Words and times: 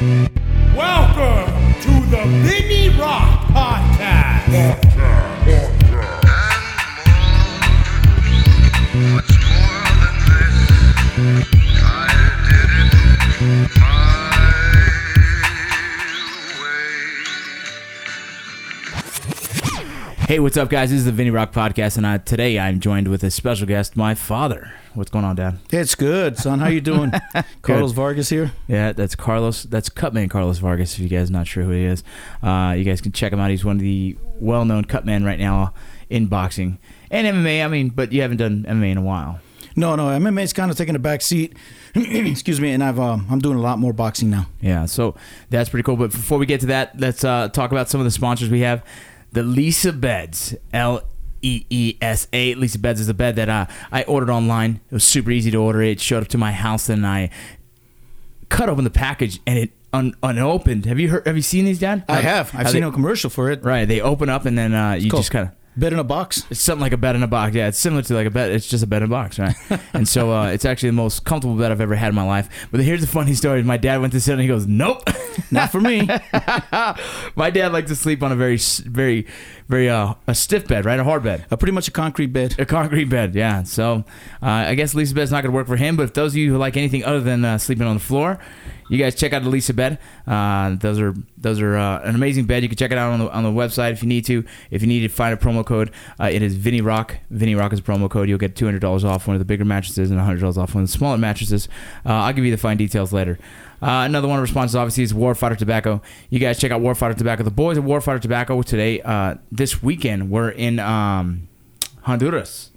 Welcome 0.00 1.74
to 1.80 1.90
the 2.08 2.22
Vinny 2.44 2.88
Rock 2.96 3.48
Podcast. 3.48 4.87
Hey, 20.38 20.42
what's 20.42 20.56
up, 20.56 20.70
guys? 20.70 20.90
This 20.90 21.00
is 21.00 21.04
the 21.04 21.10
Vinny 21.10 21.30
Rock 21.30 21.50
Podcast, 21.50 21.96
and 21.96 22.06
uh, 22.06 22.18
today 22.18 22.60
I'm 22.60 22.78
joined 22.78 23.08
with 23.08 23.24
a 23.24 23.30
special 23.32 23.66
guest, 23.66 23.96
my 23.96 24.14
father. 24.14 24.72
What's 24.94 25.10
going 25.10 25.24
on, 25.24 25.34
Dad? 25.34 25.58
It's 25.72 25.96
good, 25.96 26.38
son. 26.38 26.60
How 26.60 26.68
you 26.68 26.80
doing? 26.80 27.10
Carlos 27.62 27.90
Vargas 27.90 28.28
here. 28.28 28.52
Yeah, 28.68 28.92
that's 28.92 29.16
Carlos. 29.16 29.64
That's 29.64 29.88
Cutman 29.88 30.28
Carlos 30.28 30.58
Vargas. 30.58 30.94
If 30.94 31.00
you 31.00 31.08
guys 31.08 31.28
not 31.28 31.48
sure 31.48 31.64
who 31.64 31.72
he 31.72 31.82
is, 31.82 32.04
uh, 32.40 32.76
you 32.78 32.84
guys 32.84 33.00
can 33.00 33.10
check 33.10 33.32
him 33.32 33.40
out. 33.40 33.50
He's 33.50 33.64
one 33.64 33.78
of 33.78 33.82
the 33.82 34.16
well-known 34.34 34.84
cutmen 34.84 35.26
right 35.26 35.40
now 35.40 35.74
in 36.08 36.26
boxing 36.26 36.78
and 37.10 37.26
MMA. 37.26 37.64
I 37.64 37.66
mean, 37.66 37.88
but 37.88 38.12
you 38.12 38.22
haven't 38.22 38.36
done 38.36 38.64
MMA 38.68 38.92
in 38.92 38.98
a 38.98 39.02
while. 39.02 39.40
No, 39.74 39.96
no, 39.96 40.04
MMA's 40.04 40.52
kind 40.52 40.70
of 40.70 40.76
taking 40.76 40.94
a 40.94 41.00
back 41.00 41.20
seat. 41.20 41.56
Excuse 41.96 42.60
me, 42.60 42.70
and 42.70 42.84
I've 42.84 43.00
um, 43.00 43.26
I'm 43.28 43.40
doing 43.40 43.58
a 43.58 43.60
lot 43.60 43.80
more 43.80 43.92
boxing 43.92 44.30
now. 44.30 44.46
Yeah, 44.60 44.86
so 44.86 45.16
that's 45.50 45.68
pretty 45.68 45.82
cool. 45.82 45.96
But 45.96 46.12
before 46.12 46.38
we 46.38 46.46
get 46.46 46.60
to 46.60 46.66
that, 46.66 47.00
let's 47.00 47.24
uh, 47.24 47.48
talk 47.48 47.72
about 47.72 47.88
some 47.88 48.00
of 48.00 48.04
the 48.04 48.12
sponsors 48.12 48.50
we 48.50 48.60
have. 48.60 48.84
The 49.32 49.42
Leesa 49.42 49.98
Beds, 49.98 50.54
L 50.72 51.02
E 51.42 51.64
E 51.70 51.96
S 52.00 52.26
A. 52.32 52.54
Leesa 52.54 52.80
Beds 52.80 53.00
is 53.00 53.08
a 53.08 53.14
bed 53.14 53.36
that 53.36 53.48
uh, 53.48 53.66
I 53.92 54.02
ordered 54.04 54.30
online. 54.30 54.80
It 54.90 54.94
was 54.94 55.04
super 55.04 55.30
easy 55.30 55.50
to 55.50 55.58
order. 55.58 55.82
It 55.82 56.00
showed 56.00 56.22
up 56.22 56.28
to 56.30 56.38
my 56.38 56.52
house, 56.52 56.88
and 56.88 57.06
I 57.06 57.30
cut 58.48 58.68
open 58.68 58.84
the 58.84 58.90
package, 58.90 59.40
and 59.46 59.58
it 59.58 59.70
un- 59.92 60.14
unopened. 60.22 60.86
Have 60.86 60.98
you 60.98 61.10
heard? 61.10 61.26
Have 61.26 61.36
you 61.36 61.42
seen 61.42 61.64
these, 61.66 61.78
Dad? 61.78 62.04
I 62.08 62.20
have. 62.20 62.50
I've 62.54 62.70
seen 62.70 62.80
they- 62.82 62.88
a 62.88 62.92
commercial 62.92 63.30
for 63.30 63.50
it. 63.50 63.62
Right, 63.62 63.84
they 63.86 64.00
open 64.00 64.28
up, 64.28 64.46
and 64.46 64.56
then 64.56 64.74
uh, 64.74 64.92
you 64.94 65.10
Cool. 65.10 65.20
just 65.20 65.30
kind 65.30 65.48
of. 65.48 65.54
Bed 65.78 65.92
in 65.92 65.98
a 65.98 66.04
box. 66.04 66.44
It's 66.50 66.60
something 66.60 66.82
like 66.82 66.92
a 66.92 66.96
bed 66.96 67.16
in 67.16 67.22
a 67.22 67.28
box. 67.28 67.54
Yeah, 67.54 67.68
it's 67.68 67.78
similar 67.78 68.02
to 68.02 68.14
like 68.14 68.26
a 68.26 68.30
bed. 68.30 68.50
It's 68.52 68.66
just 68.66 68.82
a 68.82 68.86
bed 68.86 69.02
in 69.02 69.08
a 69.08 69.10
box, 69.10 69.38
right? 69.38 69.54
and 69.92 70.08
so 70.08 70.32
uh, 70.32 70.46
it's 70.46 70.64
actually 70.64 70.90
the 70.90 70.94
most 70.94 71.24
comfortable 71.24 71.56
bed 71.56 71.70
I've 71.70 71.80
ever 71.80 71.94
had 71.94 72.08
in 72.08 72.14
my 72.14 72.24
life. 72.24 72.48
But 72.70 72.80
here's 72.80 73.00
the 73.00 73.06
funny 73.06 73.34
story: 73.34 73.62
my 73.62 73.76
dad 73.76 74.00
went 74.00 74.12
to 74.14 74.20
sit 74.20 74.32
and 74.32 74.42
he 74.42 74.48
goes, 74.48 74.66
"Nope." 74.66 75.08
Not 75.50 75.70
for 75.70 75.80
me. 75.80 76.06
my 77.36 77.50
dad 77.50 77.72
likes 77.72 77.88
to 77.90 77.96
sleep 77.96 78.22
on 78.22 78.32
a 78.32 78.36
very, 78.36 78.56
very, 78.56 79.26
very 79.68 79.88
uh, 79.88 80.14
a 80.26 80.34
stiff 80.34 80.66
bed, 80.66 80.84
right? 80.84 80.98
A 80.98 81.04
hard 81.04 81.22
bed. 81.22 81.44
a 81.50 81.56
pretty 81.56 81.72
much 81.72 81.88
a 81.88 81.90
concrete 81.90 82.28
bed. 82.28 82.58
A 82.58 82.64
concrete 82.64 83.04
bed, 83.04 83.34
yeah. 83.34 83.62
So 83.62 84.04
uh, 84.42 84.46
I 84.46 84.74
guess 84.74 84.94
Leesa 84.94 85.14
bed's 85.14 85.30
not 85.30 85.42
going 85.42 85.52
to 85.52 85.56
work 85.56 85.66
for 85.66 85.76
him. 85.76 85.96
But 85.96 86.04
if 86.04 86.14
those 86.14 86.32
of 86.32 86.36
you 86.38 86.52
who 86.52 86.58
like 86.58 86.76
anything 86.76 87.04
other 87.04 87.20
than 87.20 87.44
uh, 87.44 87.58
sleeping 87.58 87.86
on 87.86 87.94
the 87.94 88.02
floor, 88.02 88.38
you 88.88 88.96
guys 88.96 89.14
check 89.14 89.34
out 89.34 89.42
the 89.44 89.50
Leesa 89.50 89.76
bed. 89.76 89.98
Uh, 90.26 90.76
those 90.76 90.98
are 90.98 91.14
those 91.36 91.60
are 91.60 91.76
uh, 91.76 92.00
an 92.00 92.14
amazing 92.14 92.46
bed. 92.46 92.62
You 92.62 92.68
can 92.70 92.78
check 92.78 92.90
it 92.90 92.98
out 92.98 93.12
on 93.12 93.20
the 93.20 93.30
on 93.30 93.44
the 93.44 93.50
website 93.50 93.92
if 93.92 94.02
you 94.02 94.08
need 94.08 94.24
to. 94.26 94.44
If 94.70 94.80
you 94.80 94.88
need 94.88 95.00
to 95.00 95.08
find 95.08 95.34
a 95.34 95.36
promo 95.36 95.64
code, 95.64 95.90
uh, 96.18 96.30
it 96.32 96.40
is 96.42 96.54
Vinny 96.54 96.80
Rock. 96.80 97.18
Vinny 97.30 97.54
Rock 97.54 97.72
is 97.74 97.80
a 97.80 97.82
promo 97.82 98.10
code. 98.10 98.28
You'll 98.28 98.38
get 98.38 98.56
two 98.56 98.64
hundred 98.64 98.80
dollars 98.80 99.04
off 99.04 99.26
one 99.26 99.36
of 99.36 99.40
the 99.40 99.44
bigger 99.44 99.66
mattresses 99.66 100.10
and 100.10 100.18
hundred 100.18 100.40
dollars 100.40 100.56
off 100.56 100.74
one 100.74 100.84
of 100.84 100.90
the 100.90 100.96
smaller 100.96 101.18
mattresses. 101.18 101.68
Uh, 102.06 102.14
I'll 102.14 102.32
give 102.32 102.44
you 102.44 102.50
the 102.50 102.56
fine 102.56 102.78
details 102.78 103.12
later. 103.12 103.38
Uh, 103.80 104.02
another 104.04 104.26
one 104.26 104.38
of 104.38 104.42
our 104.42 104.46
sponsors, 104.46 104.74
obviously, 104.74 105.04
is 105.04 105.12
Warfighter 105.12 105.56
Tobacco. 105.56 106.02
You 106.30 106.38
guys 106.38 106.58
check 106.58 106.72
out 106.72 106.80
Warfighter 106.80 107.16
Tobacco. 107.16 107.44
The 107.44 107.50
boys 107.50 107.78
at 107.78 107.84
Warfighter 107.84 108.20
Tobacco 108.20 108.60
today, 108.62 109.00
uh, 109.02 109.36
this 109.52 109.82
weekend, 109.82 110.30
were 110.30 110.50
in 110.50 110.80
um, 110.80 111.48
Honduras. 112.02 112.70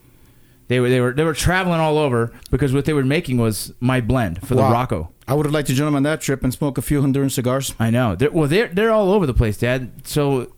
They 0.67 0.80
were 0.80 0.88
they 0.89 1.02
were 1.02 1.11
they 1.11 1.25
were 1.25 1.33
traveling 1.33 1.81
all 1.81 1.97
over 1.97 2.31
because 2.49 2.71
what 2.71 2.85
they 2.85 2.93
were 2.93 3.03
making 3.03 3.38
was 3.38 3.73
my 3.81 3.99
blend 3.99 4.47
for 4.47 4.55
the 4.55 4.61
Rocco. 4.61 5.11
I 5.27 5.33
would 5.33 5.45
have 5.45 5.53
liked 5.53 5.67
to 5.67 5.73
join 5.73 5.88
them 5.88 5.95
on 5.95 6.03
that 6.03 6.21
trip 6.21 6.43
and 6.45 6.53
smoke 6.53 6.77
a 6.77 6.81
few 6.81 7.02
Honduran 7.02 7.30
cigars. 7.30 7.75
I 7.77 7.89
know. 7.89 8.15
They're, 8.15 8.31
well, 8.31 8.47
they're 8.47 8.67
they're 8.69 8.91
all 8.91 9.11
over 9.11 9.25
the 9.25 9.33
place, 9.33 9.58
Dad. 9.58 10.08
So 10.08 10.53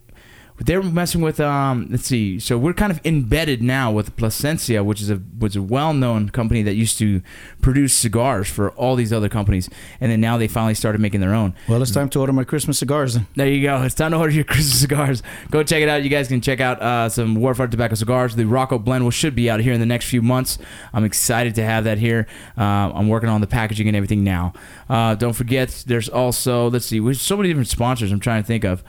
they're 0.59 0.83
messing 0.83 1.21
with 1.21 1.39
um. 1.39 1.87
Let's 1.89 2.05
see. 2.05 2.39
So 2.39 2.57
we're 2.57 2.73
kind 2.73 2.91
of 2.91 2.99
embedded 3.03 3.61
now 3.63 3.91
with 3.91 4.15
Plasencia, 4.15 4.83
which 4.83 5.01
is 5.01 5.09
a 5.09 5.21
was 5.39 5.55
a 5.55 5.61
well 5.61 5.93
known 5.93 6.29
company 6.29 6.61
that 6.63 6.75
used 6.75 6.97
to 6.99 7.21
produce 7.61 7.93
cigars 7.93 8.47
for 8.47 8.69
all 8.71 8.95
these 8.95 9.11
other 9.11 9.29
companies, 9.29 9.69
and 9.99 10.11
then 10.11 10.21
now 10.21 10.37
they 10.37 10.47
finally 10.47 10.75
started 10.75 11.01
making 11.01 11.21
their 11.21 11.33
own. 11.33 11.55
Well, 11.67 11.81
it's 11.81 11.91
time 11.91 12.09
to 12.09 12.19
order 12.19 12.33
my 12.33 12.43
Christmas 12.43 12.77
cigars 12.77 13.15
then. 13.15 13.27
There 13.35 13.47
you 13.47 13.63
go. 13.63 13.81
It's 13.81 13.95
time 13.95 14.11
to 14.11 14.17
order 14.17 14.31
your 14.31 14.43
Christmas 14.43 14.79
cigars. 14.79 15.23
Go 15.49 15.63
check 15.63 15.81
it 15.81 15.89
out. 15.89 16.03
You 16.03 16.09
guys 16.09 16.27
can 16.27 16.41
check 16.41 16.59
out 16.59 16.81
uh, 16.81 17.09
some 17.09 17.37
Warfighter 17.37 17.71
Tobacco 17.71 17.95
cigars. 17.95 18.35
The 18.35 18.45
Rocco 18.45 18.77
blend 18.77 19.03
will 19.03 19.11
should 19.11 19.35
be 19.35 19.49
out 19.49 19.59
here 19.59 19.73
in 19.73 19.79
the 19.79 19.85
next 19.87 20.05
few 20.05 20.21
months. 20.21 20.59
I'm 20.93 21.03
excited 21.03 21.55
to 21.55 21.63
have 21.63 21.85
that 21.85 21.97
here. 21.97 22.27
Uh, 22.57 22.61
I'm 22.93 23.07
working 23.09 23.29
on 23.29 23.41
the 23.41 23.47
packaging 23.47 23.87
and 23.87 23.97
everything 23.97 24.23
now. 24.23 24.53
Uh, 24.87 25.15
don't 25.15 25.33
forget, 25.33 25.83
there's 25.87 26.09
also 26.09 26.69
let's 26.69 26.85
see, 26.85 26.99
there's 26.99 27.21
so 27.21 27.37
many 27.37 27.49
different 27.49 27.69
sponsors. 27.69 28.11
I'm 28.11 28.19
trying 28.19 28.43
to 28.43 28.47
think 28.47 28.63
of. 28.63 28.83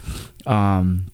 Um, 0.46 1.06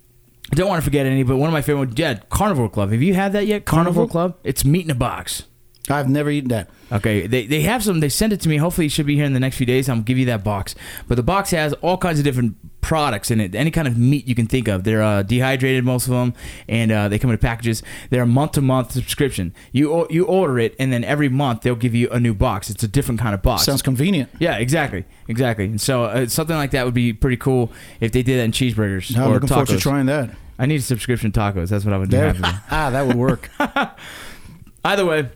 I 0.52 0.56
don't 0.56 0.68
want 0.68 0.80
to 0.80 0.84
forget 0.84 1.06
any, 1.06 1.22
but 1.22 1.36
one 1.36 1.48
of 1.48 1.52
my 1.52 1.62
favorite, 1.62 1.98
yeah, 1.98 2.14
Carnivore 2.28 2.68
Club. 2.68 2.90
Have 2.90 3.02
you 3.02 3.14
had 3.14 3.32
that 3.34 3.46
yet? 3.46 3.64
Carnivore 3.64 4.06
Carnivore? 4.06 4.08
Club. 4.08 4.38
It's 4.42 4.64
meat 4.64 4.84
in 4.84 4.90
a 4.90 4.94
box. 4.96 5.44
I've 5.90 6.08
never 6.08 6.30
eaten 6.30 6.48
that. 6.50 6.70
Okay, 6.92 7.26
they, 7.26 7.46
they 7.46 7.62
have 7.62 7.84
some. 7.84 8.00
They 8.00 8.08
sent 8.08 8.32
it 8.32 8.40
to 8.42 8.48
me. 8.48 8.56
Hopefully, 8.56 8.86
it 8.86 8.90
should 8.90 9.06
be 9.06 9.14
here 9.14 9.24
in 9.24 9.32
the 9.32 9.40
next 9.40 9.56
few 9.56 9.66
days. 9.66 9.88
I'll 9.88 10.00
give 10.00 10.18
you 10.18 10.26
that 10.26 10.42
box. 10.42 10.74
But 11.08 11.16
the 11.16 11.22
box 11.22 11.50
has 11.50 11.72
all 11.74 11.96
kinds 11.96 12.18
of 12.18 12.24
different 12.24 12.56
products 12.80 13.30
in 13.30 13.40
it. 13.40 13.54
Any 13.54 13.70
kind 13.70 13.86
of 13.86 13.96
meat 13.96 14.26
you 14.26 14.34
can 14.34 14.46
think 14.46 14.66
of. 14.66 14.84
They're 14.84 15.02
uh, 15.02 15.22
dehydrated, 15.22 15.84
most 15.84 16.06
of 16.06 16.12
them, 16.12 16.34
and 16.68 16.90
uh, 16.90 17.08
they 17.08 17.18
come 17.18 17.30
in 17.30 17.38
packages. 17.38 17.82
They're 18.10 18.22
a 18.22 18.26
month 18.26 18.52
to 18.52 18.60
month 18.62 18.92
subscription. 18.92 19.54
You 19.72 19.92
o- 19.92 20.06
you 20.10 20.24
order 20.24 20.58
it, 20.58 20.74
and 20.78 20.92
then 20.92 21.04
every 21.04 21.28
month 21.28 21.62
they'll 21.62 21.76
give 21.76 21.94
you 21.94 22.08
a 22.10 22.18
new 22.18 22.34
box. 22.34 22.70
It's 22.70 22.82
a 22.82 22.88
different 22.88 23.20
kind 23.20 23.34
of 23.34 23.42
box. 23.42 23.64
Sounds 23.64 23.82
convenient. 23.82 24.30
yeah, 24.38 24.56
exactly, 24.56 25.04
exactly. 25.28 25.66
And 25.66 25.80
so 25.80 26.04
uh, 26.04 26.26
something 26.26 26.56
like 26.56 26.72
that 26.72 26.84
would 26.84 26.94
be 26.94 27.12
pretty 27.12 27.36
cool 27.36 27.70
if 28.00 28.12
they 28.12 28.22
did 28.22 28.38
that 28.38 28.44
in 28.44 28.52
cheeseburgers 28.52 29.16
I'm 29.16 29.28
or 29.30 29.34
looking 29.34 29.48
forward 29.48 29.68
to 29.68 29.78
trying 29.78 30.06
that. 30.06 30.30
I 30.58 30.66
need 30.66 30.80
a 30.80 30.82
subscription 30.82 31.32
tacos. 31.32 31.68
That's 31.68 31.84
what 31.84 31.94
I 31.94 31.98
would 31.98 32.10
do. 32.10 32.18
There. 32.18 32.34
happy 32.34 32.40
with. 32.40 32.60
ah, 32.70 32.90
that 32.90 33.06
would 33.06 33.16
work. 33.16 33.48
Either 34.84 35.06
way, 35.06 35.28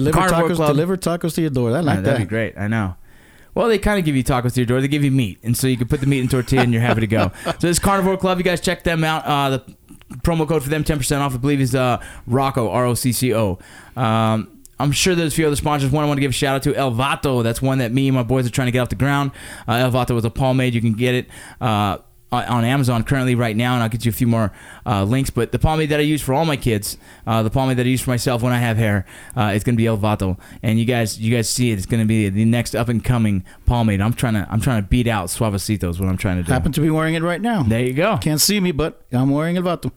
Deliver 0.00 0.18
tacos. 0.20 0.56
Club. 0.56 0.68
Deliver 0.68 0.96
tacos 0.96 1.34
to 1.34 1.40
your 1.40 1.50
door. 1.50 1.70
I 1.76 1.80
like 1.80 1.96
Yeah, 1.96 2.00
that'd 2.02 2.20
that. 2.20 2.24
be 2.24 2.28
great. 2.28 2.56
I 2.58 2.68
know. 2.68 2.96
Well, 3.54 3.68
they 3.68 3.78
kind 3.78 3.98
of 3.98 4.04
give 4.04 4.14
you 4.14 4.22
tacos 4.22 4.52
to 4.54 4.60
your 4.60 4.66
door. 4.66 4.80
They 4.80 4.88
give 4.88 5.02
you 5.04 5.10
meat, 5.10 5.38
and 5.42 5.56
so 5.56 5.66
you 5.66 5.76
can 5.78 5.88
put 5.88 6.00
the 6.00 6.06
meat 6.06 6.20
in 6.20 6.28
tortilla, 6.28 6.62
and 6.62 6.72
you're 6.72 6.82
happy 6.82 7.00
to 7.00 7.06
go. 7.06 7.32
so 7.44 7.52
this 7.58 7.78
Carnivore 7.78 8.16
Club, 8.18 8.36
you 8.38 8.44
guys 8.44 8.60
check 8.60 8.84
them 8.84 9.02
out. 9.02 9.24
Uh, 9.24 9.50
the 9.56 9.76
promo 10.18 10.46
code 10.46 10.62
for 10.62 10.68
them, 10.68 10.84
ten 10.84 10.98
percent 10.98 11.22
off, 11.22 11.34
I 11.34 11.38
believe, 11.38 11.60
is 11.60 11.74
uh, 11.74 12.02
Rocco 12.26 12.68
R 12.68 12.84
O 12.84 12.94
C 12.94 13.12
C 13.12 13.34
O. 13.34 13.58
Um, 13.96 14.52
I'm 14.78 14.92
sure 14.92 15.14
there's 15.14 15.32
a 15.32 15.36
few 15.36 15.46
other 15.46 15.56
sponsors. 15.56 15.90
One 15.90 16.04
I 16.04 16.06
want 16.06 16.18
to 16.18 16.20
give 16.20 16.30
a 16.30 16.34
shout 16.34 16.56
out 16.56 16.62
to 16.64 16.74
El 16.74 16.92
Vato. 16.92 17.42
That's 17.42 17.62
one 17.62 17.78
that 17.78 17.92
me 17.92 18.08
and 18.08 18.14
my 18.14 18.22
boys 18.22 18.46
are 18.46 18.50
trying 18.50 18.66
to 18.66 18.72
get 18.72 18.80
off 18.80 18.90
the 18.90 18.94
ground. 18.94 19.30
Uh, 19.66 19.72
El 19.72 19.90
Vato 19.90 20.16
is 20.18 20.24
a 20.26 20.30
pomade. 20.30 20.74
You 20.74 20.82
can 20.82 20.92
get 20.92 21.14
it. 21.14 21.28
Uh, 21.58 21.96
on- 22.36 22.44
on 22.46 22.64
Amazon 22.64 23.02
currently 23.04 23.34
right 23.34 23.56
now, 23.56 23.74
and 23.74 23.82
I'll 23.82 23.88
get 23.88 24.04
you 24.04 24.10
a 24.10 24.12
few 24.12 24.26
more 24.26 24.52
uh, 24.84 25.04
links. 25.04 25.30
But 25.30 25.52
the 25.52 25.58
pomade 25.58 25.88
that 25.90 26.00
I 26.00 26.02
use 26.04 26.22
for 26.22 26.34
all 26.34 26.44
my 26.44 26.56
kids, 26.56 26.96
uh, 27.26 27.42
the 27.42 27.50
pomade 27.50 27.76
that 27.78 27.86
I 27.86 27.88
use 27.88 28.02
for 28.02 28.10
myself 28.10 28.42
when 28.42 28.52
I 28.52 28.58
have 28.58 28.76
hair, 28.76 29.04
uh, 29.36 29.52
it's 29.54 29.64
gonna 29.64 29.76
be 29.76 29.86
El 29.86 29.98
Vato. 29.98 30.38
And 30.62 30.78
you 30.78 30.84
guys, 30.84 31.18
you 31.18 31.34
guys 31.34 31.48
see 31.48 31.70
it. 31.70 31.74
It's 31.78 31.86
gonna 31.86 32.04
be 32.06 32.28
the 32.28 32.44
next 32.44 32.74
up 32.74 32.88
and 32.88 33.02
coming 33.02 33.44
pomade. 33.66 34.00
I'm 34.00 34.12
trying 34.12 34.34
to, 34.34 34.46
I'm 34.50 34.60
trying 34.60 34.82
to 34.82 34.88
beat 34.88 35.06
out 35.06 35.28
Suavecito. 35.28 35.88
Is 35.90 36.00
what 36.00 36.08
I'm 36.08 36.16
trying 36.16 36.36
to 36.36 36.42
do. 36.42 36.52
Happen 36.52 36.72
to 36.72 36.80
be 36.80 36.90
wearing 36.90 37.14
it 37.14 37.22
right 37.22 37.40
now. 37.40 37.62
There 37.62 37.80
you 37.80 37.92
go. 37.92 38.18
Can't 38.18 38.40
see 38.40 38.60
me, 38.60 38.72
but 38.72 39.02
I'm 39.12 39.30
wearing 39.30 39.56
El 39.56 39.62
Vato. 39.64 39.90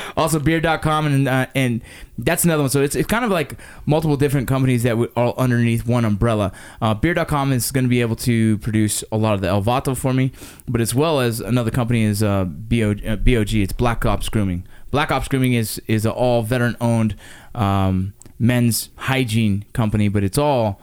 also 0.16 0.38
beer.com 0.38 1.06
and 1.06 1.28
uh, 1.28 1.46
and 1.54 1.82
that's 2.24 2.44
another 2.44 2.62
one. 2.62 2.70
So 2.70 2.82
it's, 2.82 2.94
it's 2.94 3.06
kind 3.06 3.24
of 3.24 3.30
like 3.30 3.58
multiple 3.86 4.16
different 4.16 4.48
companies 4.48 4.82
that 4.82 4.98
would 4.98 5.10
all 5.16 5.34
underneath 5.36 5.86
one 5.86 6.04
umbrella. 6.04 6.52
Uh, 6.80 6.94
beer.com 6.94 7.52
is 7.52 7.70
going 7.70 7.84
to 7.84 7.88
be 7.88 8.00
able 8.00 8.16
to 8.16 8.58
produce 8.58 9.02
a 9.12 9.16
lot 9.16 9.34
of 9.34 9.40
the 9.40 9.48
El 9.48 9.62
Vato 9.62 9.96
for 9.96 10.12
me 10.12 10.32
but 10.68 10.80
as 10.80 10.94
well 10.94 11.20
as 11.20 11.40
another 11.40 11.70
company 11.70 12.02
is 12.02 12.22
uh, 12.22 12.44
BO, 12.44 12.94
uh, 13.06 13.16
bog 13.16 13.52
it's 13.52 13.72
black 13.72 14.04
ops 14.06 14.28
grooming. 14.28 14.66
Black 14.90 15.10
ops 15.10 15.28
grooming 15.28 15.54
is 15.54 15.80
is 15.86 16.04
an 16.04 16.12
all 16.12 16.42
veteran 16.42 16.76
owned 16.80 17.14
um, 17.54 18.12
men's 18.38 18.90
hygiene 18.96 19.64
company 19.72 20.08
but 20.08 20.24
it's 20.24 20.38
all 20.38 20.80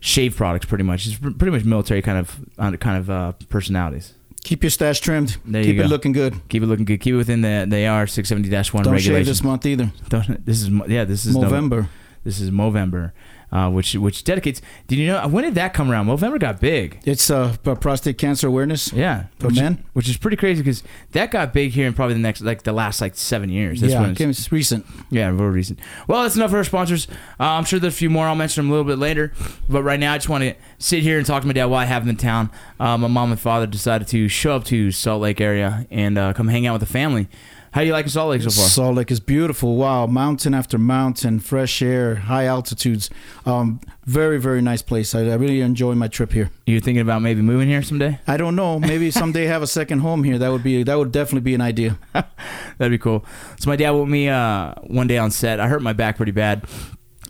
shave 0.00 0.36
products 0.36 0.66
pretty 0.66 0.84
much. 0.84 1.06
It's 1.06 1.18
pretty 1.18 1.50
much 1.50 1.64
military 1.64 2.02
kind 2.02 2.18
of 2.18 2.40
uh, 2.58 2.76
kind 2.76 2.98
of 2.98 3.10
uh, 3.10 3.32
personalities 3.48 4.14
Keep 4.46 4.62
your 4.62 4.70
stash 4.70 5.00
trimmed. 5.00 5.36
There 5.44 5.60
you 5.62 5.72
Keep 5.74 5.82
it 5.84 5.88
looking 5.88 6.12
good. 6.12 6.32
keep 6.48 6.62
it 6.62 6.66
looking 6.66 6.84
good 6.84 7.00
keep 7.00 7.14
it 7.14 7.16
within 7.16 7.40
the 7.42 7.66
the 7.68 7.86
AR 7.86 8.06
670-1 8.06 8.84
Don't 8.84 8.98
shave 9.00 9.26
this 9.26 9.42
month 9.42 9.66
either. 9.66 9.90
don't, 10.08 10.44
this 10.46 10.62
is 10.62 10.68
yeah. 10.86 11.04
This 11.04 11.26
is 11.26 11.34
Nov- 11.34 11.42
November. 11.50 11.88
this 12.24 12.38
is 12.40 12.50
Movember, 12.50 13.10
uh, 13.52 13.70
which 13.70 13.94
which 13.94 14.24
dedicates. 14.24 14.60
Did 14.88 14.98
you 14.98 15.06
know 15.08 15.26
when 15.28 15.44
did 15.44 15.54
that 15.54 15.72
come 15.74 15.90
around? 15.90 16.06
Movember 16.06 16.38
got 16.38 16.60
big. 16.60 17.00
It's 17.04 17.30
uh, 17.30 17.56
prostate 17.62 18.18
cancer 18.18 18.48
awareness. 18.48 18.92
Yeah, 18.92 19.26
For 19.38 19.48
which, 19.48 19.56
men? 19.56 19.84
which 19.92 20.08
is 20.08 20.16
pretty 20.16 20.36
crazy 20.36 20.62
because 20.62 20.82
that 21.12 21.30
got 21.30 21.52
big 21.52 21.72
here 21.72 21.86
in 21.86 21.94
probably 21.94 22.14
the 22.14 22.20
next 22.20 22.40
like 22.42 22.62
the 22.62 22.72
last 22.72 23.00
like 23.00 23.16
seven 23.16 23.48
years. 23.48 23.80
That's 23.80 23.92
yeah, 23.92 24.00
when 24.00 24.10
it's, 24.10 24.20
it's 24.20 24.52
recent. 24.52 24.86
yeah, 25.10 25.28
real 25.28 25.46
recent. 25.46 25.78
Well, 26.08 26.22
that's 26.22 26.36
enough 26.36 26.50
for 26.50 26.58
our 26.58 26.64
sponsors. 26.64 27.06
Uh, 27.38 27.44
I'm 27.44 27.64
sure 27.64 27.78
there's 27.78 27.94
a 27.94 27.96
few 27.96 28.10
more. 28.10 28.26
I'll 28.26 28.34
mention 28.34 28.64
them 28.64 28.70
a 28.70 28.74
little 28.76 28.90
bit 28.90 28.98
later. 28.98 29.32
But 29.68 29.82
right 29.82 30.00
now, 30.00 30.12
I 30.12 30.18
just 30.18 30.28
want 30.28 30.44
to 30.44 30.54
sit 30.78 31.02
here 31.02 31.18
and 31.18 31.26
talk 31.26 31.42
to 31.42 31.46
my 31.46 31.52
dad 31.52 31.66
while 31.66 31.80
I 31.80 31.84
have 31.84 32.02
him 32.02 32.10
in 32.10 32.16
town. 32.16 32.50
Uh, 32.80 32.98
my 32.98 33.08
mom 33.08 33.30
and 33.30 33.40
father 33.40 33.66
decided 33.66 34.08
to 34.08 34.28
show 34.28 34.56
up 34.56 34.64
to 34.64 34.90
Salt 34.90 35.22
Lake 35.22 35.40
area 35.40 35.86
and 35.90 36.18
uh, 36.18 36.32
come 36.32 36.48
hang 36.48 36.66
out 36.66 36.72
with 36.74 36.80
the 36.80 36.92
family. 36.92 37.28
How 37.76 37.82
do 37.82 37.88
you 37.88 37.92
like 37.92 38.08
Salt 38.08 38.30
Lake 38.30 38.40
so 38.40 38.48
far? 38.48 38.68
Salt 38.70 38.94
Lake 38.94 39.10
is 39.10 39.20
beautiful. 39.20 39.76
Wow, 39.76 40.06
mountain 40.06 40.54
after 40.54 40.78
mountain, 40.78 41.40
fresh 41.40 41.82
air, 41.82 42.14
high 42.14 42.46
altitudes. 42.46 43.10
Um, 43.44 43.82
very, 44.06 44.40
very 44.40 44.62
nice 44.62 44.80
place. 44.80 45.14
I, 45.14 45.26
I 45.26 45.34
really 45.34 45.60
enjoy 45.60 45.94
my 45.94 46.08
trip 46.08 46.32
here. 46.32 46.50
you 46.64 46.80
thinking 46.80 47.02
about 47.02 47.20
maybe 47.20 47.42
moving 47.42 47.68
here 47.68 47.82
someday? 47.82 48.18
I 48.26 48.38
don't 48.38 48.56
know. 48.56 48.80
Maybe 48.80 49.10
someday 49.10 49.44
have 49.44 49.60
a 49.60 49.66
second 49.66 49.98
home 49.98 50.24
here. 50.24 50.38
That 50.38 50.52
would 50.52 50.62
be 50.62 50.84
that 50.84 50.96
would 50.96 51.12
definitely 51.12 51.42
be 51.42 51.54
an 51.54 51.60
idea. 51.60 51.98
That'd 52.14 52.92
be 52.92 52.96
cool. 52.96 53.26
So 53.60 53.68
my 53.68 53.76
dad 53.76 53.90
with 53.90 54.08
me 54.08 54.30
uh, 54.30 54.72
one 54.84 55.06
day 55.06 55.18
on 55.18 55.30
set. 55.30 55.60
I 55.60 55.68
hurt 55.68 55.82
my 55.82 55.92
back 55.92 56.16
pretty 56.16 56.32
bad. 56.32 56.64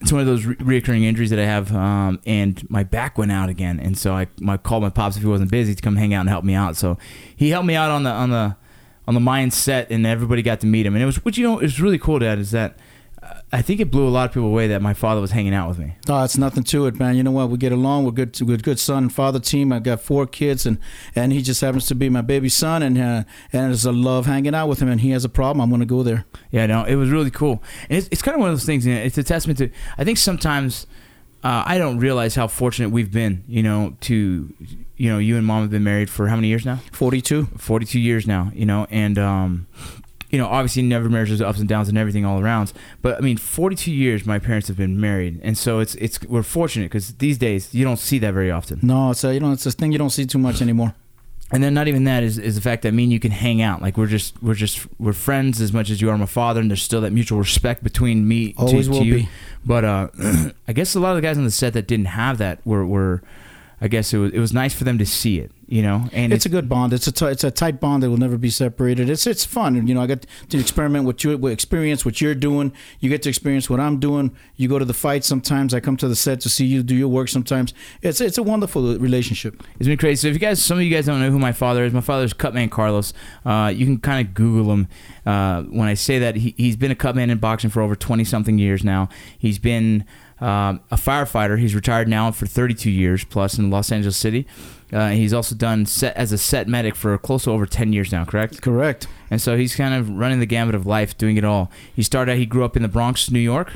It's 0.00 0.12
one 0.12 0.20
of 0.20 0.28
those 0.28 0.46
re- 0.46 0.80
reoccurring 0.80 1.02
injuries 1.02 1.30
that 1.30 1.40
I 1.40 1.44
have, 1.46 1.74
um, 1.74 2.20
and 2.24 2.64
my 2.70 2.84
back 2.84 3.18
went 3.18 3.32
out 3.32 3.48
again. 3.48 3.80
And 3.80 3.98
so 3.98 4.14
I, 4.14 4.28
I 4.46 4.58
called 4.58 4.84
my 4.84 4.90
pops 4.90 5.16
if 5.16 5.22
he 5.22 5.28
wasn't 5.28 5.50
busy 5.50 5.74
to 5.74 5.82
come 5.82 5.96
hang 5.96 6.14
out 6.14 6.20
and 6.20 6.28
help 6.28 6.44
me 6.44 6.54
out. 6.54 6.76
So 6.76 6.98
he 7.34 7.50
helped 7.50 7.66
me 7.66 7.74
out 7.74 7.90
on 7.90 8.04
the 8.04 8.10
on 8.10 8.30
the 8.30 8.56
on 9.06 9.14
the 9.14 9.20
Mayan 9.20 9.50
set, 9.50 9.90
and 9.90 10.06
everybody 10.06 10.42
got 10.42 10.60
to 10.60 10.66
meet 10.66 10.86
him. 10.86 10.94
And 10.94 11.02
it 11.02 11.06
was, 11.06 11.24
what 11.24 11.36
you 11.36 11.44
know, 11.44 11.58
it 11.58 11.62
was 11.62 11.80
really 11.80 11.98
cool, 11.98 12.18
Dad, 12.18 12.38
is 12.38 12.50
that 12.50 12.78
uh, 13.22 13.40
I 13.52 13.62
think 13.62 13.80
it 13.80 13.90
blew 13.90 14.06
a 14.06 14.10
lot 14.10 14.26
of 14.26 14.32
people 14.32 14.48
away 14.48 14.66
that 14.68 14.82
my 14.82 14.94
father 14.94 15.20
was 15.20 15.30
hanging 15.30 15.54
out 15.54 15.68
with 15.68 15.78
me. 15.78 15.94
Oh, 16.08 16.22
it's 16.24 16.36
nothing 16.36 16.62
to 16.64 16.86
it, 16.86 16.98
man. 16.98 17.16
You 17.16 17.22
know 17.22 17.30
what? 17.30 17.48
We 17.48 17.58
get 17.58 17.72
along. 17.72 18.04
We're 18.04 18.10
good. 18.10 18.40
We're 18.40 18.56
good 18.56 18.78
son 18.78 19.04
and 19.04 19.12
father 19.12 19.40
team. 19.40 19.72
I've 19.72 19.84
got 19.84 20.00
four 20.00 20.26
kids, 20.26 20.66
and 20.66 20.78
and 21.14 21.32
he 21.32 21.40
just 21.42 21.60
happens 21.60 21.86
to 21.86 21.94
be 21.94 22.08
my 22.08 22.20
baby 22.20 22.48
son, 22.48 22.82
and 22.82 22.98
uh, 22.98 23.24
and 23.52 23.72
it's 23.72 23.84
a 23.84 23.92
love 23.92 24.26
hanging 24.26 24.54
out 24.54 24.68
with 24.68 24.80
him. 24.80 24.88
And 24.88 25.00
he 25.00 25.10
has 25.10 25.24
a 25.24 25.28
problem. 25.28 25.60
I'm 25.60 25.70
gonna 25.70 25.86
go 25.86 26.02
there. 26.02 26.24
Yeah, 26.50 26.66
no, 26.66 26.84
it 26.84 26.96
was 26.96 27.10
really 27.10 27.30
cool. 27.30 27.62
And 27.88 27.98
it's, 27.98 28.08
it's 28.10 28.22
kind 28.22 28.34
of 28.34 28.40
one 28.40 28.50
of 28.50 28.56
those 28.56 28.66
things. 28.66 28.86
You 28.86 28.94
know, 28.94 29.00
it's 29.00 29.18
a 29.18 29.24
testament 29.24 29.58
to. 29.58 29.70
I 29.96 30.04
think 30.04 30.18
sometimes 30.18 30.86
uh, 31.42 31.62
I 31.66 31.78
don't 31.78 31.98
realize 31.98 32.34
how 32.34 32.48
fortunate 32.48 32.90
we've 32.90 33.12
been. 33.12 33.44
You 33.48 33.62
know, 33.62 33.96
to 34.02 34.52
you 34.96 35.10
know, 35.10 35.18
you 35.18 35.36
and 35.36 35.46
mom 35.46 35.62
have 35.62 35.70
been 35.70 35.84
married 35.84 36.08
for 36.10 36.28
how 36.28 36.36
many 36.36 36.48
years 36.48 36.64
now? 36.64 36.80
Forty-two. 36.92 37.48
42 37.58 37.98
years 38.00 38.26
now, 38.26 38.50
you 38.54 38.66
know, 38.66 38.86
and 38.90 39.18
um, 39.18 39.66
you 40.30 40.38
know, 40.38 40.46
obviously 40.46 40.82
never 40.82 41.08
marriage 41.08 41.28
there's 41.28 41.40
ups 41.40 41.58
and 41.60 41.68
downs 41.68 41.88
and 41.88 41.96
everything 41.96 42.24
all 42.24 42.40
around. 42.40 42.72
But 43.02 43.16
I 43.16 43.20
mean, 43.20 43.36
42 43.36 43.92
years 43.92 44.26
my 44.26 44.38
parents 44.38 44.68
have 44.68 44.76
been 44.76 45.00
married, 45.00 45.40
and 45.42 45.56
so 45.56 45.78
it's 45.78 45.94
it's 45.96 46.20
we're 46.24 46.42
fortunate 46.42 46.86
because 46.86 47.14
these 47.14 47.38
days 47.38 47.74
you 47.74 47.84
don't 47.84 47.98
see 47.98 48.18
that 48.18 48.34
very 48.34 48.50
often. 48.50 48.80
No, 48.82 49.10
it's 49.10 49.22
a, 49.24 49.34
you 49.34 49.40
know 49.40 49.52
it's 49.52 49.66
a 49.66 49.70
thing 49.72 49.92
you 49.92 49.98
don't 49.98 50.10
see 50.10 50.26
too 50.26 50.38
much 50.38 50.60
anymore. 50.60 50.94
And 51.52 51.62
then 51.62 51.74
not 51.74 51.86
even 51.86 52.02
that 52.04 52.24
is, 52.24 52.38
is 52.38 52.56
the 52.56 52.60
fact 52.60 52.82
that 52.82 52.92
me 52.92 53.04
and 53.04 53.12
you 53.12 53.20
can 53.20 53.30
hang 53.30 53.62
out. 53.62 53.80
Like 53.80 53.96
we're 53.96 54.08
just 54.08 54.42
we're 54.42 54.54
just 54.54 54.84
we're 54.98 55.12
friends 55.12 55.60
as 55.60 55.72
much 55.72 55.90
as 55.90 56.00
you 56.00 56.10
are 56.10 56.18
my 56.18 56.26
father, 56.26 56.60
and 56.60 56.68
there's 56.68 56.82
still 56.82 57.02
that 57.02 57.12
mutual 57.12 57.38
respect 57.38 57.84
between 57.84 58.26
me 58.26 58.52
to, 58.54 58.58
Always 58.58 58.86
to 58.86 58.92
will 58.92 59.04
you. 59.04 59.14
be. 59.14 59.28
But 59.64 59.84
uh, 59.84 60.08
I 60.68 60.72
guess 60.72 60.96
a 60.96 61.00
lot 61.00 61.10
of 61.10 61.16
the 61.16 61.22
guys 61.22 61.38
on 61.38 61.44
the 61.44 61.52
set 61.52 61.72
that 61.74 61.86
didn't 61.86 62.06
have 62.06 62.38
that 62.38 62.66
were 62.66 62.84
were. 62.84 63.22
I 63.80 63.88
guess 63.88 64.14
it 64.14 64.18
was 64.18 64.32
it 64.32 64.38
was 64.38 64.52
nice 64.54 64.72
for 64.72 64.84
them 64.84 64.96
to 64.96 65.04
see 65.04 65.38
it, 65.38 65.52
you 65.66 65.82
know. 65.82 66.08
And 66.12 66.32
It's 66.32 66.46
a 66.46 66.48
good 66.48 66.66
bond. 66.66 66.94
It's 66.94 67.06
a 67.06 67.12
t- 67.12 67.26
it's 67.26 67.44
a 67.44 67.50
tight 67.50 67.78
bond 67.78 68.02
that 68.02 68.08
will 68.08 68.16
never 68.16 68.38
be 68.38 68.48
separated. 68.48 69.10
It's 69.10 69.26
it's 69.26 69.44
fun. 69.44 69.86
You 69.86 69.94
know, 69.94 70.00
I 70.00 70.06
get 70.06 70.24
to 70.48 70.58
experiment 70.58 71.04
with 71.04 71.22
you, 71.24 71.36
with 71.36 71.52
experience 71.52 72.02
what 72.02 72.22
you're 72.22 72.34
doing. 72.34 72.72
You 73.00 73.10
get 73.10 73.20
to 73.24 73.28
experience 73.28 73.68
what 73.68 73.78
I'm 73.78 74.00
doing. 74.00 74.34
You 74.56 74.68
go 74.68 74.78
to 74.78 74.86
the 74.86 74.94
fight 74.94 75.24
sometimes. 75.24 75.74
I 75.74 75.80
come 75.80 75.98
to 75.98 76.08
the 76.08 76.16
set 76.16 76.40
to 76.40 76.48
see 76.48 76.64
you 76.64 76.82
do 76.82 76.94
your 76.94 77.08
work 77.08 77.28
sometimes. 77.28 77.74
It's 78.00 78.18
it's 78.22 78.38
a 78.38 78.42
wonderful 78.42 78.96
relationship. 78.98 79.62
It's 79.78 79.86
been 79.88 79.98
crazy. 79.98 80.22
So 80.22 80.28
if 80.28 80.34
you 80.34 80.40
guys, 80.40 80.62
some 80.62 80.78
of 80.78 80.84
you 80.84 80.90
guys 80.90 81.04
don't 81.04 81.20
know 81.20 81.30
who 81.30 81.38
my 81.38 81.52
father 81.52 81.84
is, 81.84 81.92
my 81.92 82.00
father's 82.00 82.32
Cutman 82.32 82.70
Carlos. 82.70 83.12
Uh, 83.44 83.70
you 83.76 83.84
can 83.84 83.98
kind 83.98 84.26
of 84.26 84.32
Google 84.32 84.72
him. 84.72 84.88
Uh, 85.26 85.64
when 85.64 85.86
I 85.86 85.94
say 85.94 86.18
that, 86.18 86.36
he, 86.36 86.54
he's 86.56 86.76
been 86.76 86.90
a 86.90 86.94
Cutman 86.96 87.28
in 87.28 87.36
boxing 87.36 87.68
for 87.68 87.82
over 87.82 87.94
twenty 87.94 88.24
something 88.24 88.56
years 88.56 88.82
now. 88.84 89.10
He's 89.38 89.58
been 89.58 90.04
um, 90.40 90.80
a 90.90 90.96
firefighter. 90.96 91.58
He's 91.58 91.74
retired 91.74 92.08
now 92.08 92.30
for 92.30 92.46
thirty 92.46 92.74
two 92.74 92.90
years 92.90 93.24
plus 93.24 93.58
in 93.58 93.70
Los 93.70 93.90
Angeles 93.92 94.16
City. 94.16 94.46
Uh, 94.92 95.10
he's 95.10 95.32
also 95.32 95.54
done 95.56 95.84
set 95.86 96.16
as 96.16 96.30
a 96.32 96.38
set 96.38 96.68
medic 96.68 96.94
for 96.94 97.16
close 97.18 97.44
to 97.44 97.50
over 97.50 97.66
ten 97.66 97.92
years 97.92 98.12
now. 98.12 98.24
Correct. 98.24 98.62
Correct. 98.62 99.08
And 99.30 99.40
so 99.40 99.56
he's 99.56 99.74
kind 99.74 99.94
of 99.94 100.08
running 100.10 100.38
the 100.40 100.46
gamut 100.46 100.74
of 100.74 100.86
life, 100.86 101.16
doing 101.18 101.36
it 101.36 101.44
all. 101.44 101.70
He 101.94 102.02
started. 102.02 102.32
out- 102.32 102.38
He 102.38 102.46
grew 102.46 102.64
up 102.64 102.76
in 102.76 102.82
the 102.82 102.88
Bronx, 102.88 103.30
New 103.30 103.40
York. 103.40 103.72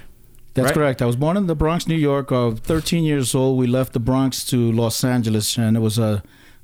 That's 0.54 0.66
Right. 0.66 0.74
correct. 0.74 1.02
I 1.02 1.06
was 1.06 1.16
born 1.16 1.36
in 1.36 1.46
the 1.46 1.54
Bronx, 1.54 1.86
New 1.86 1.94
York. 1.96 2.30
Uh, 2.32 2.50
13 2.52 3.04
years 3.04 3.34
old, 3.36 3.56
we 3.58 3.66
left 3.68 3.92
the 3.92 4.00
Bronx 4.00 4.44
to 4.46 4.70
Los 4.72 5.02
Angeles, 5.04 5.56
and 5.56 5.76
it 5.76 5.80
was 5.80 5.96
a, 5.96 6.22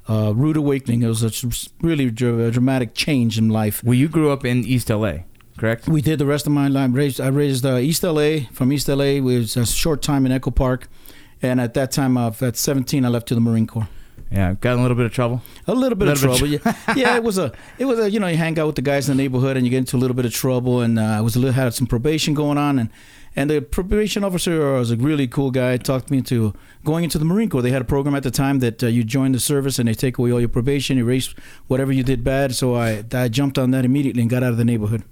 a 0.08 0.34
rude 0.34 0.56
awakening. 0.56 1.02
It 1.02 1.08
was 1.08 1.22
a 1.22 1.30
really 1.80 2.10
dra- 2.10 2.50
dramatic 2.50 2.94
change 2.94 3.38
in 3.38 3.48
life. 3.48 3.82
Well, 3.84 3.94
you 3.94 4.08
grew 4.08 4.30
up 4.32 4.44
in 4.44 4.64
East 4.64 4.90
LA, 4.90 5.18
correct? 5.56 5.88
We 5.88 6.00
did 6.02 6.18
the 6.18 6.26
rest 6.26 6.46
of 6.46 6.52
my 6.52 6.68
life. 6.68 6.90
Raised, 6.92 7.20
I 7.20 7.28
raised 7.28 7.64
uh, 7.66 7.76
East 7.78 8.02
LA. 8.02 8.40
From 8.52 8.72
East 8.72 8.88
LA, 8.88 9.20
we 9.20 9.38
was 9.38 9.56
a 9.56 9.66
short 9.66 10.02
time 10.02 10.26
in 10.26 10.32
Echo 10.32 10.50
Park, 10.50 10.88
and 11.42 11.60
at 11.60 11.74
that 11.74 11.90
time, 11.92 12.16
uh, 12.16 12.32
at 12.40 12.56
17, 12.56 13.04
I 13.04 13.08
left 13.08 13.28
to 13.28 13.34
the 13.34 13.40
Marine 13.40 13.66
Corps. 13.66 13.88
Yeah, 14.30 14.54
got 14.54 14.72
in 14.72 14.78
a 14.80 14.82
little 14.82 14.96
bit 14.96 15.06
of 15.06 15.12
trouble. 15.12 15.40
A 15.68 15.74
little 15.74 15.96
bit 15.96 16.08
of 16.08 16.20
Little 16.20 16.48
bit 16.48 16.60
trouble. 16.62 16.74
yeah, 16.88 16.94
yeah. 16.96 17.16
It 17.16 17.22
was 17.28 17.38
a, 17.38 17.52
it 17.78 17.84
was 17.84 17.98
a, 18.00 18.10
you 18.10 18.18
know, 18.18 18.26
you 18.26 18.36
hang 18.36 18.58
out 18.58 18.66
with 18.66 18.74
the 18.76 18.82
guys 18.82 19.08
in 19.08 19.16
the 19.16 19.22
neighborhood, 19.22 19.56
and 19.56 19.64
you 19.64 19.70
get 19.70 19.78
into 19.78 19.96
a 19.96 19.98
little 19.98 20.16
bit 20.16 20.24
of 20.24 20.32
trouble. 20.32 20.80
And 20.80 20.98
uh, 20.98 21.02
I 21.02 21.20
was 21.20 21.36
a 21.36 21.38
little 21.38 21.54
had 21.54 21.72
some 21.74 21.86
probation 21.86 22.34
going 22.34 22.58
on, 22.58 22.78
and 22.80 22.90
and 23.36 23.50
the 23.50 23.60
probation 23.60 24.24
officer 24.24 24.72
was 24.72 24.90
a 24.90 24.96
really 24.96 25.28
cool 25.28 25.52
guy. 25.52 25.76
Talked 25.76 26.10
me 26.10 26.18
into 26.18 26.54
going 26.84 27.04
into 27.04 27.18
the 27.18 27.24
Marine 27.24 27.48
Corps. 27.50 27.62
They 27.62 27.70
had 27.70 27.82
a 27.82 27.84
program 27.84 28.16
at 28.16 28.24
the 28.24 28.30
time 28.32 28.58
that 28.60 28.82
uh, 28.82 28.88
you 28.88 29.04
join 29.04 29.30
the 29.30 29.38
service 29.38 29.78
and 29.78 29.86
they 29.86 29.94
take 29.94 30.18
away 30.18 30.32
all 30.32 30.40
your 30.40 30.48
probation, 30.48 30.98
erase 30.98 31.32
whatever 31.68 31.92
you 31.92 32.02
did 32.02 32.24
bad. 32.24 32.54
So 32.56 32.74
I 32.74 33.04
I 33.12 33.28
jumped 33.28 33.58
on 33.58 33.70
that 33.72 33.84
immediately 33.84 34.22
and 34.22 34.30
got 34.30 34.42
out 34.42 34.50
of 34.50 34.56
the 34.56 34.64
neighborhood. 34.64 35.04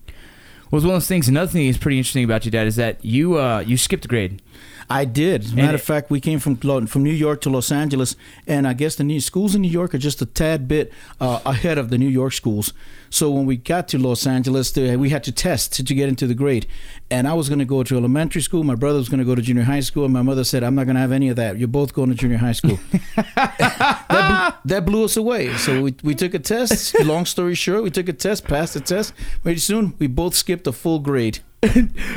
It's 0.76 0.84
one 0.84 0.94
of 0.94 1.00
those 1.00 1.08
things. 1.08 1.28
Another 1.28 1.50
thing 1.50 1.66
that's 1.66 1.78
pretty 1.78 1.98
interesting 1.98 2.24
about 2.24 2.44
you, 2.44 2.50
Dad, 2.50 2.66
is 2.66 2.76
that 2.76 3.04
you 3.04 3.38
uh, 3.38 3.60
you 3.60 3.76
skipped 3.76 4.04
a 4.04 4.08
grade. 4.08 4.42
I 4.88 5.04
did. 5.04 5.44
As 5.44 5.52
a 5.52 5.56
matter 5.56 5.74
of 5.74 5.82
fact, 5.82 6.10
we 6.10 6.20
came 6.20 6.38
from 6.38 6.56
from 6.86 7.02
New 7.02 7.12
York 7.12 7.40
to 7.42 7.50
Los 7.50 7.70
Angeles, 7.72 8.16
and 8.46 8.66
I 8.66 8.72
guess 8.72 8.96
the 8.96 9.04
new 9.04 9.20
schools 9.20 9.54
in 9.54 9.62
New 9.62 9.70
York 9.70 9.94
are 9.94 9.98
just 9.98 10.20
a 10.22 10.26
tad 10.26 10.68
bit 10.68 10.92
uh, 11.20 11.40
ahead 11.44 11.78
of 11.78 11.90
the 11.90 11.98
New 11.98 12.08
York 12.08 12.32
schools. 12.32 12.72
So 13.10 13.30
when 13.30 13.46
we 13.46 13.56
got 13.56 13.86
to 13.88 13.98
Los 13.98 14.26
Angeles, 14.26 14.74
we 14.76 15.10
had 15.10 15.22
to 15.24 15.30
test 15.30 15.72
to, 15.74 15.84
to 15.84 15.94
get 15.94 16.08
into 16.08 16.26
the 16.26 16.34
grade. 16.34 16.66
And 17.10 17.28
I 17.28 17.34
was 17.34 17.48
going 17.48 17.60
to 17.60 17.64
go 17.64 17.84
to 17.84 17.96
elementary 17.96 18.42
school. 18.42 18.64
My 18.64 18.74
brother 18.74 18.98
was 18.98 19.08
going 19.08 19.20
to 19.20 19.24
go 19.24 19.36
to 19.36 19.42
junior 19.42 19.62
high 19.62 19.80
school, 19.80 20.04
and 20.04 20.12
my 20.12 20.22
mother 20.22 20.42
said, 20.42 20.64
"I'm 20.64 20.74
not 20.74 20.84
going 20.84 20.96
to 20.96 21.00
have 21.00 21.12
any 21.12 21.28
of 21.28 21.36
that. 21.36 21.58
You're 21.58 21.68
both 21.68 21.94
going 21.94 22.08
to 22.10 22.16
junior 22.16 22.38
high 22.38 22.52
school." 22.52 22.78
that, 23.16 24.04
blew, 24.08 24.70
that 24.72 24.84
blew 24.84 25.04
us 25.04 25.16
away. 25.16 25.54
So 25.58 25.82
we, 25.82 25.94
we 26.02 26.14
took 26.14 26.34
a 26.34 26.38
test. 26.38 26.98
Long 27.04 27.24
story 27.24 27.54
short, 27.54 27.84
we 27.84 27.90
took 27.90 28.08
a 28.08 28.12
test, 28.12 28.44
passed 28.44 28.74
the 28.74 28.80
test. 28.80 29.12
Pretty 29.42 29.60
soon, 29.60 29.94
we 29.98 30.08
both 30.08 30.34
skipped 30.34 30.66
a 30.66 30.72
full 30.72 30.98
grade. 30.98 31.40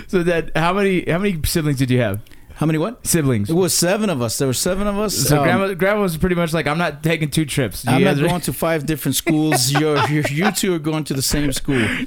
So 0.08 0.24
that 0.24 0.56
how 0.56 0.74
many 0.74 1.10
how 1.10 1.20
many 1.20 1.40
siblings 1.46 1.78
did 1.78 1.92
you 1.92 2.00
have? 2.00 2.22
How 2.58 2.66
many? 2.66 2.80
What? 2.80 3.06
Siblings. 3.06 3.52
It 3.52 3.54
was 3.54 3.72
seven 3.74 4.10
of 4.10 4.20
us. 4.22 4.38
There 4.40 4.48
were 4.48 4.54
seven 4.70 4.88
of 4.88 4.98
us. 4.98 5.16
So 5.16 5.38
Um, 5.38 5.44
grandma 5.44 5.74
grandma 5.76 6.02
was 6.02 6.18
pretty 6.18 6.36
much 6.36 6.54
like, 6.54 6.66
I'm 6.66 6.80
not 6.80 7.04
taking 7.04 7.30
two 7.30 7.46
trips. 7.46 7.86
You 7.86 7.92
I'm 7.92 8.04
not 8.04 8.18
going 8.18 8.42
to 8.42 8.52
five 8.54 8.86
different 8.88 9.16
schools. 9.16 9.72
You're, 9.80 10.00
you're, 10.10 10.24
you 10.32 10.52
two 10.52 10.74
are 10.74 10.80
going 10.80 11.04
to 11.06 11.14
the 11.14 11.22
same 11.22 11.52
school. 11.54 11.84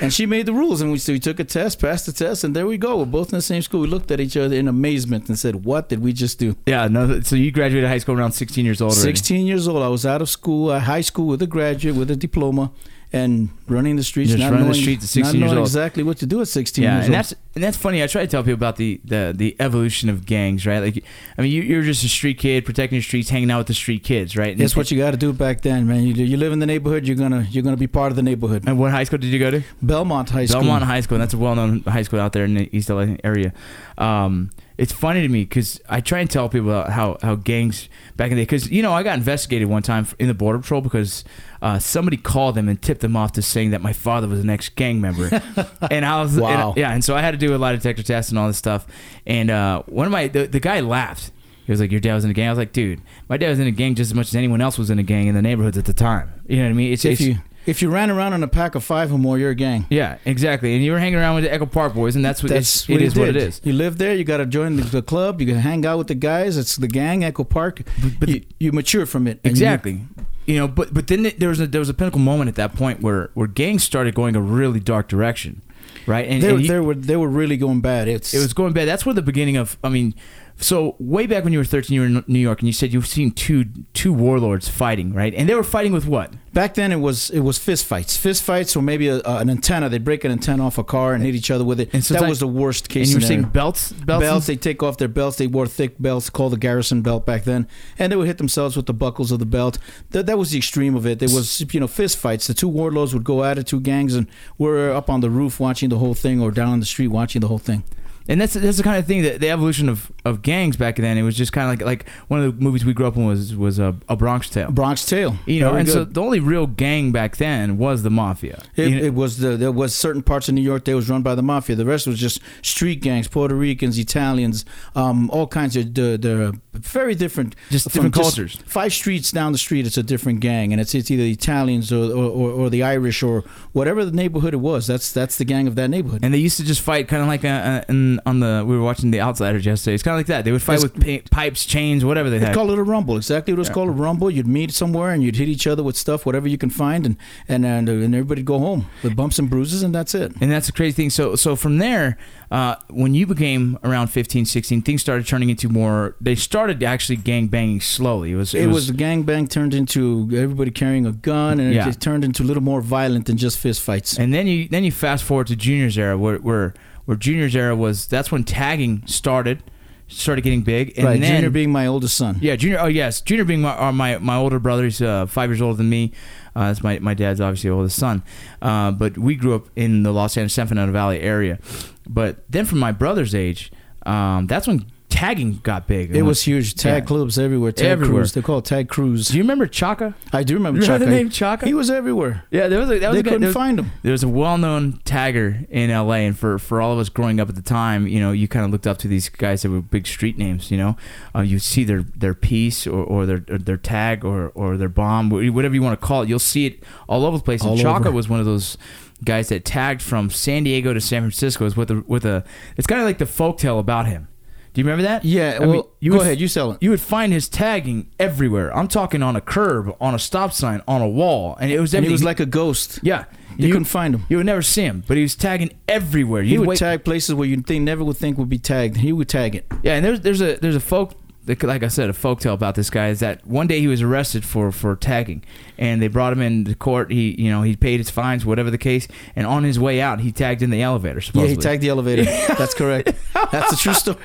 And 0.00 0.12
she 0.14 0.24
made 0.26 0.46
the 0.46 0.52
rules, 0.52 0.80
and 0.80 0.92
we, 0.92 0.98
so 0.98 1.12
we 1.12 1.18
took 1.18 1.40
a 1.40 1.44
test, 1.44 1.80
passed 1.80 2.06
the 2.06 2.12
test, 2.12 2.44
and 2.44 2.54
there 2.54 2.66
we 2.66 2.78
go. 2.78 2.98
We're 2.98 3.04
both 3.06 3.32
in 3.32 3.38
the 3.38 3.42
same 3.42 3.62
school. 3.62 3.80
We 3.80 3.88
looked 3.88 4.10
at 4.12 4.20
each 4.20 4.36
other 4.36 4.54
in 4.54 4.68
amazement 4.68 5.28
and 5.28 5.36
said, 5.36 5.64
"What 5.64 5.88
did 5.88 5.98
we 6.06 6.12
just 6.12 6.38
do?" 6.38 6.56
Yeah, 6.66 6.86
no. 6.86 7.20
So 7.22 7.34
you 7.34 7.50
graduated 7.50 7.88
high 7.90 7.98
school 7.98 8.16
around 8.18 8.32
16 8.32 8.64
years 8.64 8.80
old. 8.80 8.92
already. 8.92 9.02
16 9.02 9.46
years 9.46 9.66
old. 9.66 9.82
I 9.82 9.88
was 9.88 10.06
out 10.06 10.22
of 10.22 10.28
school, 10.28 10.70
uh, 10.70 10.78
high 10.78 11.00
school, 11.10 11.26
with 11.26 11.42
a 11.42 11.46
graduate, 11.48 11.96
with 11.96 12.10
a 12.10 12.16
diploma, 12.16 12.70
and 13.12 13.48
running 13.68 13.96
the 13.96 14.02
streets. 14.04 14.30
Just 14.30 14.40
not 14.40 14.46
running 14.50 14.66
the 14.66 14.72
knowing, 14.72 14.80
streets 14.82 15.04
at 15.04 15.08
16 15.10 15.40
not 15.40 15.46
years 15.46 15.56
old. 15.56 15.66
exactly 15.66 16.02
what 16.02 16.18
to 16.18 16.26
do 16.26 16.40
at 16.40 16.48
16 16.48 16.82
Yeah, 16.84 16.94
years 16.96 17.06
and 17.06 17.14
old. 17.14 17.18
that's 17.18 17.34
and 17.54 17.64
that's 17.64 17.76
funny. 17.76 18.02
I 18.02 18.06
try 18.06 18.20
to 18.22 18.28
tell 18.28 18.42
people 18.42 18.54
about 18.54 18.76
the 18.76 19.00
the, 19.04 19.32
the 19.34 19.56
evolution 19.60 20.08
of 20.08 20.26
gangs, 20.26 20.66
right? 20.66 20.78
Like, 20.80 21.04
I 21.36 21.42
mean, 21.42 21.50
you, 21.50 21.62
you're 21.62 21.82
just 21.82 22.04
a 22.04 22.08
street 22.08 22.38
kid 22.38 22.64
protecting 22.64 22.98
the 22.98 23.02
streets, 23.02 23.30
hanging 23.30 23.50
out 23.50 23.58
with 23.58 23.66
the 23.68 23.74
street 23.74 24.04
kids, 24.04 24.36
right? 24.36 24.50
And 24.52 24.60
That's 24.60 24.76
what 24.76 24.90
you 24.90 24.98
got 24.98 25.12
to 25.12 25.16
do 25.16 25.32
back 25.32 25.62
then, 25.62 25.86
man. 25.88 26.02
You, 26.04 26.12
you 26.12 26.36
live 26.36 26.52
in 26.52 26.58
the 26.58 26.66
neighborhood, 26.66 27.06
you're 27.06 27.16
gonna 27.16 27.46
you're 27.50 27.62
gonna 27.64 27.76
be 27.76 27.86
part 27.86 28.12
of 28.12 28.16
the 28.16 28.22
neighborhood. 28.22 28.64
And 28.66 28.78
what 28.78 28.90
high 28.90 29.04
school 29.04 29.18
did 29.18 29.28
you 29.28 29.38
go 29.38 29.50
to? 29.50 29.62
Belmont 29.82 30.30
High 30.30 30.46
School. 30.46 30.60
Belmont 30.60 30.84
High 30.84 31.00
School. 31.00 31.16
and 31.16 31.22
That's 31.22 31.34
a 31.34 31.38
well-known 31.38 31.80
high 31.82 32.02
school 32.02 32.20
out 32.20 32.32
there 32.32 32.44
in 32.44 32.54
the 32.54 32.76
East 32.76 32.90
LA 32.90 33.16
area. 33.24 33.52
Um, 33.96 34.50
it's 34.76 34.92
funny 34.92 35.22
to 35.22 35.28
me 35.28 35.42
because 35.42 35.80
I 35.88 36.00
try 36.00 36.20
and 36.20 36.30
tell 36.30 36.48
people 36.48 36.70
about 36.70 36.90
how, 36.90 37.18
how 37.20 37.34
gangs 37.34 37.88
back 38.16 38.30
in 38.30 38.36
the 38.36 38.42
day. 38.42 38.46
Because 38.46 38.70
you 38.70 38.80
know, 38.82 38.92
I 38.92 39.02
got 39.02 39.18
investigated 39.18 39.68
one 39.68 39.82
time 39.82 40.06
in 40.20 40.28
the 40.28 40.34
border 40.34 40.60
patrol 40.60 40.80
because 40.80 41.24
uh, 41.62 41.78
somebody 41.78 42.16
called 42.16 42.54
them 42.54 42.68
and 42.68 42.80
tipped 42.80 43.00
them 43.00 43.16
off 43.16 43.32
to 43.32 43.42
saying 43.42 43.70
that 43.70 43.80
my 43.80 43.92
father 43.92 44.28
was 44.28 44.40
an 44.40 44.50
ex-gang 44.50 45.00
member, 45.00 45.28
and 45.90 46.04
I 46.04 46.22
was 46.22 46.36
and- 46.36 46.76
yeah. 46.76 46.92
And 46.92 47.04
so 47.04 47.16
I 47.16 47.20
had 47.20 47.32
to 47.32 47.38
do 47.38 47.54
a 47.54 47.58
lie 47.58 47.72
detector 47.72 48.02
test 48.02 48.30
and 48.30 48.38
all 48.38 48.46
this 48.46 48.58
stuff. 48.58 48.86
And 49.26 49.50
uh, 49.50 49.82
one 49.86 50.06
of 50.06 50.12
my 50.12 50.28
the, 50.28 50.46
the 50.46 50.60
guy 50.60 50.80
laughed. 50.80 51.32
He 51.66 51.72
was 51.72 51.80
like, 51.80 51.90
"Your 51.90 52.00
dad 52.00 52.14
was 52.14 52.24
in 52.24 52.30
a 52.30 52.34
gang." 52.34 52.46
I 52.48 52.50
was 52.50 52.58
like, 52.58 52.72
"Dude, 52.72 53.02
my 53.28 53.36
dad 53.36 53.50
was 53.50 53.58
in 53.58 53.66
a 53.66 53.70
gang 53.70 53.94
just 53.94 54.10
as 54.10 54.14
much 54.14 54.28
as 54.28 54.34
anyone 54.36 54.60
else 54.62 54.78
was 54.78 54.88
in 54.88 54.98
a 54.98 55.02
gang 55.02 55.26
in 55.26 55.34
the 55.34 55.42
neighborhoods 55.42 55.76
at 55.76 55.84
the 55.84 55.92
time." 55.92 56.32
You 56.48 56.56
know 56.58 56.62
what 56.64 56.70
I 56.70 56.72
mean? 56.72 56.92
It's, 56.94 57.04
If 57.04 57.12
it's 57.12 57.20
you 57.20 57.36
if 57.68 57.82
you 57.82 57.90
ran 57.90 58.10
around 58.10 58.32
in 58.32 58.42
a 58.42 58.48
pack 58.48 58.74
of 58.74 58.82
five 58.82 59.12
or 59.12 59.18
more, 59.18 59.38
you're 59.38 59.50
a 59.50 59.54
gang. 59.54 59.86
yeah, 59.90 60.18
exactly. 60.24 60.74
And 60.74 60.82
you 60.84 60.92
were 60.92 60.98
hanging 60.98 61.18
around 61.18 61.34
with 61.36 61.44
the 61.44 61.52
Echo 61.52 61.66
Park 61.66 61.94
boys, 61.94 62.16
and 62.16 62.24
that's 62.24 62.42
what 62.42 62.50
That's 62.50 62.80
it's, 62.82 62.88
what 62.88 63.00
it 63.00 63.04
is 63.04 63.14
what 63.16 63.28
it 63.28 63.32
did. 63.32 63.42
is. 63.42 63.60
You 63.64 63.72
live 63.74 63.98
there. 63.98 64.14
You 64.14 64.24
got 64.24 64.38
to 64.38 64.46
join 64.46 64.76
the, 64.76 64.82
the 64.82 65.02
club. 65.02 65.40
You 65.40 65.46
can 65.46 65.56
hang 65.58 65.84
out 65.86 65.98
with 65.98 66.06
the 66.08 66.14
guys. 66.14 66.56
It's 66.56 66.76
the 66.76 66.88
gang, 66.88 67.24
Echo 67.24 67.44
Park. 67.44 67.82
but 68.18 68.28
you, 68.28 68.42
you 68.58 68.72
mature 68.72 69.06
from 69.06 69.26
it. 69.26 69.38
and 69.44 69.46
you- 69.46 69.50
Exactly. 69.50 70.00
You 70.46 70.56
know, 70.56 70.66
but 70.66 70.94
but 70.94 71.08
then 71.08 71.30
there 71.36 71.50
was 71.50 71.60
a 71.60 71.66
there 71.66 71.78
was 71.78 71.90
a 71.90 71.94
pinnacle 71.94 72.20
moment 72.20 72.48
at 72.48 72.54
that 72.54 72.74
point 72.74 73.02
where 73.02 73.30
where 73.34 73.46
gangs 73.46 73.84
started 73.84 74.14
going 74.14 74.34
a 74.34 74.40
really 74.40 74.80
dark 74.80 75.06
direction, 75.06 75.60
right? 76.06 76.26
And, 76.26 76.42
they, 76.42 76.48
and 76.48 76.62
you- 76.62 76.68
they 76.68 76.80
were 76.80 76.94
they 76.94 77.16
were 77.16 77.28
really 77.28 77.58
going 77.58 77.82
bad. 77.82 78.08
It's 78.08 78.32
it 78.32 78.38
was 78.38 78.54
going 78.54 78.72
bad. 78.72 78.88
That's 78.88 79.04
where 79.04 79.14
the 79.14 79.20
beginning 79.20 79.58
of 79.58 79.76
I 79.84 79.90
mean, 79.90 80.14
So 80.60 80.96
way 80.98 81.26
back 81.26 81.44
when 81.44 81.52
you 81.52 81.60
were 81.60 81.64
13, 81.64 81.94
you 81.94 82.00
were 82.00 82.06
in 82.06 82.24
New 82.26 82.40
York, 82.40 82.58
and 82.58 82.66
you 82.66 82.72
said 82.72 82.92
you've 82.92 83.06
seen 83.06 83.30
two 83.30 83.66
two 83.94 84.12
warlords 84.12 84.68
fighting, 84.68 85.12
right? 85.14 85.32
And 85.32 85.48
they 85.48 85.54
were 85.54 85.62
fighting 85.62 85.92
with 85.92 86.06
what? 86.06 86.32
Back 86.52 86.74
then, 86.74 86.90
it 86.90 86.96
was 86.96 87.30
it 87.30 87.40
was 87.40 87.58
fist 87.58 87.86
fights. 87.86 88.16
Fist 88.16 88.42
fights, 88.42 88.74
or 88.74 88.82
maybe 88.82 89.06
a, 89.06 89.18
uh, 89.18 89.38
an 89.38 89.50
antenna. 89.50 89.88
They'd 89.88 90.02
break 90.02 90.24
an 90.24 90.32
antenna 90.32 90.66
off 90.66 90.76
a 90.76 90.82
car 90.82 91.14
and 91.14 91.22
hit 91.22 91.36
each 91.36 91.52
other 91.52 91.64
with 91.64 91.78
it. 91.78 91.90
And 91.92 92.04
so 92.04 92.14
that 92.14 92.28
was 92.28 92.40
the 92.40 92.48
worst 92.48 92.88
case. 92.88 93.06
and 93.06 93.10
you 93.10 93.16
were 93.16 93.20
scenario. 93.20 93.42
saying 93.42 93.52
belts, 93.52 93.92
belts, 93.92 94.20
belts. 94.24 94.46
They 94.46 94.56
take 94.56 94.82
off 94.82 94.98
their 94.98 95.06
belts. 95.06 95.36
They 95.36 95.46
wore 95.46 95.68
thick 95.68 95.94
belts 96.02 96.28
called 96.28 96.54
the 96.54 96.56
garrison 96.56 97.02
belt 97.02 97.24
back 97.24 97.44
then, 97.44 97.68
and 97.96 98.10
they 98.10 98.16
would 98.16 98.26
hit 98.26 98.38
themselves 98.38 98.76
with 98.76 98.86
the 98.86 98.94
buckles 98.94 99.30
of 99.30 99.38
the 99.38 99.46
belt. 99.46 99.78
That 100.10 100.26
that 100.26 100.38
was 100.38 100.50
the 100.50 100.58
extreme 100.58 100.96
of 100.96 101.06
it. 101.06 101.20
There 101.20 101.32
was 101.32 101.60
you 101.72 101.78
know 101.78 101.86
fist 101.86 102.18
fights. 102.18 102.48
The 102.48 102.54
two 102.54 102.68
warlords 102.68 103.14
would 103.14 103.24
go 103.24 103.44
at 103.44 103.58
it, 103.58 103.68
two 103.68 103.80
gangs, 103.80 104.16
and 104.16 104.26
we're 104.58 104.92
up 104.92 105.08
on 105.08 105.20
the 105.20 105.30
roof 105.30 105.60
watching 105.60 105.88
the 105.88 105.98
whole 105.98 106.14
thing, 106.14 106.40
or 106.40 106.50
down 106.50 106.70
on 106.70 106.80
the 106.80 106.86
street 106.86 107.08
watching 107.08 107.42
the 107.42 107.48
whole 107.48 107.58
thing. 107.58 107.84
And 108.28 108.40
that's 108.40 108.52
that's 108.54 108.76
the 108.76 108.82
kind 108.82 108.98
of 108.98 109.06
thing 109.06 109.22
that 109.22 109.40
the 109.40 109.48
evolution 109.50 109.88
of, 109.88 110.12
of 110.24 110.42
gangs 110.42 110.76
back 110.76 110.96
then. 110.96 111.16
It 111.16 111.22
was 111.22 111.36
just 111.36 111.52
kind 111.52 111.64
of 111.72 111.78
like 111.80 111.86
like 112.04 112.08
one 112.28 112.40
of 112.44 112.56
the 112.58 112.62
movies 112.62 112.84
we 112.84 112.92
grew 112.92 113.06
up 113.06 113.16
in 113.16 113.24
was 113.26 113.56
was 113.56 113.78
a, 113.78 113.96
a 114.08 114.16
Bronx 114.16 114.50
Tale. 114.50 114.70
Bronx 114.70 115.06
Tale, 115.06 115.36
You 115.46 115.60
know, 115.60 115.70
Very 115.70 115.80
and 115.80 115.88
so 115.88 116.04
the 116.04 116.20
only 116.20 116.38
real 116.38 116.66
gang 116.66 117.10
back 117.10 117.38
then 117.38 117.78
was 117.78 118.02
the 118.02 118.10
mafia. 118.10 118.62
It, 118.76 118.88
You 118.90 118.96
know- 118.96 119.02
it 119.06 119.14
was 119.14 119.38
the 119.38 119.56
there 119.56 119.72
was 119.72 119.94
certain 119.94 120.22
parts 120.22 120.48
of 120.48 120.54
New 120.54 120.60
York 120.62 120.84
that 120.84 120.94
was 120.94 121.08
run 121.08 121.22
by 121.22 121.34
the 121.34 121.42
mafia. 121.42 121.74
The 121.74 121.86
rest 121.86 122.06
was 122.06 122.18
just 122.18 122.40
street 122.62 123.00
gangs, 123.00 123.28
Puerto 123.28 123.54
Ricans, 123.54 123.98
Italians, 123.98 124.64
um, 124.94 125.30
all 125.30 125.46
kinds 125.46 125.74
of 125.76 125.94
the 125.94 126.18
the 126.20 126.58
very 126.74 127.14
different, 127.14 127.56
Just 127.70 127.86
different 127.90 128.14
cultures. 128.14 128.58
Five 128.66 128.92
streets 128.92 129.32
down 129.32 129.52
the 129.52 129.58
street, 129.58 129.86
it's 129.86 129.96
a 129.96 130.02
different 130.02 130.40
gang, 130.40 130.72
and 130.72 130.80
it's 130.80 130.94
it's 130.94 131.10
either 131.10 131.22
the 131.22 131.32
Italians 131.32 131.90
or 131.92 132.04
or, 132.12 132.30
or, 132.30 132.50
or 132.50 132.70
the 132.70 132.82
Irish 132.82 133.22
or 133.22 133.42
whatever 133.72 134.04
the 134.04 134.12
neighborhood 134.12 134.52
it 134.54 134.58
was. 134.58 134.86
That's 134.86 135.10
that's 135.12 135.38
the 135.38 135.44
gang 135.44 135.66
of 135.66 135.74
that 135.76 135.88
neighborhood. 135.88 136.20
and 136.22 136.34
they 136.34 136.38
used 136.38 136.56
to 136.58 136.64
just 136.64 136.82
fight 136.82 137.08
kind 137.08 137.22
of 137.22 137.28
like 137.28 137.44
uh, 137.44 137.48
uh, 137.48 137.82
in, 137.88 138.17
on 138.26 138.40
the 138.40 138.64
we 138.66 138.76
were 138.76 138.82
watching 138.82 139.10
The 139.10 139.20
Outsiders 139.20 139.64
yesterday. 139.66 139.94
It's 139.94 140.02
kind 140.02 140.14
of 140.14 140.18
like 140.18 140.26
that. 140.26 140.44
They 140.44 140.52
would 140.52 140.62
fight 140.62 140.82
It's- 140.84 141.04
with 141.06 141.30
pipes, 141.30 141.64
chains, 141.64 142.04
whatever 142.04 142.30
they 142.30 142.38
had. 142.38 142.54
call 142.54 142.70
it 142.70 142.78
a 142.78 142.82
rumble. 142.82 143.16
Exactly 143.16 143.52
what 143.54 143.60
it's 143.60 143.70
called 143.70 143.88
a 143.88 143.92
rumble. 143.92 144.30
You'd 144.30 144.46
meet 144.46 144.72
somewhere 144.72 145.10
and 145.10 145.22
you'd 145.22 145.36
hit 145.36 145.48
each 145.48 145.66
other 145.66 145.82
with 145.82 145.96
stuff, 145.96 146.24
whatever 146.26 146.48
you 146.48 146.58
can 146.58 146.70
find, 146.70 147.06
and 147.06 147.16
and 147.48 147.64
and, 147.64 147.88
and 147.88 148.14
everybody'd 148.14 148.44
go 148.44 148.58
home 148.58 148.86
with 149.02 149.14
bumps 149.16 149.38
and 149.38 149.48
bruises, 149.50 149.82
and 149.82 149.94
that's 149.94 150.14
it. 150.14 150.32
And 150.40 150.50
that's 150.50 150.66
the 150.66 150.72
crazy 150.72 150.92
thing. 150.92 151.10
So, 151.10 151.36
so 151.36 151.56
from 151.56 151.78
there, 151.78 152.16
uh, 152.50 152.76
when 152.90 153.14
you 153.14 153.26
became 153.26 153.78
around 153.84 154.08
15, 154.08 154.44
16, 154.46 154.82
things 154.82 155.00
started 155.00 155.26
turning 155.26 155.50
into 155.50 155.68
more. 155.68 156.16
They 156.20 156.34
started 156.34 156.82
actually 156.82 157.16
gang 157.16 157.48
banging 157.48 157.80
slowly. 157.80 158.32
It 158.32 158.36
was. 158.36 158.54
It, 158.54 158.66
was, 158.68 158.86
the 158.88 158.92
gang 158.94 159.22
bang 159.24 159.46
turned 159.46 159.74
into 159.74 160.28
everybody 160.32 160.70
carrying 160.70 161.06
a 161.06 161.12
gun, 161.12 161.60
and 161.60 161.74
Yeah. 161.74 161.88
it, 161.88 161.96
it 161.96 162.00
turned 162.00 162.24
into 162.24 162.42
a 162.42 162.46
little 162.46 162.62
more 162.62 162.80
violent 162.80 163.26
than 163.26 163.36
just 163.36 163.58
fist 163.58 163.82
fights. 163.82 164.18
And 164.18 164.32
then 164.32 164.46
you 164.46 164.68
then 164.68 164.84
you 164.84 164.92
fast 164.92 165.24
forward 165.24 165.46
to 165.48 165.56
juniors 165.56 165.96
era, 165.98 166.16
where 166.16 166.36
where 166.38 166.74
where 167.08 167.16
juniors 167.16 167.56
era 167.56 167.74
was. 167.74 168.06
That's 168.06 168.30
when 168.30 168.44
tagging 168.44 169.02
started, 169.06 169.62
started 170.08 170.42
getting 170.42 170.60
big. 170.60 170.92
And 170.98 171.06
right, 171.06 171.18
then, 171.18 171.36
Junior 171.36 171.48
being 171.48 171.72
my 171.72 171.86
oldest 171.86 172.18
son. 172.18 172.36
Yeah, 172.42 172.54
Junior. 172.54 172.80
Oh, 172.80 172.86
yes, 172.86 173.22
Junior 173.22 173.46
being 173.46 173.62
my 173.62 173.74
uh, 173.78 173.92
my, 173.92 174.18
my 174.18 174.36
older 174.36 174.58
brother. 174.58 174.84
He's 174.84 175.00
uh, 175.00 175.24
five 175.24 175.48
years 175.48 175.62
older 175.62 175.78
than 175.78 175.88
me. 175.88 176.12
Uh, 176.54 176.66
that's 176.66 176.82
my 176.82 176.98
my 176.98 177.14
dad's 177.14 177.40
obviously 177.40 177.70
oldest 177.70 177.98
son. 177.98 178.22
Uh, 178.60 178.90
but 178.90 179.16
we 179.16 179.36
grew 179.36 179.54
up 179.54 179.70
in 179.74 180.02
the 180.02 180.12
Los 180.12 180.36
Angeles 180.36 180.52
San 180.52 180.66
Fernando 180.66 180.92
Valley 180.92 181.22
area. 181.22 181.58
But 182.06 182.44
then 182.50 182.66
from 182.66 182.78
my 182.78 182.92
brother's 182.92 183.34
age, 183.34 183.72
um, 184.04 184.46
that's 184.46 184.66
when 184.66 184.84
tagging 185.08 185.60
got 185.62 185.86
big. 185.86 186.14
It 186.14 186.22
was 186.22 186.42
huge. 186.42 186.74
Tag 186.74 187.02
Yeah. 187.02 187.06
clubs 187.06 187.38
everywhere. 187.38 187.72
Tag 187.72 187.86
Everywhere. 187.86 188.20
crews. 188.22 188.32
They 188.32 188.42
call 188.42 188.58
it 188.58 188.64
tag 188.66 188.88
crews. 188.88 189.28
Do 189.28 189.36
you 189.36 189.42
remember 189.42 189.66
Chaka? 189.66 190.14
I 190.32 190.42
do 190.42 190.54
remember 190.54 190.80
You 190.80 190.86
Chaka. 190.86 191.04
the 191.04 191.10
name 191.10 191.30
Chaka? 191.30 191.66
He 191.66 191.74
was 191.74 191.90
everywhere. 191.90 192.44
Yeah, 192.50 192.68
there 192.68 192.78
was 192.78 192.90
a, 192.90 192.98
that 192.98 193.08
was 193.10 193.14
They 193.16 193.20
a 193.20 193.22
guy- 193.22 193.30
couldn't 193.30 193.46
was- 193.46 193.54
find 193.54 193.78
him. 193.78 193.90
There 194.02 194.12
was 194.12 194.22
a 194.22 194.28
well-known 194.28 195.00
tagger 195.04 195.66
in 195.70 195.90
LA, 195.90 196.26
and 196.26 196.38
for, 196.38 196.58
for 196.58 196.80
all 196.80 196.92
of 196.92 196.98
us 196.98 197.08
growing 197.08 197.40
up 197.40 197.48
at 197.48 197.54
the 197.54 197.62
time, 197.62 198.06
you 198.06 198.20
know, 198.20 198.32
you 198.32 198.48
kind 198.48 198.64
of 198.64 198.70
looked 198.70 198.86
up 198.86 198.98
to 198.98 199.08
these 199.08 199.28
guys 199.28 199.62
that 199.62 199.70
were 199.70 199.80
big 199.80 200.06
street 200.06 200.36
names. 200.38 200.70
You 200.70 200.76
know, 200.78 200.96
uh, 201.34 201.40
you 201.40 201.58
see 201.58 201.84
their 201.84 202.04
their 202.16 202.34
piece 202.34 202.86
or, 202.86 203.02
or 203.02 203.26
their 203.26 203.44
or 203.50 203.58
their 203.58 203.76
tag 203.76 204.24
or 204.24 204.48
or 204.54 204.76
their 204.76 204.88
bomb, 204.88 205.30
whatever 205.30 205.74
you 205.74 205.82
want 205.82 205.98
to 205.98 206.06
call 206.06 206.22
it. 206.22 206.28
You'll 206.28 206.38
see 206.38 206.66
it 206.66 206.82
all 207.08 207.24
over 207.24 207.38
the 207.38 207.42
place. 207.44 207.62
And 207.62 207.78
Chaka 207.78 208.08
over. 208.08 208.16
was 208.16 208.28
one 208.28 208.40
of 208.40 208.46
those 208.46 208.76
guys 209.24 209.48
that 209.48 209.64
tagged 209.64 210.00
from 210.02 210.30
San 210.30 210.62
Diego 210.64 210.92
to 210.94 211.00
San 211.00 211.22
Francisco 211.22 211.64
was 211.64 211.76
with 211.76 211.90
a 211.90 212.04
with 212.06 212.24
a. 212.24 212.44
It's 212.76 212.86
kind 212.86 213.00
of 213.00 213.06
like 213.06 213.18
the 213.18 213.24
folktale 213.24 213.78
about 213.80 214.06
him. 214.06 214.28
Do 214.74 214.80
you 214.80 214.84
remember 214.86 215.02
that? 215.04 215.24
Yeah. 215.24 215.56
I 215.56 215.60
well, 215.60 215.70
mean, 215.70 215.82
you 216.00 216.10
go 216.12 216.18
would- 216.18 216.26
ahead. 216.26 216.40
You 216.40 216.48
sell 216.48 216.72
it. 216.72 216.78
You 216.82 216.90
would 216.90 217.00
find 217.00 217.32
his 217.32 217.48
tagging 217.48 218.08
everywhere. 218.18 218.74
I'm 218.76 218.88
talking 218.88 219.22
on 219.22 219.34
a 219.36 219.40
curb, 219.40 219.94
on 220.00 220.14
a 220.14 220.18
stop 220.18 220.52
sign, 220.52 220.82
on 220.86 221.00
a 221.02 221.08
wall, 221.08 221.56
and 221.60 221.70
it 221.70 221.80
was 221.80 221.94
and 221.94 222.04
he 222.04 222.12
was 222.12 222.22
like 222.22 222.40
a 222.40 222.46
ghost. 222.46 223.00
yeah, 223.02 223.24
You, 223.56 223.66
you, 223.68 223.72
couldn't 223.72 223.86
find 223.86 224.14
him. 224.14 224.24
you 224.28 224.36
would 224.36 224.46
never 224.46 224.62
see 224.62 224.82
him, 224.82 225.02
but 225.06 225.16
he 225.16 225.22
was 225.22 225.34
tagging 225.34 225.70
everywhere. 225.88 226.42
He 226.42 226.52
You'd 226.52 226.60
would 226.60 226.68
wait- 226.68 226.78
tag 226.78 227.04
places 227.04 227.34
where 227.34 227.48
you 227.48 227.56
think 227.62 227.82
never 227.84 228.04
would 228.04 228.16
think 228.16 228.38
would 228.38 228.48
be 228.48 228.58
tagged. 228.58 228.96
He 228.98 229.12
would 229.12 229.28
tag 229.28 229.54
it. 229.54 229.66
Yeah, 229.82 229.94
and 229.96 230.04
there's 230.04 230.20
there's 230.20 230.40
a 230.40 230.56
there's 230.56 230.76
a 230.76 230.80
folk 230.80 231.14
like 231.46 231.82
I 231.82 231.88
said 231.88 232.10
a 232.10 232.12
folk 232.12 232.40
tale 232.40 232.52
about 232.52 232.74
this 232.74 232.90
guy 232.90 233.08
is 233.08 233.20
that 233.20 233.46
one 233.46 233.66
day 233.66 233.80
he 233.80 233.86
was 233.88 234.02
arrested 234.02 234.44
for 234.44 234.70
for 234.70 234.94
tagging, 234.96 235.42
and 235.78 236.02
they 236.02 236.08
brought 236.08 236.32
him 236.32 236.42
into 236.42 236.74
court. 236.74 237.10
He 237.10 237.40
you 237.40 237.50
know 237.50 237.62
he 237.62 237.74
paid 237.74 238.00
his 238.00 238.10
fines, 238.10 238.44
whatever 238.44 238.70
the 238.70 238.76
case, 238.78 239.08
and 239.34 239.46
on 239.46 239.64
his 239.64 239.78
way 239.80 240.00
out 240.00 240.20
he 240.20 240.30
tagged 240.30 240.60
in 240.62 240.68
the 240.70 240.82
elevator. 240.82 241.22
Yeah, 241.32 241.46
he 241.46 241.56
tagged 241.56 241.82
the 241.82 241.88
elevator. 241.88 242.24
That's 242.24 242.74
correct. 242.74 243.12
That's 243.52 243.70
the 243.70 243.76
true 243.76 243.94
story. 243.94 244.18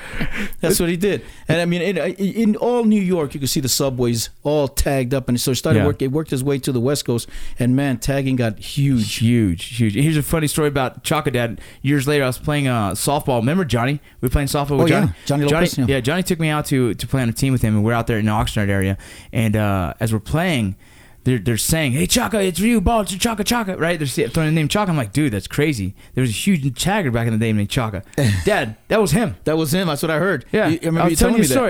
That's 0.60 0.78
what 0.78 0.88
he 0.90 0.96
did. 0.98 1.24
And 1.48 1.60
I 1.60 1.64
mean, 1.64 1.80
in, 1.80 1.96
in 1.96 2.56
all 2.56 2.84
New 2.84 3.00
York, 3.00 3.32
you 3.32 3.40
could 3.40 3.48
see 3.48 3.60
the 3.60 3.68
subways 3.70 4.28
all 4.42 4.68
tagged 4.68 5.14
up, 5.14 5.28
and 5.28 5.40
so 5.40 5.52
it 5.52 5.54
started 5.54 5.78
Yeah. 5.80 5.86
work. 5.86 6.02
It 6.02 6.08
worked 6.12 6.30
his 6.30 6.44
way 6.44 6.58
to 6.58 6.72
the 6.72 6.80
West 6.80 7.04
Coast, 7.06 7.28
and 7.58 7.74
man, 7.74 7.98
tagging 7.98 8.36
got 8.36 8.58
huge. 8.58 9.14
Huge, 9.16 9.64
huge. 9.76 9.94
Here's 9.94 10.16
a 10.18 10.22
funny 10.22 10.46
story 10.46 10.68
about 10.68 11.04
Chaka 11.04 11.30
Dad. 11.30 11.60
Years 11.80 12.06
later, 12.06 12.24
I 12.24 12.26
was 12.26 12.38
playing 12.38 12.66
uh, 12.68 12.90
softball. 12.92 13.38
Remember 13.38 13.64
Johnny? 13.64 14.00
We 14.20 14.26
were 14.26 14.30
playing 14.30 14.48
softball 14.48 14.78
with 14.82 14.84
Oh, 14.84 14.86
yeah. 14.86 15.00
Johnny. 15.00 15.12
Johnny 15.24 15.44
Lopez, 15.44 15.78
yeah. 15.78 15.86
yeah. 15.88 16.00
Johnny 16.00 16.22
took 16.22 16.38
me 16.38 16.48
out 16.50 16.66
to 16.66 16.92
to 16.94 17.06
play 17.14 17.22
on 17.22 17.28
a 17.28 17.32
team 17.32 17.52
with 17.52 17.62
him, 17.62 17.76
and 17.76 17.84
we're 17.84 17.92
out 17.92 18.06
there 18.08 18.18
in 18.18 18.24
the 18.24 18.32
Oxnard 18.32 18.68
area. 18.68 18.98
And 19.32 19.54
uh, 19.54 19.94
as 20.00 20.12
we're 20.12 20.18
playing, 20.18 20.74
they're, 21.22 21.38
they're 21.38 21.56
saying, 21.56 21.92
"Hey 21.92 22.06
Chaka, 22.06 22.40
it's 22.42 22.58
you, 22.58 22.80
ball, 22.80 23.02
it's 23.02 23.14
Chaka 23.16 23.44
Chaka." 23.44 23.76
Right? 23.76 23.98
They're 23.98 24.28
throwing 24.28 24.48
the 24.48 24.54
name 24.54 24.68
Chaka. 24.68 24.90
I'm 24.90 24.96
like, 24.96 25.12
dude, 25.12 25.32
that's 25.32 25.46
crazy. 25.46 25.94
There 26.14 26.22
was 26.22 26.30
a 26.30 26.34
huge 26.34 26.62
tagger 26.74 27.12
back 27.12 27.26
in 27.26 27.32
the 27.32 27.38
day 27.38 27.52
named 27.52 27.70
Chaka. 27.70 28.02
Dad, 28.44 28.76
that 28.88 29.00
was 29.00 29.12
him. 29.12 29.36
That 29.44 29.56
was 29.56 29.72
him. 29.72 29.86
That's 29.86 30.02
what 30.02 30.10
I 30.10 30.18
heard. 30.18 30.44
Yeah, 30.52 30.68
You- 30.68 30.78
I 30.82 30.86
remember 30.86 31.00
I 31.02 31.08
you 31.10 31.16
telling 31.16 31.34
telling 31.34 31.34
you 31.36 31.40
me 31.42 31.46
the 31.46 31.54
that. 31.54 31.60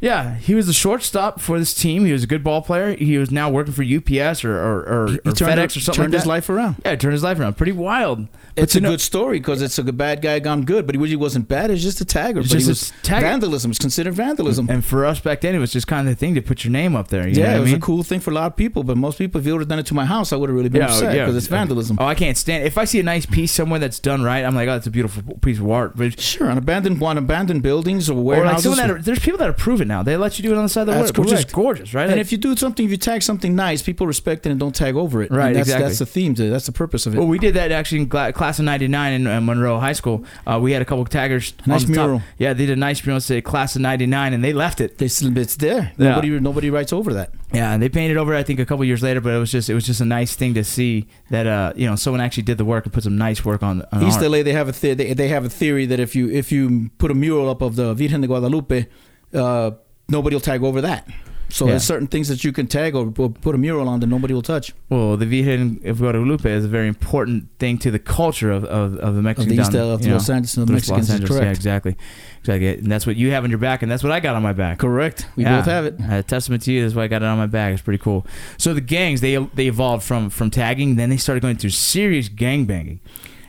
Yeah, 0.00 0.34
he 0.36 0.54
was 0.54 0.66
the 0.66 0.72
shortstop 0.72 1.40
for 1.40 1.58
this 1.58 1.74
team. 1.74 2.04
He 2.04 2.12
was 2.12 2.24
a 2.24 2.26
good 2.26 2.44
ball 2.44 2.62
player. 2.62 2.94
He 2.96 3.16
was 3.18 3.30
now 3.30 3.50
working 3.50 3.72
for 3.72 3.82
UPS 3.82 4.44
or 4.44 4.56
or, 4.56 4.80
or, 4.82 5.04
or 5.04 5.32
FedEx 5.32 5.76
or 5.76 5.80
something 5.80 6.02
turned 6.04 6.12
like 6.12 6.20
his 6.20 6.26
life 6.26 6.48
around. 6.50 6.76
Yeah, 6.84 6.96
turned 6.96 7.12
his 7.14 7.22
life 7.22 7.38
around. 7.40 7.56
Pretty 7.56 7.72
wild. 7.72 8.28
But 8.54 8.64
It's 8.64 8.74
a 8.76 8.80
know- 8.80 8.90
good 8.90 9.00
story 9.00 9.38
because 9.38 9.62
it's 9.62 9.78
a 9.78 9.84
bad 9.84 10.22
guy 10.22 10.38
gone 10.38 10.64
good, 10.64 10.86
but 10.86 10.94
he 10.94 11.00
really 11.00 11.16
wasn't 11.16 11.48
bad. 11.48 11.70
It's 11.70 11.82
just 11.82 12.00
a 12.00 12.04
tagger. 12.04 12.38
It's 12.38 12.48
but 12.48 12.58
just 12.60 12.66
a 12.66 12.70
was 12.70 12.92
tagger. 13.02 13.20
vandalism. 13.22 13.70
It's 13.70 13.78
considered 13.80 14.14
vandalism. 14.14 14.68
And 14.70 14.84
for 14.84 15.04
us 15.04 15.20
back 15.20 15.40
then, 15.42 15.54
it 15.54 15.58
was 15.58 15.72
just 15.72 15.86
kind 15.86 16.06
of 16.08 16.14
the 16.14 16.18
thing 16.18 16.34
to 16.34 16.42
put 16.42 16.64
your 16.64 16.72
name 16.72 16.96
up 16.96 17.08
there. 17.08 17.26
Yeah, 17.28 17.56
it 17.56 17.60
was 17.60 17.70
mean? 17.70 17.78
a 17.78 17.80
cool 17.80 18.02
thing 18.02 18.20
for 18.20 18.30
a 18.30 18.34
lot 18.34 18.46
of 18.46 18.56
people, 18.56 18.82
but 18.82 18.96
most 18.96 19.18
people, 19.18 19.40
if 19.40 19.46
you 19.46 19.52
would 19.52 19.60
have 19.60 19.68
done 19.68 19.78
it 19.78 19.86
to 19.86 19.94
my 19.94 20.04
house, 20.06 20.32
I 20.32 20.36
would 20.36 20.48
have 20.48 20.56
really 20.56 20.68
been 20.68 20.82
upset 20.82 21.12
because 21.12 21.36
it's 21.36 21.46
vandalism. 21.46 21.98
Oh, 22.00 22.06
I 22.06 22.14
can't 22.14 22.36
stand. 22.36 22.64
It. 22.64 22.66
If 22.66 22.78
I 22.78 22.84
see 22.84 23.00
a 23.00 23.02
nice 23.02 23.26
piece 23.26 23.52
somewhere 23.52 23.78
that's 23.78 23.98
done 23.98 24.22
right, 24.22 24.44
I'm 24.44 24.54
like, 24.54 24.68
oh, 24.68 24.76
it's 24.76 24.86
a 24.86 24.90
beautiful 24.90 25.36
piece 25.38 25.58
of 25.58 25.70
art. 25.70 25.96
But 25.96 26.20
Sure, 26.20 26.50
on 26.50 26.58
abandoned, 26.58 27.02
on 27.02 27.18
abandoned 27.18 27.62
buildings 27.62 28.08
or 28.10 28.16
or 28.16 28.44
like 28.44 28.58
someone 28.60 28.78
that 28.78 28.90
are, 28.90 29.00
there's 29.00 29.18
people 29.20 29.38
that 29.38 29.48
approve 29.50 29.80
it 29.86 29.88
now. 29.88 30.02
They 30.02 30.16
let 30.16 30.38
you 30.38 30.42
do 30.42 30.52
it 30.52 30.56
on 30.56 30.64
the 30.64 30.68
side 30.68 30.82
of 30.82 30.86
the 30.88 30.92
That's 30.94 31.16
road, 31.16 31.26
which 31.26 31.32
is 31.38 31.44
gorgeous, 31.46 31.94
right? 31.94 32.02
and 32.04 32.12
Like- 32.12 32.20
if 32.20 32.32
you 32.32 32.38
do 32.38 32.54
something, 32.56 32.84
if 32.84 32.90
you 32.90 32.96
tag 32.96 33.22
something 33.22 33.54
nice, 33.54 33.82
people 33.82 34.06
respect 34.06 34.44
it 34.46 34.50
and 34.50 34.60
don't 34.60 34.74
tag 34.74 34.94
over 34.96 35.22
it. 35.22 35.30
Right, 35.30 35.48
And 35.48 35.56
that's, 35.56 35.68
exactly. 35.68 35.86
That's 35.88 35.98
the 36.00 36.06
theme. 36.06 36.34
To, 36.34 36.50
that's 36.50 36.66
the 36.66 36.72
purpose 36.72 37.06
of 37.06 37.14
it. 37.14 37.18
Well, 37.18 37.28
we 37.28 37.38
did 37.38 37.54
that 37.54 37.72
actually 37.72 38.02
in 38.02 38.08
class 38.08 38.58
of 38.58 38.64
'99 38.64 39.12
in 39.12 39.26
uh, 39.26 39.40
Monroe 39.40 39.78
High 39.80 39.92
School. 39.94 40.24
Uh, 40.46 40.58
we 40.62 40.72
had 40.72 40.82
a 40.82 40.84
couple 40.84 41.02
of 41.02 41.08
taggers. 41.08 41.54
Nice 41.66 41.84
the 41.84 41.94
top. 41.94 42.04
mural. 42.06 42.22
Yeah, 42.38 42.52
they 42.52 42.66
did 42.66 42.76
a 42.76 42.80
nice 42.80 43.04
mural. 43.04 43.20
Say 43.20 43.40
class 43.40 43.76
of 43.76 43.82
'99, 43.82 44.32
and 44.34 44.44
they 44.44 44.52
left 44.52 44.80
it. 44.80 44.98
They 44.98 45.08
still- 45.08 45.36
it's 45.38 45.56
there. 45.56 45.92
Yeah. 45.96 46.10
Nobody, 46.10 46.40
nobody 46.40 46.70
writes 46.70 46.92
over 46.92 47.12
that. 47.14 47.30
Yeah, 47.52 47.72
and 47.72 47.82
they 47.82 47.88
painted 47.88 48.16
over. 48.16 48.34
it, 48.34 48.38
I 48.38 48.42
think 48.42 48.58
a 48.60 48.66
couple 48.66 48.84
years 48.84 49.02
later, 49.02 49.20
but 49.20 49.32
it 49.32 49.38
was 49.38 49.52
just 49.52 49.70
it 49.70 49.74
was 49.74 49.86
just 49.86 50.00
a 50.00 50.04
nice 50.04 50.34
thing 50.34 50.54
to 50.54 50.64
see 50.64 51.06
that 51.30 51.46
uh 51.46 51.72
you 51.76 51.86
know 51.88 51.94
someone 51.96 52.20
actually 52.20 52.42
did 52.42 52.58
the 52.58 52.64
work 52.64 52.84
and 52.84 52.92
put 52.92 53.04
some 53.04 53.16
nice 53.16 53.44
work 53.44 53.62
on. 53.62 53.82
on 53.92 54.02
East 54.02 54.18
art. 54.18 54.30
LA, 54.30 54.42
they 54.42 54.52
have 54.52 54.68
a 54.68 54.72
the- 54.72 54.94
they, 54.94 55.12
they 55.14 55.28
have 55.28 55.44
a 55.44 55.48
theory 55.48 55.86
that 55.86 56.00
if 56.00 56.16
you 56.16 56.28
if 56.28 56.50
you 56.50 56.90
put 56.98 57.10
a 57.10 57.14
mural 57.14 57.48
up 57.48 57.62
of 57.62 57.76
the 57.76 57.94
Virgen 57.94 58.20
de 58.20 58.26
Guadalupe, 58.26 58.86
uh, 59.34 59.72
nobody 60.08 60.34
will 60.36 60.40
tag 60.40 60.62
over 60.62 60.80
that. 60.82 61.08
So 61.48 61.64
Yeah. 61.64 61.72
there's 61.72 61.84
certain 61.84 62.08
things 62.08 62.26
that 62.26 62.42
you 62.42 62.50
can 62.52 62.66
tag 62.66 62.96
or 62.96 63.08
put 63.08 63.54
a 63.54 63.58
mural 63.58 63.88
on 63.88 64.00
that 64.00 64.08
nobody 64.08 64.34
will 64.34 64.42
touch. 64.42 64.72
Well, 64.88 65.16
the 65.16 65.26
Virgen 65.26 65.80
of 65.84 65.98
Guadalupe 65.98 66.50
is 66.50 66.64
a 66.64 66.68
very 66.68 66.88
important 66.88 67.46
thing 67.60 67.78
to 67.78 67.92
the 67.92 68.00
culture 68.00 68.50
of, 68.50 68.64
of, 68.64 68.96
of 68.96 69.14
the 69.14 69.22
Mexican 69.22 69.52
Of 69.52 69.56
the 69.56 69.62
East 69.62 69.70
down, 69.72 69.90
of 69.92 70.04
Los 70.04 70.28
Angeles, 70.28 70.56
of 70.56 70.66
the 70.66 70.72
Los 70.72 70.90
Mexicans, 70.90 71.20
Yeah, 71.20 71.26
correct. 71.28 71.56
exactly, 71.56 71.96
exactly. 72.40 72.78
And 72.78 72.90
that's 72.90 73.06
what 73.06 73.14
you 73.14 73.30
have 73.30 73.44
on 73.44 73.50
your 73.50 73.60
back, 73.60 73.82
and 73.82 73.90
that's 73.92 74.02
what 74.02 74.10
I 74.10 74.18
got 74.18 74.34
on 74.34 74.42
my 74.42 74.54
back. 74.54 74.78
Correct. 74.78 75.28
We 75.36 75.44
Yeah. 75.44 75.58
both 75.58 75.66
have 75.66 75.84
it. 75.84 75.94
A 76.10 76.24
testament 76.24 76.62
to 76.64 76.72
you. 76.72 76.82
That's 76.82 76.96
why 76.96 77.04
I 77.04 77.06
got 77.06 77.22
it 77.22 77.26
on 77.26 77.38
my 77.38 77.46
back. 77.46 77.72
It's 77.74 77.82
pretty 77.82 78.02
cool. 78.02 78.26
So 78.58 78.74
the 78.74 78.80
gangs 78.80 79.20
they 79.20 79.36
they 79.54 79.68
evolved 79.68 80.02
from 80.02 80.30
from 80.30 80.50
tagging, 80.50 80.96
then 80.96 81.10
they 81.10 81.16
started 81.16 81.42
going 81.42 81.58
through 81.58 81.70
serious 81.70 82.28
gang 82.28 82.64
banging. 82.64 82.98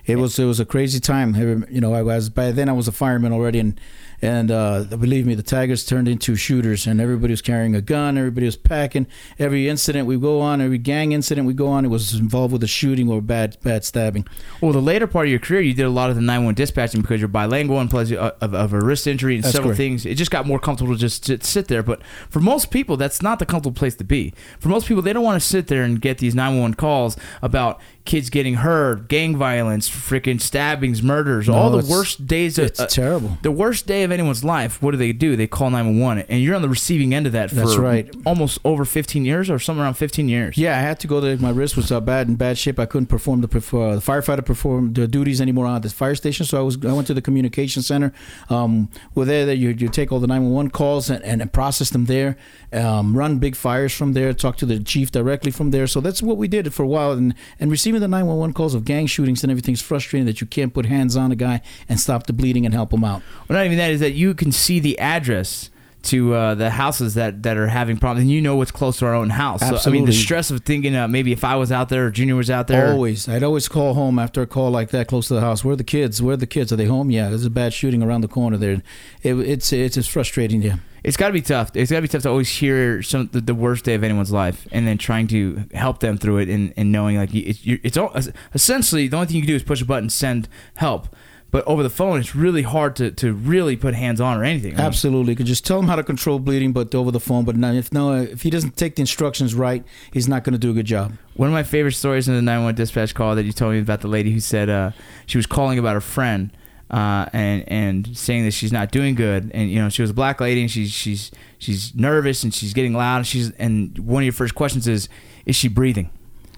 It 0.06 0.18
was 0.20 0.38
it 0.38 0.46
was 0.46 0.60
a 0.60 0.66
crazy 0.66 1.00
time. 1.00 1.34
You 1.72 1.82
know, 1.82 1.96
I 1.96 2.04
was 2.04 2.30
by 2.30 2.52
then 2.52 2.70
I 2.70 2.74
was 2.74 2.88
a 2.88 2.92
fireman 2.92 3.34
already, 3.34 3.58
and 3.58 3.80
and 4.22 4.50
uh, 4.50 4.84
believe 4.84 5.26
me, 5.28 5.36
the 5.36 5.44
Tigers 5.44 5.86
turned 5.86 6.08
into 6.08 6.36
shooters, 6.36 6.88
and 6.88 7.00
everybody 7.00 7.32
was 7.34 7.42
carrying 7.42 7.76
a 7.76 7.82
gun, 7.82 8.18
everybody 8.18 8.46
was 8.46 8.56
packing. 8.56 9.06
Every 9.38 9.70
incident 9.70 10.08
we 10.08 10.18
go 10.18 10.42
on, 10.42 10.60
every 10.62 10.78
gang 10.80 11.12
incident 11.12 11.46
we 11.48 11.54
go 11.54 11.68
on, 11.68 11.86
it 11.86 11.90
was 11.90 12.14
involved 12.16 12.52
with 12.54 12.64
a 12.64 12.68
shooting 12.68 13.10
or 13.10 13.22
bad 13.22 13.58
bad 13.62 13.86
stabbing. 13.86 14.26
Well, 14.62 14.72
the 14.74 14.82
later 14.82 15.08
part 15.08 15.26
of 15.28 15.32
your 15.32 15.40
career, 15.40 15.62
you 15.62 15.74
did 15.74 15.86
a 15.86 15.90
lot 15.90 16.10
of 16.10 16.16
the 16.16 16.22
911 16.22 16.56
dispatching 16.56 17.02
because 17.02 17.22
you're 17.22 17.28
bilingual 17.28 17.80
and 17.80 17.90
plus 17.90 18.12
uh, 18.12 18.32
of, 18.42 18.54
of 18.54 18.74
a 18.74 18.80
wrist 18.80 19.06
injury 19.08 19.36
and 19.36 19.44
That's 19.44 19.54
several 19.54 19.70
correct. 19.70 19.78
things. 19.78 20.06
It 20.06 20.16
just 20.16 20.32
got 20.32 20.48
more 20.48 20.60
comfortable 20.60 20.94
to 20.94 21.00
just 21.00 21.26
to 21.28 21.44
sit 21.44 21.68
there. 21.68 21.84
But 21.84 22.02
for 22.30 22.40
most 22.40 22.72
people, 22.72 22.98
that's 22.98 23.22
not 23.22 23.40
the 23.40 23.46
comfortable 23.46 23.76
place 23.78 23.96
to 23.96 24.04
be. 24.04 24.34
For 24.60 24.70
most 24.70 24.88
people, 24.88 25.04
they 25.04 25.14
don't 25.14 25.24
want 25.24 25.40
to 25.42 25.48
sit 25.48 25.68
there 25.68 25.84
and 25.84 26.02
get 26.02 26.18
these 26.18 26.34
911 26.34 26.74
calls 26.76 27.18
about 27.42 27.80
kids 28.06 28.30
getting 28.30 28.56
hurt, 28.56 29.10
gang 29.10 29.36
violence, 29.36 29.90
freaking 29.90 30.40
stabbings, 30.40 31.04
murders, 31.04 31.48
No, 31.50 31.56
all 31.56 31.70
the 31.70 31.86
worst 31.92 32.26
days. 32.26 32.58
Of, 32.58 32.68
It's 32.68 32.80
uh, 32.80 32.88
terrible. 32.88 33.38
the 33.42 33.52
worst 33.52 33.86
day 33.86 34.07
of 34.08 34.12
anyone's 34.12 34.44
life. 34.44 34.82
What 34.82 34.92
do 34.92 34.98
they 34.98 35.14
do? 35.14 35.36
They 35.36 35.48
call 35.48 35.70
911, 35.70 36.26
and 36.30 36.42
you're 36.42 36.56
on 36.56 36.62
the 36.62 36.70
receiving 36.70 37.14
end 37.14 37.28
of 37.28 37.34
that 37.34 37.50
for 37.50 37.56
That's 37.56 37.78
right. 37.78 38.10
almost 38.26 38.60
over 38.66 38.86
15 38.86 39.26
years 39.26 39.50
or 39.50 39.60
somewhere 39.60 39.86
around 39.86 39.96
15 39.96 40.28
years. 40.28 40.58
Yeah, 40.58 40.78
I 40.78 40.82
had 40.82 41.00
to 41.02 41.08
go 41.08 41.20
there. 41.20 41.38
My 41.38 41.50
wrist 41.52 41.76
was 41.76 41.92
uh, 41.92 42.02
bad 42.02 42.28
in 42.28 42.36
bad 42.36 42.58
shape. 42.58 42.80
I 42.80 42.86
couldn't 42.86 43.08
perform 43.08 43.42
the, 43.42 43.48
uh, 43.48 43.96
the 43.96 44.02
firefighter 44.02 44.46
perform 44.46 44.94
the 44.94 45.08
duties 45.08 45.42
anymore 45.42 45.68
at 45.68 45.84
the 45.84 45.90
fire 45.90 46.16
station. 46.16 46.46
So 46.46 46.58
I 46.58 46.62
was 46.62 46.84
I 46.86 46.94
went 46.94 47.08
to 47.08 47.14
the 47.14 47.22
communication 47.22 47.82
center. 47.84 48.14
Um, 48.50 48.90
we're 49.14 49.26
there. 49.26 49.46
That 49.46 49.58
you, 49.58 49.70
you 49.70 49.90
take 49.90 50.12
all 50.12 50.20
the 50.20 50.28
nine 50.28 50.44
one 50.44 50.54
one 50.54 50.70
calls 50.70 51.10
and, 51.10 51.24
and 51.24 51.52
process 51.54 51.90
them 51.90 52.06
there. 52.06 52.38
Um, 52.74 53.18
run 53.18 53.40
big 53.40 53.56
fires 53.56 53.94
from 53.94 54.14
there. 54.14 54.34
Talk 54.34 54.58
to 54.58 54.66
the 54.66 54.80
chief 54.80 55.12
directly 55.12 55.52
from 55.52 55.72
there. 55.72 55.88
So 55.88 56.02
that's 56.02 56.22
what 56.22 56.38
we 56.38 56.48
did 56.48 56.74
for 56.74 56.84
a 56.84 56.88
while. 56.88 57.12
And 57.12 57.34
and 57.60 57.70
receiving 57.72 58.02
the 58.02 58.08
nine 58.08 58.26
one 58.26 58.38
one 58.38 58.54
calls 58.54 58.74
of 58.74 58.86
gang 58.86 59.08
shootings 59.08 59.44
and 59.44 59.52
everything's 59.52 59.82
frustrating 59.82 60.26
that 60.26 60.42
you 60.42 60.48
can't 60.48 60.74
put 60.74 60.86
hands 60.86 61.16
on 61.16 61.32
a 61.32 61.36
guy 61.36 61.62
and 61.90 62.00
stop 62.00 62.26
the 62.28 62.34
bleeding 62.34 62.66
and 62.66 62.74
help 62.74 62.94
him 62.94 63.04
out. 63.04 63.22
Well, 63.48 63.58
not 63.58 63.66
even 63.66 63.78
that 63.78 63.92
is 63.98 64.02
that 64.02 64.14
you 64.14 64.34
can 64.34 64.52
see 64.52 64.80
the 64.80 64.98
address 65.00 65.70
to 66.04 66.34
uh, 66.34 66.56
the 66.56 66.70
houses 66.70 67.16
that, 67.16 67.44
that 67.44 67.58
are 67.58 67.68
having 67.68 67.98
problems, 67.98 68.22
and 68.22 68.32
you 68.32 68.40
know 68.42 68.56
what's 68.56 68.72
close 68.72 69.00
to 69.00 69.06
our 69.06 69.14
own 69.14 69.30
house. 69.30 69.60
So, 69.60 69.90
I 69.90 69.92
mean, 69.92 70.06
the 70.06 70.14
stress 70.14 70.50
of 70.52 70.62
thinking 70.64 70.96
uh, 70.96 71.08
maybe 71.08 71.34
if 71.34 71.44
I 71.44 71.56
was 71.58 71.70
out 71.72 71.90
there 71.90 72.06
or 72.06 72.12
Junior 72.12 72.36
was 72.36 72.50
out 72.50 72.68
there, 72.68 72.94
Always. 72.94 73.28
I'd 73.28 73.44
always 73.44 73.68
call 73.68 73.94
home 73.94 74.18
after 74.18 74.42
a 74.42 74.48
call 74.48 74.72
like 74.72 74.90
that 74.92 75.08
close 75.08 75.28
to 75.28 75.34
the 75.34 75.42
house. 75.42 75.66
Where 75.66 75.74
are 75.74 75.76
the 75.76 75.84
kids? 75.84 76.22
Where 76.22 76.36
are 76.36 76.38
the 76.38 76.48
kids? 76.48 76.72
Are 76.72 76.78
they 76.78 76.86
home? 76.86 77.12
Yeah, 77.12 77.30
there's 77.30 77.44
a 77.46 77.50
bad 77.50 77.74
shooting 77.74 78.02
around 78.02 78.22
the 78.22 78.30
corner 78.30 78.56
there. 78.56 78.82
It, 79.22 79.34
it's 79.34 79.74
it's 79.74 79.96
just 79.96 80.10
frustrating. 80.10 80.62
Yeah. 80.62 80.78
it's 81.04 81.18
got 81.18 81.28
to 81.28 81.34
be 81.34 81.42
tough. 81.42 81.72
It's 81.74 81.92
got 81.92 81.98
to 81.98 82.02
be 82.04 82.08
tough 82.08 82.24
to 82.24 82.30
always 82.30 82.50
hear 82.50 83.02
some 83.02 83.30
the, 83.34 83.42
the 83.42 83.56
worst 83.56 83.84
day 83.84 83.96
of 83.96 84.04
anyone's 84.04 84.32
life, 84.32 84.66
and 84.72 84.88
then 84.88 84.98
trying 84.98 85.28
to 85.30 85.66
help 85.74 86.00
them 86.00 86.18
through 86.18 86.38
it, 86.38 86.48
and, 86.48 86.74
and 86.78 86.92
knowing 86.92 87.18
like 87.18 87.34
it's 87.34 87.60
it's 87.66 87.98
all, 87.98 88.16
essentially 88.54 89.10
the 89.10 89.18
only 89.18 89.28
thing 89.28 89.36
you 89.36 89.42
can 89.42 89.50
do 89.50 89.56
is 89.56 89.64
push 89.64 89.82
a 89.82 89.86
button, 89.86 90.10
send 90.10 90.48
help. 90.76 91.14
But 91.50 91.66
over 91.66 91.82
the 91.82 91.90
phone, 91.90 92.20
it's 92.20 92.36
really 92.36 92.64
hard 92.64 92.96
to, 92.98 93.10
to 93.12 93.34
really 93.34 93.78
put 93.78 93.94
hands 93.94 94.20
on 94.20 94.38
or 94.38 94.44
anything. 94.44 94.72
Mean, 94.72 94.82
Absolutely. 94.82 95.32
You 95.32 95.38
could 95.38 95.46
just 95.46 95.66
tell 95.66 95.80
him 95.80 95.88
how 95.88 95.96
to 95.96 96.04
control 96.04 96.40
bleeding, 96.40 96.74
but 96.74 96.94
over 96.94 97.10
the 97.10 97.22
phone. 97.22 97.46
But 97.46 97.56
no, 97.56 97.72
if 97.72 97.94
no, 97.94 98.14
if 98.16 98.42
he 98.42 98.50
doesn't 98.50 98.76
take 98.76 98.96
the 98.96 99.02
instructions 99.02 99.56
right, 99.56 99.84
he's 100.12 100.28
not 100.28 100.44
going 100.44 100.54
to 100.54 100.60
do 100.60 100.72
a 100.72 100.74
good 100.74 100.86
job. 100.86 101.14
One 101.36 101.48
of 101.48 101.54
my 101.54 101.64
favorite 101.64 101.94
stories 101.94 102.28
in 102.28 102.36
the 102.36 102.42
911 102.42 102.76
dispatch 102.76 103.16
call 103.16 103.36
that 103.36 103.46
you 103.46 103.54
told 103.54 103.74
me 103.74 103.80
about 103.80 104.02
the 104.02 104.10
lady 104.10 104.32
who 104.32 104.42
said 104.42 104.70
uh, 104.70 104.92
she 105.26 105.38
was 105.38 105.46
calling 105.46 105.80
about 105.80 105.94
her 105.94 106.02
friend 106.02 106.52
uh, 106.90 107.28
and 107.34 107.64
and 107.68 108.18
saying 108.18 108.44
that 108.44 108.52
she's 108.52 108.72
not 108.72 108.92
doing 108.92 109.16
good, 109.16 109.52
and 109.54 109.70
you 109.70 109.80
know 109.82 109.90
she 109.90 110.02
was 110.02 110.12
a 110.12 110.14
black 110.14 110.40
lady 110.42 110.62
and 110.62 110.72
she's 110.72 110.92
she's 110.92 111.32
she's 111.58 111.96
nervous 111.96 112.44
and 112.44 112.54
she's 112.54 112.74
getting 112.74 112.94
loud. 112.94 113.18
And 113.18 113.28
she's 113.28 113.52
and 113.52 113.98
one 114.00 114.24
of 114.24 114.26
your 114.26 114.34
first 114.34 114.56
questions 114.56 114.88
is, 114.88 115.10
is 115.46 115.56
she 115.56 115.68
breathing? 115.68 116.10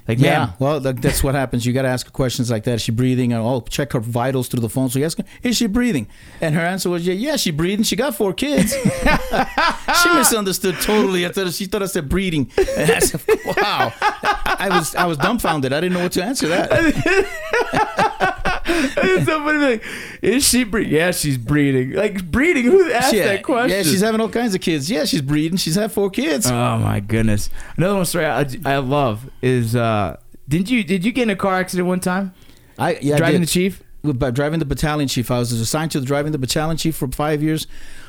Like, 0.09 0.17
Yeah, 0.17 0.39
ma'am, 0.39 0.53
well, 0.57 0.79
that's 0.79 1.23
what 1.23 1.35
happens. 1.35 1.67
You 1.67 1.71
got 1.71 1.83
to 1.83 1.87
ask 1.87 2.07
her 2.07 2.11
questions 2.11 2.49
like 2.49 2.63
that. 2.63 2.73
Is 2.73 2.81
she 2.81 2.91
breathing? 2.91 3.31
And 3.31 3.43
oh, 3.43 3.61
check 3.61 3.93
her 3.93 3.99
vitals 3.99 4.47
through 4.47 4.61
the 4.61 4.69
phone. 4.69 4.89
So 4.89 4.97
you 4.97 5.05
ask 5.05 5.19
her, 5.19 5.23
is 5.43 5.55
she 5.55 5.67
breathing? 5.67 6.07
And 6.41 6.55
her 6.55 6.61
answer 6.61 6.89
was, 6.89 7.05
yeah, 7.05 7.13
yeah, 7.13 7.35
she 7.35 7.51
breathing. 7.51 7.83
She 7.83 7.95
got 7.95 8.15
four 8.15 8.33
kids. 8.33 8.73
she 10.01 10.09
misunderstood 10.15 10.77
totally. 10.81 11.27
I 11.27 11.29
thought 11.29 11.53
she 11.53 11.65
thought 11.65 11.83
I 11.83 11.85
said 11.85 12.09
breathing. 12.09 12.49
And 12.57 12.89
I 12.91 12.99
said, 12.99 13.21
wow. 13.45 13.93
I 14.01 14.69
was 14.71 14.95
I 14.95 15.05
was 15.05 15.19
dumbfounded. 15.19 15.73
I 15.73 15.79
didn't 15.79 15.93
know 15.93 16.01
what 16.01 16.13
to 16.13 16.23
answer 16.23 16.47
that. 16.47 18.35
it's 18.83 19.25
so 19.25 19.43
funny. 19.43 19.57
Like, 19.57 19.83
is 20.21 20.47
she 20.47 20.63
breathing? 20.63 20.93
Yeah, 20.93 21.11
she's 21.11 21.37
breeding. 21.37 21.91
Like 21.91 22.29
breeding? 22.31 22.65
Who 22.65 22.91
asked 22.91 23.13
yeah, 23.13 23.25
that 23.25 23.43
question? 23.43 23.77
yeah, 23.77 23.83
she's 23.83 24.01
having 24.01 24.21
all 24.21 24.29
kinds 24.29 24.55
of 24.55 24.61
kids. 24.61 24.89
Yeah, 24.89 25.05
she's 25.05 25.21
breeding. 25.21 25.57
She's 25.57 25.75
had 25.75 25.91
four 25.91 26.09
kids. 26.09 26.49
Oh 26.49 26.77
my 26.77 26.99
goodness! 26.99 27.49
Another 27.77 27.95
one 27.95 28.05
story 28.05 28.25
I, 28.25 28.45
I 28.65 28.77
love 28.77 29.29
is 29.41 29.75
uh, 29.75 30.17
did 30.47 30.69
you 30.69 30.83
did 30.83 31.05
you 31.05 31.11
get 31.11 31.23
in 31.23 31.29
a 31.29 31.35
car 31.35 31.55
accident 31.55 31.87
one 31.87 31.99
time 31.99 32.33
I 32.77 32.97
yeah, 33.01 33.15
I 33.15 33.17
driving 33.17 33.41
did. 33.41 33.47
the 33.49 33.51
chief? 33.51 33.83
by 34.03 34.31
driving 34.31 34.59
the 34.59 34.65
battalion 34.65 35.07
chief. 35.07 35.29
I 35.29 35.39
was 35.39 35.51
assigned 35.51 35.91
to 35.91 35.99
the 35.99 36.05
driving 36.05 36.31
the 36.31 36.37
battalion 36.37 36.77
chief 36.77 36.95
for 36.95 37.07
five 37.09 37.43
years. 37.43 37.67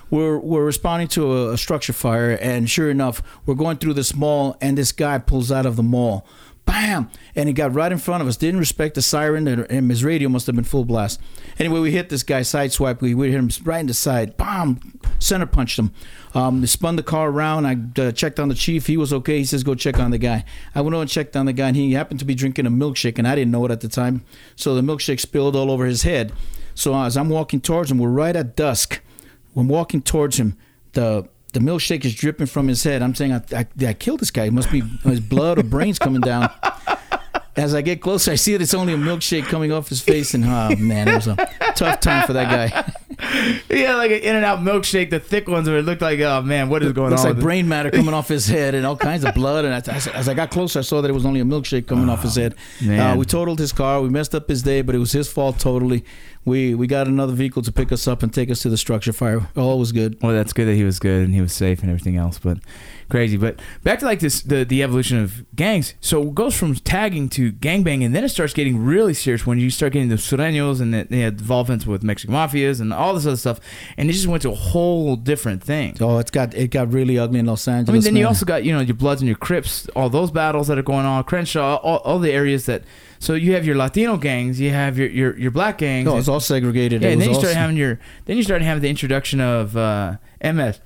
We're 0.08 0.38
we're 0.38 0.64
responding 0.64 1.08
to 1.08 1.32
a, 1.32 1.52
a 1.52 1.58
structure 1.58 1.92
fire, 1.92 2.32
and 2.32 2.68
sure 2.68 2.90
enough, 2.90 3.22
we're 3.46 3.54
going 3.54 3.78
through 3.78 3.94
this 3.94 4.14
mall, 4.14 4.56
and 4.60 4.76
this 4.76 4.92
guy 4.92 5.18
pulls 5.18 5.52
out 5.52 5.66
of 5.66 5.76
the 5.76 5.82
mall, 5.82 6.26
bam, 6.70 7.10
and 7.34 7.48
he 7.48 7.52
got 7.52 7.74
right 7.74 7.90
in 7.90 7.98
front 7.98 8.22
of 8.22 8.28
us. 8.28 8.36
Didn't 8.36 8.60
respect 8.60 8.94
the 8.94 9.02
siren, 9.02 9.48
and, 9.48 9.90
his 9.90 10.04
radio 10.04 10.28
must 10.28 10.46
have 10.46 10.54
been 10.54 10.64
full 10.64 10.84
blast. 10.84 11.20
Anyway, 11.58 11.80
we 11.80 11.90
hit 11.90 12.08
this 12.08 12.22
guy 12.22 12.40
sideswipe. 12.42 13.00
We, 13.00 13.14
we 13.14 13.30
hit 13.30 13.38
him 13.38 13.50
right 13.64 13.80
in 13.80 13.86
the 13.86 13.94
side, 13.94 14.36
bam, 14.36 14.98
center 15.18 15.46
punched 15.46 15.78
him. 15.78 15.92
Um, 16.32 16.64
spun 16.66 16.96
the 16.96 17.02
car 17.02 17.28
around. 17.28 17.66
I 17.66 18.00
uh, 18.00 18.12
checked 18.12 18.38
on 18.38 18.48
the 18.48 18.54
chief. 18.54 18.86
He 18.86 18.96
was 18.96 19.12
okay. 19.12 19.38
He 19.38 19.44
says, 19.44 19.64
"Go 19.64 19.74
check 19.74 19.98
on 19.98 20.12
the 20.12 20.18
guy." 20.18 20.44
I 20.74 20.80
went 20.80 20.94
over 20.94 21.02
and 21.02 21.10
checked 21.10 21.36
on 21.36 21.46
the 21.46 21.52
guy, 21.52 21.68
and 21.68 21.76
he 21.76 21.92
happened 21.94 22.20
to 22.20 22.24
be 22.24 22.36
drinking 22.36 22.66
a 22.66 22.70
milkshake, 22.70 23.18
and 23.18 23.26
I 23.26 23.34
didn't 23.34 23.50
know 23.50 23.64
it 23.64 23.72
at 23.72 23.80
the 23.80 23.88
time. 23.88 24.24
So 24.54 24.74
the 24.74 24.82
milkshake 24.82 25.18
spilled 25.18 25.56
all 25.56 25.70
over 25.70 25.86
his 25.86 26.04
head. 26.04 26.32
So 26.74 26.94
as 26.94 27.16
I'm 27.16 27.28
walking 27.28 27.60
towards 27.60 27.90
him, 27.90 27.98
we're 27.98 28.10
right 28.10 28.36
at 28.36 28.54
dusk. 28.54 29.00
When 29.52 29.66
walking 29.66 30.02
towards 30.02 30.38
him, 30.38 30.56
the 30.92 31.28
the 31.52 31.60
milkshake 31.60 32.04
is 32.04 32.14
dripping 32.14 32.46
from 32.46 32.68
his 32.68 32.82
head. 32.82 33.02
I'm 33.02 33.14
saying, 33.14 33.32
I, 33.32 33.42
I, 33.52 33.66
I 33.86 33.92
killed 33.92 34.20
this 34.20 34.30
guy. 34.30 34.44
It 34.44 34.52
must 34.52 34.70
be 34.70 34.80
his 34.80 35.20
blood 35.20 35.58
or 35.58 35.62
brains 35.62 35.98
coming 35.98 36.20
down. 36.20 36.50
As 37.60 37.74
I 37.74 37.82
get 37.82 38.00
closer, 38.00 38.32
I 38.32 38.36
see 38.36 38.52
that 38.52 38.62
it's 38.62 38.72
only 38.74 38.94
a 38.94 38.96
milkshake 38.96 39.44
coming 39.44 39.70
off 39.70 39.88
his 39.88 40.00
face, 40.00 40.32
and 40.34 40.44
oh 40.44 40.74
man, 40.78 41.08
it 41.08 41.14
was 41.14 41.26
a 41.26 41.36
tough 41.74 42.00
time 42.00 42.26
for 42.26 42.32
that 42.32 42.50
guy. 42.50 42.92
Yeah, 43.68 43.96
like 43.96 44.10
an 44.10 44.20
in 44.20 44.34
and 44.34 44.44
out 44.46 44.60
milkshake, 44.60 45.10
the 45.10 45.20
thick 45.20 45.46
ones 45.46 45.68
where 45.68 45.76
it 45.78 45.82
looked 45.84 46.00
like, 46.00 46.20
oh 46.20 46.40
man, 46.40 46.70
what 46.70 46.82
is 46.82 46.92
going 46.92 47.10
Looks 47.10 47.20
on? 47.20 47.28
like 47.28 47.34
with 47.36 47.42
brain 47.44 47.68
matter 47.68 47.90
coming 47.90 48.14
off 48.14 48.28
his 48.28 48.46
head 48.46 48.74
and 48.74 48.86
all 48.86 48.96
kinds 48.96 49.24
of 49.24 49.34
blood. 49.34 49.66
And 49.66 49.74
as, 49.74 50.06
as 50.08 50.26
I 50.26 50.32
got 50.32 50.50
closer, 50.50 50.78
I 50.78 50.82
saw 50.82 51.02
that 51.02 51.10
it 51.10 51.12
was 51.12 51.26
only 51.26 51.40
a 51.40 51.44
milkshake 51.44 51.86
coming 51.86 52.08
off 52.08 52.22
his 52.22 52.36
head. 52.36 52.54
man. 52.80 53.00
Uh, 53.00 53.16
we 53.16 53.26
totaled 53.26 53.58
his 53.58 53.72
car. 53.72 54.00
We 54.00 54.08
messed 54.08 54.34
up 54.34 54.48
his 54.48 54.62
day, 54.62 54.80
but 54.80 54.94
it 54.94 54.98
was 54.98 55.12
his 55.12 55.30
fault 55.30 55.58
totally. 55.58 56.02
We 56.46 56.74
we 56.74 56.86
got 56.86 57.08
another 57.08 57.34
vehicle 57.34 57.60
to 57.62 57.70
pick 57.72 57.92
us 57.92 58.08
up 58.08 58.22
and 58.22 58.32
take 58.32 58.50
us 58.50 58.62
to 58.62 58.70
the 58.70 58.78
structure 58.78 59.12
fire. 59.12 59.46
All 59.54 59.78
was 59.78 59.92
good. 59.92 60.16
Well, 60.22 60.32
that's 60.32 60.54
good 60.54 60.66
that 60.66 60.74
he 60.76 60.84
was 60.84 60.98
good 60.98 61.22
and 61.26 61.34
he 61.34 61.42
was 61.42 61.52
safe 61.52 61.82
and 61.82 61.90
everything 61.90 62.16
else, 62.16 62.38
but 62.38 62.56
crazy. 63.10 63.36
But 63.36 63.60
back 63.84 63.98
to 63.98 64.06
like 64.06 64.20
this, 64.20 64.40
the 64.42 64.64
the 64.64 64.82
evolution 64.82 65.18
of 65.18 65.44
gangs. 65.54 65.94
So 66.00 66.22
it 66.22 66.34
goes 66.34 66.56
from 66.56 66.74
tagging 66.76 67.28
to 67.30 67.52
gangbang, 67.52 68.04
and 68.04 68.14
then 68.14 68.24
it 68.24 68.30
starts 68.30 68.54
getting 68.54 68.82
really 68.82 69.12
serious 69.14 69.46
when 69.46 69.58
you 69.58 69.68
start 69.70 69.92
getting 69.92 70.08
the 70.08 70.14
sureños 70.16 70.80
and 70.80 70.94
the, 70.94 71.04
the 71.10 71.22
involvements 71.22 71.86
with 71.86 72.02
Mexican 72.02 72.34
mafias 72.34 72.80
and 72.80 72.92
all 72.92 73.12
this 73.14 73.26
other 73.26 73.36
stuff, 73.36 73.60
and 73.98 74.08
it 74.08 74.12
just 74.14 74.26
went 74.26 74.42
to 74.42 74.50
a 74.50 74.54
whole 74.54 75.16
different 75.16 75.62
thing. 75.62 75.96
Oh, 76.00 76.18
it's 76.18 76.30
got 76.30 76.54
it 76.54 76.70
got 76.70 76.92
really 76.92 77.18
ugly 77.18 77.40
in 77.40 77.46
Los 77.46 77.68
I 77.68 77.72
Angeles. 77.78 77.92
mean, 77.92 78.02
then 78.14 78.16
you 78.20 78.26
also 78.26 78.46
got 78.46 78.64
you 78.64 78.72
know 78.72 78.80
your 78.80 78.94
Bloods 78.96 79.20
and 79.20 79.28
your 79.28 79.36
Crips, 79.36 79.88
all 79.96 80.08
those 80.08 80.30
battles 80.30 80.68
that 80.68 80.78
are 80.78 80.82
going 80.82 81.04
on, 81.06 81.22
Crenshaw, 81.24 81.76
all, 81.76 81.98
all 81.98 82.18
the 82.18 82.32
areas 82.32 82.66
that. 82.66 82.84
So 83.22 83.34
you 83.34 83.52
have 83.52 83.66
your 83.66 83.76
Latino 83.76 84.16
gangs, 84.16 84.58
you 84.58 84.70
have 84.70 84.96
your 84.96 85.08
your, 85.08 85.38
your 85.38 85.50
black 85.50 85.76
gangs, 85.76 86.06
No, 86.06 86.16
it's 86.16 86.26
all 86.28 86.40
segregated. 86.40 87.02
yeah, 87.02 87.08
and 87.10 87.20
then 87.20 87.28
you 87.28 87.34
start 87.34 87.52
having 87.54 87.76
your 87.76 87.98
then 88.24 88.38
you 88.38 88.42
start 88.42 88.62
having 88.62 88.80
the 88.80 88.88
introduction 88.88 89.40
of 89.42 89.76
uh, 89.76 90.16
MS, 90.42 90.80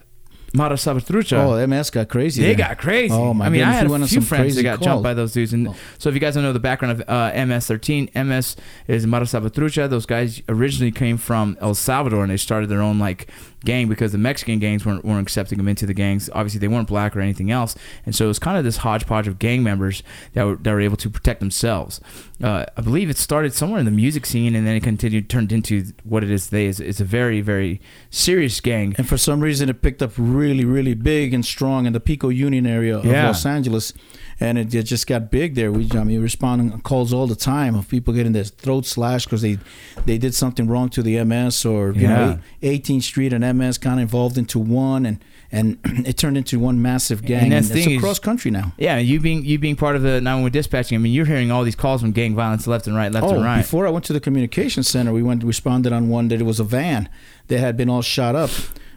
Mara 0.54 0.76
Salvatrucha. 0.76 1.36
Oh, 1.36 1.66
MS 1.66 1.90
got 1.90 2.08
crazy. 2.08 2.40
They 2.42 2.54
there. 2.54 2.68
got 2.68 2.78
crazy. 2.78 3.12
Oh, 3.12 3.34
my 3.34 3.46
I 3.46 3.48
mean, 3.48 3.62
I 3.62 3.72
had 3.72 3.86
a 3.86 3.98
few 3.98 4.06
some 4.06 4.22
friends 4.22 4.54
that 4.54 4.62
got 4.62 4.76
calls. 4.78 4.84
jumped 4.84 5.02
by 5.02 5.12
those 5.12 5.32
dudes. 5.32 5.52
And 5.52 5.68
Oh. 5.68 5.74
so, 5.98 6.08
if 6.08 6.14
you 6.14 6.20
guys 6.20 6.34
don't 6.34 6.44
know 6.44 6.52
the 6.52 6.60
background 6.60 7.00
of 7.02 7.08
uh, 7.08 7.32
MS-13, 7.34 8.14
MS 8.14 8.56
is 8.86 9.06
Mara 9.06 9.24
Salvatrucha. 9.24 9.90
Those 9.90 10.06
guys 10.06 10.40
originally 10.48 10.92
came 10.92 11.16
from 11.16 11.56
El 11.60 11.74
Salvador, 11.74 12.22
and 12.22 12.30
they 12.30 12.36
started 12.36 12.68
their 12.68 12.80
own 12.82 12.98
like 12.98 13.28
gang 13.64 13.88
because 13.88 14.12
the 14.12 14.18
Mexican 14.18 14.58
gangs 14.58 14.84
weren't, 14.84 15.04
weren't 15.04 15.22
accepting 15.22 15.58
them 15.58 15.68
into 15.68 15.86
the 15.86 15.94
gangs. 15.94 16.30
Obviously, 16.32 16.58
they 16.60 16.68
weren't 16.68 16.88
black 16.88 17.16
or 17.16 17.20
anything 17.20 17.50
else, 17.50 17.74
and 18.06 18.14
so 18.14 18.26
it 18.26 18.28
was 18.28 18.38
kind 18.38 18.56
of 18.58 18.64
this 18.64 18.78
hodgepodge 18.78 19.26
of 19.28 19.38
gang 19.38 19.62
members 19.62 20.02
that 20.32 20.44
were 20.44 20.56
that 20.56 20.72
were 20.72 20.80
able 20.80 20.96
to 20.96 21.10
protect 21.10 21.40
themselves. 21.40 22.00
Uh, 22.42 22.66
I 22.76 22.80
believe 22.80 23.10
it 23.10 23.16
started 23.16 23.54
somewhere 23.54 23.78
in 23.78 23.84
the 23.86 23.90
music 23.92 24.26
scene, 24.26 24.54
and 24.54 24.66
then 24.66 24.76
it 24.76 24.82
continued 24.82 25.28
turned 25.30 25.52
into 25.52 25.92
what 26.04 26.22
it 26.24 26.30
is 26.30 26.46
today. 26.46 26.66
It's, 26.66 26.80
it's 26.80 27.00
a 27.00 27.04
very 27.04 27.40
very 27.40 27.80
serious 28.10 28.60
gang. 28.60 28.94
And 28.98 29.08
for 29.08 29.16
some 29.16 29.40
reason, 29.40 29.68
it 29.68 29.82
picked 29.82 30.02
up 30.02 30.12
really 30.16 30.64
really, 30.64 30.94
big 30.94 31.34
and 31.34 31.44
strong 31.44 31.86
in 31.86 31.92
the 31.92 32.00
Pico 32.00 32.28
Union 32.28 32.66
area 32.66 32.98
of 32.98 33.04
Yeah. 33.04 33.26
Los 33.26 33.46
Angeles, 33.46 33.92
and 34.40 34.58
it, 34.58 34.74
it 34.74 34.82
just 34.84 35.06
got 35.06 35.30
big 35.30 35.54
there. 35.54 35.70
We, 35.72 35.88
I 35.92 36.04
mean, 36.04 36.20
responding 36.22 36.80
calls 36.80 37.12
all 37.12 37.26
the 37.26 37.36
time 37.36 37.74
of 37.74 37.88
people 37.88 38.12
getting 38.14 38.32
their 38.32 38.44
throat 38.44 38.86
slashed 38.86 39.26
because 39.26 39.42
they 39.42 39.58
they 40.06 40.18
did 40.18 40.34
something 40.34 40.66
wrong 40.66 40.88
to 40.90 41.02
the 41.02 41.22
MS 41.24 41.64
or 41.64 41.92
you 41.92 42.08
know, 42.08 42.38
18th 42.62 43.02
Street 43.02 43.32
and 43.32 43.58
MS 43.58 43.78
kind 43.78 44.00
of 44.00 44.02
involved 44.02 44.36
into 44.38 44.58
one, 44.58 45.06
and 45.06 45.24
and 45.52 45.78
it 46.06 46.16
turned 46.18 46.36
into 46.36 46.58
one 46.58 46.82
massive 46.82 47.22
gang. 47.24 47.44
And 47.44 47.52
that's 47.52 47.68
the 47.68 47.76
it's 47.76 47.84
thing 47.84 47.94
is- 47.96 47.98
across 48.02 48.18
country 48.18 48.50
now. 48.50 48.72
Yeah, 48.78 48.98
you 48.98 49.20
being 49.20 49.44
you 49.44 49.58
being 49.58 49.76
part 49.76 49.94
of 49.96 50.02
the 50.02 50.20
911 50.20 50.52
dispatching. 50.52 50.96
I 50.96 50.98
mean, 50.98 51.12
you're 51.12 51.26
hearing 51.26 51.50
all 51.50 51.62
these 51.64 51.76
calls 51.76 52.00
from 52.00 52.12
gang 52.12 52.34
violence 52.34 52.66
left 52.66 52.86
and 52.86 52.96
right, 52.96 53.12
left 53.12 53.26
Oh, 53.26 53.34
and 53.36 53.44
right. 53.44 53.58
before 53.58 53.86
I 53.86 53.90
went 53.90 54.04
to 54.06 54.12
the 54.12 54.20
communication 54.20 54.82
center, 54.82 55.12
we 55.12 55.22
went 55.22 55.44
responded 55.44 55.92
on 55.92 56.08
one 56.08 56.28
that 56.28 56.40
it 56.40 56.44
was 56.44 56.58
a 56.60 56.64
van 56.64 57.08
that 57.48 57.58
had 57.60 57.76
been 57.76 57.88
all 57.88 58.02
shot 58.02 58.34
up. 58.34 58.50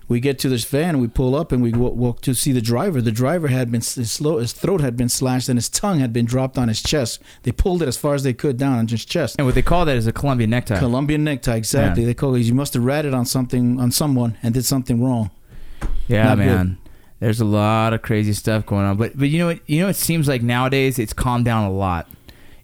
We 0.09 0.19
get 0.21 0.39
to 0.39 0.49
this 0.49 0.63
van, 0.63 0.99
we 1.01 1.07
pull 1.07 1.35
up, 1.35 1.51
and 1.51 1.61
we 1.61 1.71
walk, 1.73 1.93
walk 1.95 2.21
to 2.21 2.33
see 2.33 2.53
the 2.53 2.61
driver. 2.61 3.01
The 3.01 3.11
driver 3.11 3.49
had 3.49 3.69
been 3.71 3.81
his, 3.81 4.09
slow, 4.11 4.37
his 4.37 4.53
throat 4.53 4.79
had 4.79 4.95
been 4.95 5.09
slashed, 5.09 5.49
and 5.49 5.57
his 5.57 5.67
tongue 5.67 5.99
had 5.99 6.13
been 6.13 6.25
dropped 6.25 6.57
on 6.57 6.69
his 6.69 6.81
chest. 6.81 7.21
They 7.43 7.51
pulled 7.51 7.81
it 7.81 7.87
as 7.89 7.97
far 7.97 8.13
as 8.13 8.23
they 8.23 8.33
could 8.33 8.57
down 8.57 8.77
on 8.77 8.87
his 8.87 9.03
chest. 9.03 9.35
and 9.37 9.45
what 9.45 9.55
they 9.55 9.61
call 9.61 9.83
that 9.85 9.97
is 9.97 10.07
a 10.07 10.13
Colombian 10.13 10.49
necktie. 10.49 10.79
Colombian 10.79 11.23
necktie, 11.25 11.55
exactly. 11.57 12.03
Yeah. 12.03 12.07
They 12.07 12.13
call 12.13 12.35
it. 12.35 12.39
You 12.43 12.53
must 12.53 12.73
have 12.73 12.85
ratted 12.85 13.13
on 13.13 13.25
something 13.25 13.79
on 13.81 13.91
someone 13.91 14.37
and 14.41 14.53
did 14.53 14.63
something 14.63 15.03
wrong. 15.03 15.29
Yeah, 16.07 16.23
Not 16.23 16.37
good. 16.37 16.45
man. 16.45 16.77
There's 17.19 17.41
a 17.41 17.45
lot 17.45 17.93
of 17.93 18.01
crazy 18.01 18.31
stuff 18.33 18.65
going 18.65 18.85
on, 18.85 18.95
but 18.95 19.17
but 19.17 19.27
you 19.27 19.39
know 19.39 19.47
what? 19.47 19.59
You 19.67 19.81
know 19.81 19.89
it 19.89 19.95
seems 19.95 20.27
like 20.27 20.41
nowadays 20.43 20.99
it's 20.99 21.13
calmed 21.13 21.45
down 21.45 21.65
a 21.65 21.71
lot. 21.71 22.07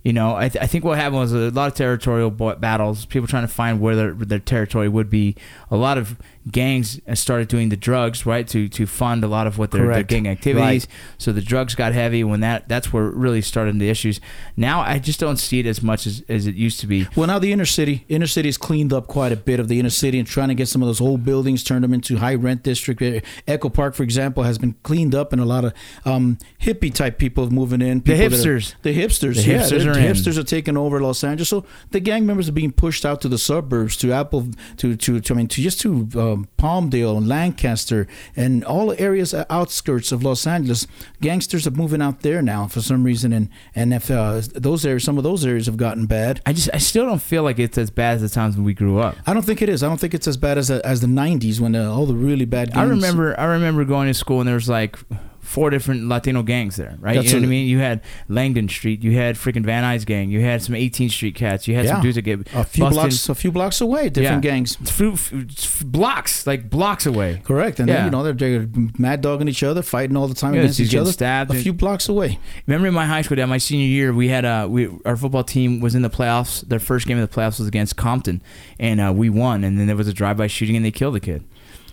You 0.03 0.11
know, 0.11 0.35
I, 0.35 0.49
th- 0.49 0.61
I 0.61 0.67
think 0.67 0.83
what 0.83 0.97
happened 0.97 1.19
was 1.21 1.31
a 1.31 1.49
lot 1.49 1.67
of 1.71 1.75
territorial 1.75 2.29
bo- 2.29 2.55
battles, 2.57 3.05
people 3.05 3.25
trying 3.25 3.47
to 3.47 3.53
find 3.53 3.79
where 3.79 3.95
their, 3.95 4.13
their 4.13 4.37
territory 4.39 4.89
would 4.89 5.09
be. 5.09 5.35
A 5.71 5.77
lot 5.77 5.97
of 5.97 6.17
gangs 6.51 6.99
started 7.13 7.47
doing 7.47 7.69
the 7.69 7.77
drugs, 7.77 8.25
right, 8.25 8.47
to 8.49 8.67
to 8.69 8.85
fund 8.85 9.23
a 9.23 9.27
lot 9.27 9.47
of 9.47 9.57
what 9.57 9.71
their, 9.71 9.87
their 9.87 10.03
gang 10.03 10.27
activities. 10.27 10.85
Right. 10.85 10.87
So 11.17 11.31
the 11.31 11.41
drugs 11.41 11.75
got 11.75 11.93
heavy 11.93 12.23
when 12.23 12.41
that 12.41 12.67
that's 12.67 12.91
where 12.91 13.07
it 13.07 13.15
really 13.15 13.41
started 13.41 13.79
the 13.79 13.89
issues. 13.89 14.19
Now 14.57 14.81
I 14.81 14.99
just 14.99 15.19
don't 15.19 15.37
see 15.37 15.59
it 15.59 15.65
as 15.65 15.81
much 15.81 16.05
as, 16.05 16.23
as 16.27 16.47
it 16.47 16.55
used 16.55 16.79
to 16.81 16.87
be. 16.87 17.07
Well, 17.15 17.27
now 17.27 17.39
the 17.39 17.51
inner 17.51 17.65
city, 17.65 18.05
inner 18.09 18.27
city 18.27 18.47
has 18.49 18.57
cleaned 18.57 18.91
up 18.93 19.07
quite 19.07 19.31
a 19.31 19.35
bit 19.35 19.59
of 19.59 19.67
the 19.67 19.79
inner 19.79 19.89
city 19.89 20.19
and 20.19 20.27
trying 20.27 20.49
to 20.49 20.55
get 20.55 20.67
some 20.67 20.81
of 20.81 20.87
those 20.87 21.01
old 21.01 21.23
buildings, 21.23 21.63
turned 21.63 21.83
them 21.83 21.93
into 21.93 22.17
high 22.17 22.35
rent 22.35 22.63
district. 22.63 23.01
Uh, 23.01 23.19
Echo 23.47 23.69
Park, 23.69 23.95
for 23.95 24.03
example, 24.03 24.43
has 24.43 24.57
been 24.57 24.75
cleaned 24.83 25.15
up, 25.15 25.31
and 25.33 25.41
a 25.41 25.45
lot 25.45 25.65
of 25.65 25.73
um, 26.05 26.37
hippie 26.61 26.93
type 26.93 27.17
people 27.17 27.49
moving 27.49 27.81
in. 27.81 27.99
The 27.99 28.13
people 28.13 28.25
are- 28.25 28.29
hipsters. 28.29 28.73
the 28.81 28.95
hipsters, 28.97 29.35
The 29.35 29.51
yeah, 29.51 29.57
hipsters 29.59 29.69
they're- 29.83 29.93
the 29.93 29.99
hipsters 29.99 30.37
are 30.37 30.43
taking 30.43 30.77
over 30.77 30.99
Los 31.01 31.23
Angeles. 31.23 31.49
So 31.49 31.65
the 31.91 31.99
gang 31.99 32.25
members 32.25 32.49
are 32.49 32.53
being 32.53 32.71
pushed 32.71 33.05
out 33.05 33.21
to 33.21 33.29
the 33.29 33.37
suburbs, 33.37 33.95
to 33.97 34.11
Apple, 34.11 34.47
to 34.77 34.95
to, 34.95 35.19
to 35.19 35.33
I 35.33 35.37
mean, 35.37 35.47
to 35.47 35.61
just 35.61 35.79
to 35.81 36.07
um, 36.33 36.47
Palmdale 36.57 37.17
and 37.17 37.27
Lancaster 37.27 38.07
and 38.35 38.63
all 38.63 38.87
the 38.87 38.99
areas 38.99 39.33
uh, 39.33 39.45
outskirts 39.49 40.11
of 40.11 40.23
Los 40.23 40.45
Angeles. 40.47 40.87
Gangsters 41.21 41.67
are 41.67 41.71
moving 41.71 42.01
out 42.01 42.21
there 42.21 42.41
now 42.41 42.67
for 42.67 42.81
some 42.81 43.03
reason, 43.03 43.33
and 43.33 43.49
and 43.75 43.93
if 43.93 44.09
uh, 44.09 44.41
those 44.53 44.85
areas, 44.85 45.03
some 45.03 45.17
of 45.17 45.23
those 45.23 45.45
areas 45.45 45.65
have 45.65 45.77
gotten 45.77 46.05
bad. 46.05 46.41
I 46.45 46.53
just 46.53 46.69
I 46.73 46.77
still 46.77 47.05
don't 47.05 47.21
feel 47.21 47.43
like 47.43 47.59
it's 47.59 47.77
as 47.77 47.89
bad 47.89 48.15
as 48.15 48.21
the 48.21 48.29
times 48.29 48.55
when 48.55 48.65
we 48.65 48.73
grew 48.73 48.99
up. 48.99 49.15
I 49.25 49.33
don't 49.33 49.43
think 49.43 49.61
it 49.61 49.69
is. 49.69 49.83
I 49.83 49.87
don't 49.87 49.99
think 49.99 50.13
it's 50.13 50.27
as 50.27 50.37
bad 50.37 50.57
as 50.57 50.69
as 50.69 51.01
the 51.01 51.07
'90s 51.07 51.59
when 51.59 51.75
uh, 51.75 51.91
all 51.91 52.05
the 52.05 52.15
really 52.15 52.45
bad. 52.45 52.69
Games, 52.69 52.77
I 52.77 52.83
remember 52.83 53.39
I 53.39 53.45
remember 53.45 53.85
going 53.85 54.07
to 54.07 54.13
school 54.13 54.39
and 54.39 54.47
there 54.47 54.55
was 54.55 54.69
like 54.69 54.97
four 55.43 55.69
different 55.69 56.07
Latino 56.07 56.41
gangs 56.41 56.77
there, 56.77 56.95
right? 56.99 57.15
That's 57.15 57.27
you 57.27 57.33
know 57.33 57.41
what 57.41 57.47
I 57.47 57.49
mean? 57.49 57.67
You 57.67 57.79
had 57.79 58.01
Langdon 58.29 58.67
Street, 58.69 59.03
you 59.03 59.11
had 59.17 59.35
freaking 59.35 59.63
Van 59.63 59.83
Nuys 59.83 60.05
gang, 60.05 60.31
you 60.31 60.39
had 60.41 60.63
some 60.63 60.73
18th 60.73 61.11
Street 61.11 61.35
cats, 61.35 61.67
you 61.67 61.75
had 61.75 61.87
some 61.87 62.01
dudes 62.01 62.15
that 62.15 62.21
get 62.23 62.39
a 62.53 62.63
few 62.63 62.83
busted. 62.85 62.93
blocks, 62.93 63.29
a 63.29 63.35
few 63.35 63.51
blocks 63.51 63.81
away, 63.81 64.09
different 64.09 64.43
Yeah. 64.43 64.51
gangs. 64.51 64.77
F- 64.81 65.01
f- 65.01 65.33
f- 65.33 65.83
blocks, 65.85 66.47
like 66.47 66.69
blocks 66.69 67.05
away. 67.05 67.41
Correct, 67.43 67.79
and 67.79 67.87
Yeah. 67.89 67.95
then, 67.95 68.05
you 68.05 68.11
know 68.11 68.23
they're, 68.23 68.33
they're 68.33 68.67
mad 68.97 69.21
dogging 69.21 69.47
each 69.47 69.63
other, 69.63 69.81
fighting 69.81 70.15
all 70.17 70.27
the 70.27 70.33
time 70.33 70.53
Yeah, 70.53 70.61
against 70.61 70.79
each 70.79 70.95
other. 70.95 71.11
stabbed 71.11 71.51
a 71.51 71.55
few 71.55 71.73
blocks 71.73 72.07
away. 72.09 72.39
Remember 72.65 72.87
in 72.87 72.93
my 72.93 73.05
high 73.05 73.21
school, 73.21 73.35
down 73.37 73.49
my 73.49 73.57
senior 73.57 73.85
year, 73.85 74.13
we 74.13 74.29
had 74.29 74.45
uh, 74.45 74.67
we 74.69 74.89
our 75.05 75.17
football 75.17 75.43
team 75.43 75.81
was 75.81 75.93
in 75.93 76.01
the 76.01 76.09
playoffs. 76.09 76.67
Their 76.67 76.79
first 76.79 77.05
game 77.05 77.19
of 77.19 77.29
the 77.29 77.35
playoffs 77.35 77.59
was 77.59 77.67
against 77.67 77.97
Compton, 77.97 78.41
and 78.79 78.99
uh, 79.01 79.11
we 79.13 79.29
won. 79.29 79.63
And 79.63 79.77
then 79.77 79.87
there 79.87 79.95
was 79.95 80.07
a 80.07 80.13
drive-by 80.13 80.47
shooting, 80.47 80.75
and 80.75 80.85
they 80.85 80.91
killed 80.91 81.15
the 81.15 81.19
kid. 81.19 81.43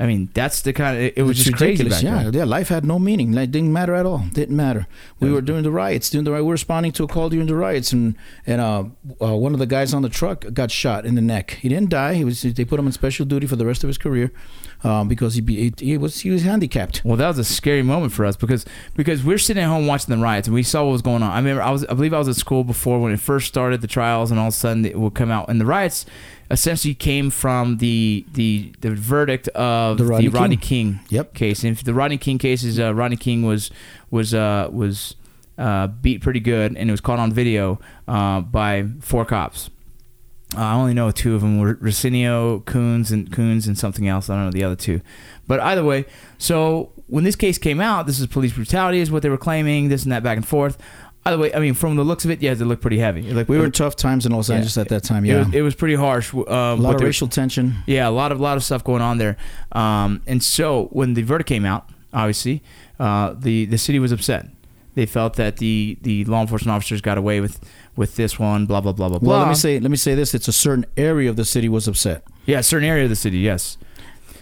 I 0.00 0.06
mean, 0.06 0.30
that's 0.32 0.62
the 0.62 0.72
kind 0.72 0.96
of 0.96 1.02
it, 1.02 1.14
it 1.18 1.22
was 1.24 1.36
It's 1.38 1.44
just 1.46 1.58
crazy 1.58 1.84
back 1.86 2.02
Yeah, 2.02 2.22
then. 2.24 2.32
yeah. 2.32 2.44
Life 2.44 2.68
had 2.68 2.86
no 2.86 2.98
meaning. 2.98 3.32
Like, 3.32 3.50
didn't 3.50 3.72
matter 3.72 3.94
at 3.94 4.06
all. 4.06 4.24
Didn't 4.32 4.56
matter. 4.56 4.86
We 5.20 5.30
were 5.30 5.42
doing 5.42 5.62
the 5.62 5.70
riots, 5.70 6.08
doing 6.08 6.24
the 6.24 6.32
right. 6.32 6.40
We 6.40 6.46
were 6.46 6.52
responding 6.52 6.92
to 6.92 7.04
a 7.04 7.06
call 7.06 7.28
during 7.28 7.46
the 7.46 7.54
riots, 7.54 7.92
and 7.92 8.16
and 8.46 8.60
uh, 8.62 8.84
uh, 9.20 9.36
one 9.36 9.52
of 9.52 9.58
the 9.58 9.66
guys 9.66 9.92
on 9.92 10.00
the 10.00 10.08
truck 10.08 10.46
got 10.54 10.70
shot 10.70 11.04
in 11.04 11.16
the 11.16 11.20
neck. 11.20 11.58
He 11.60 11.68
didn't 11.68 11.90
die. 11.90 12.14
He 12.14 12.24
was. 12.24 12.40
They 12.42 12.64
put 12.64 12.80
him 12.80 12.86
on 12.86 12.92
special 12.92 13.26
duty 13.26 13.46
for 13.46 13.56
the 13.56 13.66
rest 13.66 13.84
of 13.84 13.88
his 13.88 13.98
career, 13.98 14.32
um, 14.84 15.06
because 15.06 15.34
he, 15.34 15.42
be, 15.42 15.70
he 15.78 15.98
was 15.98 16.20
he 16.20 16.30
was 16.30 16.44
handicapped. 16.44 17.02
Well, 17.04 17.18
that 17.18 17.28
was 17.28 17.38
a 17.38 17.44
scary 17.44 17.82
moment 17.82 18.14
for 18.14 18.24
us 18.24 18.36
because 18.36 18.64
because 18.96 19.22
we're 19.22 19.36
sitting 19.36 19.62
at 19.62 19.68
home 19.68 19.86
watching 19.86 20.16
the 20.16 20.22
riots 20.22 20.48
and 20.48 20.54
we 20.54 20.62
saw 20.62 20.82
what 20.84 20.92
was 20.92 21.02
going 21.02 21.22
on. 21.22 21.30
I 21.30 21.36
remember 21.36 21.62
I 21.62 21.70
was 21.70 21.84
I 21.84 21.92
believe 21.92 22.14
I 22.14 22.18
was 22.18 22.28
at 22.28 22.36
school 22.36 22.64
before 22.64 22.98
when 23.00 23.12
it 23.12 23.20
first 23.20 23.48
started 23.48 23.82
the 23.82 23.86
trials 23.86 24.30
and 24.30 24.40
all 24.40 24.46
of 24.48 24.54
a 24.54 24.56
sudden 24.56 24.86
it 24.86 24.98
would 24.98 25.14
come 25.14 25.30
out 25.30 25.50
and 25.50 25.60
the 25.60 25.66
riots 25.66 26.06
essentially 26.50 26.94
came 26.94 27.30
from 27.30 27.76
the 27.78 28.24
the 28.32 28.72
the 28.80 28.90
verdict 28.90 29.48
of 29.48 29.98
The 29.98 30.04
the 30.04 30.10
Rodney 30.10 30.28
Rodney, 30.28 30.56
King. 30.56 30.94
King, 30.94 31.00
Yep. 31.10 31.34
case. 31.34 31.62
And 31.64 31.72
if 31.76 31.84
the 31.84 31.94
Rodney 31.94 32.18
King 32.18 32.38
case 32.38 32.64
is 32.64 32.78
uh, 32.80 32.92
Rodney 32.94 33.16
King 33.16 33.42
was 33.46 33.70
was 34.10 34.34
uh, 34.34 34.68
was 34.72 35.14
uh, 35.58 35.86
beat 35.88 36.22
pretty 36.22 36.40
good 36.40 36.76
and 36.76 36.88
it 36.88 36.92
was 36.92 37.00
caught 37.00 37.18
on 37.18 37.32
video 37.32 37.78
uh, 38.08 38.40
by 38.40 38.86
four 39.00 39.24
cops. 39.24 39.70
Uh, 40.56 40.60
I 40.62 40.74
only 40.74 40.94
know 40.94 41.10
two 41.12 41.36
of 41.36 41.42
them 41.42 41.60
were 41.60 41.76
Racinio, 41.76 42.64
Coons, 42.64 43.12
and 43.12 43.30
Coons, 43.30 43.68
and 43.68 43.78
something 43.78 44.08
else. 44.08 44.28
I 44.28 44.34
don't 44.34 44.46
know 44.46 44.50
the 44.50 44.64
other 44.64 44.74
two, 44.74 45.00
but 45.46 45.60
either 45.60 45.84
way. 45.84 46.06
So 46.38 46.90
when 47.06 47.22
this 47.22 47.36
case 47.36 47.56
came 47.56 47.80
out, 47.80 48.06
this 48.08 48.18
is 48.18 48.26
police 48.26 48.52
brutality, 48.52 48.98
is 48.98 49.12
what 49.12 49.22
they 49.22 49.28
were 49.28 49.38
claiming. 49.38 49.90
This 49.90 50.02
and 50.02 50.10
that, 50.10 50.24
back 50.24 50.36
and 50.36 50.46
forth. 50.48 50.76
Either 51.26 51.36
way, 51.38 51.52
I 51.54 51.58
mean, 51.60 51.74
from 51.74 51.96
the 51.96 52.02
looks 52.04 52.24
of 52.24 52.30
it, 52.30 52.40
yes, 52.40 52.60
it 52.60 52.64
looked 52.64 52.80
pretty 52.80 52.98
heavy. 52.98 53.28
It 53.28 53.34
looked, 53.34 53.50
We 53.50 53.58
were 53.58 53.66
in 53.66 53.72
tough 53.72 53.94
times 53.94 54.24
in 54.24 54.32
Los 54.32 54.48
Yeah. 54.48 54.56
Angeles 54.56 54.78
at 54.78 54.88
that 54.88 55.04
time. 55.04 55.24
It 55.24 55.28
Yeah, 55.28 55.38
was, 55.44 55.54
it 55.54 55.60
was 55.62 55.74
pretty 55.74 55.94
harsh. 55.94 56.32
Um, 56.34 56.42
a 56.48 56.74
lot 56.76 56.94
of 56.94 57.00
they 57.00 57.04
racial 57.06 57.28
tension. 57.28 57.76
yeah, 57.86 58.08
a 58.08 58.10
lot 58.10 58.32
of 58.32 58.40
lot 58.40 58.56
of 58.56 58.64
stuff 58.64 58.82
going 58.84 59.02
on 59.02 59.18
there. 59.18 59.36
Um, 59.72 60.22
and 60.26 60.42
so 60.42 60.88
when 60.92 61.12
the 61.14 61.22
verdict 61.22 61.46
came 61.48 61.66
out, 61.66 61.88
obviously, 62.14 62.62
uh, 62.98 63.34
the 63.38 63.66
the 63.66 63.76
city 63.78 63.98
was 63.98 64.12
upset. 64.12 64.46
They 64.94 65.04
felt 65.06 65.34
that 65.34 65.58
the 65.58 65.98
the 66.02 66.24
law 66.24 66.40
enforcement 66.40 66.74
officers 66.74 67.00
got 67.02 67.18
away 67.18 67.40
with 67.40 67.60
with 67.96 68.16
this 68.16 68.38
one. 68.38 68.64
Blah 68.66 68.80
blah 68.80 68.92
blah 68.92 69.10
blah 69.10 69.18
blah. 69.18 69.38
Let 69.40 69.48
me 69.48 69.54
say 69.54 69.78
let 69.78 69.90
me 69.90 69.96
say 69.98 70.14
this: 70.14 70.34
it's 70.34 70.48
a 70.48 70.52
certain 70.52 70.86
area 70.96 71.28
of 71.28 71.36
the 71.36 71.44
city 71.44 71.68
was 71.68 71.86
upset. 71.86 72.24
Yeah, 72.46 72.60
a 72.60 72.62
certain 72.62 72.88
area 72.88 73.04
of 73.04 73.10
the 73.10 73.16
city, 73.16 73.38
yes. 73.38 73.76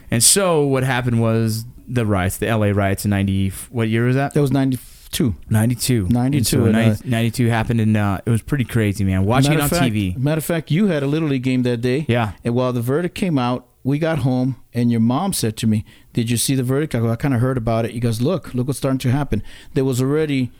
And 0.09 0.23
so 0.23 0.65
what 0.65 0.83
happened 0.83 1.21
was 1.21 1.65
the 1.87 2.05
riots, 2.05 2.37
the 2.37 2.47
LA 2.47 2.67
riots 2.67 3.03
in 3.05 3.11
90 3.11 3.49
what 3.69 3.89
year 3.89 4.05
was 4.05 4.15
that? 4.15 4.33
That 4.33 4.41
was 4.41 4.51
ninety 4.51 4.77
two. 5.11 5.35
92. 5.49 6.07
92, 6.09 6.43
so 6.43 6.65
and, 6.65 6.75
uh, 6.75 6.79
90 6.79 7.09
92 7.09 7.47
happened 7.47 7.81
and 7.81 7.97
uh, 7.97 8.19
it 8.25 8.29
was 8.29 8.41
pretty 8.41 8.65
crazy, 8.65 9.03
man. 9.03 9.25
Watching 9.25 9.53
it 9.53 9.59
on 9.61 9.69
fact, 9.69 9.83
TV. 9.93 10.15
Matter 10.17 10.39
of 10.39 10.45
fact, 10.45 10.71
you 10.71 10.87
had 10.87 11.03
a 11.03 11.07
little 11.07 11.29
league 11.29 11.43
game 11.43 11.63
that 11.63 11.81
day. 11.81 12.05
Yeah. 12.07 12.33
And 12.43 12.55
while 12.55 12.73
the 12.73 12.81
verdict 12.81 13.15
came 13.15 13.37
out, 13.37 13.65
we 13.83 13.97
got 13.97 14.19
home, 14.19 14.57
and 14.73 14.91
your 14.91 14.99
mom 14.99 15.31
said 15.31 15.55
to 15.57 15.65
me, 15.67 15.85
"Did 16.11 16.29
you 16.29 16.35
see 16.35 16.53
the 16.53 16.63
verdict?" 16.63 16.93
I 16.93 16.99
go, 16.99 17.09
"I 17.09 17.15
kind 17.15 17.33
of 17.33 17.39
heard 17.39 17.57
about 17.57 17.85
it." 17.85 17.91
He 17.91 18.01
goes, 18.01 18.19
"Look, 18.21 18.53
look 18.53 18.67
what's 18.67 18.77
starting 18.77 18.99
to 18.99 19.11
happen." 19.11 19.41
There 19.73 19.85
was 19.85 20.01
already 20.01 20.51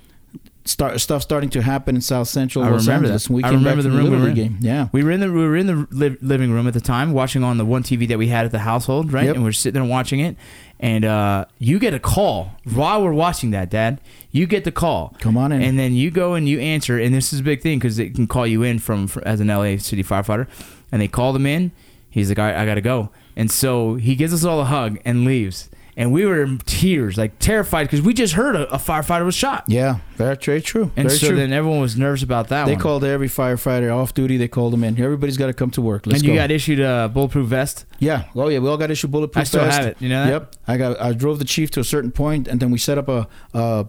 start 0.66 1.00
stuff 1.02 1.22
starting 1.22 1.50
to 1.50 1.62
happen 1.62 1.96
in 1.96 2.02
South 2.02 2.28
Central 2.28 2.64
I 2.64 2.70
Los 2.70 2.86
remember 2.88 3.08
Angeles. 3.08 3.26
that. 3.26 3.34
We 3.34 3.44
I 3.44 3.50
remember 3.50 3.82
the 3.82 3.90
room 3.92 4.12
we 4.12 4.18
were 4.18 4.30
in. 4.30 4.36
game. 4.36 4.58
Yeah. 4.62 4.88
We 4.92 5.04
were 5.04 5.12
in 5.12 5.20
the 5.20 5.32
we 5.32 5.42
were 5.42 5.56
in 5.58 5.68
the 5.68 5.88
li- 5.92 6.18
living 6.22 6.52
room 6.52 6.68
at 6.68 6.74
the 6.74 6.82
time, 6.82 7.12
watching 7.12 7.44
on 7.44 7.58
the 7.58 7.66
one 7.66 7.84
TV 7.84 8.08
that 8.08 8.18
we 8.18 8.28
had 8.28 8.46
at 8.46 8.52
the 8.52 8.60
household, 8.60 9.12
right? 9.12 9.26
Yep. 9.26 9.36
And 9.36 9.44
we're 9.44 9.52
sitting 9.52 9.82
there 9.82 9.90
watching 9.90 10.20
it, 10.22 10.38
and 10.80 11.04
uh, 11.06 11.46
you 11.58 11.80
get 11.80 11.94
a 11.94 12.00
call 12.00 12.54
while 12.74 13.04
we're 13.04 13.14
watching 13.14 13.52
that, 13.52 13.70
Dad. 13.70 14.00
You 14.32 14.46
get 14.46 14.64
the 14.64 14.72
call. 14.72 15.16
Come 15.20 15.38
on 15.38 15.52
in. 15.52 15.62
And 15.62 15.80
then 15.80 15.94
you 15.94 16.12
go 16.12 16.36
and 16.36 16.48
you 16.48 16.60
answer, 16.60 17.00
and 17.00 17.14
this 17.14 17.34
is 17.34 17.40
a 17.40 17.44
big 17.44 17.62
thing 17.62 17.80
because 17.80 17.98
it 17.98 18.14
can 18.14 18.28
call 18.28 18.46
you 18.46 18.62
in 18.64 18.80
from, 18.80 19.08
from 19.08 19.24
as 19.24 19.40
an 19.40 19.48
LA 19.48 19.78
city 19.78 20.04
firefighter, 20.04 20.48
and 20.92 21.02
they 21.02 21.08
call 21.08 21.34
them 21.34 21.46
in. 21.46 21.72
He's 22.10 22.30
like, 22.30 22.40
"All 22.40 22.46
right, 22.46 22.56
I 22.56 22.66
gotta 22.66 22.82
go," 22.82 23.10
and 23.36 23.50
so 23.50 23.96
he 23.96 24.16
gives 24.16 24.34
us 24.34 24.44
all 24.44 24.60
a 24.62 24.66
hug 24.66 25.00
and 25.06 25.26
leaves. 25.26 25.70
And 25.98 26.14
we 26.14 26.26
were 26.26 26.44
in 26.44 26.60
tears, 26.60 27.18
like 27.18 27.40
terrified, 27.40 27.84
because 27.84 28.02
we 28.02 28.14
just 28.14 28.34
heard 28.34 28.56
a, 28.56 28.74
a 28.74 28.78
firefighter 28.78 29.26
was 29.26 29.36
shot. 29.36 29.66
Yeah, 29.68 29.98
very, 30.16 30.38
very 30.38 30.62
true. 30.62 30.92
And 30.96 31.10
very 31.10 31.20
so 31.20 31.28
true. 31.28 31.36
then 31.36 31.52
everyone 31.52 31.82
was 31.82 31.98
nervous 31.98 32.24
about 32.24 32.48
that 32.48 32.68
they 32.68 32.74
one. 32.74 32.82
called 32.82 33.04
every 33.04 33.28
firefighter 33.28 33.94
off 33.94 34.14
duty. 34.14 34.38
They 34.38 34.48
called 34.48 34.72
them 34.72 34.86
in. 34.86 34.98
Everybody's 34.98 35.36
got 35.36 35.48
to 35.48 35.54
come 35.54 35.72
to 35.72 35.82
work. 35.82 36.06
Let's 36.06 36.20
and 36.20 36.28
you 36.28 36.36
go. 36.36 36.40
got 36.40 36.52
issued 36.52 36.80
a 36.80 37.12
bulletproof 37.14 37.48
vest. 37.48 37.86
Yeah. 38.00 38.24
Oh 38.34 38.48
yeah. 38.48 38.60
We 38.60 38.70
all 38.70 38.78
got 38.78 38.92
issued 38.92 39.12
bulletproof 39.12 39.42
I 39.42 39.44
still 39.44 39.66
vest. 39.66 39.78
have 39.78 39.88
it. 39.88 39.98
You 40.00 40.08
know 40.08 40.24
that? 40.24 40.32
Yep. 40.32 40.56
I 40.68 40.78
got. 40.78 41.02
I 41.02 41.12
drove 41.12 41.38
the 41.38 41.46
chief 41.46 41.70
to 41.72 41.82
a 41.82 41.84
certain 41.84 42.12
point, 42.12 42.48
and 42.48 42.62
then 42.62 42.72
we 42.72 42.78
set 42.78 42.98
up 42.98 43.10
a. 43.10 43.28
a 43.54 43.88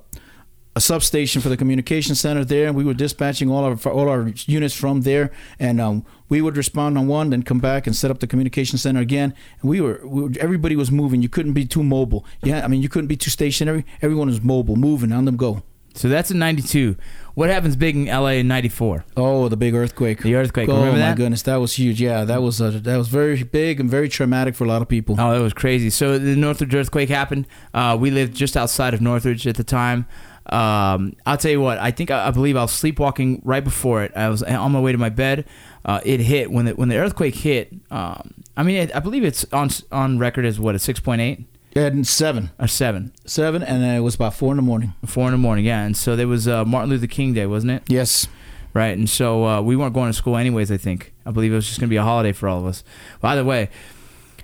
a 0.76 0.80
substation 0.80 1.42
for 1.42 1.48
the 1.48 1.56
communication 1.56 2.14
center 2.14 2.44
there, 2.44 2.66
and 2.68 2.76
we 2.76 2.84
were 2.84 2.94
dispatching 2.94 3.50
all 3.50 3.64
our 3.64 3.76
all 3.90 4.08
our 4.08 4.28
units 4.46 4.74
from 4.74 5.00
there, 5.02 5.30
and 5.58 5.80
um, 5.80 6.04
we 6.28 6.40
would 6.40 6.56
respond 6.56 6.96
on 6.96 7.08
one, 7.08 7.30
then 7.30 7.42
come 7.42 7.58
back 7.58 7.86
and 7.86 7.96
set 7.96 8.10
up 8.10 8.20
the 8.20 8.26
communication 8.26 8.78
center 8.78 9.00
again. 9.00 9.34
And 9.60 9.70
we 9.70 9.80
were, 9.80 10.00
we 10.04 10.22
were 10.22 10.30
everybody 10.38 10.76
was 10.76 10.90
moving. 10.92 11.22
You 11.22 11.28
couldn't 11.28 11.54
be 11.54 11.66
too 11.66 11.82
mobile. 11.82 12.24
Yeah, 12.42 12.64
I 12.64 12.68
mean 12.68 12.82
you 12.82 12.88
couldn't 12.88 13.08
be 13.08 13.16
too 13.16 13.30
stationary. 13.30 13.84
Everyone 14.00 14.28
was 14.28 14.40
mobile, 14.40 14.76
moving 14.76 15.12
on 15.12 15.24
them 15.24 15.36
go. 15.36 15.62
So 15.94 16.08
that's 16.08 16.30
in 16.30 16.38
'92. 16.38 16.96
What 17.34 17.50
happens 17.50 17.74
big 17.74 17.96
in 17.96 18.06
LA 18.06 18.38
in 18.38 18.46
'94? 18.46 19.04
Oh, 19.16 19.48
the 19.48 19.56
big 19.56 19.74
earthquake. 19.74 20.22
The 20.22 20.36
earthquake. 20.36 20.68
Oh 20.68 20.74
Remember 20.76 20.92
my 20.92 20.98
that? 20.98 21.16
goodness, 21.16 21.42
that 21.42 21.56
was 21.56 21.74
huge. 21.74 22.00
Yeah, 22.00 22.24
that 22.24 22.42
was 22.42 22.60
uh, 22.60 22.78
that 22.84 22.96
was 22.96 23.08
very 23.08 23.42
big 23.42 23.80
and 23.80 23.90
very 23.90 24.08
traumatic 24.08 24.54
for 24.54 24.62
a 24.62 24.68
lot 24.68 24.82
of 24.82 24.88
people. 24.88 25.16
Oh, 25.18 25.32
that 25.34 25.42
was 25.42 25.52
crazy. 25.52 25.90
So 25.90 26.16
the 26.16 26.36
Northridge 26.36 26.72
earthquake 26.76 27.08
happened. 27.08 27.48
Uh, 27.74 27.96
we 28.00 28.12
lived 28.12 28.36
just 28.36 28.56
outside 28.56 28.94
of 28.94 29.00
Northridge 29.00 29.48
at 29.48 29.56
the 29.56 29.64
time. 29.64 30.06
Um, 30.50 31.14
I'll 31.24 31.36
tell 31.36 31.50
you 31.50 31.60
what. 31.60 31.78
I 31.78 31.90
think 31.92 32.10
I, 32.10 32.28
I 32.28 32.30
believe 32.32 32.56
I 32.56 32.62
was 32.62 32.72
sleepwalking 32.72 33.40
right 33.44 33.62
before 33.62 34.02
it. 34.02 34.12
I 34.16 34.28
was 34.28 34.42
on 34.42 34.72
my 34.72 34.80
way 34.80 34.92
to 34.92 34.98
my 34.98 35.08
bed. 35.08 35.46
Uh, 35.84 36.00
it 36.04 36.20
hit 36.20 36.50
when 36.50 36.66
the 36.66 36.72
when 36.74 36.88
the 36.88 36.96
earthquake 36.96 37.36
hit. 37.36 37.72
Um, 37.90 38.34
I 38.56 38.62
mean, 38.64 38.76
it, 38.76 38.94
I 38.94 38.98
believe 39.00 39.24
it's 39.24 39.44
on 39.52 39.70
on 39.92 40.18
record 40.18 40.44
as 40.44 40.58
what 40.58 40.74
a 40.74 40.78
six 40.78 40.98
point 41.00 41.20
eight 41.20 41.44
And 41.76 42.06
seven, 42.06 42.50
or 42.58 42.66
seven, 42.66 43.12
seven, 43.24 43.62
and 43.62 43.82
it 43.84 44.00
was 44.00 44.16
about 44.16 44.34
four 44.34 44.50
in 44.52 44.56
the 44.56 44.62
morning. 44.62 44.92
four 45.06 45.26
in 45.26 45.32
the 45.32 45.38
morning. 45.38 45.64
Yeah, 45.64 45.84
and 45.84 45.96
so 45.96 46.16
there 46.16 46.28
was 46.28 46.48
uh, 46.48 46.64
Martin 46.64 46.90
Luther 46.90 47.06
King 47.06 47.32
Day, 47.32 47.46
wasn't 47.46 47.70
it? 47.72 47.84
Yes. 47.86 48.26
Right, 48.74 48.96
and 48.96 49.08
so 49.08 49.46
uh, 49.46 49.60
we 49.62 49.74
weren't 49.76 49.94
going 49.94 50.08
to 50.10 50.12
school 50.12 50.36
anyways. 50.36 50.70
I 50.70 50.76
think 50.76 51.12
I 51.26 51.30
believe 51.32 51.52
it 51.52 51.56
was 51.56 51.66
just 51.66 51.80
going 51.80 51.88
to 51.88 51.90
be 51.90 51.96
a 51.96 52.02
holiday 52.04 52.32
for 52.32 52.48
all 52.48 52.58
of 52.60 52.66
us. 52.66 52.84
By 53.20 53.34
the 53.36 53.44
way, 53.44 53.68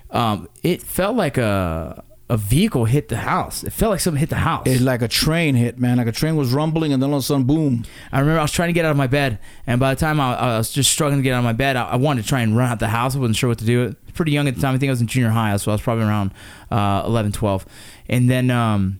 um, 0.09 0.49
it 0.63 0.81
felt 0.81 1.15
like 1.15 1.37
a 1.37 2.03
a 2.29 2.35
vehicle 2.35 2.85
hit 2.85 3.07
the 3.07 3.17
house. 3.17 3.63
It 3.63 3.71
felt 3.71 3.91
like 3.91 3.99
something 4.01 4.19
hit 4.19 4.29
the 4.29 4.35
house. 4.35 4.63
It's 4.65 4.81
like 4.81 5.01
a 5.01 5.07
train 5.07 5.55
hit, 5.55 5.79
man. 5.79 5.97
Like 5.97 6.07
a 6.07 6.11
train 6.11 6.35
was 6.35 6.51
rumbling, 6.51 6.91
and 6.91 7.01
then 7.01 7.11
all 7.11 7.17
of 7.17 7.23
a 7.23 7.25
sudden, 7.25 7.45
boom. 7.45 7.85
I 8.11 8.19
remember 8.19 8.39
I 8.39 8.43
was 8.43 8.51
trying 8.51 8.69
to 8.69 8.73
get 8.73 8.83
out 8.83 8.91
of 8.91 8.97
my 8.97 9.07
bed, 9.07 9.39
and 9.65 9.79
by 9.79 9.93
the 9.93 9.99
time 9.99 10.19
I, 10.19 10.35
I 10.35 10.57
was 10.57 10.71
just 10.71 10.91
struggling 10.91 11.19
to 11.19 11.23
get 11.23 11.33
out 11.33 11.39
of 11.39 11.45
my 11.45 11.53
bed, 11.53 11.77
I, 11.77 11.89
I 11.89 11.95
wanted 11.95 12.23
to 12.23 12.27
try 12.27 12.41
and 12.41 12.57
run 12.57 12.69
out 12.69 12.79
the 12.79 12.89
house. 12.89 13.15
I 13.15 13.19
wasn't 13.19 13.37
sure 13.37 13.47
what 13.49 13.59
to 13.59 13.65
do. 13.65 13.95
Pretty 14.13 14.33
young 14.33 14.47
at 14.47 14.55
the 14.55 14.61
time. 14.61 14.75
I 14.75 14.77
think 14.77 14.89
I 14.89 14.91
was 14.91 15.01
in 15.01 15.07
junior 15.07 15.29
high, 15.29 15.55
so 15.57 15.71
I 15.71 15.75
was 15.75 15.81
probably 15.81 16.03
around 16.03 16.31
uh, 16.69 17.03
11, 17.05 17.31
12. 17.31 17.65
And 18.09 18.29
then 18.29 18.51
um, 18.51 18.99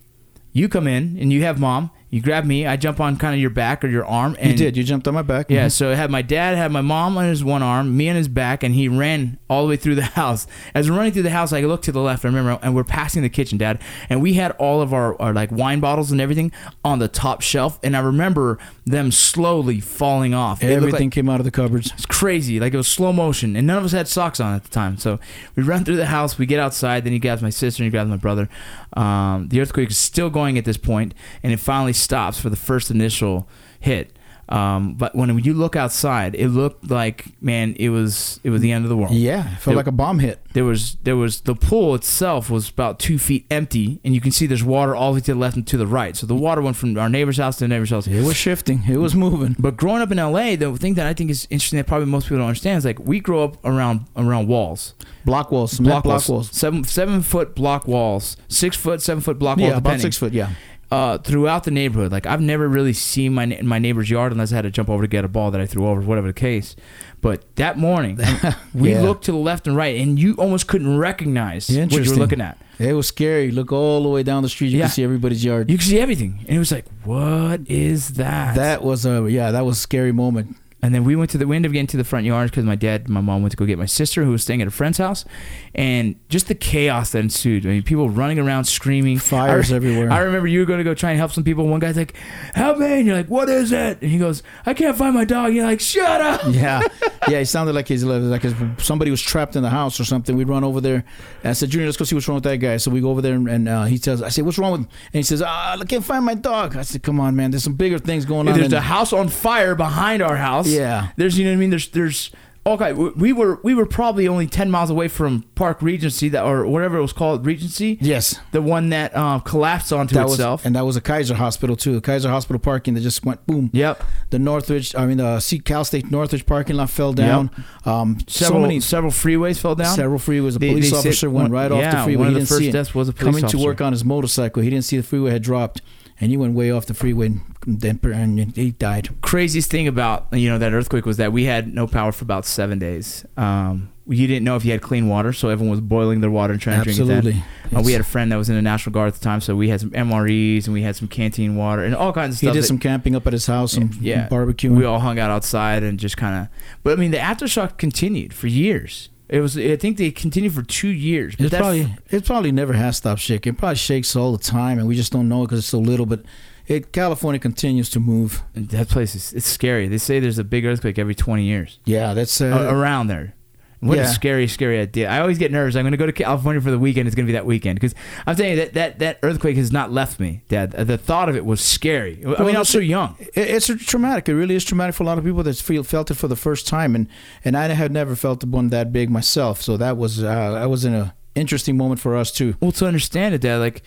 you 0.54 0.70
come 0.70 0.88
in, 0.88 1.18
and 1.20 1.34
you 1.34 1.44
have 1.44 1.60
mom. 1.60 1.92
You 2.10 2.22
grab 2.22 2.46
me. 2.46 2.66
I 2.66 2.78
jump 2.78 3.02
on 3.02 3.18
kind 3.18 3.34
of 3.36 3.42
your 3.42 3.50
back 3.50 3.84
or 3.84 3.88
your 3.90 4.06
arm. 4.06 4.38
And 4.40 4.52
you 4.52 4.58
did. 4.58 4.78
You 4.78 4.84
jumped 4.84 5.08
on 5.10 5.14
my 5.14 5.22
back. 5.24 5.48
Yeah, 5.50 5.66
Mhm. 5.66 5.72
so 5.74 5.92
I 5.92 5.96
had 5.96 6.10
my 6.10 6.22
dad 6.22 6.56
had 6.56 6.72
my 6.72 6.80
mom 6.80 7.18
on 7.18 7.26
his 7.26 7.44
one 7.44 7.62
arm, 7.62 7.98
me 7.98 8.10
on 8.10 8.16
his 8.16 8.30
back, 8.30 8.64
and 8.64 8.74
he 8.74 8.88
ran 8.88 9.38
all 9.50 9.64
the 9.64 9.70
way 9.70 9.76
through 9.76 9.96
the 9.96 10.02
house. 10.16 10.48
As 10.74 10.90
we're 10.90 10.96
running 10.96 11.12
through 11.12 11.24
the 11.24 11.32
house, 11.32 11.52
I 11.52 11.62
look 11.62 11.82
to 11.82 11.92
the 11.92 12.00
left. 12.00 12.24
I 12.24 12.30
remember, 12.30 12.58
and 12.62 12.74
we're 12.74 12.86
passing 12.86 13.24
the 13.24 13.30
kitchen, 13.30 13.58
Dad, 13.58 13.80
and 14.10 14.22
we 14.22 14.36
had 14.36 14.52
all 14.52 14.82
of 14.82 14.94
our, 14.94 15.22
our 15.22 15.34
like 15.34 15.52
wine 15.52 15.82
bottles 15.82 16.10
and 16.12 16.22
everything 16.22 16.52
on 16.86 17.00
the 17.00 17.10
top 17.10 17.42
shelf, 17.42 17.78
and 17.84 17.96
I 17.96 18.00
remember 18.00 18.58
them 18.86 19.12
slowly 19.12 19.82
falling 19.82 20.34
off. 20.34 20.64
It 20.64 20.68
looked 20.68 20.76
like- 20.84 20.88
Everything 20.88 21.10
came 21.10 21.28
out 21.30 21.42
of 21.42 21.44
the 21.46 21.52
cupboards. 21.52 21.92
it's 21.94 22.06
crazy. 22.06 22.58
Like 22.58 22.74
it 22.74 22.78
was 22.78 22.88
slow 22.88 23.12
motion, 23.12 23.58
and 23.58 23.68
none 23.68 23.78
of 23.80 23.84
us 23.84 23.92
had 23.92 24.08
socks 24.08 24.40
on 24.40 24.56
at 24.56 24.64
the 24.64 24.70
time. 24.70 24.98
So 24.98 25.20
we 25.58 25.64
run 25.64 25.84
through 25.84 25.98
the 25.98 26.06
house. 26.06 26.38
We 26.38 26.46
get 26.46 26.62
outside. 26.62 27.04
Then 27.04 27.12
he 27.12 27.20
grabs 27.20 27.42
my 27.42 27.50
sister 27.50 27.84
and 27.84 27.88
he 27.88 27.92
grabs 27.92 28.10
my 28.10 28.16
brother. 28.16 28.48
Um, 28.94 29.50
the 29.50 29.60
earthquake 29.60 29.90
is 29.92 29.98
still 29.98 30.30
going 30.30 30.58
at 30.58 30.64
this 30.64 30.78
point, 30.78 31.14
and 31.44 31.52
it 31.52 31.60
finally 31.60 31.94
stops 32.08 32.40
for 32.40 32.50
the 32.50 32.56
first 32.56 32.90
initial 32.90 33.48
hit. 33.80 34.14
Um, 34.50 34.94
but 34.94 35.14
when 35.14 35.28
you 35.44 35.54
look 35.54 35.76
outside, 35.76 36.34
it 36.34 36.48
looked 36.48 36.90
like 36.90 37.26
man, 37.42 37.76
it 37.78 37.90
was 37.90 38.40
it 38.46 38.50
was 38.50 38.62
the 38.62 38.72
end 38.72 38.86
of 38.86 38.90
the 38.90 38.96
world. 38.96 39.12
Yeah, 39.12 39.42
it 39.54 39.58
felt 39.60 39.74
It- 39.74 39.76
like 39.76 39.88
a 39.88 39.92
bomb 39.92 40.20
hit. 40.20 40.40
There 40.54 40.64
was 40.64 40.96
there 41.04 41.18
was 41.18 41.42
the 41.42 41.54
pool 41.54 41.94
itself 41.96 42.50
was 42.50 42.70
about 42.70 42.98
two 42.98 43.18
feet 43.20 43.46
empty, 43.52 44.00
and 44.06 44.16
you 44.16 44.22
can 44.22 44.32
see 44.32 44.46
there's 44.48 44.64
water 44.64 44.96
all 44.96 45.12
the 45.12 45.16
way 45.16 45.22
to 45.26 45.34
the 45.34 45.38
left 45.40 45.58
and 45.58 45.68
to 45.68 45.76
the 45.76 45.86
right. 45.86 46.16
So 46.16 46.26
the 46.26 46.34
water 46.34 46.62
went 46.62 46.78
from 46.78 46.98
our 46.98 47.10
neighbor's 47.10 47.36
house 47.36 47.58
to 47.58 47.66
the 47.66 47.68
neighbor's 47.68 47.90
house. 47.90 48.08
It 48.08 48.24
was 48.24 48.38
shifting. 48.38 48.84
It 48.88 48.96
was 49.06 49.14
moving. 49.16 49.58
But 49.60 49.76
growing 49.76 50.02
up 50.02 50.14
in 50.14 50.18
LA, 50.18 50.56
the 50.56 50.74
thing 50.78 50.94
that 50.94 51.08
I 51.08 51.14
think 51.14 51.30
is 51.30 51.46
interesting 51.50 51.76
that 51.78 51.86
probably 51.88 52.08
most 52.08 52.24
people 52.28 52.38
don't 52.38 52.48
understand 52.48 52.78
is 52.78 52.86
like 52.86 53.00
we 53.00 53.20
grow 53.20 53.44
up 53.44 53.58
around 53.66 54.06
around 54.16 54.48
walls, 54.48 54.94
Block 55.26 55.52
walls, 55.52 55.78
block, 55.78 56.06
block, 56.06 56.30
walls. 56.30 56.50
seven 56.56 56.86
seven 56.86 57.22
foot 57.22 57.54
block 57.54 57.86
walls, 57.86 58.38
six 58.48 58.78
foot, 58.78 59.02
seven 59.02 59.20
foot 59.22 59.38
block 59.38 59.58
walls, 59.58 59.72
Yeah, 59.72 59.78
about 59.78 59.84
depending, 59.84 60.02
six 60.04 60.18
foot. 60.18 60.32
Yeah. 60.32 60.52
Uh, 60.92 61.18
throughout 61.18 61.64
the 61.66 61.72
neighborhood. 61.72 62.12
Like 62.12 62.26
I've 62.26 62.42
never 62.42 62.68
really 62.68 62.94
seen 62.94 63.34
my 63.34 63.46
my 63.64 63.80
neighbor's 63.80 64.10
yard 64.10 64.32
unless 64.32 64.52
I 64.52 64.56
had 64.56 64.62
to 64.64 64.72
jump 64.72 64.90
over 64.90 65.04
to 65.04 65.08
get 65.08 65.26
a 65.26 65.28
ball 65.28 65.52
that 65.52 65.60
I 65.62 65.66
threw 65.66 65.86
over, 65.88 66.02
whatever 66.02 66.28
the 66.28 66.34
case. 66.34 66.76
But 67.20 67.44
that 67.56 67.78
morning, 67.78 68.20
we 68.74 68.92
Yeah. 68.92 69.02
looked 69.02 69.26
to 69.26 69.32
the 69.32 69.38
left 69.38 69.68
and 69.68 69.76
right, 69.76 70.00
and 70.00 70.20
you 70.20 70.36
almost 70.36 70.68
couldn't 70.68 70.98
recognize 70.98 71.68
what 71.70 71.92
you 71.92 72.12
were 72.12 72.18
looking 72.18 72.42
at. 72.42 72.58
It 72.80 72.94
was 72.94 73.08
scary. 73.08 73.50
Look 73.52 73.72
all 73.72 74.04
the 74.04 74.10
way 74.10 74.22
down 74.22 74.44
the 74.44 74.50
street. 74.50 74.68
You 74.70 74.78
Yeah. 74.80 74.84
can 74.86 74.92
see 74.92 75.04
everybody's 75.04 75.44
yard. 75.44 75.70
You 75.72 75.78
could 75.78 75.88
see 75.88 76.00
everything, 76.00 76.46
and 76.48 76.56
it 76.56 76.60
was 76.60 76.72
like, 76.72 76.86
"What 77.04 77.62
is 77.68 78.10
that?" 78.10 78.56
That 78.56 78.84
was 78.84 79.06
a 79.06 79.28
yeah. 79.30 79.52
That 79.52 79.66
was 79.66 79.78
a 79.78 79.82
scary 79.82 80.12
moment. 80.12 80.56
And 80.82 80.94
then 80.94 81.04
we 81.04 81.16
went 81.16 81.32
to 81.32 81.40
the 81.40 81.48
we 81.48 81.56
ended 81.56 81.72
up 81.72 81.74
getting 81.74 81.88
to 81.88 81.98
the 81.98 82.04
front 82.04 82.26
yard 82.26 82.52
because 82.52 82.64
my 82.64 82.76
dad 82.76 83.02
and 83.06 83.10
my 83.10 83.22
mom 83.22 83.42
went 83.42 83.52
to 83.52 83.58
go 83.58 83.66
get 83.66 83.80
my 83.80 83.88
sister 83.88 84.24
who 84.24 84.32
was 84.32 84.44
staying 84.44 84.62
at 84.62 84.68
a 84.68 84.72
friend's 84.72 85.00
house, 85.00 85.26
and 85.74 86.16
just 86.30 86.48
the 86.48 86.56
chaos 86.56 87.12
that 87.12 87.20
ensued. 87.20 87.66
I 87.66 87.70
mean, 87.70 87.84
people 87.84 88.10
running 88.10 88.38
around 88.38 88.66
screaming, 88.66 89.18
Fires 89.18 89.72
I, 89.72 89.76
everywhere. 89.78 90.12
I 90.12 90.20
remember 90.20 90.48
you 90.48 90.60
were 90.60 90.66
going 90.66 90.78
to 90.78 90.84
go 90.84 90.94
try 90.94 91.10
and 91.10 91.18
help 91.20 91.32
some 91.32 91.44
people. 91.44 91.68
One 91.68 91.80
guy's 91.80 91.98
like, 91.98 92.16
"Help 92.54 92.78
me!" 92.78 92.86
And 92.86 93.08
you're 93.08 93.16
like, 93.16 93.28
"What 93.28 93.50
is 93.50 93.72
it?" 93.72 94.02
And 94.02 94.12
he 94.12 94.20
goes, 94.20 94.44
"I 94.68 94.74
can't 94.76 94.96
find 94.96 95.16
my 95.16 95.26
dog." 95.26 95.48
And 95.48 95.56
you're 95.56 95.66
like, 95.66 95.80
"Shut 95.80 96.22
up!" 96.22 96.42
Yeah, 96.58 96.82
yeah. 97.28 97.40
It 97.40 97.46
sounded 97.48 97.74
like 97.74 97.88
his 97.88 98.04
like 98.04 98.44
his, 98.44 98.56
somebody 98.78 99.12
was 99.12 99.22
trapped 99.22 99.56
in 99.56 99.64
the 99.64 99.70
house 99.70 100.00
or 100.00 100.06
something. 100.06 100.36
We'd 100.36 100.48
run 100.48 100.64
over 100.64 100.80
there. 100.80 101.04
And 101.44 101.50
I 101.50 101.54
said, 101.54 101.70
Junior, 101.70 101.88
let's 101.88 101.98
go 101.98 102.06
see 102.06 102.16
what's 102.16 102.28
wrong 102.28 102.36
with 102.36 102.44
that 102.46 102.58
guy. 102.58 102.78
So 102.78 102.92
we 102.92 103.02
go 103.02 103.10
over 103.10 103.22
there 103.22 103.34
and, 103.34 103.48
and 103.48 103.70
uh, 103.70 103.86
he 103.86 103.98
tells, 103.98 104.22
I 104.22 104.30
said, 104.30 104.46
what's 104.46 104.58
wrong 104.58 104.72
with? 104.72 104.82
him? 104.82 104.90
And 105.08 105.14
he 105.20 105.24
says, 105.24 105.42
ah, 105.42 105.78
I 105.80 105.86
can't 105.86 106.04
find 106.04 106.26
my 106.26 106.34
dog. 106.36 106.76
I 106.76 106.82
said, 106.82 107.04
come 107.04 107.20
on, 107.20 107.36
man. 107.36 107.52
There's 107.52 107.64
some 107.64 107.76
bigger 107.76 108.00
things 108.00 108.26
going 108.26 108.48
on. 108.48 108.56
There's 108.56 108.70
than- 108.70 108.78
a 108.78 108.82
house 108.82 109.14
on 109.14 109.30
fire 109.30 109.76
behind 109.76 110.22
our 110.22 110.36
house. 110.36 110.67
Yeah. 110.68 111.10
There's 111.18 111.38
you 111.38 111.46
know 111.46 111.52
what 111.52 111.56
I 111.56 111.60
mean. 111.60 111.70
There's 111.72 111.88
there's 111.90 112.32
okay. 112.66 112.92
we- 112.94 113.12
We 113.12 113.34
were 113.34 113.60
we 113.64 113.74
were 113.74 113.86
probably 113.86 114.28
only 114.28 114.46
ten 114.48 114.70
miles 114.70 114.90
away 114.90 115.08
from 115.08 115.44
Park 115.56 115.82
Regency 115.82 116.30
that 116.30 116.44
or 116.44 116.68
whatever 116.68 116.98
it 116.98 117.02
was 117.02 117.14
called 117.14 117.46
Regency. 117.46 117.98
yes. 118.02 118.40
The 118.52 118.62
one 118.62 118.90
that 118.90 119.16
um, 119.16 119.42
collapsed 119.42 119.92
onto 119.94 120.16
That 120.16 120.26
was, 120.26 120.34
itself. 120.34 120.66
and 120.66 120.76
that 120.76 120.86
was 120.86 120.96
a 120.98 121.02
Kaiser 121.02 121.36
hospital 121.36 121.76
too. 121.76 121.94
The 121.96 122.02
Kaiser 122.02 122.30
hospital 122.30 122.60
parking 122.60 122.94
that 122.96 123.02
just 123.02 123.26
went 123.26 123.46
boom. 123.48 123.70
yep. 123.74 124.04
The 124.32 124.40
Northridge, 124.40 124.94
I 124.96 125.06
mean 125.06 125.18
the 125.18 125.40
C 125.40 125.60
Cal 125.60 125.86
State 125.86 126.12
Northridge 126.12 126.46
parking 126.46 126.76
lot 126.76 126.90
fell 126.90 127.14
down. 127.14 127.50
Um, 127.86 128.18
Several 128.28 128.60
so 128.60 128.62
many 128.62 128.80
several 128.82 129.12
freeways 129.12 129.58
fell 129.60 129.76
down. 129.76 129.96
Several 129.96 130.20
freeways. 130.20 130.58
A 130.58 130.60
police 130.60 130.92
they 130.92 130.98
said 130.98 131.08
officer 131.08 131.30
went 131.30 131.52
right 131.52 131.72
off 131.72 131.82
the 131.96 132.04
freeway. 132.04 132.18
one 132.20 132.28
of 132.28 132.34
he 132.34 132.40
the 132.42 132.46
first 132.46 132.72
deaths 132.72 132.94
was 132.94 133.08
a 133.08 133.14
police 133.14 133.28
officer. 133.28 133.32
coming 133.32 133.44
officer. 133.46 133.58
to 133.58 133.64
work 133.64 133.80
on 133.82 133.94
his 133.94 134.04
motorcycle. 134.04 134.62
He 134.62 134.70
didn't 134.70 134.84
see 134.86 134.98
the 134.98 135.04
freeway 135.04 135.32
had 135.32 135.42
dropped, 135.42 135.82
and 136.20 136.32
he 136.32 136.38
went 136.38 136.54
way 136.54 136.72
off 136.72 136.86
the 136.86 136.94
freeway, 136.94 137.28
and 137.66 138.04
and 138.06 138.56
he 138.56 138.72
died. 138.72 139.10
Craziest 139.22 139.70
thing 139.70 139.88
about 139.88 140.28
you 140.32 140.50
know 140.50 140.58
that 140.58 140.74
earthquake 140.74 141.06
was 141.06 141.18
that 141.18 141.32
we 141.32 141.46
had 141.46 141.74
no 141.74 141.88
power 141.88 142.12
for 142.12 142.24
about 142.24 142.46
seven 142.46 142.80
days. 142.80 143.26
Um, 143.36 143.92
you 144.10 144.26
didn't 144.26 144.46
know 144.46 144.56
if 144.56 144.64
you 144.64 144.72
had 144.72 144.82
clean 144.82 145.10
water, 145.10 145.34
so 145.34 145.50
everyone 145.50 145.72
was 145.72 145.82
boiling 145.82 146.22
their 146.22 146.32
water 146.32 146.54
and 146.54 146.62
trying 146.62 146.80
to 146.80 146.84
drink 146.86 146.98
it. 146.98 147.02
Absolutely. 147.02 147.44
Then. 147.70 147.80
Uh, 147.80 147.82
we 147.84 147.92
had 147.92 148.00
a 148.00 148.06
friend 148.06 148.32
that 148.32 148.38
was 148.38 148.50
in 148.50 148.56
the 148.56 148.62
National 148.62 148.94
Guard 148.94 149.10
at 149.10 149.16
the 149.16 149.20
time, 149.24 149.42
so 149.42 149.54
we 149.56 149.68
had 149.68 149.82
some 149.82 149.90
MREs 149.92 150.64
and 150.66 150.74
we 150.74 150.82
had 150.82 150.96
some 150.96 151.10
canteen 151.10 151.58
water 151.58 151.84
and 151.84 151.94
all 151.94 152.14
kinds 152.14 152.36
of 152.36 152.38
stuff. 152.38 152.50
He 152.50 152.54
did 152.54 152.64
that- 152.64 152.68
some 152.68 152.80
camping 152.80 153.16
up 153.16 153.28
at 153.28 153.34
his 153.34 153.46
house, 153.48 153.74
some 153.74 153.92
yeah, 154.00 154.30
barbecuing. 154.30 154.78
We 154.78 154.86
all 154.86 155.00
hung 155.00 155.20
out 155.20 155.30
outside 155.30 155.84
and 155.84 156.00
just 156.00 156.16
kind 156.16 156.44
of. 156.44 156.48
But 156.84 156.94
I 156.94 156.96
mean, 156.96 157.12
the 157.12 157.18
aftershock 157.18 157.78
continued 157.78 158.34
for 158.34 158.48
years. 158.48 159.10
It 159.30 159.42
was. 159.42 159.58
I 159.58 159.76
think 159.76 159.98
they 159.98 160.12
continued 160.12 160.54
for 160.54 160.64
two 160.64 160.88
years. 160.90 161.36
But 161.36 161.48
It's 161.48 161.56
probably 161.56 161.94
it 162.10 162.26
probably 162.26 162.52
never 162.52 162.74
has 162.74 162.98
stopped 162.98 163.22
shaking. 163.22 163.54
It 163.54 163.58
probably 163.58 163.76
shakes 163.76 164.16
all 164.16 164.32
the 164.32 164.44
time, 164.44 164.80
and 164.80 164.88
we 164.88 164.96
just 164.96 165.12
don't 165.12 165.28
know 165.28 165.44
it 165.44 165.48
because 165.48 165.60
it's 165.60 165.68
so 165.68 165.80
little. 165.80 166.06
But 166.06 166.24
it 166.68 166.92
California 166.94 167.40
continues 167.40 167.90
to 167.92 168.00
move. 168.00 168.44
that 168.54 168.88
place 168.90 169.16
is. 169.16 169.34
It's 169.34 169.46
scary. 169.48 169.88
They 169.88 169.98
say 169.98 170.20
there's 170.20 170.40
a 170.40 170.44
big 170.44 170.66
earthquake 170.66 170.98
every 170.98 171.16
20 171.16 171.44
years. 171.44 171.80
Yeah, 171.86 172.14
that's 172.14 172.40
uh, 172.40 172.68
around 172.70 173.08
there. 173.08 173.34
What 173.80 173.98
a 174.00 174.08
scary, 174.08 174.48
scary 174.48 174.80
idea. 174.80 175.08
I 175.10 175.20
always 175.20 175.38
get 175.38 175.52
nervous. 175.52 175.76
I'm 175.76 175.84
going 175.84 175.92
to 175.92 175.98
go 175.98 176.06
to 176.08 176.12
California 176.12 176.60
for 176.62 176.72
the 176.72 176.80
weekend. 176.80 177.08
It's 177.08 177.16
going 177.16 177.26
to 177.26 177.32
be 177.32 177.34
that 177.34 177.46
weekend 177.46 177.76
because 177.80 177.94
I'm 178.26 178.36
telling 178.36 178.54
you 178.54 178.58
that, 178.58 178.74
that 178.74 179.00
that 179.00 179.20
earthquake 179.22 179.56
has 179.58 179.72
not 179.72 179.92
left 179.92 180.20
me, 180.20 180.42
Dad. 180.50 180.72
The 180.72 180.98
thought 180.98 181.30
of 181.30 181.36
it 181.36 181.46
was 181.46 181.62
scary. 181.62 182.24
I 182.26 182.44
mean, 182.44 182.56
I 182.56 182.60
was 182.60 182.70
so 182.70 182.80
young. 182.80 183.16
It- 183.20 183.38
It's 183.38 183.68
traumatic. 183.86 184.28
It 184.30 184.36
really 184.36 184.56
is 184.56 184.66
traumatic 184.66 184.96
for 184.96 185.04
a 185.04 185.06
lot 185.06 185.18
of 185.20 185.24
people 185.24 185.44
that 185.44 185.56
feel 185.58 185.84
felt 185.84 186.10
it 186.10 186.16
for 186.16 186.28
the 186.28 186.36
first 186.36 186.68
time, 186.68 186.96
and 186.96 187.08
and 187.46 187.56
I 187.56 187.68
had 187.68 187.92
never 187.92 188.16
felt 188.16 188.44
one 188.44 188.70
that 188.70 188.92
big 188.92 189.10
myself. 189.10 189.62
So 189.62 189.78
that 189.78 189.96
was 189.96 190.24
uh, 190.24 190.52
that 190.52 190.70
was 190.70 190.84
in 190.84 190.96
a 190.96 191.14
interesting 191.36 191.78
moment 191.78 192.00
for 192.00 192.16
us 192.16 192.32
too. 192.32 192.56
Well, 192.60 192.72
to 192.72 192.88
understand 192.88 193.36
it, 193.36 193.42
Dad, 193.42 193.58
like 193.58 193.84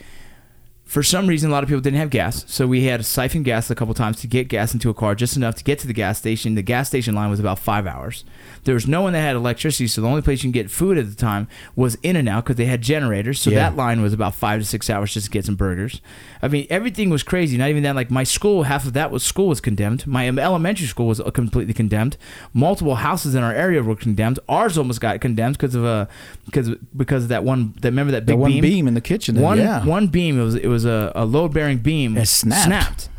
for 0.91 1.03
some 1.03 1.25
reason, 1.25 1.49
a 1.49 1.53
lot 1.53 1.63
of 1.63 1.69
people 1.69 1.79
didn't 1.79 1.99
have 1.99 2.09
gas, 2.09 2.43
so 2.49 2.67
we 2.67 2.83
had 2.83 2.99
to 2.99 3.03
siphon 3.05 3.43
gas 3.43 3.69
a 3.71 3.75
couple 3.75 3.93
times 3.93 4.19
to 4.19 4.27
get 4.27 4.49
gas 4.49 4.73
into 4.73 4.89
a 4.89 4.93
car, 4.93 5.15
just 5.15 5.37
enough 5.37 5.55
to 5.55 5.63
get 5.63 5.79
to 5.79 5.87
the 5.87 5.93
gas 5.93 6.17
station. 6.17 6.55
The 6.55 6.61
gas 6.61 6.89
station 6.89 7.15
line 7.15 7.29
was 7.29 7.39
about 7.39 7.59
five 7.59 7.87
hours. 7.87 8.25
There 8.65 8.73
was 8.73 8.89
no 8.89 9.01
one 9.01 9.13
that 9.13 9.21
had 9.21 9.37
electricity, 9.37 9.87
so 9.87 10.01
the 10.01 10.09
only 10.09 10.21
place 10.21 10.43
you 10.43 10.47
can 10.47 10.51
get 10.51 10.69
food 10.69 10.97
at 10.97 11.09
the 11.09 11.15
time 11.15 11.47
was 11.77 11.95
In-N-Out 12.03 12.43
because 12.43 12.57
they 12.57 12.65
had 12.65 12.81
generators. 12.81 13.39
So 13.39 13.51
Yeah. 13.51 13.59
that 13.69 13.77
line 13.77 14.01
was 14.01 14.11
about 14.11 14.35
five 14.35 14.59
to 14.59 14.65
six 14.65 14.89
hours 14.89 15.13
just 15.13 15.27
to 15.27 15.31
get 15.31 15.45
some 15.45 15.55
burgers. 15.55 16.01
I 16.41 16.49
mean, 16.49 16.67
everything 16.69 17.09
was 17.09 17.23
crazy. 17.23 17.57
Not 17.57 17.69
even 17.69 17.83
that. 17.83 17.95
Like 17.95 18.11
my 18.11 18.25
school, 18.25 18.63
half 18.63 18.85
of 18.85 18.91
that 18.91 19.11
was 19.11 19.23
school 19.23 19.47
was 19.47 19.61
condemned. 19.61 20.05
My 20.05 20.27
elementary 20.27 20.87
school 20.87 21.07
was 21.07 21.21
uh, 21.21 21.31
completely 21.31 21.73
condemned. 21.73 22.17
Multiple 22.53 22.95
houses 22.95 23.33
in 23.33 23.43
our 23.43 23.53
area 23.53 23.81
were 23.81 23.95
condemned. 23.95 24.39
Ours 24.49 24.77
almost 24.77 24.99
got 24.99 25.21
condemned 25.21 25.57
because 25.57 25.73
of 25.73 25.85
uh, 25.85 25.87
a 25.87 26.07
because 26.45 26.69
because 26.97 27.23
of 27.23 27.29
that 27.29 27.45
one. 27.45 27.75
That 27.81 27.89
remember 27.91 28.11
that 28.11 28.25
big 28.25 28.37
one 28.37 28.51
beam? 28.51 28.61
beam 28.61 28.87
in 28.89 28.93
the 28.93 29.01
kitchen. 29.01 29.39
One 29.39 29.57
yeah. 29.57 29.85
one 29.85 30.07
beam 30.07 30.39
it 30.39 30.43
was 30.43 30.55
it 30.55 30.67
was 30.67 30.80
a, 30.85 31.11
a 31.15 31.25
load 31.25 31.53
bearing 31.53 31.77
beam 31.79 32.17
It 32.17 32.27
snapped. 32.27 33.09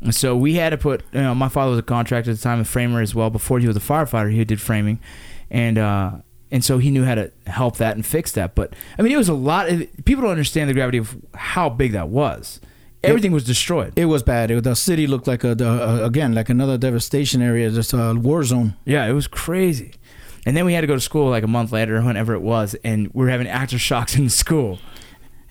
And 0.00 0.14
so 0.14 0.36
we 0.36 0.54
had 0.54 0.70
to 0.70 0.78
put 0.78 1.02
you 1.12 1.20
know 1.22 1.34
my 1.34 1.48
father 1.48 1.70
was 1.70 1.78
a 1.78 1.82
contractor 1.82 2.30
at 2.30 2.36
the 2.36 2.42
time 2.42 2.60
a 2.60 2.64
framer 2.64 3.00
as 3.00 3.14
well 3.14 3.30
before 3.30 3.58
he 3.58 3.66
was 3.66 3.76
a 3.76 3.80
firefighter 3.80 4.32
he 4.32 4.44
did 4.44 4.60
framing 4.60 5.00
and 5.50 5.76
uh 5.78 6.12
and 6.50 6.64
so 6.64 6.78
he 6.78 6.90
knew 6.90 7.04
how 7.04 7.14
to 7.16 7.30
help 7.46 7.76
that 7.78 7.96
and 7.96 8.06
fix 8.06 8.32
that 8.32 8.54
but 8.54 8.74
I 8.98 9.02
mean 9.02 9.12
it 9.12 9.16
was 9.16 9.28
a 9.28 9.34
lot 9.34 9.68
of, 9.68 9.86
people 10.04 10.22
don't 10.22 10.30
understand 10.30 10.70
the 10.70 10.74
gravity 10.74 10.98
of 10.98 11.16
how 11.34 11.68
big 11.68 11.92
that 11.92 12.08
was 12.08 12.60
everything 13.04 13.30
was 13.32 13.44
destroyed. 13.44 13.92
It 13.96 14.06
was 14.06 14.22
bad. 14.24 14.50
It, 14.50 14.64
the 14.64 14.74
city 14.74 15.06
looked 15.06 15.26
like 15.28 15.44
a, 15.44 15.54
the- 15.54 15.68
uh, 15.68 16.04
again 16.04 16.34
like 16.34 16.48
another 16.48 16.76
devastation 16.76 17.40
area, 17.40 17.70
just 17.70 17.92
a 17.92 18.12
war 18.14 18.42
zone. 18.44 18.74
Yeah, 18.84 19.06
it 19.06 19.12
was 19.12 19.26
crazy. 19.28 19.92
And 20.44 20.56
then 20.56 20.64
we 20.64 20.72
had 20.72 20.80
to 20.80 20.86
go 20.88 20.94
to 20.94 21.00
school 21.00 21.30
like 21.30 21.44
a 21.44 21.48
month 21.48 21.70
later, 21.72 21.96
or 21.98 22.02
whenever 22.02 22.34
it 22.34 22.40
was, 22.42 22.74
and 22.82 23.08
we 23.14 23.24
were 23.24 23.30
having 23.30 23.46
aftershocks 23.46 24.18
in 24.18 24.28
school. 24.28 24.78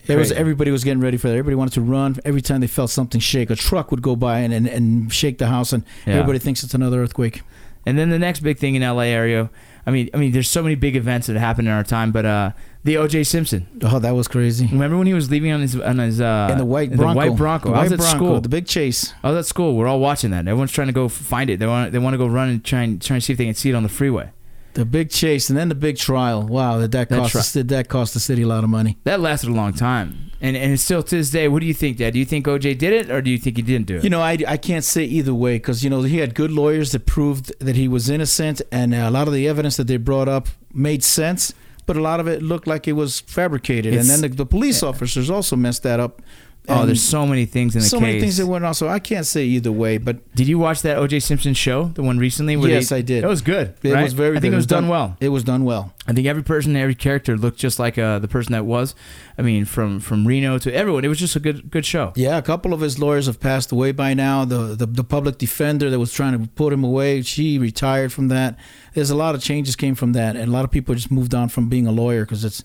It 0.07 0.15
was 0.17 0.31
everybody 0.31 0.71
was 0.71 0.83
getting 0.83 1.01
ready 1.01 1.17
for 1.17 1.27
that. 1.27 1.33
Everybody 1.33 1.55
wanted 1.55 1.73
to 1.73 1.81
run 1.81 2.15
every 2.25 2.41
time 2.41 2.61
they 2.61 2.67
felt 2.67 2.89
something 2.89 3.19
shake. 3.21 3.49
A 3.49 3.55
truck 3.55 3.91
would 3.91 4.01
go 4.01 4.15
by 4.15 4.39
and 4.39 4.53
and, 4.53 4.67
and 4.67 5.11
shake 5.13 5.37
the 5.37 5.47
house, 5.47 5.73
and 5.73 5.83
Yeah. 6.05 6.15
everybody 6.15 6.39
thinks 6.39 6.63
it's 6.63 6.73
another 6.73 7.01
earthquake. 7.03 7.41
And 7.85 7.97
then 7.97 8.09
the 8.09 8.19
next 8.19 8.41
big 8.41 8.57
thing 8.59 8.75
in 8.75 8.81
LA 8.83 9.03
area, 9.03 9.49
I 9.85 9.91
mean, 9.91 10.09
I 10.13 10.17
mean, 10.17 10.33
there's 10.33 10.49
so 10.49 10.61
many 10.61 10.75
big 10.75 10.97
events 10.97 11.27
that 11.27 11.37
happened 11.37 11.69
in 11.69 11.73
our 11.73 11.85
time, 11.85 12.11
but 12.11 12.25
uh, 12.25 12.51
the 12.83 12.97
O.J. 12.97 13.23
Simpson. 13.23 13.65
Oh, 13.81 13.99
that 13.99 14.11
was 14.11 14.27
crazy. 14.27 14.67
Remember 14.69 14.97
when 14.97 15.07
he 15.07 15.13
was 15.13 15.31
leaving 15.31 15.53
on 15.53 15.61
his 15.61 15.79
on 15.79 15.97
his 15.99 16.19
uh, 16.19 16.49
and 16.51 16.59
the 16.59 16.65
white 16.65 16.91
in 16.91 16.97
Bronco, 16.97 17.13
The 17.21 17.29
white 17.29 17.37
Bronco. 17.37 17.69
The 17.71 17.75
I 17.75 17.81
was 17.83 17.91
white 17.91 17.93
at 17.93 17.99
Bronco, 17.99 18.17
school. 18.17 18.41
the 18.41 18.49
big 18.49 18.67
chase. 18.67 19.13
I 19.23 19.29
was 19.31 19.37
at 19.39 19.45
school. 19.45 19.75
We're 19.77 19.87
all 19.87 20.01
watching 20.01 20.31
that. 20.31 20.39
Everyone's 20.47 20.71
trying 20.73 20.87
to 20.87 20.93
go 20.93 21.07
find 21.07 21.49
it. 21.49 21.59
They 21.59 21.67
want 21.67 21.93
they 21.93 21.99
want 21.99 22.13
to 22.13 22.17
go 22.17 22.27
run 22.27 22.49
and 22.49 22.63
try 22.63 22.81
and 22.83 23.01
try 23.01 23.15
and 23.15 23.23
see 23.23 23.31
if 23.33 23.37
they 23.37 23.45
can 23.45 23.53
see 23.53 23.69
it 23.69 23.75
on 23.75 23.83
the 23.83 23.89
freeway. 23.89 24.31
The 24.77 24.85
big 24.85 25.09
chase, 25.09 25.49
and 25.49 25.57
then 25.57 25.69
the 25.69 25.75
big 25.75 25.97
trial. 25.97 26.43
Wow, 26.43 26.79
did 26.79 26.91
that 26.91 27.09
That 27.09 27.17
cost 27.19 27.31
tri- 27.31 27.41
did 27.61 27.67
that 27.69 27.89
cost 27.89 28.13
the 28.13 28.19
city 28.19 28.43
a 28.43 28.47
lot 28.47 28.63
of 28.63 28.69
money? 28.69 28.97
That 29.05 29.19
lasted 29.19 29.49
a 29.49 29.53
long 29.53 29.73
time, 29.73 30.31
and 30.39 30.55
and 30.55 30.71
it's 30.73 30.83
still 30.83 31.01
to 31.01 31.15
this 31.17 31.31
day. 31.31 31.47
What 31.47 31.61
do 31.61 31.65
you 31.65 31.73
think, 31.73 31.97
Dad? 31.97 32.13
Do 32.13 32.19
you 32.19 32.25
think 32.25 32.45
OJ 32.45 32.77
did 32.77 32.93
it, 32.93 33.09
or 33.09 33.21
do 33.21 33.29
you 33.31 33.39
think 33.39 33.55
he 33.57 33.63
didn't 33.63 33.87
do 33.87 33.97
it? 33.97 34.03
You 34.03 34.11
know, 34.11 34.21
I, 34.21 34.37
I 34.47 34.57
can't 34.57 34.83
say 34.85 35.03
either 35.03 35.33
way 35.33 35.55
because 35.55 35.83
you 35.83 35.89
know 35.89 36.03
he 36.03 36.17
had 36.19 36.35
good 36.35 36.51
lawyers 36.51 36.91
that 36.91 37.05
proved 37.07 37.51
that 37.59 37.75
he 37.75 37.87
was 37.87 38.09
innocent, 38.09 38.61
and 38.71 38.93
a 38.93 39.09
lot 39.09 39.27
of 39.27 39.33
the 39.33 39.47
evidence 39.47 39.77
that 39.77 39.87
they 39.87 39.97
brought 39.97 40.27
up 40.29 40.47
made 40.73 41.03
sense. 41.03 41.53
But 41.87 41.95
a 41.97 42.01
lot 42.01 42.19
of 42.19 42.27
it 42.27 42.43
looked 42.43 42.67
like 42.67 42.85
it 42.87 42.93
was 42.93 43.21
fabricated, 43.21 43.93
It's- 43.93 44.09
and 44.09 44.23
then 44.23 44.29
the, 44.31 44.35
the 44.37 44.45
police 44.45 44.83
officers 44.83 45.29
also 45.29 45.55
messed 45.55 45.83
that 45.83 45.99
up. 45.99 46.21
Oh, 46.69 46.85
there's 46.85 47.03
so 47.03 47.25
many 47.25 47.45
things 47.45 47.75
in 47.75 47.79
the 47.79 47.83
case. 47.85 47.91
so 47.91 47.97
case. 47.99 48.07
many 48.07 48.19
things 48.19 48.37
that 48.37 48.47
went 48.47 48.65
on. 48.65 48.73
So 48.73 48.87
I 48.87 48.99
can't 48.99 49.25
say 49.25 49.45
either 49.45 49.71
way, 49.71 49.97
but 49.97 50.33
Did 50.35 50.47
you 50.47 50.59
watch 50.59 50.81
that 50.81 50.97
OJ 50.97 51.21
Simpson 51.23 51.53
show, 51.53 51.85
the 51.95 52.03
one 52.03 52.17
recently? 52.17 52.55
where 52.57 52.69
Yes, 52.69 52.89
they- 52.89 52.97
I 52.97 53.01
did. 53.01 53.23
It 53.23 53.27
was 53.27 53.41
good. 53.41 53.73
it 53.83 53.93
right? 53.93 54.03
was 54.03 54.13
very. 54.13 54.37
I 54.37 54.39
think 54.39 54.51
good. 54.51 54.53
it 54.53 54.57
was 54.57 54.65
done 54.67 54.87
well. 54.87 55.15
It 55.19 55.29
was 55.29 55.43
done 55.43 55.63
well. 55.63 55.93
I 56.09 56.13
think 56.13 56.25
every 56.27 56.43
person, 56.43 56.75
every 56.75 56.95
character 56.95 57.35
looked 57.37 57.57
just 57.59 57.79
like 57.79 57.97
uh, 57.97 58.19
the 58.19 58.27
person 58.29 58.53
that 58.53 58.65
was. 58.65 58.95
I 59.37 59.41
mean, 59.41 59.65
from 59.65 59.99
from 59.99 60.25
Reno 60.27 60.57
to 60.59 60.73
everyone, 60.73 61.03
it 61.05 61.09
was 61.09 61.19
just 61.19 61.35
a 61.35 61.39
good 61.39 61.69
good 61.69 61.85
show. 61.85 62.13
Yeah, 62.15 62.37
a 62.37 62.41
couple 62.41 62.73
of 62.73 62.79
his 62.81 62.97
lawyers 62.97 63.25
have 63.27 63.39
passed 63.39 63.71
away 63.71 63.91
by 63.91 64.13
now. 64.13 64.45
The, 64.45 64.75
the 64.75 64.85
the 64.85 65.03
public 65.03 65.37
defender 65.37 65.89
that 65.89 65.99
was 65.99 66.11
trying 66.13 66.39
to 66.41 66.47
put 66.49 66.71
him 66.73 66.83
away, 66.83 67.21
she 67.21 67.57
retired 67.59 68.13
from 68.13 68.29
that. 68.29 68.57
There's 68.93 69.09
a 69.09 69.15
lot 69.15 69.35
of 69.35 69.41
changes 69.43 69.75
came 69.75 69.95
from 69.95 70.13
that, 70.13 70.35
and 70.35 70.47
a 70.49 70.51
lot 70.51 70.63
of 70.65 70.71
people 70.71 70.95
just 70.95 71.11
moved 71.11 71.35
on 71.35 71.49
from 71.49 71.69
being 71.69 71.85
a 71.87 71.91
lawyer 71.91 72.23
because 72.25 72.43
it's 72.45 72.63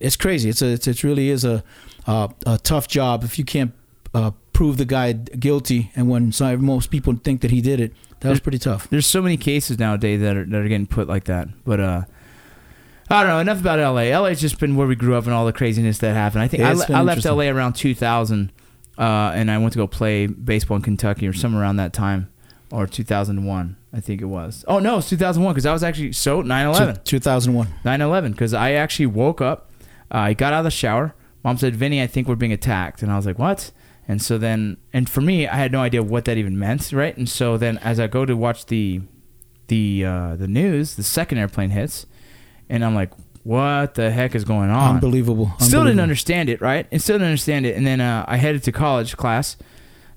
it's 0.00 0.16
crazy. 0.16 0.48
It's 0.48 0.62
a 0.62 0.68
it's, 0.68 0.86
it 0.88 1.04
really 1.04 1.28
is 1.28 1.44
a 1.44 1.62
uh, 2.08 2.28
a 2.46 2.58
tough 2.58 2.88
job 2.88 3.22
if 3.22 3.38
you 3.38 3.44
can't 3.44 3.72
uh, 4.14 4.32
prove 4.52 4.76
the 4.78 4.84
guy 4.84 5.12
guilty, 5.12 5.92
and 5.94 6.08
when 6.10 6.32
some, 6.32 6.64
most 6.64 6.90
people 6.90 7.14
think 7.22 7.42
that 7.42 7.50
he 7.52 7.60
did 7.60 7.78
it, 7.78 7.92
that 8.20 8.30
was 8.30 8.40
pretty 8.40 8.58
tough. 8.58 8.88
There's 8.90 9.06
so 9.06 9.22
many 9.22 9.36
cases 9.36 9.78
nowadays 9.78 10.20
that 10.22 10.36
are 10.36 10.44
that 10.44 10.60
are 10.60 10.68
getting 10.68 10.86
put 10.88 11.06
like 11.06 11.24
that. 11.24 11.46
But 11.64 11.78
uh, 11.80 12.02
I 13.10 13.22
don't 13.22 13.28
know 13.32 13.38
enough 13.38 13.60
about 13.60 13.78
LA. 13.78 14.18
LA's 14.18 14.40
just 14.40 14.58
been 14.58 14.74
where 14.76 14.86
we 14.88 14.96
grew 14.96 15.14
up 15.16 15.24
and 15.26 15.32
all 15.34 15.46
the 15.46 15.52
craziness 15.52 15.98
that 15.98 16.14
happened. 16.14 16.42
I 16.42 16.48
think 16.48 16.62
I, 16.62 16.70
It's 16.72 16.80
le- 16.80 16.86
been 16.88 16.96
I 16.96 17.02
left. 17.02 17.24
LA 17.24 17.44
around 17.44 17.74
2000, 17.74 18.50
uh, 18.98 19.02
and 19.34 19.50
I 19.50 19.58
went 19.58 19.72
to 19.74 19.78
go 19.78 19.86
play 19.86 20.26
baseball 20.26 20.76
in 20.76 20.82
Kentucky 20.82 21.28
or 21.28 21.32
somewhere 21.32 21.62
around 21.62 21.76
that 21.76 21.92
time, 21.92 22.28
or 22.72 22.86
2001. 22.86 23.76
I 23.92 24.00
think 24.00 24.20
it 24.20 24.26
was. 24.26 24.64
Oh 24.68 24.78
no, 24.80 24.98
it's 24.98 25.08
2001 25.10 25.54
because 25.54 25.64
I 25.66 25.72
was 25.72 25.82
actually 25.84 26.12
so 26.12 26.42
9/11. 26.42 27.04
2001. 27.04 27.68
9/11 27.84 28.32
because 28.32 28.52
I 28.52 28.72
actually 28.72 29.06
woke 29.06 29.40
up. 29.40 29.70
uh, 30.12 30.18
I 30.18 30.34
got 30.34 30.52
out 30.52 30.60
of 30.60 30.64
the 30.64 30.70
shower. 30.70 31.14
Mom 31.44 31.56
said, 31.56 31.76
"Vinny, 31.76 32.02
I 32.02 32.06
think 32.06 32.28
we're 32.28 32.34
being 32.36 32.52
attacked," 32.52 33.02
and 33.02 33.10
I 33.12 33.16
was 33.16 33.26
like, 33.26 33.38
"What?" 33.38 33.70
And 34.06 34.22
so 34.22 34.38
then, 34.38 34.78
and 34.92 35.08
for 35.08 35.20
me, 35.20 35.46
I 35.46 35.56
had 35.56 35.70
no 35.70 35.80
idea 35.80 36.02
what 36.02 36.24
that 36.24 36.38
even 36.38 36.58
meant, 36.58 36.92
right? 36.92 37.14
And 37.16 37.28
so 37.28 37.58
then, 37.58 37.76
as 37.78 38.00
I 38.00 38.06
go 38.06 38.24
to 38.24 38.34
watch 38.36 38.66
the 38.66 39.02
the 39.68 40.04
uh, 40.04 40.36
the 40.36 40.48
news, 40.48 40.96
the 40.96 41.02
second 41.02 41.38
airplane 41.38 41.70
hits, 41.70 42.06
and 42.68 42.84
I'm 42.84 42.94
like, 42.94 43.10
"What 43.44 43.94
the 43.94 44.10
heck 44.10 44.34
is 44.34 44.44
going 44.44 44.70
on?" 44.70 44.94
Unbelievable. 44.96 45.52
Still 45.58 45.84
didn't 45.84 46.00
understand 46.00 46.48
it, 46.48 46.60
right? 46.60 46.86
And 46.90 47.02
still 47.02 47.16
didn't 47.16 47.28
understand 47.28 47.66
it. 47.66 47.76
And 47.76 47.86
then 47.86 48.00
uh, 48.00 48.24
I 48.26 48.38
headed 48.38 48.62
to 48.64 48.72
college 48.72 49.16
class, 49.16 49.56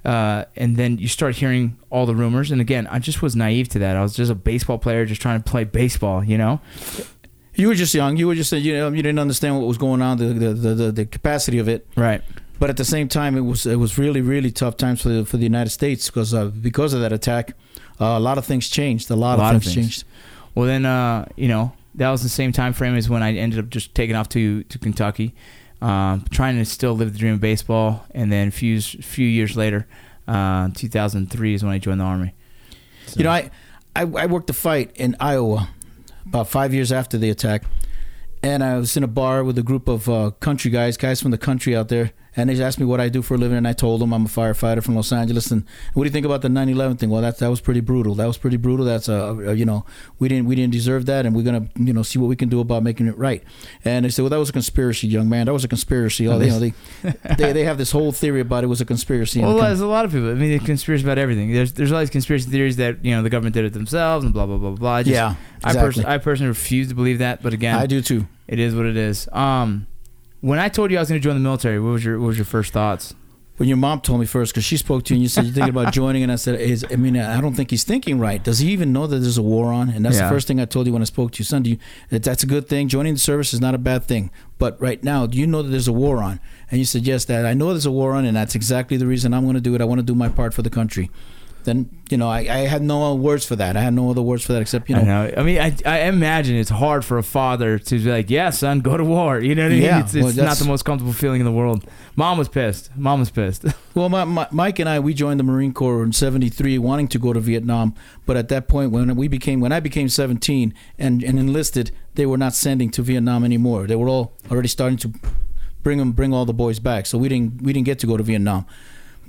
uh, 0.06 0.46
and 0.56 0.78
then 0.78 0.98
you 0.98 1.10
start 1.10 1.36
hearing 1.36 1.78
all 1.90 2.06
the 2.06 2.16
rumors. 2.16 2.50
And 2.50 2.62
again, 2.62 2.88
I 2.88 3.00
just 3.00 3.22
was 3.22 3.36
naive 3.36 3.68
to 3.70 3.80
that. 3.80 3.98
I 3.98 4.02
was 4.02 4.16
just 4.16 4.32
a 4.32 4.36
baseball 4.36 4.78
player, 4.78 5.06
just 5.06 5.22
trying 5.22 5.42
to 5.44 5.50
play 5.50 5.66
baseball, 5.66 6.24
you 6.24 6.38
know. 6.38 6.62
You 7.56 7.68
were 7.68 7.76
just 7.76 7.94
young. 7.94 8.18
You 8.18 8.28
were 8.28 8.36
just 8.36 8.52
you 8.54 8.74
know 8.74 8.90
you 8.90 9.04
didn't 9.04 9.20
understand 9.20 9.58
what 9.58 9.68
was 9.68 9.78
going 9.78 10.02
on, 10.02 10.18
the 10.18 10.26
the, 10.26 10.54
the, 10.54 10.74
the, 10.76 10.92
the 10.92 11.06
capacity 11.06 11.60
of 11.60 11.68
it. 11.68 11.86
Right. 11.96 12.22
But 12.60 12.70
at 12.70 12.78
the 12.78 12.86
same 12.86 13.08
time, 13.08 13.36
it 13.38 13.42
was 13.42 13.66
it 13.66 13.78
was 13.78 13.98
really 13.98 14.22
really 14.22 14.52
tough 14.52 14.78
times 14.78 15.02
for 15.02 15.10
the, 15.10 15.26
for 15.26 15.38
the 15.38 15.44
United 15.44 15.72
States 15.72 16.08
because 16.10 16.34
uh, 16.34 16.46
because 16.46 16.94
of 16.94 17.02
that 17.02 17.12
attack, 17.12 17.54
uh, 18.00 18.06
a 18.06 18.20
lot 18.20 18.38
of 18.38 18.46
things 18.46 18.70
changed. 18.70 19.10
A 19.12 19.16
lot, 19.16 19.40
A 19.40 19.42
lot 19.42 19.56
of 19.56 19.58
of 19.58 19.64
things, 19.64 19.76
things. 19.76 19.86
changed. 19.88 20.04
Well, 20.56 20.66
then, 20.68 20.86
uh, 20.86 21.26
you 21.38 21.48
know, 21.48 21.72
that 21.96 22.10
was 22.10 22.24
the 22.24 22.30
same 22.30 22.52
time 22.52 22.74
frame 22.74 22.96
as 22.96 23.10
when 23.10 23.24
I 23.24 23.34
ended 23.34 23.60
up 23.60 23.70
just 23.70 23.94
taking 23.96 24.16
off 24.16 24.30
to 24.30 24.64
to 24.64 24.78
Kentucky, 24.80 25.34
um, 25.82 26.24
trying 26.30 26.58
to 26.58 26.66
still 26.66 26.94
live 26.94 27.14
the 27.14 27.20
dream 27.20 27.34
of 27.36 27.42
baseball. 27.42 28.06
And 28.12 28.32
then 28.32 28.48
a 28.50 28.52
few 28.52 28.80
few 28.82 29.28
years 29.28 29.58
later, 29.58 29.88
uh, 30.28 30.70
2003 30.76 31.54
is 31.56 31.64
when 31.64 31.74
I 31.74 31.80
joined 31.80 32.00
the 32.00 32.06
army. 32.06 32.34
So- 33.08 33.18
You 33.20 33.24
know, 33.26 33.32
I, 33.32 33.50
I 33.96 34.02
I 34.04 34.26
worked 34.28 34.50
a 34.50 34.54
fight 34.54 34.92
in 34.96 35.16
Iowa 35.20 35.70
about 36.26 36.48
five 36.48 36.74
years 36.74 36.92
after 36.92 37.18
the 37.18 37.30
attack, 37.30 37.64
and 38.44 38.64
I 38.64 38.78
was 38.78 38.98
in 38.98 39.04
a 39.04 39.08
bar 39.08 39.44
with 39.44 39.58
a 39.58 39.64
group 39.64 39.88
of 39.88 40.10
uh, 40.10 40.32
country 40.40 40.72
guys, 40.72 40.98
guys 40.98 41.22
from 41.22 41.32
the 41.32 41.38
country 41.38 41.76
out 41.76 41.90
there, 41.90 42.12
and 42.36 42.50
they 42.50 42.54
just 42.54 42.64
asked 42.64 42.80
me 42.80 42.86
what 42.86 43.02
I 43.02 43.10
do 43.10 43.22
for 43.22 43.36
a 43.36 43.38
living, 43.38 43.58
and 43.58 43.68
I 43.68 43.74
told 43.74 44.02
them 44.02 44.14
I'm 44.14 44.26
a 44.26 44.30
firefighter 44.30 44.82
from 44.82 44.96
Los 44.96 45.12
Angeles. 45.12 45.52
And 45.52 45.66
what 45.94 46.04
do 46.04 46.08
you 46.08 46.14
think 46.14 46.26
about 46.26 46.42
the 46.42 46.48
9/11 46.48 46.98
thing? 46.98 47.10
Well, 47.10 47.22
that 47.22 47.40
that 47.40 47.50
was 47.50 47.60
pretty 47.60 47.82
brutal. 47.82 48.16
That 48.16 48.26
was 48.26 48.38
pretty 48.38 48.58
brutal. 48.58 48.86
That's 48.86 49.10
a 49.10 49.54
you 49.56 49.66
know, 49.66 49.86
we 50.20 50.30
didn't 50.30 50.48
we 50.48 50.56
didn't 50.56 50.72
deserve 50.72 51.06
that, 51.08 51.26
and 51.26 51.36
we're 51.36 51.44
gonna 51.44 51.68
you 51.76 51.94
know 51.94 52.04
see 52.04 52.20
what 52.20 52.28
we 52.28 52.36
can 52.36 52.48
do 52.48 52.60
about 52.62 52.84
making 52.84 53.08
it 53.08 53.18
right. 53.18 53.44
And 53.84 54.06
they 54.06 54.10
said, 54.10 54.22
well, 54.22 54.30
that 54.30 54.40
was 54.40 54.50
a 54.50 54.54
conspiracy, 54.54 55.08
young 55.08 55.28
man. 55.28 55.48
That 55.48 55.54
was 55.54 55.66
a 55.66 55.68
conspiracy. 55.68 56.28
Oh, 56.28 56.40
you 56.40 56.50
know, 56.50 56.60
they, 56.60 56.74
they 57.38 57.52
they 57.52 57.64
have 57.66 57.78
this 57.78 57.92
whole 57.92 58.12
theory 58.12 58.40
about 58.40 58.64
it 58.64 58.68
was 58.68 58.80
a 58.80 58.86
conspiracy. 58.86 59.42
Well, 59.42 59.58
there's 59.58 59.82
a 59.82 59.88
lot 59.88 60.06
of 60.06 60.12
people. 60.12 60.30
I 60.30 60.36
mean, 60.36 60.58
conspiracy 60.60 61.04
about 61.04 61.18
everything. 61.18 61.52
There's 61.54 61.74
there's 61.74 61.92
all 61.92 62.00
these 62.00 62.10
conspiracy 62.10 62.50
theories 62.50 62.78
that 62.78 63.04
you 63.04 63.14
know 63.14 63.24
the 63.24 63.30
government 63.30 63.56
did 63.56 63.66
it 63.66 63.74
themselves 63.74 64.24
and 64.24 64.34
blah 64.34 64.46
blah 64.46 64.58
blah 64.58 64.72
blah. 64.72 64.94
I 64.94 65.04
just, 65.04 65.14
yeah, 65.14 65.36
I 65.64 65.72
exactly. 65.72 65.82
person 65.82 66.06
I 66.06 66.18
personally 66.18 66.50
refuse 66.50 66.88
to 66.88 66.96
believe 66.96 67.20
that. 67.20 67.44
But 67.44 67.54
again, 67.54 67.76
I 67.76 67.88
do 67.88 68.02
too. 68.02 68.28
it 68.48 68.60
is 68.60 68.74
what 68.74 68.86
it 68.86 68.96
is. 68.96 69.28
Um, 69.34 69.88
when 70.42 70.60
I 70.60 70.70
told 70.70 70.92
you 70.92 70.98
I 70.98 71.02
was 71.02 71.10
going 71.10 71.22
to 71.22 71.24
join 71.24 71.36
the 71.36 71.42
military, 71.42 71.80
what 71.80 71.92
was 71.92 72.06
your 72.06 72.20
what 72.20 72.28
was 72.28 72.38
your 72.38 72.46
first 72.46 72.74
thoughts? 72.74 73.14
when 73.58 73.68
your 73.68 73.78
mom 73.78 74.02
told 74.02 74.20
me 74.20 74.26
first 74.26 74.52
because 74.54 74.64
she 74.64 74.76
spoke 74.76 75.04
to 75.04 75.14
you 75.14 75.18
and 75.18 75.22
you 75.22 75.30
said 75.30 75.44
you're 75.46 75.54
thinking 75.54 75.70
about 75.70 75.94
joining 76.02 76.24
and 76.24 76.32
i 76.32 76.36
said 76.36 76.60
is 76.60 76.84
i 76.90 76.96
mean 76.96 77.16
i 77.16 77.40
don't 77.40 77.54
think 77.54 77.70
he's 77.70 77.84
thinking 77.84 78.18
right. 78.18 78.44
Does 78.44 78.58
he 78.58 78.72
even 78.72 78.92
know 78.92 79.06
that 79.06 79.20
there's 79.20 79.38
a 79.38 79.44
war 79.44 79.72
on? 79.72 79.90
And 79.90 80.04
that's 80.04 80.18
Yeah. 80.18 80.24
the 80.24 80.30
first 80.34 80.48
thing 80.48 80.60
i 80.60 80.66
told 80.66 80.88
you 80.88 80.94
when 80.94 81.04
i 81.04 81.06
spoke 81.06 81.32
to 81.34 81.40
you 81.42 81.46
son 81.46 81.62
do 81.62 81.70
you 81.72 81.78
that 82.10 82.24
that's 82.24 82.42
a 82.42 82.48
good 82.48 82.68
thing. 82.68 82.88
Joining 82.88 83.14
the 83.14 83.20
service 83.20 83.54
is 83.54 83.62
not 83.62 83.76
a 83.76 83.78
bad 83.78 84.06
thing. 84.06 84.32
But 84.58 84.82
right 84.82 85.04
now 85.04 85.28
do 85.28 85.38
you 85.38 85.46
know 85.46 85.62
that 85.62 85.70
there's 85.70 85.88
a 85.88 85.94
war 85.94 86.24
on? 86.24 86.40
And 86.72 86.80
you 86.80 86.86
said 86.86 87.06
yes 87.06 87.26
dad 87.26 87.46
i 87.46 87.54
know 87.54 87.68
there's 87.68 87.86
a 87.86 87.92
war 87.92 88.14
on 88.14 88.26
and 88.26 88.36
that's 88.36 88.56
exactly 88.56 88.98
the 88.98 89.06
reason 89.06 89.32
i'm 89.32 89.44
going 89.44 89.54
to 89.56 89.62
do 89.62 89.76
it. 89.76 89.82
I 89.82 89.86
want 89.86 90.00
to 90.00 90.06
do 90.06 90.16
my 90.16 90.30
part 90.30 90.56
for 90.56 90.64
the 90.64 90.72
country 90.72 91.12
then 91.66 91.90
you 92.10 92.18
know 92.18 92.30
I, 92.30 92.40
I 92.40 92.60
had 92.68 92.82
no 92.82 93.14
words 93.16 93.46
for 93.46 93.56
that 93.56 93.78
i 93.78 93.82
had 93.82 93.94
no 93.94 94.10
other 94.10 94.22
words 94.22 94.44
for 94.44 94.54
that 94.54 94.62
except 94.62 94.90
you 94.90 94.96
I 94.96 95.04
know 95.04 95.12
know. 95.12 95.34
I 95.38 95.44
mean, 95.44 95.60
I, 95.60 95.76
I 95.86 96.00
imagine 96.02 96.56
it's 96.56 96.70
hard 96.70 97.04
for 97.06 97.18
a 97.18 97.24
father 97.24 97.78
to 97.80 98.00
be 98.00 98.12
like, 98.12 98.30
"Yeah, 98.30 98.50
son, 98.50 98.80
go 98.80 98.98
to 98.98 99.04
war." 99.04 99.40
You 99.40 99.56
know 99.56 99.64
what 99.64 99.72
I 99.72 99.76
mean? 99.76 99.84
Yeah, 99.84 100.00
it's 100.02 100.16
it's 100.16 100.38
well, 100.38 100.46
not 100.46 100.58
the 100.58 100.66
most 100.66 100.84
comfortable 100.84 101.14
feeling 101.14 101.42
in 101.42 101.46
the 101.46 101.52
world. 101.52 101.86
Mom 102.16 102.38
was 102.38 102.50
pissed. 102.50 102.96
Mom 102.96 103.20
was 103.20 103.30
pissed. 103.30 103.66
Well, 103.94 104.08
my, 104.08 104.24
my, 104.24 104.48
Mike 104.52 104.80
and 104.80 104.88
I, 104.88 105.02
we 105.02 105.14
joined 105.14 105.38
the 105.38 105.44
Marine 105.44 105.74
Corps 105.74 106.02
in 106.02 106.14
'73, 106.14 106.78
wanting 106.78 107.10
to 107.10 107.20
go 107.20 107.34
to 107.34 107.42
Vietnam. 107.42 107.94
But 108.26 108.38
at 108.38 108.48
that 108.48 108.70
point, 108.70 108.92
when 108.92 109.14
we 109.18 109.28
became, 109.28 109.60
when 109.60 109.74
I 109.74 109.82
became 109.82 110.08
17 110.08 110.74
and, 110.98 111.22
and 111.22 111.38
enlisted, 111.38 111.92
they 112.16 112.26
were 112.26 112.38
not 112.38 112.54
sending 112.54 112.90
to 112.92 113.02
Vietnam 113.02 113.44
anymore. 113.44 113.88
They 113.88 113.98
were 113.98 114.08
all 114.08 114.32
already 114.50 114.70
starting 114.70 114.98
to 115.00 115.12
bring 115.84 115.98
them, 115.98 116.14
bring 116.14 116.34
all 116.34 116.46
the 116.46 116.54
boys 116.54 116.80
back. 116.80 117.06
So 117.06 117.18
we 117.18 117.28
didn't, 117.28 117.62
we 117.62 117.74
didn't 117.74 117.86
get 117.86 118.00
to 118.00 118.08
go 118.08 118.16
to 118.16 118.24
Vietnam. 118.24 118.66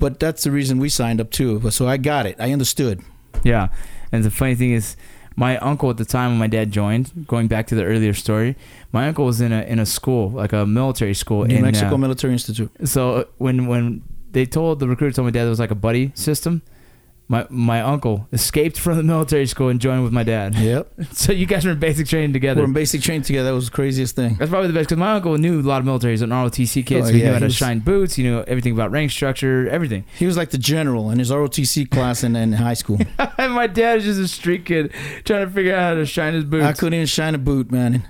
But 0.03 0.19
that's 0.19 0.43
the 0.43 0.51
reason 0.51 0.79
we 0.79 0.89
signed 0.89 1.21
up 1.21 1.31
too. 1.31 1.71
So 1.71 1.87
I 1.87 1.97
got 1.97 2.27
it. 2.27 2.35
I 2.41 2.53
understood. 2.53 3.03
Yeah, 3.45 3.69
and 4.11 4.25
the 4.25 4.33
funny 4.33 4.57
thing 4.57 4.73
is, 4.73 4.97
my 5.37 5.57
uncle 5.59 5.91
at 5.91 5.97
the 5.97 6.05
time 6.05 6.33
when 6.33 6.39
my 6.39 6.49
dad 6.49 6.73
joined, 6.73 7.27
going 7.29 7.47
back 7.47 7.69
to 7.69 7.77
the 7.77 7.85
earlier 7.85 8.13
story, 8.13 8.57
my 8.91 9.07
uncle 9.07 9.25
was 9.25 9.41
in 9.41 9.53
a 9.53 9.63
in 9.63 9.79
a 9.79 9.87
school 9.87 10.31
like 10.31 10.53
a 10.53 10.67
military 10.67 11.15
school 11.15 11.45
New 11.45 11.57
in 11.57 11.63
Mexico 11.63 11.95
uh, 11.95 11.99
Military 11.99 12.33
Institute. 12.33 12.71
so 12.85 13.15
uh, 13.15 13.25
when 13.39 13.67
when 13.69 14.03
they 14.33 14.45
told 14.45 14.81
the 14.81 14.89
recruiter 14.89 15.15
told 15.15 15.27
my 15.27 15.31
dad 15.31 15.47
it 15.47 15.51
was 15.51 15.61
like 15.61 15.71
a 15.71 15.77
buddy 15.77 16.11
system, 16.15 16.63
my 17.33 17.47
my 17.49 17.81
uncle 17.81 18.29
escaped 18.33 18.79
from 18.79 18.99
the 18.99 19.03
military 19.03 19.47
school 19.47 19.69
and 19.71 19.81
joined 19.81 20.05
with 20.05 20.13
my 20.13 20.23
dad. 20.23 20.55
Yep. 20.55 20.93
So 21.13 21.33
you 21.33 21.47
guys 21.47 21.65
were 21.65 21.71
in 21.73 21.79
basic 21.79 22.07
training 22.07 22.33
together. 22.35 22.61
We're 22.61 22.67
in 22.67 22.73
basic 22.75 23.01
training 23.01 23.23
together. 23.23 23.49
That 23.49 23.55
was 23.55 23.67
the 23.71 23.75
craziest 23.75 24.15
thing. 24.15 24.37
That's 24.39 24.51
probably 24.51 24.69
the 24.69 24.75
best 24.75 24.89
because 24.91 24.99
my 24.99 25.13
uncle 25.15 25.37
knew 25.39 25.61
a 25.61 25.63
lot 25.63 25.79
of 25.79 25.85
military. 25.87 26.13
He's 26.13 26.23
an 26.23 26.31
ROTC 26.31 26.85
kid, 26.85 27.03
Oh, 27.03 27.07
so 27.07 27.13
he 27.13 27.21
yeah, 27.21 27.27
knew 27.29 27.33
how 27.33 27.39
to 27.41 27.45
was- 27.47 27.55
shine 27.55 27.79
boots. 27.81 28.15
He 28.17 28.23
knew 28.23 28.43
everything 28.43 28.73
about 28.75 28.91
rank 28.91 29.11
structure, 29.11 29.69
everything. 29.69 30.05
He 30.19 30.27
was 30.27 30.37
like 30.37 30.51
the 30.51 30.59
general 30.59 31.11
in 31.11 31.19
his 31.19 31.31
ROTC 31.31 31.91
class 31.91 32.23
in, 32.23 32.37
in 32.37 32.53
high 32.53 32.75
school. 32.75 32.99
and 33.39 33.53
my 33.55 33.67
dad 33.67 33.99
is 33.99 34.05
just 34.05 34.21
a 34.21 34.29
street 34.29 34.65
kid 34.67 34.93
trying 35.25 35.47
to 35.47 35.51
figure 35.53 35.75
out 35.75 35.83
how 35.83 35.95
to 35.95 36.05
shine 36.07 36.35
his 36.35 36.45
boots. 36.45 36.65
I 36.67 36.73
couldn't 36.75 36.95
even 36.95 37.07
shine 37.07 37.35
a 37.35 37.39
boot, 37.39 37.73
man. 37.73 38.09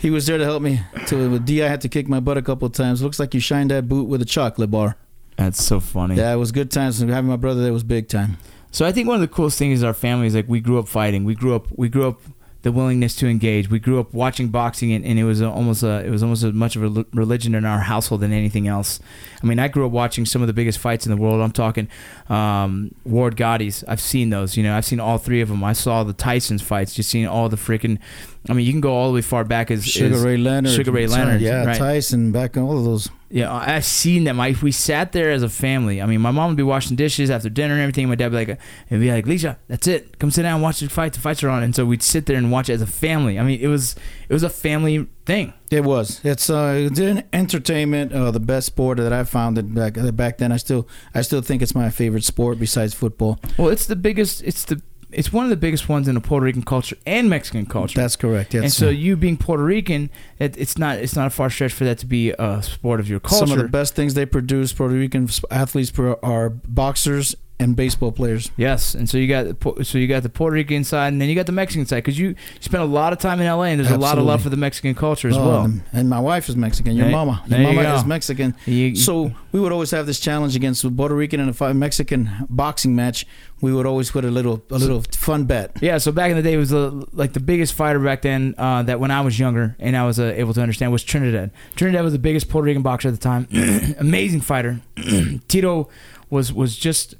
He 0.00 0.10
was 0.10 0.26
there 0.26 0.38
to 0.38 0.44
help 0.44 0.62
me. 0.62 0.80
To 1.06 1.30
with 1.30 1.44
D, 1.46 1.62
I 1.62 1.68
had 1.68 1.80
to 1.82 1.88
kick 1.88 2.08
my 2.08 2.20
butt 2.20 2.36
a 2.36 2.42
couple 2.42 2.66
of 2.66 2.72
times. 2.72 3.02
Looks 3.02 3.18
like 3.20 3.32
you 3.34 3.40
shined 3.40 3.70
that 3.70 3.88
boot 3.88 4.08
with 4.08 4.22
a 4.22 4.26
chocolate 4.26 4.70
bar. 4.70 4.96
That's 5.36 5.62
so 5.62 5.80
funny. 5.80 6.14
Yeah, 6.16 6.32
it 6.32 6.36
was 6.36 6.50
good 6.52 6.70
times. 6.70 6.98
Having 7.00 7.26
my 7.26 7.36
brother 7.36 7.62
there 7.62 7.72
was 7.72 7.82
big 7.84 8.08
time. 8.08 8.38
So 8.70 8.84
I 8.84 8.92
think 8.92 9.08
one 9.08 9.14
of 9.14 9.20
the 9.20 9.28
coolest 9.28 9.58
things 9.58 9.78
is 9.78 9.84
our 9.84 9.94
family 9.94 10.26
is 10.26 10.34
like 10.34 10.48
we 10.48 10.60
grew 10.60 10.78
up 10.78 10.88
fighting. 10.88 11.24
We 11.24 11.34
grew 11.34 11.54
up 11.54 11.66
we 11.76 11.88
grew 11.88 12.08
up 12.08 12.20
the 12.66 12.72
willingness 12.72 13.14
to 13.14 13.28
engage. 13.28 13.70
We 13.70 13.78
grew 13.78 14.00
up 14.00 14.12
watching 14.12 14.48
boxing, 14.48 14.90
and, 14.92 15.04
and 15.04 15.20
it 15.20 15.22
was 15.22 15.40
almost 15.40 15.84
a, 15.84 16.04
it 16.04 16.10
was 16.10 16.24
almost 16.24 16.42
as 16.42 16.52
much 16.52 16.74
of 16.74 16.82
a 16.82 17.06
religion 17.12 17.54
in 17.54 17.64
our 17.64 17.78
household 17.78 18.22
than 18.22 18.32
anything 18.32 18.66
else. 18.66 18.98
I 19.40 19.46
mean, 19.46 19.60
I 19.60 19.68
grew 19.68 19.86
up 19.86 19.92
watching 19.92 20.26
some 20.26 20.42
of 20.42 20.48
the 20.48 20.52
biggest 20.52 20.80
fights 20.80 21.06
in 21.06 21.10
the 21.10 21.16
world. 21.16 21.40
I'm 21.40 21.52
talking 21.52 21.88
um, 22.28 22.92
Ward 23.04 23.36
Gatti's. 23.36 23.84
I've 23.86 24.00
seen 24.00 24.30
those. 24.30 24.56
You 24.56 24.64
know, 24.64 24.76
I've 24.76 24.84
seen 24.84 24.98
all 24.98 25.16
three 25.16 25.40
of 25.40 25.48
them. 25.48 25.62
I 25.62 25.74
saw 25.74 26.02
the 26.02 26.12
Tyson's 26.12 26.60
fights. 26.60 26.92
Just 26.92 27.08
seen 27.08 27.24
all 27.28 27.48
the 27.48 27.56
freaking. 27.56 28.00
I 28.48 28.52
mean, 28.52 28.66
you 28.66 28.72
can 28.72 28.80
go 28.80 28.92
all 28.92 29.10
the 29.10 29.14
way 29.14 29.22
far 29.22 29.44
back 29.44 29.70
as 29.70 29.86
Sugar 29.86 30.16
as 30.16 30.24
Ray 30.24 30.36
Leonard, 30.36 30.72
Sugar 30.72 30.90
Ray 30.90 31.06
Leonard, 31.06 31.40
yeah, 31.40 31.66
right. 31.66 31.78
Tyson, 31.78 32.32
back 32.32 32.56
all 32.56 32.78
of 32.78 32.84
those. 32.84 33.08
Yeah, 33.28 33.52
I've 33.52 33.84
seen 33.84 34.24
them. 34.24 34.38
I, 34.38 34.54
we 34.62 34.70
sat 34.70 35.12
there 35.12 35.32
as 35.32 35.42
a 35.42 35.48
family. 35.48 36.00
I 36.00 36.06
mean, 36.06 36.20
my 36.20 36.30
mom 36.30 36.50
would 36.50 36.56
be 36.56 36.62
washing 36.62 36.96
dishes 36.96 37.28
after 37.28 37.48
dinner 37.48 37.74
and 37.74 37.82
everything. 37.82 38.08
My 38.08 38.14
dad 38.14 38.32
would 38.32 38.46
be 38.46 38.52
like, 38.52 38.60
and 38.88 39.00
be 39.00 39.10
like, 39.10 39.24
Leesa, 39.24 39.56
that's 39.66 39.88
it. 39.88 40.18
Come 40.18 40.30
sit 40.30 40.42
down 40.42 40.54
and 40.54 40.62
watch 40.62 40.78
the 40.80 40.88
fight. 40.88 41.12
The 41.12 41.20
fights 41.20 41.42
are 41.42 41.48
on. 41.48 41.62
And 41.64 41.74
so 41.74 41.84
we'd 41.84 42.02
sit 42.02 42.26
there 42.26 42.36
and 42.36 42.52
watch 42.52 42.68
it 42.68 42.74
as 42.74 42.82
a 42.82 42.86
family. 42.86 43.38
I 43.38 43.42
mean, 43.42 43.60
it 43.60 43.66
was 43.66 43.96
it 44.28 44.32
was 44.32 44.44
a 44.44 44.48
family 44.48 45.06
thing. 45.24 45.54
It 45.70 45.82
was. 45.82 46.20
It's 46.24 46.48
uh, 46.48 46.74
it's 46.76 47.00
an 47.00 47.24
entertainment. 47.32 48.12
Uh, 48.12 48.30
the 48.30 48.40
best 48.40 48.68
sport 48.68 48.98
that 48.98 49.12
I 49.12 49.24
found 49.24 49.58
it 49.58 49.74
back 49.74 49.94
back 50.14 50.38
then. 50.38 50.52
I 50.52 50.56
still 50.56 50.86
I 51.12 51.22
still 51.22 51.42
think 51.42 51.62
it's 51.62 51.74
my 51.74 51.90
favorite 51.90 52.24
sport 52.24 52.60
besides 52.60 52.94
football. 52.94 53.40
Well, 53.58 53.68
it's 53.68 53.86
the 53.86 53.96
biggest. 53.96 54.42
It's 54.44 54.64
the 54.64 54.80
it's 55.10 55.32
one 55.32 55.44
of 55.44 55.50
the 55.50 55.56
biggest 55.56 55.88
ones 55.88 56.08
in 56.08 56.14
the 56.14 56.20
Puerto 56.20 56.44
Rican 56.44 56.62
culture 56.62 56.96
and 57.06 57.30
Mexican 57.30 57.66
culture. 57.66 58.00
That's 58.00 58.16
correct. 58.16 58.54
Yes. 58.54 58.62
and 58.62 58.72
so 58.72 58.88
you 58.88 59.16
being 59.16 59.36
Puerto 59.36 59.62
Rican, 59.62 60.10
it, 60.38 60.56
it's 60.58 60.76
not 60.78 60.98
it's 60.98 61.14
not 61.14 61.26
a 61.26 61.30
far 61.30 61.50
stretch 61.50 61.72
for 61.72 61.84
that 61.84 61.98
to 61.98 62.06
be 62.06 62.30
a 62.30 62.62
sport 62.62 63.00
of 63.00 63.08
your 63.08 63.20
culture. 63.20 63.46
Some 63.46 63.56
of 63.56 63.62
the 63.62 63.68
best 63.70 63.94
things 63.94 64.14
they 64.14 64.26
produce, 64.26 64.72
Puerto 64.72 64.94
Rican 64.94 65.28
athletes 65.50 65.92
are 66.22 66.50
boxers 66.50 67.34
and 67.58 67.74
baseball 67.74 68.12
players. 68.12 68.50
Yes, 68.58 68.94
and 68.94 69.08
so 69.08 69.16
you 69.16 69.26
got 69.28 69.56
so 69.86 69.96
you 69.98 70.06
got 70.06 70.22
the 70.22 70.28
Puerto 70.28 70.54
Rican 70.54 70.84
side, 70.84 71.12
and 71.12 71.20
then 71.20 71.28
you 71.28 71.34
got 71.34 71.46
the 71.46 71.52
Mexican 71.52 71.86
side 71.86 71.96
because 72.04 72.18
you 72.18 72.34
spent 72.60 72.82
a 72.82 72.86
lot 72.86 73.12
of 73.14 73.18
time 73.18 73.40
in 73.40 73.46
LA, 73.46 73.64
and 73.64 73.80
there's 73.80 73.90
a 73.90 73.96
lot 73.98 74.18
of 74.18 74.24
love 74.24 74.42
for 74.42 74.50
the 74.50 74.56
Mexican 74.58 74.94
culture 74.94 75.28
as 75.28 75.36
Oh, 75.36 75.46
well. 75.48 75.64
and- 75.64 75.82
And 75.92 76.10
my 76.10 76.20
wife 76.20 76.48
is 76.50 76.56
Mexican. 76.56 76.96
Your 76.96 77.06
There- 77.06 77.12
mama, 77.16 77.42
your 77.48 77.58
mama 77.60 77.82
go. 77.82 77.94
is 77.96 78.04
Mexican. 78.04 78.54
You- 78.66 78.94
so 78.96 79.32
we 79.52 79.60
would 79.60 79.72
always 79.72 79.90
have 79.92 80.06
this 80.06 80.20
challenge 80.20 80.54
against 80.54 80.84
a 80.84 80.90
Puerto 80.90 81.14
Rican 81.14 81.40
and 81.40 81.58
a 81.58 81.74
Mexican 81.74 82.28
boxing 82.50 82.94
match. 82.94 83.26
We 83.62 83.72
would 83.72 83.86
always 83.86 84.10
put 84.10 84.26
a 84.26 84.30
little 84.30 84.62
a 84.70 84.76
little 84.76 85.02
fun 85.12 85.44
bet. 85.44 85.78
Yeah, 85.80 85.96
so 85.96 86.12
back 86.12 86.30
in 86.30 86.36
the 86.36 86.42
day, 86.42 86.52
it 86.52 86.58
was 86.58 86.74
uh, 86.74 86.90
like 87.14 87.32
the 87.32 87.40
biggest 87.40 87.72
fighter 87.72 87.98
back 87.98 88.20
then. 88.20 88.54
Uh, 88.58 88.82
that 88.82 89.00
when 89.00 89.10
I 89.10 89.22
was 89.22 89.38
younger 89.38 89.74
and 89.80 89.96
I 89.96 90.04
was 90.04 90.20
uh, 90.20 90.34
able 90.36 90.52
to 90.52 90.60
understand 90.60 90.92
was 90.92 91.02
Trinidad. 91.02 91.50
Trinidad 91.74 92.04
was 92.04 92.12
the 92.12 92.18
biggest 92.18 92.50
Puerto 92.50 92.66
Rican 92.66 92.82
boxer 92.82 93.08
at 93.08 93.14
the 93.14 93.20
time. 93.20 93.48
Amazing 93.98 94.42
fighter. 94.42 94.80
Tito 95.48 95.88
was 96.28 96.52
was 96.52 96.76
just 96.76 97.14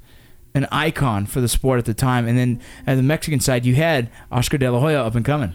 an 0.57 0.67
icon 0.71 1.25
for 1.25 1.39
the 1.39 1.47
sport 1.47 1.79
at 1.79 1.85
the 1.85 1.93
time. 1.93 2.27
And 2.27 2.37
then 2.37 2.61
at 2.85 2.95
the 2.95 3.03
Mexican 3.03 3.39
side, 3.39 3.65
you 3.65 3.75
had 3.75 4.09
Oscar 4.31 4.57
De 4.57 4.69
La 4.69 4.79
Hoya 4.79 5.03
up 5.03 5.15
and 5.15 5.23
coming. 5.23 5.53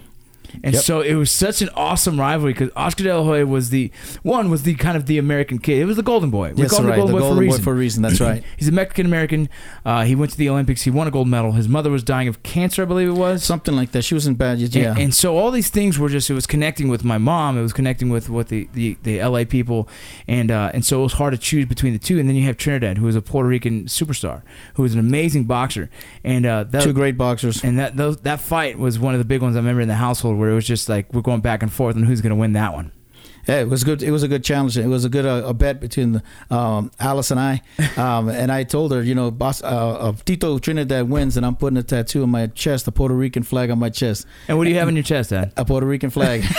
And 0.63 0.75
Yep. 0.75 0.83
so 0.83 1.01
it 1.01 1.15
was 1.15 1.31
such 1.31 1.63
an 1.63 1.69
awesome 1.75 2.19
rivalry 2.21 2.53
because 2.53 2.71
Oscar 2.77 3.05
De 3.05 3.17
La 3.17 3.23
Hoya 3.25 3.47
was 3.47 3.71
the 3.71 3.91
one 4.23 4.51
was 4.51 4.63
the 4.65 4.75
kind 4.75 4.97
of 4.97 5.07
the 5.07 5.19
American 5.19 5.59
kid. 5.59 5.79
It 5.81 5.85
was 5.87 5.97
the 5.97 6.03
Golden 6.03 6.31
Boy. 6.31 6.53
We 6.55 6.63
Yes, 6.63 6.71
call 6.71 6.81
him 6.81 6.87
right. 6.87 6.97
the 6.97 7.01
Golden 7.01 7.15
the 7.15 7.21
Boy 7.21 7.27
Golden 7.27 7.37
for 7.37 7.43
a 7.43 7.47
Boy 7.47 7.51
reason. 7.53 7.65
for 7.65 7.73
a 7.73 7.77
reason. 7.77 8.03
That's 8.03 8.21
right. 8.29 8.45
He's 8.57 8.69
a 8.69 8.73
Mexican 8.73 9.07
American. 9.07 9.49
Uh, 9.85 10.05
he 10.05 10.15
went 10.15 10.33
to 10.33 10.39
the 10.39 10.49
Olympics. 10.49 10.83
He 10.83 10.91
won 10.91 11.07
a 11.07 11.11
gold 11.11 11.29
medal. 11.29 11.53
His 11.53 11.69
mother 11.69 11.91
was 11.91 12.03
dying 12.03 12.29
of 12.29 12.43
cancer, 12.43 12.83
I 12.83 12.85
believe 12.85 13.09
it 13.09 13.13
was. 13.13 13.43
Something 13.45 13.75
like 13.77 13.93
that. 13.93 14.03
She 14.03 14.15
wasn't 14.15 14.39
bad. 14.39 14.59
Yeah. 14.59 14.91
And, 14.91 14.99
and 14.99 15.15
so 15.15 15.37
all 15.37 15.51
these 15.51 15.71
things 15.71 15.99
were 15.99 16.09
just 16.09 16.29
it 16.31 16.35
was 16.35 16.47
connecting 16.47 16.89
with 16.89 17.05
my 17.05 17.19
mom. 17.19 17.59
It 17.59 17.63
was 17.63 17.73
connecting 17.73 18.09
with 18.11 18.29
what 18.29 18.49
the, 18.49 18.69
the, 18.75 18.97
the 19.03 19.23
LA 19.23 19.45
people, 19.45 19.89
and 20.29 20.51
uh, 20.51 20.71
and 20.75 20.85
so 20.85 21.01
it 21.01 21.03
was 21.05 21.15
hard 21.15 21.33
to 21.33 21.39
choose 21.39 21.67
between 21.67 21.93
the 21.93 21.99
two. 21.99 22.19
And 22.19 22.29
then 22.29 22.37
you 22.37 22.45
have 22.45 22.57
Trinidad, 22.57 22.99
who 22.99 23.09
is 23.09 23.17
a 23.17 23.23
Puerto 23.23 23.49
Rican 23.49 23.85
superstar, 23.87 24.43
who 24.75 24.85
is 24.85 24.95
an 24.95 25.01
amazing 25.01 25.45
boxer, 25.45 25.91
and 26.25 26.45
uh, 26.47 26.65
that, 26.65 26.83
Two 26.83 26.93
great 26.93 27.17
boxers. 27.17 27.63
and 27.65 27.79
that 27.79 27.97
those, 27.97 28.19
that 28.19 28.41
fight 28.41 28.79
was 28.79 28.99
one 28.99 29.15
of 29.15 29.19
the 29.19 29.25
big 29.25 29.41
ones 29.43 29.57
I 29.57 29.61
remember 29.61 29.81
in 29.81 29.89
the 29.89 29.95
household 29.95 30.39
where 30.43 30.51
it 30.51 30.55
was 30.55 30.67
just 30.67 30.89
like 30.89 31.13
we're 31.13 31.21
going 31.23 31.41
back 31.41 31.63
and 31.63 31.73
forth 31.73 31.95
on 31.95 32.03
who's 32.03 32.21
going 32.21 32.31
to 32.31 32.37
win 32.37 32.53
that 32.55 32.73
one. 32.75 32.91
Yeah, 33.47 33.61
it 33.61 33.69
was 33.69 33.85
good. 33.85 34.03
It 34.03 34.11
was 34.11 34.25
a 34.25 34.29
good 34.29 34.43
challenge. 34.43 34.77
It 34.77 34.89
was 34.89 35.05
a 35.05 35.09
good 35.09 35.25
uh, 35.25 35.43
a 35.47 35.55
bet 35.55 35.81
between 35.81 36.21
um, 36.51 36.91
Alice 36.99 37.31
and 37.31 37.39
I. 37.39 37.63
Um, 37.97 38.29
and 38.29 38.51
I 38.51 38.65
told 38.65 38.91
her, 38.93 39.03
you 39.03 39.15
know, 39.15 39.31
boss, 39.31 39.63
uh, 39.63 39.67
uh, 39.67 40.13
Tito 40.25 40.59
Trinidad 40.59 41.09
wins, 41.11 41.37
and 41.37 41.45
I'm 41.45 41.55
putting 41.55 41.77
a 41.77 41.83
tattoo 41.83 42.23
on 42.23 42.31
my 42.31 42.47
chest, 42.49 42.89
a 42.89 42.93
Puerto 42.93 43.15
Rican 43.15 43.43
flag 43.43 43.71
on 43.71 43.79
my 43.79 43.91
chest, 43.91 44.27
And 44.49 44.57
what 44.59 44.65
do 44.65 44.71
you 44.71 44.79
have 44.79 44.89
on 44.89 44.97
your 44.97 45.03
chest, 45.05 45.31
Dad? 45.31 45.53
a 45.57 45.65
Puerto 45.65 45.87
Rican 45.87 46.11
flag. 46.11 46.43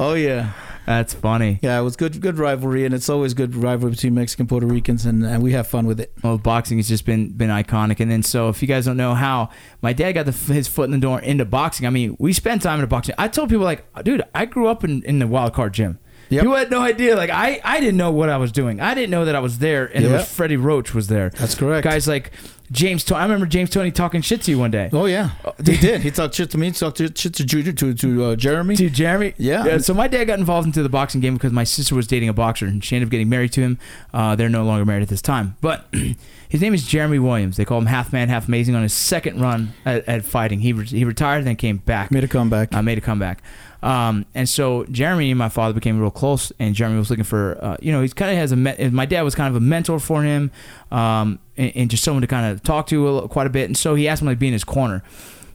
oh 0.00 0.14
yeah, 0.14 0.52
That's 0.86 1.14
funny. 1.14 1.60
yeah. 1.62 1.78
It 1.78 1.82
was 1.82 1.96
good, 1.96 2.20
good 2.20 2.38
rivalry, 2.38 2.84
and 2.84 2.94
it's 2.94 3.08
always 3.08 3.34
good 3.34 3.54
rivalry 3.54 3.92
between 3.92 4.14
Mexican 4.14 4.46
Puerto 4.46 4.66
Ricans, 4.66 5.06
and, 5.06 5.24
and 5.24 5.42
we 5.42 5.52
have 5.52 5.66
fun 5.66 5.86
with 5.86 6.00
it. 6.00 6.12
Well, 6.22 6.38
boxing 6.38 6.78
has 6.78 6.88
just 6.88 7.06
been 7.06 7.30
been 7.30 7.50
iconic. 7.50 8.00
And 8.00 8.10
then, 8.10 8.22
so 8.22 8.48
if 8.48 8.60
you 8.62 8.68
guys 8.68 8.84
don't 8.86 8.96
know 8.96 9.14
how 9.14 9.50
my 9.80 9.92
dad 9.92 10.12
got 10.12 10.26
the, 10.26 10.32
his 10.32 10.66
foot 10.68 10.84
in 10.84 10.90
the 10.90 10.98
door 10.98 11.20
into 11.20 11.44
boxing, 11.44 11.86
I 11.86 11.90
mean, 11.90 12.16
we 12.18 12.32
spent 12.32 12.62
time 12.62 12.80
in 12.80 12.86
boxing. 12.86 13.14
I 13.18 13.28
told 13.28 13.48
people 13.48 13.64
like, 13.64 13.84
dude, 14.02 14.22
I 14.34 14.44
grew 14.44 14.66
up 14.66 14.82
in, 14.84 15.02
in 15.04 15.18
the 15.18 15.26
wild 15.26 15.52
card 15.54 15.72
gym. 15.72 15.98
Yep. 16.30 16.42
People 16.42 16.56
had 16.56 16.70
no 16.70 16.80
idea. 16.80 17.14
Like 17.14 17.30
I, 17.30 17.60
I 17.62 17.78
didn't 17.78 17.98
know 17.98 18.10
what 18.10 18.30
I 18.30 18.38
was 18.38 18.52
doing. 18.52 18.80
I 18.80 18.94
didn't 18.94 19.10
know 19.10 19.26
that 19.26 19.34
I 19.34 19.40
was 19.40 19.58
there, 19.58 19.84
and 19.94 20.04
it 20.04 20.10
was 20.10 20.32
Freddie 20.32 20.56
Roach 20.56 20.94
was 20.94 21.08
there. 21.08 21.30
That's 21.30 21.54
correct. 21.54 21.84
Guys 21.84 22.08
like 22.08 22.32
James. 22.72 23.04
Toney. 23.04 23.20
I 23.20 23.22
remember 23.24 23.46
James 23.46 23.70
Toney 23.70 23.90
talking 23.92 24.20
shit 24.22 24.42
to 24.42 24.50
you 24.50 24.58
one 24.58 24.70
day. 24.70 24.90
Oh 24.92 25.06
yeah, 25.06 25.30
he 25.64 25.76
did. 25.76 26.00
He 26.00 26.10
talked 26.10 26.34
shit 26.34 26.50
to 26.50 26.58
me. 26.58 26.66
He 26.66 26.72
talked 26.72 26.98
shit 26.98 27.34
to 27.34 27.44
Junior, 27.44 27.72
to 27.72 27.94
to 27.94 28.24
uh, 28.24 28.36
Jeremy. 28.36 28.74
To 28.76 28.90
Jeremy, 28.90 29.34
Yeah. 29.38 29.78
So 29.78 29.94
my 29.94 30.08
dad 30.08 30.24
got 30.24 30.38
involved 30.38 30.66
into 30.66 30.82
the 30.82 30.88
boxing 30.88 31.20
game 31.20 31.34
because 31.34 31.52
my 31.52 31.64
sister 31.64 31.94
was 31.94 32.06
dating 32.06 32.28
a 32.28 32.32
boxer, 32.32 32.66
and 32.66 32.82
she 32.84 32.96
ended 32.96 33.08
up 33.08 33.10
getting 33.10 33.28
married 33.28 33.52
to 33.52 33.60
him. 33.60 33.78
Uh, 34.12 34.34
they're 34.34 34.48
no 34.48 34.64
longer 34.64 34.84
married 34.84 35.02
at 35.02 35.08
this 35.08 35.22
time, 35.22 35.56
but 35.60 35.86
his 36.48 36.60
name 36.60 36.74
is 36.74 36.86
Jeremy 36.86 37.18
Williams. 37.18 37.56
They 37.56 37.64
call 37.64 37.78
him 37.78 37.86
half 37.86 38.12
man, 38.12 38.28
half 38.28 38.48
amazing. 38.48 38.74
On 38.74 38.82
his 38.82 38.94
second 38.94 39.40
run 39.40 39.72
at, 39.84 40.08
at 40.08 40.24
fighting, 40.24 40.60
he 40.60 40.72
re- 40.72 40.86
he 40.86 41.04
retired, 41.04 41.38
and 41.38 41.46
then 41.46 41.56
came 41.56 41.76
back. 41.78 42.10
Made 42.10 42.24
a 42.24 42.28
comeback. 42.28 42.74
uh, 42.74 42.82
made 42.82 42.98
a 42.98 43.02
comeback. 43.02 43.42
Um, 43.82 44.26
and 44.34 44.48
so 44.48 44.84
Jeremy 44.84 45.30
and 45.32 45.38
my 45.38 45.48
father 45.48 45.74
became 45.74 45.98
real 46.00 46.10
close, 46.12 46.52
and 46.60 46.74
Jeremy 46.74 46.98
was 46.98 47.10
looking 47.10 47.24
for, 47.24 47.58
uh, 47.60 47.76
you 47.82 47.90
know, 47.90 48.00
he's 48.00 48.14
kind 48.14 48.30
of 48.30 48.36
has 48.36 48.52
a, 48.52 48.56
me- 48.56 48.90
my 48.90 49.06
dad 49.06 49.22
was 49.22 49.34
kind 49.34 49.48
of 49.48 49.56
a 49.56 49.64
mentor 49.64 49.98
for 49.98 50.22
him, 50.22 50.52
um, 50.92 51.40
and, 51.56 51.72
and 51.74 51.90
just 51.90 52.04
someone 52.04 52.20
to 52.20 52.28
kind 52.28 52.52
of 52.52 52.62
talk 52.62 52.86
to 52.88 53.08
a, 53.08 53.10
little- 53.10 53.28
quite 53.28 53.46
a 53.46 53.50
bit. 53.50 53.64
And 53.64 53.76
so 53.76 53.94
he 53.96 54.06
asked 54.06 54.22
him 54.22 54.28
to 54.28 54.36
be 54.36 54.46
in 54.46 54.52
his 54.52 54.62
corner. 54.64 55.02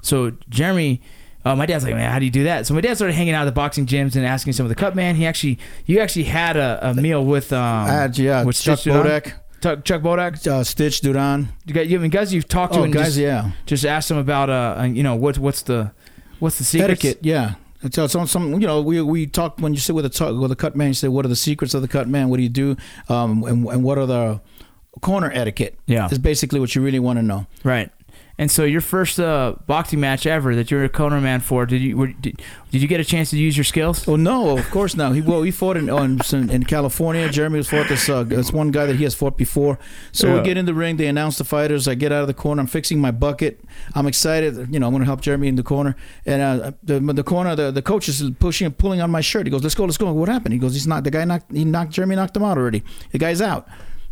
So 0.02 0.34
Jeremy, 0.50 1.02
uh, 1.46 1.56
my 1.56 1.66
dad's 1.66 1.86
like, 1.86 1.96
man, 1.96 2.12
how 2.12 2.20
do 2.20 2.26
you 2.26 2.32
do 2.32 2.44
that? 2.44 2.68
So 2.68 2.74
my 2.74 2.82
dad 2.82 2.96
started 2.96 3.14
hanging 3.14 3.34
out 3.34 3.44
at 3.44 3.46
the 3.46 3.52
boxing 3.54 3.86
gyms 3.86 4.18
and 4.18 4.26
asking 4.26 4.52
some 4.54 4.66
of 4.66 4.70
the 4.70 4.76
cut 4.76 4.94
man. 4.94 5.16
He 5.16 5.26
actually, 5.26 5.58
you 5.86 6.00
actually 6.02 6.26
had 6.26 6.58
a, 6.58 6.90
a 6.90 6.94
meal 6.96 7.24
with, 7.24 7.54
um, 7.54 7.86
I 7.88 7.94
had 7.94 8.18
yeah, 8.18 8.44
with 8.44 8.60
Chuck? 8.62 8.80
Bodak, 8.80 9.34
Chuck, 9.64 9.86
Chuck 9.86 10.02
Bodak. 10.02 10.46
uh, 10.46 10.66
Stitch 10.66 11.00
Duran. 11.00 11.48
You 11.66 11.74
got, 11.74 11.88
you, 11.88 11.98
I 11.98 12.02
mean, 12.02 12.12
guys, 12.12 12.34
you've 12.34 12.50
talked 12.50 12.74
to 12.74 12.80
Oh, 12.82 12.84
and 12.84 12.94
guys, 12.94 13.06
just, 13.16 13.18
yeah. 13.20 13.52
just 13.66 13.86
asked 13.86 14.10
them 14.10 14.18
about, 14.18 14.50
uh, 14.50 14.84
you 14.84 15.02
know, 15.04 15.16
what, 15.16 15.38
what's 15.38 15.62
the, 15.62 15.92
what's 16.40 16.58
the 16.58 16.66
secret? 16.66 16.92
etiquette. 16.92 17.20
Yeah. 17.22 17.54
So 17.92 18.08
some, 18.08 18.28
some, 18.28 18.54
you 18.60 18.68
know, 18.68 18.82
we 18.82 19.02
we 19.02 19.28
talk 19.28 19.60
when 19.60 19.74
you 19.74 19.80
sit 19.80 19.94
with 19.94 20.06
a 20.06 20.10
talk, 20.10 20.40
with 20.40 20.52
a 20.52 20.56
cut 20.56 20.76
man. 20.76 20.90
You 20.90 20.94
say, 20.94 21.08
what 21.08 21.26
are 21.26 21.30
the 21.30 21.36
secrets 21.36 21.74
of 21.74 21.82
the 21.82 21.88
cut 21.88 22.08
man? 22.08 22.30
What 22.30 22.38
do 22.38 22.44
you 22.44 22.50
do? 22.50 22.76
Um, 23.08 23.44
and, 23.44 23.68
and 23.68 23.84
what 23.84 23.98
are 23.98 24.06
the 24.06 24.42
corner 25.02 25.32
etiquette? 25.34 25.78
Yeah. 25.86 26.08
is 26.10 26.18
basically 26.18 26.60
what 26.60 26.74
you 26.74 26.82
really 26.82 27.00
want 27.00 27.20
to 27.20 27.24
know. 27.24 27.46
Right. 27.64 27.92
And 28.40 28.52
so 28.52 28.66
your 28.66 28.82
first 28.82 29.20
uh, 29.20 29.56
boxing 29.66 30.00
match 30.00 30.28
ever 30.28 30.56
that 30.56 30.70
you're 30.70 30.84
a 30.84 30.90
corner 30.90 31.20
man 31.20 31.40
for, 31.40 31.66
did 31.66 31.82
you 31.82 31.98
were, 31.98 32.08
did, 32.08 32.40
did 32.70 32.82
you 32.84 32.88
get 32.88 33.00
a 33.00 33.04
chance 33.04 33.32
to 33.32 33.38
use 33.38 33.58
your 33.58 33.64
skills? 33.64 34.08
Oh 34.08 34.16
no, 34.16 34.56
of 34.58 34.70
course 34.70 34.96
not. 34.96 35.14
He 35.16 35.22
well, 35.22 35.42
he 35.42 35.50
fought 35.50 35.76
in 35.76 35.90
on, 35.90 36.20
in 36.32 36.64
California. 36.66 37.28
Jeremy 37.30 37.58
was 37.58 37.68
fought 37.70 37.88
this 37.90 38.08
uh, 38.10 38.22
this 38.24 38.54
one 38.54 38.70
guy 38.70 38.86
that 38.86 38.96
he 38.98 39.04
has 39.06 39.16
fought 39.16 39.38
before. 39.38 39.80
So 40.12 40.28
Yeah. 40.28 40.36
we 40.36 40.42
get 40.44 40.56
in 40.56 40.66
the 40.68 40.76
ring. 40.76 40.98
They 40.98 41.08
announce 41.08 41.40
the 41.40 41.46
fighters. 41.46 41.88
I 41.88 41.96
get 41.96 42.12
out 42.12 42.22
of 42.22 42.28
the 42.28 42.36
corner. 42.36 42.60
I'm 42.62 42.68
fixing 42.68 43.02
my 43.02 43.10
bucket. 43.12 43.60
I'm 43.96 44.06
excited. 44.06 44.72
You 44.72 44.80
know, 44.80 44.86
I'm 44.88 44.94
going 44.94 45.02
to 45.02 45.08
help 45.08 45.22
Jeremy 45.22 45.48
in 45.48 45.56
the 45.56 45.64
corner. 45.64 45.96
And 46.26 46.42
uh, 46.42 46.72
the 46.84 47.00
the 47.00 47.24
corner, 47.24 47.56
the, 47.56 47.72
the 47.72 47.82
coach 47.82 48.08
is 48.08 48.22
pushing 48.40 48.66
and 48.68 48.78
pulling 48.78 49.02
on 49.02 49.10
my 49.10 49.22
shirt. 49.22 49.48
He 49.48 49.52
goes, 49.52 49.64
"Let's 49.64 49.74
go, 49.76 49.86
let's 49.86 49.98
go." 49.98 50.14
What 50.14 50.30
happened? 50.30 50.54
He 50.54 50.60
goes, 50.60 50.74
"He's 50.76 50.86
not 50.86 51.04
the 51.04 51.10
guy. 51.12 51.26
Knocked 51.26 51.52
he 51.52 51.66
knocked 51.66 51.92
Jeremy 51.92 52.16
knocked 52.16 52.38
him 52.38 52.44
out 52.44 52.58
already. 52.60 52.84
The 53.12 53.18
guy's 53.18 53.42
out." 53.42 53.68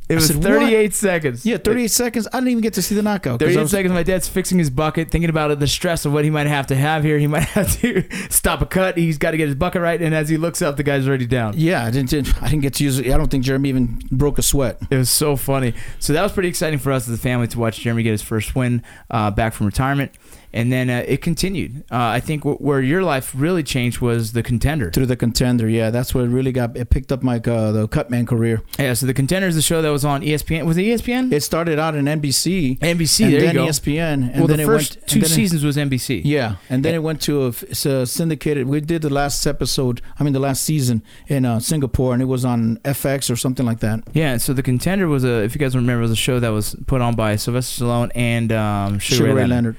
It 0.08 0.16
was 0.16 0.28
said, 0.28 0.42
38 0.44 0.94
seconds. 0.94 1.46
Yeah, 1.46 1.58
38 1.58 1.90
seconds. 1.90 2.28
I 2.32 2.38
didn't 2.38 2.50
even 2.50 2.62
get 2.62 2.74
to 2.76 2.82
see 2.82 2.94
the 2.94 3.02
knockout. 3.02 3.40
38 3.40 3.58
was- 3.60 3.72
seconds. 3.72 3.94
My 3.94 4.04
dad's 4.04 4.28
fixing 4.28 4.60
his 4.60 4.70
bucket, 4.70 5.10
thinking 5.10 5.30
about 5.32 5.50
it, 5.52 5.60
the 5.60 5.68
stress 5.68 6.06
of 6.06 6.14
what 6.14 6.24
he 6.24 6.30
might 6.30 6.46
have 6.48 6.68
to 6.68 6.76
have 6.76 7.04
here. 7.04 7.18
He 7.18 7.26
might 7.28 7.44
have 7.56 7.72
to 7.82 8.04
stop 8.30 8.62
a 8.62 8.66
cut. 8.68 8.98
He's 8.98 9.18
got 9.18 9.32
to 9.32 9.38
get 9.38 9.48
his 9.48 9.56
bucket 9.56 9.82
right. 9.82 10.00
And 10.02 10.14
as 10.14 10.30
he 10.30 10.38
looks 10.38 10.62
up, 10.62 10.78
the 10.78 10.84
guy's 10.84 11.08
already 11.08 11.26
down. 11.26 11.54
Yeah, 11.58 11.84
I 11.86 11.90
didn't. 11.92 12.14
I 12.42 12.50
didn't 12.50 12.62
get 12.62 12.76
to 12.76 12.84
use 12.84 13.00
it. 13.00 13.08
I 13.08 13.18
don't 13.18 13.30
think 13.32 13.44
Jeremy 13.44 13.70
even 13.70 14.00
broke 14.12 14.38
a 14.38 14.44
sweat. 14.44 14.80
It 14.92 14.98
was 14.98 15.10
so 15.10 15.36
funny. 15.36 15.74
So 16.00 16.14
that 16.14 16.22
was 16.22 16.32
pretty 16.32 16.50
exciting 16.50 16.78
for 16.80 16.92
us 16.92 17.08
as 17.08 17.16
a 17.16 17.22
family 17.22 17.48
to 17.48 17.60
watch 17.60 17.80
Jeremy 17.80 18.04
get 18.04 18.12
his 18.12 18.22
first 18.22 18.56
win 18.56 18.84
uh, 19.10 19.32
back 19.32 19.54
from 19.54 19.66
retirement. 19.66 20.12
And 20.56 20.72
then 20.72 20.90
uh, 20.90 21.04
it 21.06 21.22
continued. 21.22 21.84
Uh, 21.92 21.98
I 22.18 22.20
think 22.22 22.44
w- 22.44 22.58
where 22.58 22.82
your 22.82 23.04
life 23.04 23.34
really 23.36 23.62
changed 23.62 24.00
was 24.00 24.32
the 24.32 24.42
contender. 24.42 24.90
Through 24.90 25.08
the 25.08 25.16
contender, 25.18 25.68
yeah, 25.70 25.90
that's 25.92 26.16
what 26.16 26.24
it 26.24 26.30
really 26.30 26.52
got 26.54 26.76
it 26.78 26.90
picked 26.90 27.12
up 27.12 27.22
my 27.22 27.36
uh, 27.38 27.72
the 27.74 27.88
Cutman 27.90 28.26
career. 28.26 28.62
Yeah, 28.80 28.94
so 28.94 29.06
the 29.06 29.14
contender 29.14 29.48
is 29.50 29.56
the 29.56 29.62
show 29.62 29.82
that 29.82 29.90
was 29.90 30.06
on 30.06 30.22
ESPN. 30.22 30.66
Was 30.66 30.78
it 30.78 30.84
ESPN? 30.84 31.32
It 31.32 31.42
started 31.44 31.78
out 31.78 31.94
in 31.94 32.06
NBC, 32.06 32.80
NBC. 32.80 33.26
and 33.26 33.34
there 33.34 33.42
then 33.42 33.56
you 33.56 33.62
go. 33.62 33.68
ESPN, 33.68 34.14
and 34.32 34.36
well, 34.38 34.48
then 34.48 34.58
the 34.58 34.64
it 34.64 34.66
first 34.66 34.96
went 34.96 35.08
two 35.08 35.20
it- 35.20 35.28
seasons 35.28 35.64
was 35.64 35.76
NBC. 35.78 36.22
Yeah, 36.24 36.56
and 36.70 36.86
then 36.86 36.96
it 36.96 37.04
went 37.04 37.22
to 37.24 37.44
a, 37.44 37.48
it's 37.50 37.86
a 37.86 38.06
syndicated. 38.06 38.66
We 38.68 38.80
did 38.82 39.02
the 39.02 39.10
last 39.10 39.46
episode. 39.46 40.02
I 40.20 40.24
mean, 40.24 40.32
the 40.34 40.40
last 40.40 40.64
season 40.64 41.04
in 41.28 41.44
uh, 41.46 41.60
Singapore, 41.60 42.14
and 42.14 42.22
it 42.22 42.26
was 42.26 42.46
on 42.46 42.78
FX 42.86 43.30
or 43.30 43.36
something 43.36 43.66
like 43.66 43.82
that. 43.82 44.04
Yeah, 44.14 44.38
so 44.38 44.54
the 44.54 44.64
contender 44.64 45.08
was 45.10 45.26
a, 45.26 45.44
if 45.44 45.54
you 45.54 45.60
guys 45.60 45.76
remember, 45.76 46.00
it 46.00 46.04
was 46.04 46.12
a 46.12 46.16
show 46.16 46.40
that 46.40 46.50
was 46.50 46.76
put 46.88 47.02
on 47.02 47.16
by 47.16 47.36
Sylvester 47.36 47.84
Stallone 47.84 48.12
and 48.16 48.52
um, 48.54 49.00
Sugar, 49.00 49.18
Sugar 49.18 49.28
Ray 49.36 49.42
Leonard. 49.42 49.50
Leonard. 49.50 49.76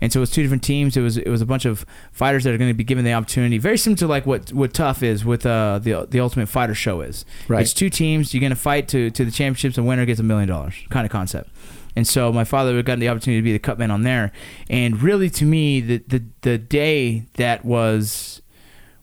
And 0.00 0.12
so 0.12 0.18
it 0.18 0.22
was 0.22 0.30
two 0.30 0.42
different 0.42 0.62
teams. 0.62 0.96
It 0.96 1.02
was 1.02 1.16
it 1.16 1.28
was 1.28 1.40
a 1.40 1.46
bunch 1.46 1.64
of 1.64 1.86
fighters 2.12 2.44
that 2.44 2.54
are 2.54 2.58
going 2.58 2.70
to 2.70 2.74
be 2.74 2.84
given 2.84 3.04
the 3.04 3.12
opportunity, 3.12 3.58
very 3.58 3.78
similar 3.78 3.98
to 3.98 4.06
like 4.06 4.26
what 4.26 4.52
what 4.52 4.74
Tough 4.74 5.02
is 5.02 5.24
with 5.24 5.46
uh, 5.46 5.78
the 5.82 6.06
the 6.08 6.20
Ultimate 6.20 6.48
Fighter 6.48 6.74
show 6.74 7.00
is. 7.00 7.24
Right. 7.48 7.62
It's 7.62 7.72
two 7.72 7.90
teams. 7.90 8.34
You're 8.34 8.40
going 8.40 8.50
to 8.50 8.56
fight 8.56 8.88
to 8.88 9.10
to 9.10 9.24
the 9.24 9.30
championships, 9.30 9.78
and 9.78 9.86
winner 9.86 10.04
gets 10.06 10.20
a 10.20 10.24
million 10.24 10.48
dollars, 10.48 10.74
kind 10.90 11.06
of 11.06 11.12
concept. 11.12 11.50
And 11.94 12.06
so 12.06 12.30
my 12.30 12.44
father 12.44 12.82
got 12.82 12.98
the 12.98 13.08
opportunity 13.08 13.40
to 13.40 13.44
be 13.44 13.52
the 13.52 13.58
cut 13.58 13.78
man 13.78 13.90
on 13.90 14.02
there, 14.02 14.32
and 14.68 15.02
really 15.02 15.30
to 15.30 15.44
me, 15.44 15.80
the 15.80 15.98
the 16.06 16.24
the 16.42 16.58
day 16.58 17.26
that 17.34 17.64
was 17.64 18.42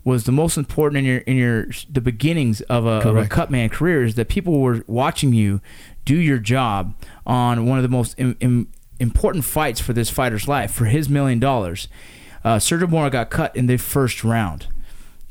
was 0.04 0.26
the 0.26 0.32
most 0.32 0.58
important 0.58 1.00
in 1.00 1.06
your 1.06 1.18
in 1.20 1.38
your 1.38 1.68
the 1.89 2.02
beginnings 2.02 2.62
of 2.62 2.86
a, 2.86 3.08
of 3.08 3.18
a 3.18 3.28
cut 3.28 3.50
career 3.72 4.04
is 4.04 4.16
that 4.16 4.28
people 4.28 4.60
were 4.60 4.84
watching 4.88 5.34
you 5.34 5.62
do 6.06 6.16
your 6.16 6.38
job 6.38 6.94
on 7.26 7.66
one 7.66 7.78
of 7.78 7.84
the 7.84 7.89
most 7.89 8.14
im, 8.20 8.36
im, 8.41 8.72
important 9.00 9.44
fights 9.46 9.80
for 9.80 9.94
this 9.94 10.10
fighter's 10.10 10.48
life 10.48 10.72
for 10.72 10.86
his 10.86 11.10
million 11.10 11.39
dollars. 11.39 11.88
Uh, 12.44 12.58
Sergio 12.58 12.89
Mora 12.89 13.10
got 13.10 13.30
cut 13.30 13.56
in 13.56 13.68
the 13.68 13.78
first 13.78 14.24
round, 14.24 14.68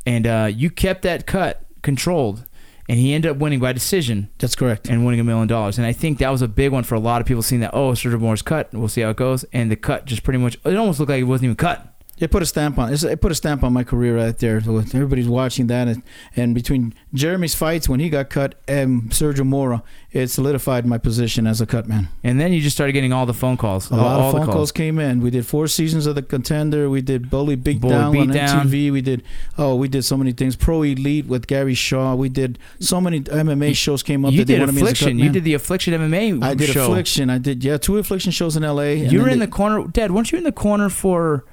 and 0.06 0.26
uh, 0.26 0.48
you 0.52 0.70
kept 0.70 1.02
that 1.02 1.26
cut 1.26 1.64
controlled, 1.82 2.46
and 2.88 2.98
he 2.98 3.12
ended 3.12 3.30
up 3.30 3.36
winning 3.36 3.60
by 3.60 3.72
decision 3.72 4.28
That's 4.38 4.54
correct. 4.54 4.88
and 4.88 5.04
winning 5.04 5.20
a 5.20 5.24
million 5.24 5.46
dollars. 5.46 5.76
And 5.78 5.86
I 5.86 5.92
think 5.92 6.18
that 6.18 6.30
was 6.30 6.42
a 6.42 6.48
big 6.48 6.72
one 6.72 6.84
for 6.84 6.94
a 6.94 7.00
lot 7.00 7.20
of 7.20 7.26
people 7.26 7.42
seeing 7.42 7.60
that. 7.60 7.74
Oh, 7.74 7.92
Sergio 7.92 8.18
Mora's 8.18 8.42
cut. 8.42 8.72
We'll 8.72 8.88
see 8.88 9.02
how 9.02 9.10
it 9.10 9.16
goes. 9.16 9.44
And 9.52 9.70
the 9.70 9.76
cut 9.76 10.06
just 10.06 10.22
pretty 10.22 10.38
much. 10.38 10.56
It 10.64 10.76
almost 10.76 11.00
looked 11.00 11.10
like 11.10 11.20
it 11.20 11.24
wasn't 11.24 11.44
even 11.44 11.56
cut. 11.56 11.91
It 12.22 12.30
put 12.30 12.40
a 12.40 12.46
stamp 12.46 12.78
on. 12.78 12.92
It 12.92 13.20
put 13.20 13.32
a 13.32 13.34
stamp 13.34 13.64
on 13.64 13.72
my 13.72 13.82
career 13.82 14.16
right 14.16 14.38
there. 14.38 14.58
Everybody's 14.58 15.28
watching 15.28 15.66
that, 15.66 15.88
and, 15.88 16.04
and 16.36 16.54
between 16.54 16.94
Jeremy's 17.12 17.56
fights 17.56 17.88
when 17.88 17.98
he 17.98 18.08
got 18.08 18.30
cut 18.30 18.54
and 18.68 19.10
Sergio 19.10 19.44
Mora, 19.44 19.82
it 20.12 20.28
solidified 20.28 20.86
my 20.86 20.98
position 20.98 21.48
as 21.48 21.60
a 21.60 21.66
cut 21.66 21.88
man. 21.88 22.08
And 22.22 22.40
then 22.40 22.52
you 22.52 22.60
just 22.60 22.76
started 22.76 22.92
getting 22.92 23.12
all 23.12 23.26
the 23.26 23.34
phone 23.34 23.56
calls. 23.56 23.90
A 23.90 23.94
all, 23.94 24.00
lot 24.00 24.20
of 24.20 24.26
the 24.26 24.38
phone 24.38 24.46
calls. 24.46 24.54
calls 24.54 24.72
came 24.72 25.00
in. 25.00 25.20
We 25.20 25.30
did 25.30 25.46
four 25.46 25.66
seasons 25.66 26.06
of 26.06 26.14
the 26.14 26.22
Contender. 26.22 26.88
We 26.88 27.02
did 27.02 27.28
Bully 27.28 27.56
Beatdown 27.56 27.80
Bully 27.80 28.18
on 28.20 28.28
Beatdown. 28.28 28.62
MTV. 28.66 28.92
We 28.92 29.00
did 29.00 29.24
oh, 29.58 29.74
we 29.74 29.88
did 29.88 30.04
so 30.04 30.16
many 30.16 30.30
things. 30.32 30.54
Pro 30.54 30.82
Elite 30.82 31.26
with 31.26 31.48
Gary 31.48 31.74
Shaw. 31.74 32.14
We 32.14 32.28
did 32.28 32.56
so 32.78 33.00
many 33.00 33.20
MMA 33.22 33.74
shows 33.74 34.04
came 34.04 34.24
up. 34.24 34.32
You 34.32 34.38
that 34.38 34.44
did 34.44 34.60
wanted 34.60 34.74
me 34.74 34.82
as 34.82 34.88
a 34.88 34.90
cut 34.90 34.92
Affliction. 34.92 35.18
You 35.18 35.30
did 35.30 35.42
the 35.42 35.54
Affliction 35.54 35.94
MMA 35.94 36.44
I 36.44 36.54
did 36.54 36.68
show. 36.68 36.84
Affliction. 36.84 37.30
I 37.30 37.38
did 37.38 37.64
yeah 37.64 37.78
two 37.78 37.98
Affliction 37.98 38.30
shows 38.30 38.56
in 38.56 38.62
L.A. 38.62 38.94
You 38.94 39.22
were 39.22 39.28
in 39.28 39.40
the 39.40 39.48
corner, 39.48 39.88
Dad. 39.88 40.12
weren't 40.12 40.30
you 40.30 40.38
in 40.38 40.44
the 40.44 40.52
corner 40.52 40.88
for 40.88 41.44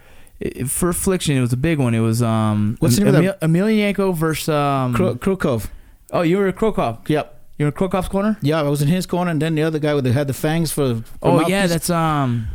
for 0.68 0.90
Affliction? 0.90 1.36
It 1.38 1.42
was 1.42 1.54
a 1.54 1.58
big 1.58 1.80
one. 1.80 1.94
It 1.94 2.00
was 2.00 2.22
um. 2.22 2.78
What's 2.80 2.98
the 2.98 3.06
name 3.06 3.16
of 3.16 3.24
that? 3.24 3.42
Emelianenko 3.42 4.16
versus 4.16 4.50
um. 4.50 4.94
Kro- 4.94 5.16
Krokov. 5.16 5.68
oh, 6.12 6.22
you 6.22 6.38
were 6.38 6.48
at 6.48 6.56
Krokop. 6.56 7.08
Yep. 7.10 7.36
You 7.58 7.66
were 7.66 7.72
Krokov's 7.74 8.08
corner. 8.08 8.38
Yeah, 8.42 8.60
I 8.62 8.64
was 8.64 8.82
in 8.82 8.88
his 8.88 9.06
corner, 9.06 9.32
and 9.32 9.42
then 9.42 9.56
the 9.56 9.64
other 9.64 9.80
guy 9.80 9.94
with 9.94 10.06
the 10.06 10.14
had 10.14 10.28
the 10.28 10.34
fangs 10.34 10.72
for. 10.72 10.96
for 10.96 11.04
Oh 11.22 11.40
yeah, 11.48 11.62
mouthpiece. 11.62 11.70
that's 11.72 11.90
um. 11.90 12.48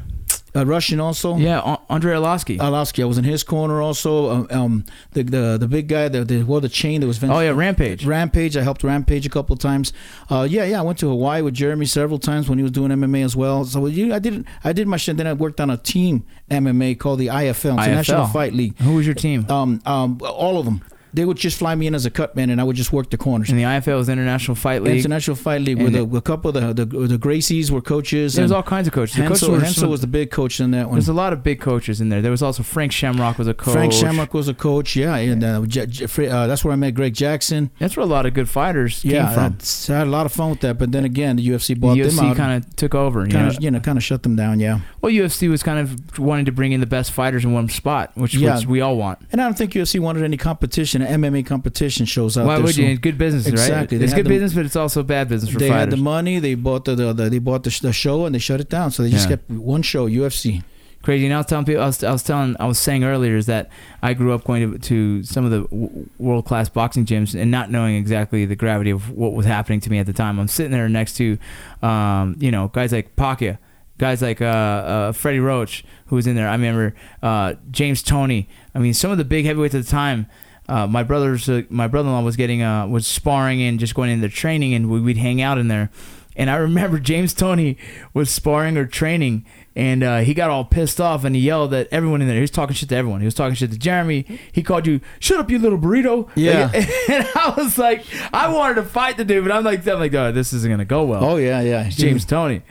Uh, 0.55 0.65
Russian 0.65 1.01
also. 1.01 1.37
Yeah, 1.37 1.61
A- 1.61 1.93
Andrei 1.93 2.15
Alaski. 2.15 2.59
Arlovsky. 2.59 3.03
I 3.03 3.07
was 3.07 3.19
in 3.19 3.25
his 3.25 3.43
corner 3.43 3.83
also. 3.83 4.31
Um, 4.31 4.47
um 4.51 4.85
the, 5.13 5.23
the 5.23 5.57
the 5.59 5.69
big 5.69 5.89
guy 5.89 6.09
that 6.09 6.29
the, 6.29 6.43
wore 6.43 6.61
the 6.61 6.69
chain 6.69 7.01
that 7.01 7.07
was 7.07 7.19
Vince 7.19 7.33
oh 7.35 7.41
yeah, 7.41 7.51
Rampage. 7.51 8.05
Rampage. 8.05 8.57
I 8.57 8.63
helped 8.63 8.85
Rampage 8.85 9.27
a 9.27 9.31
couple 9.31 9.55
of 9.55 9.59
times. 9.59 9.93
Uh, 10.31 10.47
yeah, 10.49 10.65
yeah. 10.65 10.79
I 10.79 10.83
went 10.83 10.99
to 11.01 11.09
Hawaii 11.09 11.43
with 11.43 11.55
Jeremy 11.55 11.87
several 11.87 12.19
times 12.19 12.49
when 12.49 12.59
he 12.59 12.63
was 12.63 12.73
doing 12.73 12.91
MMA 12.91 13.25
as 13.25 13.37
well. 13.37 13.65
So 13.65 13.87
you, 13.87 14.15
I 14.15 14.19
did 14.19 14.47
I 14.63 14.73
did 14.73 14.87
my 14.87 14.97
shit. 14.97 15.17
Then 15.17 15.27
I 15.27 15.33
worked 15.33 15.61
on 15.61 15.71
a 15.71 15.77
team 15.77 16.25
MMA 16.51 16.99
called 16.99 17.19
the 17.19 17.29
IFL, 17.29 17.73
International 17.73 18.27
IFL. 18.27 18.33
Fight 18.33 18.53
League. 18.53 18.79
Who 18.79 18.95
was 18.95 19.07
your 19.07 19.15
team? 19.15 19.47
Um, 19.51 19.81
um, 19.87 20.21
all 20.23 20.59
of 20.59 20.65
them. 20.65 20.83
They 21.15 21.25
would 21.25 21.37
just 21.37 21.59
fly 21.59 21.75
me 21.75 21.87
in 21.87 21.95
as 21.95 22.05
a 22.07 22.11
cut 22.11 22.35
man, 22.37 22.51
and 22.51 22.61
I 22.61 22.65
would 22.65 22.77
just 22.77 22.93
work 22.93 23.09
the 23.11 23.17
corners. 23.17 23.49
And 23.51 23.59
the 23.59 23.63
IFL 23.63 23.97
was 23.99 24.09
International 24.09 24.55
Fight 24.55 24.83
League. 24.83 24.99
International 24.99 25.37
Fight 25.37 25.61
League, 25.63 25.79
And 25.81 26.11
with 26.11 26.19
a, 26.19 26.23
couple 26.23 26.49
of 26.57 26.75
the 26.77 26.85
the, 26.85 27.07
the 27.07 27.19
Gracies 27.19 27.71
were 27.71 27.81
coaches. 27.81 28.35
There's 28.35 28.51
all 28.51 28.63
kinds 28.63 28.87
of 28.89 28.93
coaches. 28.93 29.17
The 29.17 29.23
coaches 29.23 29.41
Hensel, 29.43 29.53
were 29.55 29.61
Hensel 29.61 29.81
some- 29.83 29.91
was 29.91 30.01
the 30.01 30.07
big 30.09 30.31
coach 30.31 30.59
in 30.61 30.73
that 30.73 30.87
one. 30.89 30.95
There's 30.97 31.09
a 31.09 31.13
lot 31.13 31.33
of 31.33 31.43
big 31.43 31.61
coaches 31.61 32.01
in 32.01 32.09
there. 32.09 32.21
There 32.21 32.31
was 32.31 32.43
also 32.43 32.63
Frank 32.63 32.93
Shamrock 32.93 33.39
was 33.39 33.47
a 33.49 33.55
coach. 33.55 33.75
Frank 33.75 33.93
Shamrock 33.93 34.35
was 34.35 34.49
a 34.49 34.55
coach. 34.55 34.97
Yeah, 34.97 35.15
and 35.17 35.43
uh, 35.45 35.63
J- 35.67 35.87
J- 35.87 36.29
uh, 36.29 36.47
that's 36.47 36.65
where 36.65 36.73
I 36.73 36.77
met 36.77 36.95
Greg 36.95 37.15
Jackson. 37.15 37.71
That's 37.79 37.97
where 37.97 38.05
a 38.05 38.09
lot 38.09 38.27
of 38.27 38.35
good 38.35 38.49
fighters 38.49 39.05
Yeah, 39.05 39.27
came 39.27 39.35
from. 39.57 39.95
I 39.95 39.99
had 39.99 40.07
a 40.07 40.11
lot 40.11 40.27
of 40.27 40.33
fun 40.33 40.51
with 40.51 40.61
that. 40.61 40.79
But 40.79 40.93
then 40.93 41.05
again, 41.05 41.37
the 41.37 41.47
UFC 41.49 41.69
The 41.69 41.75
bought 41.75 41.97
them 41.97 42.09
UFC 42.09 42.31
out. 42.31 42.37
kind 42.37 42.65
of 42.65 42.77
took 42.77 42.95
over. 42.95 43.21
You 43.25 43.31
kind 43.33 43.47
know? 43.49 43.55
of, 43.57 43.63
you 43.63 43.71
know, 43.71 43.81
kind 43.81 43.97
of 43.99 44.05
shut 44.05 44.23
them 44.25 44.37
down. 44.37 44.59
Yeah, 44.61 44.81
Well, 45.01 45.13
UFC 45.13 45.49
was 45.49 45.63
kind 45.63 45.79
of 45.79 46.19
wanting 46.19 46.47
to 46.47 46.53
bring 46.53 46.73
in 46.73 46.81
the 46.81 46.87
best 46.87 47.13
fighters 47.13 47.45
in 47.45 47.53
one 47.53 47.69
spot, 47.69 48.11
which, 48.15 48.35
Yeah. 48.35 48.57
which 48.57 48.67
we 48.67 48.81
all 48.81 48.97
want. 48.97 49.19
and 49.33 49.41
I 49.41 49.45
don't 49.45 49.57
think 49.57 49.73
UFC 49.73 50.01
wanted 50.01 50.23
any 50.25 50.37
competition. 50.37 51.03
MMA 51.07 51.45
competition 51.47 52.07
shows 52.07 52.37
out 52.37 52.47
Why 52.47 52.57
there. 52.57 52.65
would 52.65 52.77
you? 52.77 52.97
Good 52.99 53.19
business, 53.19 53.47
Exactly. 53.47 53.75
right? 53.97 54.01
They 54.01 54.05
It's 54.05 54.15
good 54.15 54.27
the- 54.27 54.31
business, 54.31 54.55
but 54.55 54.65
it's 54.67 54.77
also 54.77 55.03
bad 55.03 55.29
business 55.29 55.53
for 55.53 55.59
They 55.59 55.69
had 55.69 55.91
the 55.91 55.97
money. 55.97 56.39
They 56.39 56.55
bought 56.55 56.85
the, 56.85 56.95
the, 56.95 57.13
the 57.13 57.31
they 57.31 57.39
bought 57.39 57.63
the, 57.65 57.79
the 57.83 57.93
show 57.93 58.27
and 58.27 58.35
they 58.35 58.39
shut 58.39 58.61
it 58.61 58.69
down. 58.69 58.91
So 58.91 59.03
they 59.03 59.11
just 59.11 59.29
Yeah. 59.29 59.37
kept 59.37 59.51
one 59.51 59.83
show, 59.83 60.07
UFC. 60.09 60.63
Crazy. 61.03 61.27
And 61.27 61.35
I 61.35 61.37
was 61.37 61.45
telling 61.47 61.67
people, 61.67 61.83
I 61.83 61.87
was, 61.87 62.03
I 62.03 62.13
was 62.13 62.23
telling, 62.23 62.57
I 62.59 62.65
was 62.67 62.79
saying 62.79 63.05
earlier 63.05 63.37
is 63.37 63.45
that 63.45 63.69
I 64.03 64.15
grew 64.15 64.33
up 64.33 64.45
going 64.45 64.73
to, 64.73 64.79
to 64.79 65.23
some 65.23 65.45
of 65.45 65.51
the 65.51 65.61
w- 65.65 66.09
world 66.19 66.47
class 66.47 66.71
boxing 66.71 67.05
gyms 67.05 67.39
and 67.39 67.51
not 67.51 67.71
knowing 67.71 67.97
exactly 67.97 68.47
the 68.47 68.57
gravity 68.57 68.89
of 68.91 69.11
what 69.11 69.35
was 69.35 69.45
happening 69.45 69.81
to 69.81 69.91
me 69.91 69.99
at 69.99 70.07
the 70.07 70.15
time. 70.15 70.39
I'm 70.39 70.49
sitting 70.49 70.73
there 70.73 70.89
next 70.89 71.19
to, 71.19 71.37
um, 71.83 72.37
you 72.39 72.51
know, 72.51 72.69
guys 72.69 72.91
like 72.91 73.17
Pacquiao, 73.17 73.59
guys 73.99 74.23
like 74.23 74.41
uh, 74.41 74.45
uh, 74.47 75.13
Freddie 75.13 75.41
Roach, 75.41 75.85
who 76.07 76.17
was 76.17 76.27
in 76.27 76.37
there. 76.37 76.49
I 76.49 76.53
remember 76.53 76.95
uh, 77.23 77.53
James 77.71 78.03
Toney. 78.03 78.49
I 78.75 78.79
mean, 78.79 78.95
some 78.95 79.11
of 79.11 79.19
the 79.19 79.25
big 79.27 79.45
heavyweights 79.45 79.75
at 79.75 79.85
the 79.85 79.91
time. 79.91 80.27
Uh, 80.69 80.87
my 80.87 81.03
brother's, 81.03 81.49
uh, 81.49 81.63
my 81.69 81.87
brother-in-law 81.87 82.23
was 82.23 82.37
getting, 82.37 82.63
uh, 82.63 82.87
was 82.87 83.07
sparring 83.07 83.63
and 83.63 83.79
just 83.79 83.95
going 83.95 84.11
into 84.11 84.29
training, 84.29 84.75
and 84.75 84.89
we, 84.91 85.01
we'd 85.01 85.19
hang 85.19 85.43
out 85.43 85.59
in 85.59 85.69
there. 85.69 85.91
And 86.37 86.51
I 86.51 86.57
remember 86.57 86.99
James 86.99 87.35
Toney 87.35 87.77
was 88.13 88.31
sparring 88.31 88.77
or 88.77 88.87
training, 88.87 89.45
and 89.77 90.03
uh, 90.03 90.19
he 90.21 90.35
got 90.35 90.51
all 90.51 90.65
pissed 90.65 91.01
off 91.01 91.25
and 91.25 91.35
he 91.35 91.43
yelled 91.43 91.75
at 91.75 91.89
everyone 91.91 92.21
in 92.23 92.29
there. 92.29 92.37
He 92.37 92.41
was 92.41 92.51
talking 92.51 92.75
shit 92.75 92.89
to 92.91 92.97
everyone. 92.97 93.21
He 93.21 93.25
was 93.25 93.35
talking 93.35 93.55
shit 93.55 93.73
to 93.73 93.79
Jeremy. 93.79 94.25
He 94.53 94.63
called 94.63 94.87
you, 94.87 95.01
"Shut 95.19 95.39
up, 95.39 95.51
you 95.51 95.59
little 95.59 95.79
burrito." 95.79 96.29
Yeah. 96.35 96.71
Like, 96.73 96.89
and 97.09 97.27
I 97.35 97.55
was 97.57 97.77
like, 97.79 98.05
I 98.33 98.53
wanted 98.53 98.75
to 98.77 98.85
fight 98.85 99.17
the 99.17 99.25
dude, 99.25 99.45
but 99.45 99.53
I'm 99.53 99.65
like, 99.65 99.87
I'm 99.87 99.99
like, 99.99 100.15
oh, 100.15 100.33
this 100.33 100.53
isn't 100.53 100.71
gonna 100.71 100.85
go 100.85 101.05
well. 101.05 101.25
Oh 101.25 101.37
yeah, 101.37 101.61
yeah. 101.61 101.89
James 101.89 102.25
Toney. 102.25 102.63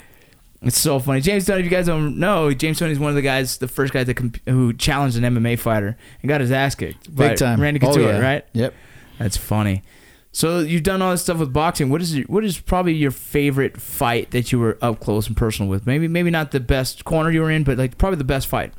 It's 0.64 0.80
so 0.80 1.00
funny. 1.00 1.20
James 1.22 1.46
Toney, 1.46 1.60
if 1.60 1.66
you 1.66 1.70
guys 1.72 1.86
don't 1.88 2.18
know, 2.18 2.54
James 2.54 2.80
Toney 2.80 2.92
is 2.94 3.00
one 3.00 3.10
of 3.10 3.16
the 3.16 3.22
guys, 3.22 3.58
the 3.58 3.68
first 3.68 3.92
guy 3.94 4.04
that 4.04 4.14
comp- 4.16 4.40
who 4.48 4.74
challenged 4.74 5.18
an 5.18 5.24
MMA 5.24 5.60
fighter 5.60 5.98
and 6.22 6.30
got 6.30 6.42
his 6.42 6.52
ass 6.52 6.76
kicked. 6.76 7.14
big 7.16 7.38
time. 7.38 7.60
Randy 7.60 7.80
Oh, 7.84 7.88
Couture, 7.88 8.14
yeah. 8.14 8.20
right? 8.20 8.46
Yep. 8.54 8.74
That's 9.20 9.38
funny. 9.38 9.84
So 10.32 10.60
you've 10.62 10.84
done 10.84 11.02
all 11.02 11.12
this 11.12 11.22
stuff 11.22 11.38
with 11.38 11.54
boxing. 11.54 11.90
What 11.90 12.02
is 12.02 12.16
your, 12.18 12.26
what 12.26 12.44
is 12.44 12.58
probably 12.60 12.94
your 12.94 13.12
favorite 13.12 13.80
fight 13.80 14.32
that 14.32 14.52
you 14.52 14.58
were 14.60 14.78
up 14.82 15.00
close 15.00 15.28
and 15.28 15.38
personal 15.38 15.70
with? 15.70 15.86
Maybe 15.86 16.08
maybe 16.08 16.32
not 16.32 16.50
the 16.52 16.60
best 16.60 17.06
corner 17.06 17.30
you 17.30 17.42
were 17.42 17.52
in, 17.52 17.64
but 17.64 17.78
like 17.78 17.98
probably 18.00 18.18
the 18.18 18.24
best 18.24 18.48
fight. 18.48 18.74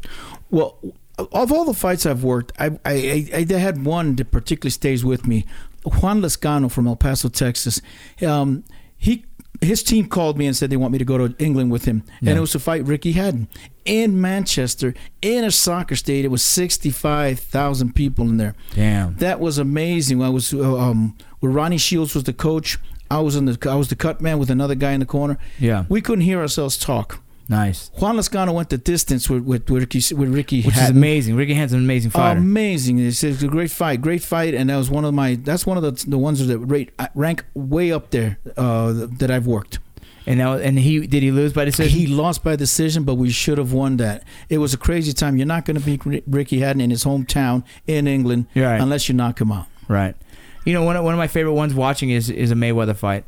Well, 0.51 0.79
of 1.19 1.53
all 1.53 1.65
the 1.65 1.75
fights 1.75 2.07
I've 2.07 2.25
worked, 2.25 2.51
I 2.59 2.71
I, 2.85 3.29
I, 3.33 3.47
I 3.49 3.53
had 3.59 3.85
one 3.85 4.17
that 4.17 4.33
particularly 4.33 4.73
stays 4.73 5.05
with 5.05 5.27
me. 5.29 5.45
Juan 5.85 6.23
Lazcano 6.23 6.69
from 6.69 6.89
El 6.89 6.97
Paso, 6.97 7.29
Texas. 7.29 7.81
Um, 8.27 8.65
he 8.97 9.25
his 9.65 9.83
team 9.83 10.07
called 10.09 10.39
me 10.39 10.47
and 10.47 10.57
said 10.57 10.71
they 10.71 10.77
want 10.77 10.93
me 10.93 10.99
to 10.99 11.05
go 11.05 11.19
to 11.19 11.35
England 11.43 11.71
with 11.73 11.85
him, 11.85 12.03
Yeah. 12.21 12.31
and 12.31 12.39
it 12.39 12.41
was 12.41 12.53
to 12.53 12.59
fight 12.59 12.85
Ricky 12.87 13.13
Hatton 13.13 13.49
in 13.85 14.21
Manchester 14.21 14.95
in 15.23 15.45
a 15.45 15.51
soccer 15.51 15.97
stadium. 15.97 16.27
It 16.27 16.31
was 16.31 16.43
sixty 16.43 16.91
five 16.91 17.39
thousand 17.41 17.95
people 17.95 18.29
in 18.29 18.37
there. 18.37 18.55
Damn. 18.75 19.17
That 19.17 19.41
was 19.41 19.59
amazing. 19.59 20.23
I 20.23 20.29
was 20.31 20.53
uh, 20.55 20.77
um, 20.79 21.17
where 21.41 21.53
Ronnie 21.53 21.79
Shields 21.79 22.15
was 22.15 22.25
the 22.25 22.33
coach. 22.33 22.79
I 23.11 23.21
was 23.21 23.37
in 23.37 23.45
the 23.45 23.69
I 23.71 23.75
was 23.75 23.89
the 23.89 23.97
cut 23.97 24.21
man 24.21 24.39
with 24.39 24.51
another 24.51 24.75
guy 24.75 24.93
in 24.93 25.01
the 25.01 25.07
corner. 25.07 25.39
Yeah. 25.59 25.85
We 25.89 26.01
couldn't 26.01 26.25
hear 26.25 26.41
ourselves 26.41 26.77
talk. 26.79 27.23
Nice. 27.49 27.91
Juan 27.99 28.17
Lazcano 28.17 28.55
went 28.55 28.71
the 28.71 28.79
distance 28.79 29.29
with 29.29 29.43
with, 29.45 29.69
with 29.69 29.83
Ricky 29.83 30.15
with 30.15 30.35
Ricky 30.35 30.63
Which 30.63 30.77
is 30.77 30.91
amazing. 30.91 31.37
Ricky 31.37 31.55
Hatton's 31.55 31.75
an 31.75 31.81
amazing 31.81 32.11
fighter. 32.11 32.39
Amazing! 32.39 32.99
It's, 32.99 33.23
it's 33.23 33.43
a 33.43 33.49
great 33.49 33.71
fight, 33.71 34.01
great 34.01 34.23
fight, 34.23 34.55
and 34.55 34.71
that 34.71 34.77
was 34.77 34.89
one 34.89 35.05
of 35.05 35.13
my. 35.13 35.35
That's 35.35 35.67
one 35.67 35.77
of 35.77 35.83
the 35.83 36.09
the 36.09 36.19
ones 36.19 36.47
that 36.47 36.59
rate 36.59 36.93
rank 37.15 37.45
way 37.55 37.93
up 37.93 38.11
there 38.11 38.39
uh, 38.57 38.93
that 39.19 39.31
I've 39.31 39.47
worked. 39.47 39.79
and 40.27 40.39
now 40.39 40.55
and 40.55 40.79
he 40.79 41.07
did 41.07 41.23
he 41.23 41.31
lose 41.31 41.53
by 41.53 41.65
decision? 41.65 41.99
He 41.99 42.07
lost 42.07 42.43
by 42.43 42.57
decision, 42.57 43.05
but 43.05 43.17
we 43.17 43.31
should 43.31 43.59
have 43.59 43.73
won 43.73 43.99
that. 43.99 44.25
It 44.49 44.59
was 44.59 44.73
a 44.73 44.79
crazy 44.79 45.13
time. 45.13 45.37
You're 45.37 45.47
not 45.47 45.67
going 45.67 45.79
to 45.79 45.85
beat 45.85 46.25
Ricky 46.27 46.61
Hatton 46.61 46.81
in 46.81 46.91
his 46.91 47.05
hometown 47.05 47.65
in 47.87 48.07
England 48.07 48.47
right. 48.57 48.81
unless 48.81 49.09
you 49.09 49.15
knock 49.15 49.41
him 49.41 49.53
out. 49.53 49.67
Right. 49.89 50.17
You 50.65 50.73
know, 50.73 50.83
one 50.83 50.97
of, 50.97 51.05
one 51.05 51.13
of 51.13 51.19
my 51.19 51.27
favorite 51.27 51.53
ones 51.53 51.75
watching 51.75 52.11
is 52.11 52.31
is 52.31 52.51
a 52.51 52.55
Mayweather 52.55 52.97
fight. 52.97 53.27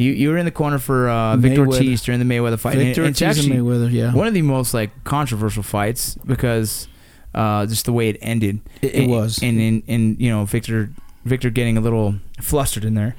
You 0.00 0.12
you 0.12 0.28
were 0.30 0.38
in 0.38 0.44
the 0.46 0.50
corner 0.50 0.78
for 0.78 1.08
uh, 1.08 1.36
Victor. 1.36 1.66
Ortiz 1.66 2.02
during 2.02 2.18
the 2.18 2.34
Mayweather 2.34 2.58
fight. 2.58 2.76
and 2.76 2.86
Victor 2.86 3.04
Ortiz 3.04 3.44
and 3.46 3.54
Mayweather, 3.54 3.90
yeah, 3.92 4.14
one 4.14 4.26
of 4.26 4.34
the 4.34 4.42
most 4.42 4.72
like 4.74 4.90
controversial 5.04 5.62
fights 5.62 6.14
because 6.26 6.88
uh, 7.34 7.66
just 7.66 7.84
the 7.84 7.92
way 7.92 8.08
it 8.08 8.16
ended. 8.22 8.60
It- 8.82 8.94
it 8.94 9.02
And- 9.02 9.10
was. 9.10 9.38
And 9.42 9.60
in 9.60 9.82
and, 9.88 10.20
you 10.20 10.30
know 10.30 10.44
Victor 10.46 10.90
Victor 11.24 11.50
getting 11.50 11.76
a 11.76 11.80
little 11.80 12.14
flustered 12.40 12.84
in 12.84 12.94
there 12.94 13.14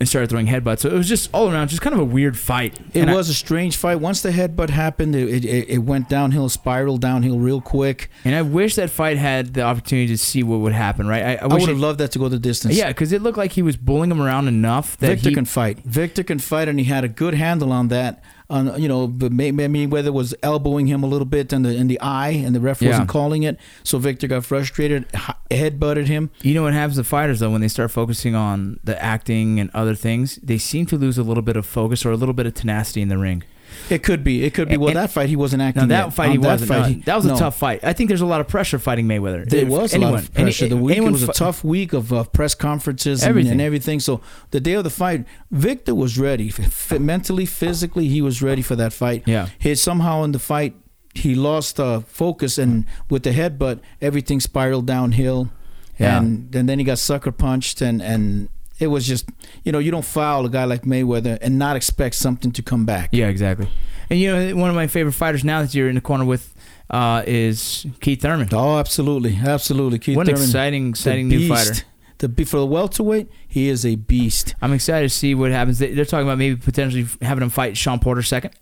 and 0.00 0.08
started 0.08 0.28
throwing 0.28 0.48
headbutts. 0.48 0.80
So 0.80 0.88
it 0.88 0.94
was 0.94 1.08
just 1.08 1.30
all 1.32 1.48
around, 1.50 1.68
just 1.68 1.80
kind 1.82 1.94
of 1.94 2.00
a 2.00 2.04
weird 2.04 2.36
fight. 2.36 2.78
It 2.92 3.02
And 3.02 3.12
was 3.12 3.28
a 3.28 3.34
strange 3.34 3.76
fight. 3.76 3.96
Once 4.00 4.22
the 4.22 4.30
headbutt 4.30 4.70
happened, 4.70 5.14
it, 5.14 5.44
it, 5.44 5.68
it 5.68 5.78
went 5.78 6.08
downhill, 6.08 6.48
spiraled 6.48 7.00
downhill 7.00 7.38
real 7.38 7.60
quick. 7.60 8.10
and 8.24 8.34
I 8.34 8.42
wish 8.42 8.74
that 8.74 8.90
fight 8.90 9.16
had 9.18 9.54
the 9.54 9.62
opportunity 9.62 10.08
to 10.08 10.18
see 10.18 10.42
what 10.42 10.58
would 10.60 10.72
happen. 10.72 11.06
Right? 11.06 11.22
I, 11.22 11.34
I 11.34 11.44
I 11.44 11.46
would 11.46 11.68
have 11.68 11.78
loved 11.78 12.00
that 12.00 12.10
to 12.12 12.18
go 12.18 12.28
the 12.28 12.38
distance. 12.40 12.74
Yeah, 12.76 12.88
because 12.88 13.12
it 13.12 13.22
looked 13.22 13.38
like 13.38 13.52
he 13.52 13.62
was 13.62 13.76
bullying 13.76 14.10
him 14.10 14.20
around 14.20 14.48
enough 14.48 14.96
that 14.98 15.06
Victor 15.08 15.28
he 15.28 15.34
can 15.36 15.44
fight. 15.44 15.78
Victor 15.84 16.24
can 16.24 16.40
fight, 16.40 16.66
and 16.68 16.78
he 16.80 16.86
had 16.86 17.04
a 17.04 17.08
good 17.08 17.34
handle 17.34 17.70
on 17.70 17.88
that. 17.88 18.22
On 18.50 18.78
you 18.80 18.88
know, 18.88 19.06
but 19.06 19.32
may, 19.32 19.50
whether 19.86 20.08
it 20.08 20.12
was 20.14 20.34
elbowing 20.42 20.86
him 20.86 21.02
a 21.02 21.06
little 21.06 21.24
bit 21.24 21.50
in 21.52 21.62
the 21.62 21.74
in 21.74 21.88
the 21.88 21.98
eye, 22.02 22.28
and 22.44 22.54
the 22.54 22.60
ref 22.60 22.82
Yeah. 22.82 22.90
wasn't 22.90 23.08
calling 23.08 23.42
it, 23.42 23.58
so 23.82 23.96
Victor 23.98 24.26
got 24.26 24.44
frustrated, 24.44 25.06
h- 25.14 25.30
headbutted 25.50 26.08
him. 26.08 26.28
You 26.42 26.52
know 26.52 26.62
what 26.62 26.74
happens 26.74 26.96
to 26.98 27.04
fighters 27.04 27.40
though 27.40 27.50
when 27.50 27.62
they 27.62 27.68
start 27.68 27.90
focusing 27.90 28.34
on 28.34 28.80
the 28.84 29.02
acting 29.02 29.58
and 29.60 29.70
other 29.72 29.94
things, 29.94 30.38
they 30.42 30.58
seem 30.58 30.84
to 30.86 30.98
lose 30.98 31.16
a 31.16 31.22
little 31.22 31.42
bit 31.42 31.56
of 31.56 31.64
focus 31.64 32.04
or 32.04 32.10
a 32.10 32.16
little 32.16 32.34
bit 32.34 32.44
of 32.46 32.52
tenacity 32.52 33.00
in 33.00 33.08
the 33.08 33.16
ring. 33.18 33.42
It 33.90 34.02
could 34.02 34.24
be. 34.24 34.44
It 34.44 34.54
could 34.54 34.68
be. 34.68 34.76
Well, 34.76 34.88
and- 34.88 34.96
that 34.96 35.10
fight 35.10 35.28
he 35.28 35.36
wasn't 35.36 35.62
acting. 35.62 35.88
that 35.88 36.04
yet. 36.06 36.14
fight 36.14 36.30
he 36.32 36.38
wasn't. 36.38 36.68
fight, 36.68 36.78
no, 36.80 36.84
he- 36.88 36.94
that 37.02 37.16
was 37.16 37.26
a 37.26 37.36
tough 37.36 37.56
fight. 37.58 37.80
I 37.84 37.92
think 37.92 38.08
there's 38.08 38.20
a 38.20 38.26
lot 38.26 38.40
of 38.40 38.48
pressure 38.48 38.78
fighting 38.78 39.06
Mayweather. 39.06 39.48
There 39.48 39.62
If 39.62 39.68
was 39.68 39.94
a 39.94 39.98
lot 39.98 40.14
of 40.14 40.32
pressure. 40.32 40.64
any- 40.64 40.70
the 40.70 40.76
week 40.76 40.96
it 40.98 41.00
was 41.02 41.22
a 41.28 41.32
tough 41.32 41.62
week 41.64 41.92
of 41.92 42.12
uh, 42.12 42.24
press 42.24 42.54
conferences 42.54 43.22
and 43.22 43.30
Everything. 43.30 43.52
and 43.52 43.60
everything. 43.60 44.00
So 44.00 44.20
the 44.50 44.60
day 44.60 44.72
of 44.74 44.84
the 44.84 44.90
fight, 44.90 45.24
Victor 45.50 45.94
was 45.94 46.18
ready, 46.18 46.52
mentally, 46.98 47.46
physically, 47.46 48.08
he 48.08 48.20
was 48.22 48.42
ready 48.42 48.62
for 48.62 48.76
that 48.76 48.92
fight. 48.92 49.22
Yeah. 49.26 49.48
He 49.58 49.74
somehow 49.74 50.22
in 50.24 50.32
the 50.32 50.38
fight 50.38 50.74
he 51.14 51.34
lost 51.34 51.78
uh, 51.78 52.00
focus 52.00 52.58
and 52.58 52.86
with 53.08 53.22
the 53.22 53.30
headbutt, 53.30 53.80
everything 54.02 54.40
spiraled 54.40 54.86
downhill, 54.86 55.50
Yeah. 55.98 56.18
and 56.18 56.54
and 56.54 56.68
then 56.68 56.78
he 56.78 56.84
got 56.84 56.98
sucker 56.98 57.32
punched 57.32 57.80
and 57.80 58.00
and. 58.02 58.48
It 58.78 58.88
was 58.88 59.06
just, 59.06 59.28
you 59.62 59.72
know, 59.72 59.78
you 59.78 59.90
don't 59.90 60.04
foul 60.04 60.46
a 60.46 60.48
guy 60.48 60.64
like 60.64 60.82
Mayweather 60.82 61.38
and 61.40 61.58
not 61.58 61.76
expect 61.76 62.16
something 62.16 62.50
to 62.52 62.62
come 62.62 62.84
back. 62.84 63.10
Yeah, 63.12 63.28
exactly. 63.28 63.68
And 64.10 64.18
you 64.18 64.32
know, 64.32 64.56
one 64.56 64.68
of 64.68 64.76
my 64.76 64.86
favorite 64.86 65.12
fighters 65.12 65.44
now 65.44 65.62
that 65.62 65.74
you're 65.74 65.88
in 65.88 65.94
the 65.94 66.00
corner 66.00 66.24
with 66.24 66.54
uh, 66.90 67.22
is 67.26 67.86
Keith 68.00 68.20
Thurman. 68.22 68.48
Oh, 68.52 68.78
absolutely, 68.78 69.38
absolutely. 69.42 69.98
Keith 69.98 70.16
What 70.16 70.28
an 70.28 70.34
Thurman, 70.34 70.48
exciting, 70.48 70.88
exciting 70.90 71.28
new 71.28 71.48
fighter. 71.48 71.74
The 72.18 72.28
for 72.44 72.58
the 72.58 72.66
welterweight, 72.66 73.28
he 73.48 73.68
is 73.68 73.84
a 73.84 73.96
beast. 73.96 74.54
I'm 74.62 74.72
excited 74.72 75.08
to 75.10 75.14
see 75.14 75.34
what 75.34 75.50
happens. 75.50 75.80
They- 75.80 75.92
They're 75.94 76.04
talking 76.04 76.26
about 76.26 76.38
maybe 76.38 76.54
potentially 76.56 77.06
having 77.20 77.42
him 77.42 77.50
fight 77.50 77.76
Sean 77.76 77.98
Porter 77.98 78.22
second. 78.22 78.52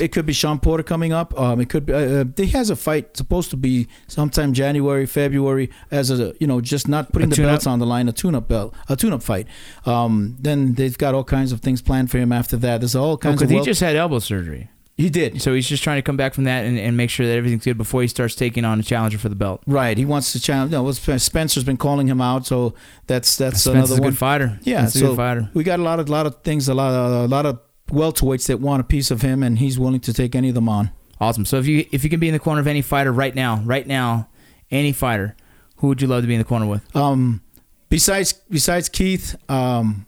It 0.00 0.10
could 0.12 0.24
be 0.24 0.32
Sean 0.32 0.58
Porter 0.58 0.82
coming 0.82 1.12
up. 1.12 1.38
Um, 1.38 1.60
it 1.60 1.68
could 1.68 1.84
be. 1.86 1.92
Uh, 1.92 1.98
uh, 1.98 2.24
he 2.36 2.46
has 2.48 2.70
a 2.70 2.76
fight 2.76 3.14
supposed 3.16 3.50
to 3.50 3.56
be 3.58 3.88
sometime 4.06 4.52
January, 4.54 5.04
February, 5.06 5.70
as 5.90 6.10
a 6.10 6.34
you 6.40 6.46
know 6.46 6.60
just 6.62 6.88
not 6.88 7.12
putting 7.12 7.28
the 7.28 7.36
belts 7.50 7.66
on 7.66 7.78
the 7.78 7.86
line. 7.86 8.08
A 8.08 8.12
tune-up 8.12 8.48
belt, 8.48 8.74
a 8.88 8.96
tune-up 8.96 9.22
fight. 9.22 9.46
Um, 9.84 10.36
then 10.40 10.74
they've 10.74 10.96
got 10.96 11.14
all 11.14 11.24
kinds 11.24 11.52
of 11.52 11.60
things 11.60 11.82
planned 11.82 12.10
for 12.10 12.18
him 12.18 12.32
after 12.32 12.56
that. 12.58 12.80
There's 12.80 12.96
all 12.96 13.16
kinds 13.18 13.42
of. 13.42 13.48
because 13.48 13.60
of. 13.60 13.64
he 13.66 13.70
just 13.70 13.80
had 13.80 13.96
elbow 13.96 14.18
surgery, 14.18 14.70
he 14.96 15.10
did 15.10 15.42
so 15.42 15.52
he's 15.54 15.68
just 15.68 15.82
trying 15.82 15.98
to 15.98 16.02
come 16.02 16.16
back 16.16 16.34
from 16.34 16.44
that 16.44 16.64
and, 16.64 16.78
and 16.78 16.96
make 16.96 17.10
sure 17.10 17.26
that 17.26 17.32
everything's 17.36 17.64
good 17.64 17.76
before 17.76 18.02
he 18.02 18.08
starts 18.08 18.34
taking 18.34 18.64
on 18.64 18.78
a 18.78 18.82
challenger 18.82 19.18
for 19.18 19.28
the 19.28 19.34
belt. 19.34 19.62
right. 19.66 19.98
He 19.98 20.04
wants 20.04 20.32
to 20.32 20.40
challenge. 20.40 20.70
No, 20.72 20.90
Spencer's 20.92 21.64
been 21.64 21.76
calling 21.76 22.06
him 22.06 22.20
out, 22.20 22.46
so 22.46 22.74
that's 23.06 23.36
that's 23.36 23.62
Spence 23.62 23.76
another 23.90 23.94
a 23.94 24.00
one. 24.02 24.10
good 24.10 24.18
fighter. 24.18 24.58
Yeah, 24.62 24.84
a 24.84 24.88
so 24.88 25.08
good 25.08 25.16
fighter. 25.16 25.50
we 25.54 25.64
got 25.64 25.80
a 25.80 25.82
lot 25.82 25.98
of 26.00 26.08
lot 26.08 26.26
of 26.26 26.42
things, 26.42 26.68
a 26.68 26.74
lot 26.74 26.92
of 26.92 27.24
a 27.24 27.26
lot 27.28 27.44
of 27.46 27.60
welterweights 27.90 28.46
that 28.46 28.60
want 28.60 28.80
a 28.80 28.84
piece 28.84 29.10
of 29.10 29.22
him, 29.22 29.42
and 29.42 29.58
he's 29.58 29.78
willing 29.78 30.00
to 30.00 30.12
take 30.12 30.34
any 30.34 30.48
of 30.48 30.54
them 30.54 30.68
on. 30.68 30.90
Awesome. 31.20 31.44
So 31.44 31.58
if 31.58 31.66
you 31.66 31.86
if 31.92 32.04
you 32.04 32.10
can 32.10 32.20
be 32.20 32.28
in 32.28 32.32
the 32.34 32.38
corner 32.40 32.60
of 32.60 32.66
any 32.66 32.82
fighter 32.82 33.12
right 33.12 33.34
now, 33.34 33.62
right 33.64 33.86
now, 33.86 34.28
any 34.70 34.92
fighter, 34.92 35.36
who 35.78 35.88
would 35.88 36.00
you 36.02 36.08
love 36.08 36.22
to 36.22 36.26
be 36.28 36.34
in 36.34 36.38
the 36.40 36.44
corner 36.44 36.66
with? 36.66 36.94
Um, 36.96 37.42
besides 37.88 38.32
besides 38.48 38.88
Keith, 38.88 39.34
um, 39.48 40.06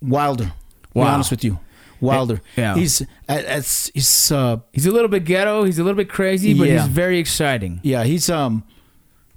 Wilder. 0.00 0.44
To 0.44 0.52
Be 0.94 1.00
honest 1.00 1.30
with 1.32 1.42
you, 1.42 1.58
Wilder. 2.04 2.40
Yeah. 2.56 2.74
He's 2.76 3.02
uh, 3.02 3.06
it's 3.28 3.90
he's 3.94 4.30
uh 4.32 4.58
He's 4.72 4.86
a 4.86 4.90
little 4.90 5.08
bit 5.08 5.24
ghetto. 5.24 5.64
He's 5.64 5.78
a 5.78 5.82
little 5.84 5.96
bit 5.96 6.08
crazy, 6.08 6.54
but 6.54 6.68
Yeah. 6.68 6.82
he's 6.82 6.88
very 6.88 7.18
exciting. 7.18 7.80
yeah 7.82 8.04
he's 8.04 8.28
um 8.30 8.64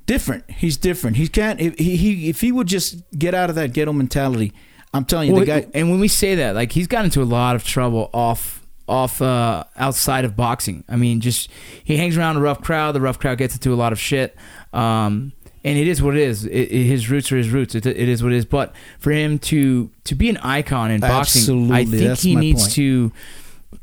different. 0.06 0.50
He's 0.50 0.78
different. 0.78 1.18
He 1.18 1.28
can't 1.28 1.60
if 1.60 1.78
he, 1.78 1.96
he 1.98 2.30
if 2.30 2.42
he 2.42 2.52
would 2.52 2.68
just 2.68 2.98
get 3.18 3.34
out 3.34 3.50
of 3.50 3.56
that 3.56 3.74
ghetto 3.74 3.94
mentality. 3.94 4.54
I'm 4.94 5.06
telling 5.06 5.28
you, 5.28 5.34
Well, 5.34 5.42
the 5.46 5.62
guy. 5.62 5.68
and 5.74 5.92
when 5.92 6.00
we 6.00 6.08
say 6.08 6.36
that, 6.36 6.56
like 6.56 6.72
he's 6.72 6.88
got 6.88 7.04
into 7.06 7.22
a 7.22 7.26
lot 7.26 7.56
of 7.56 7.64
trouble 7.64 8.10
off 8.14 8.66
off 8.88 9.22
uh, 9.22 9.66
outside 9.76 10.24
of 10.24 10.38
boxing. 10.38 10.86
I 10.88 10.96
mean, 10.96 11.20
just 11.20 11.50
he 11.84 11.98
hangs 11.98 12.16
around 12.18 12.38
a 12.38 12.40
rough 12.40 12.62
crowd. 12.62 12.94
The 12.96 13.02
rough 13.02 13.20
crowd 13.20 13.38
gets 13.38 13.54
into 13.54 13.74
a 13.74 13.76
lot 13.76 13.92
of 13.92 14.00
shit. 14.00 14.36
Um, 14.72 15.34
and 15.64 15.78
it 15.78 15.88
is 15.88 16.02
what 16.02 16.16
it 16.16 16.22
is. 16.22 16.46
It, 16.46 16.52
it- 16.72 16.84
his 16.86 17.10
roots 17.10 17.32
are 17.32 17.38
his 17.38 17.50
roots. 17.50 17.76
It, 17.76 17.86
it 17.86 17.98
is 18.10 18.24
what 18.24 18.32
it 18.32 18.38
is. 18.38 18.46
But 18.46 18.74
for 19.00 19.12
him 19.12 19.40
to 19.40 19.90
to 20.06 20.16
be 20.16 20.30
an 20.30 20.38
icon 20.38 20.92
in 20.92 21.02
boxing, 21.02 21.72
I 21.72 21.86
think 21.86 22.04
that's 22.04 22.22
he 22.24 22.36
needs 22.36 22.62
point. 22.64 22.74
to 22.74 23.12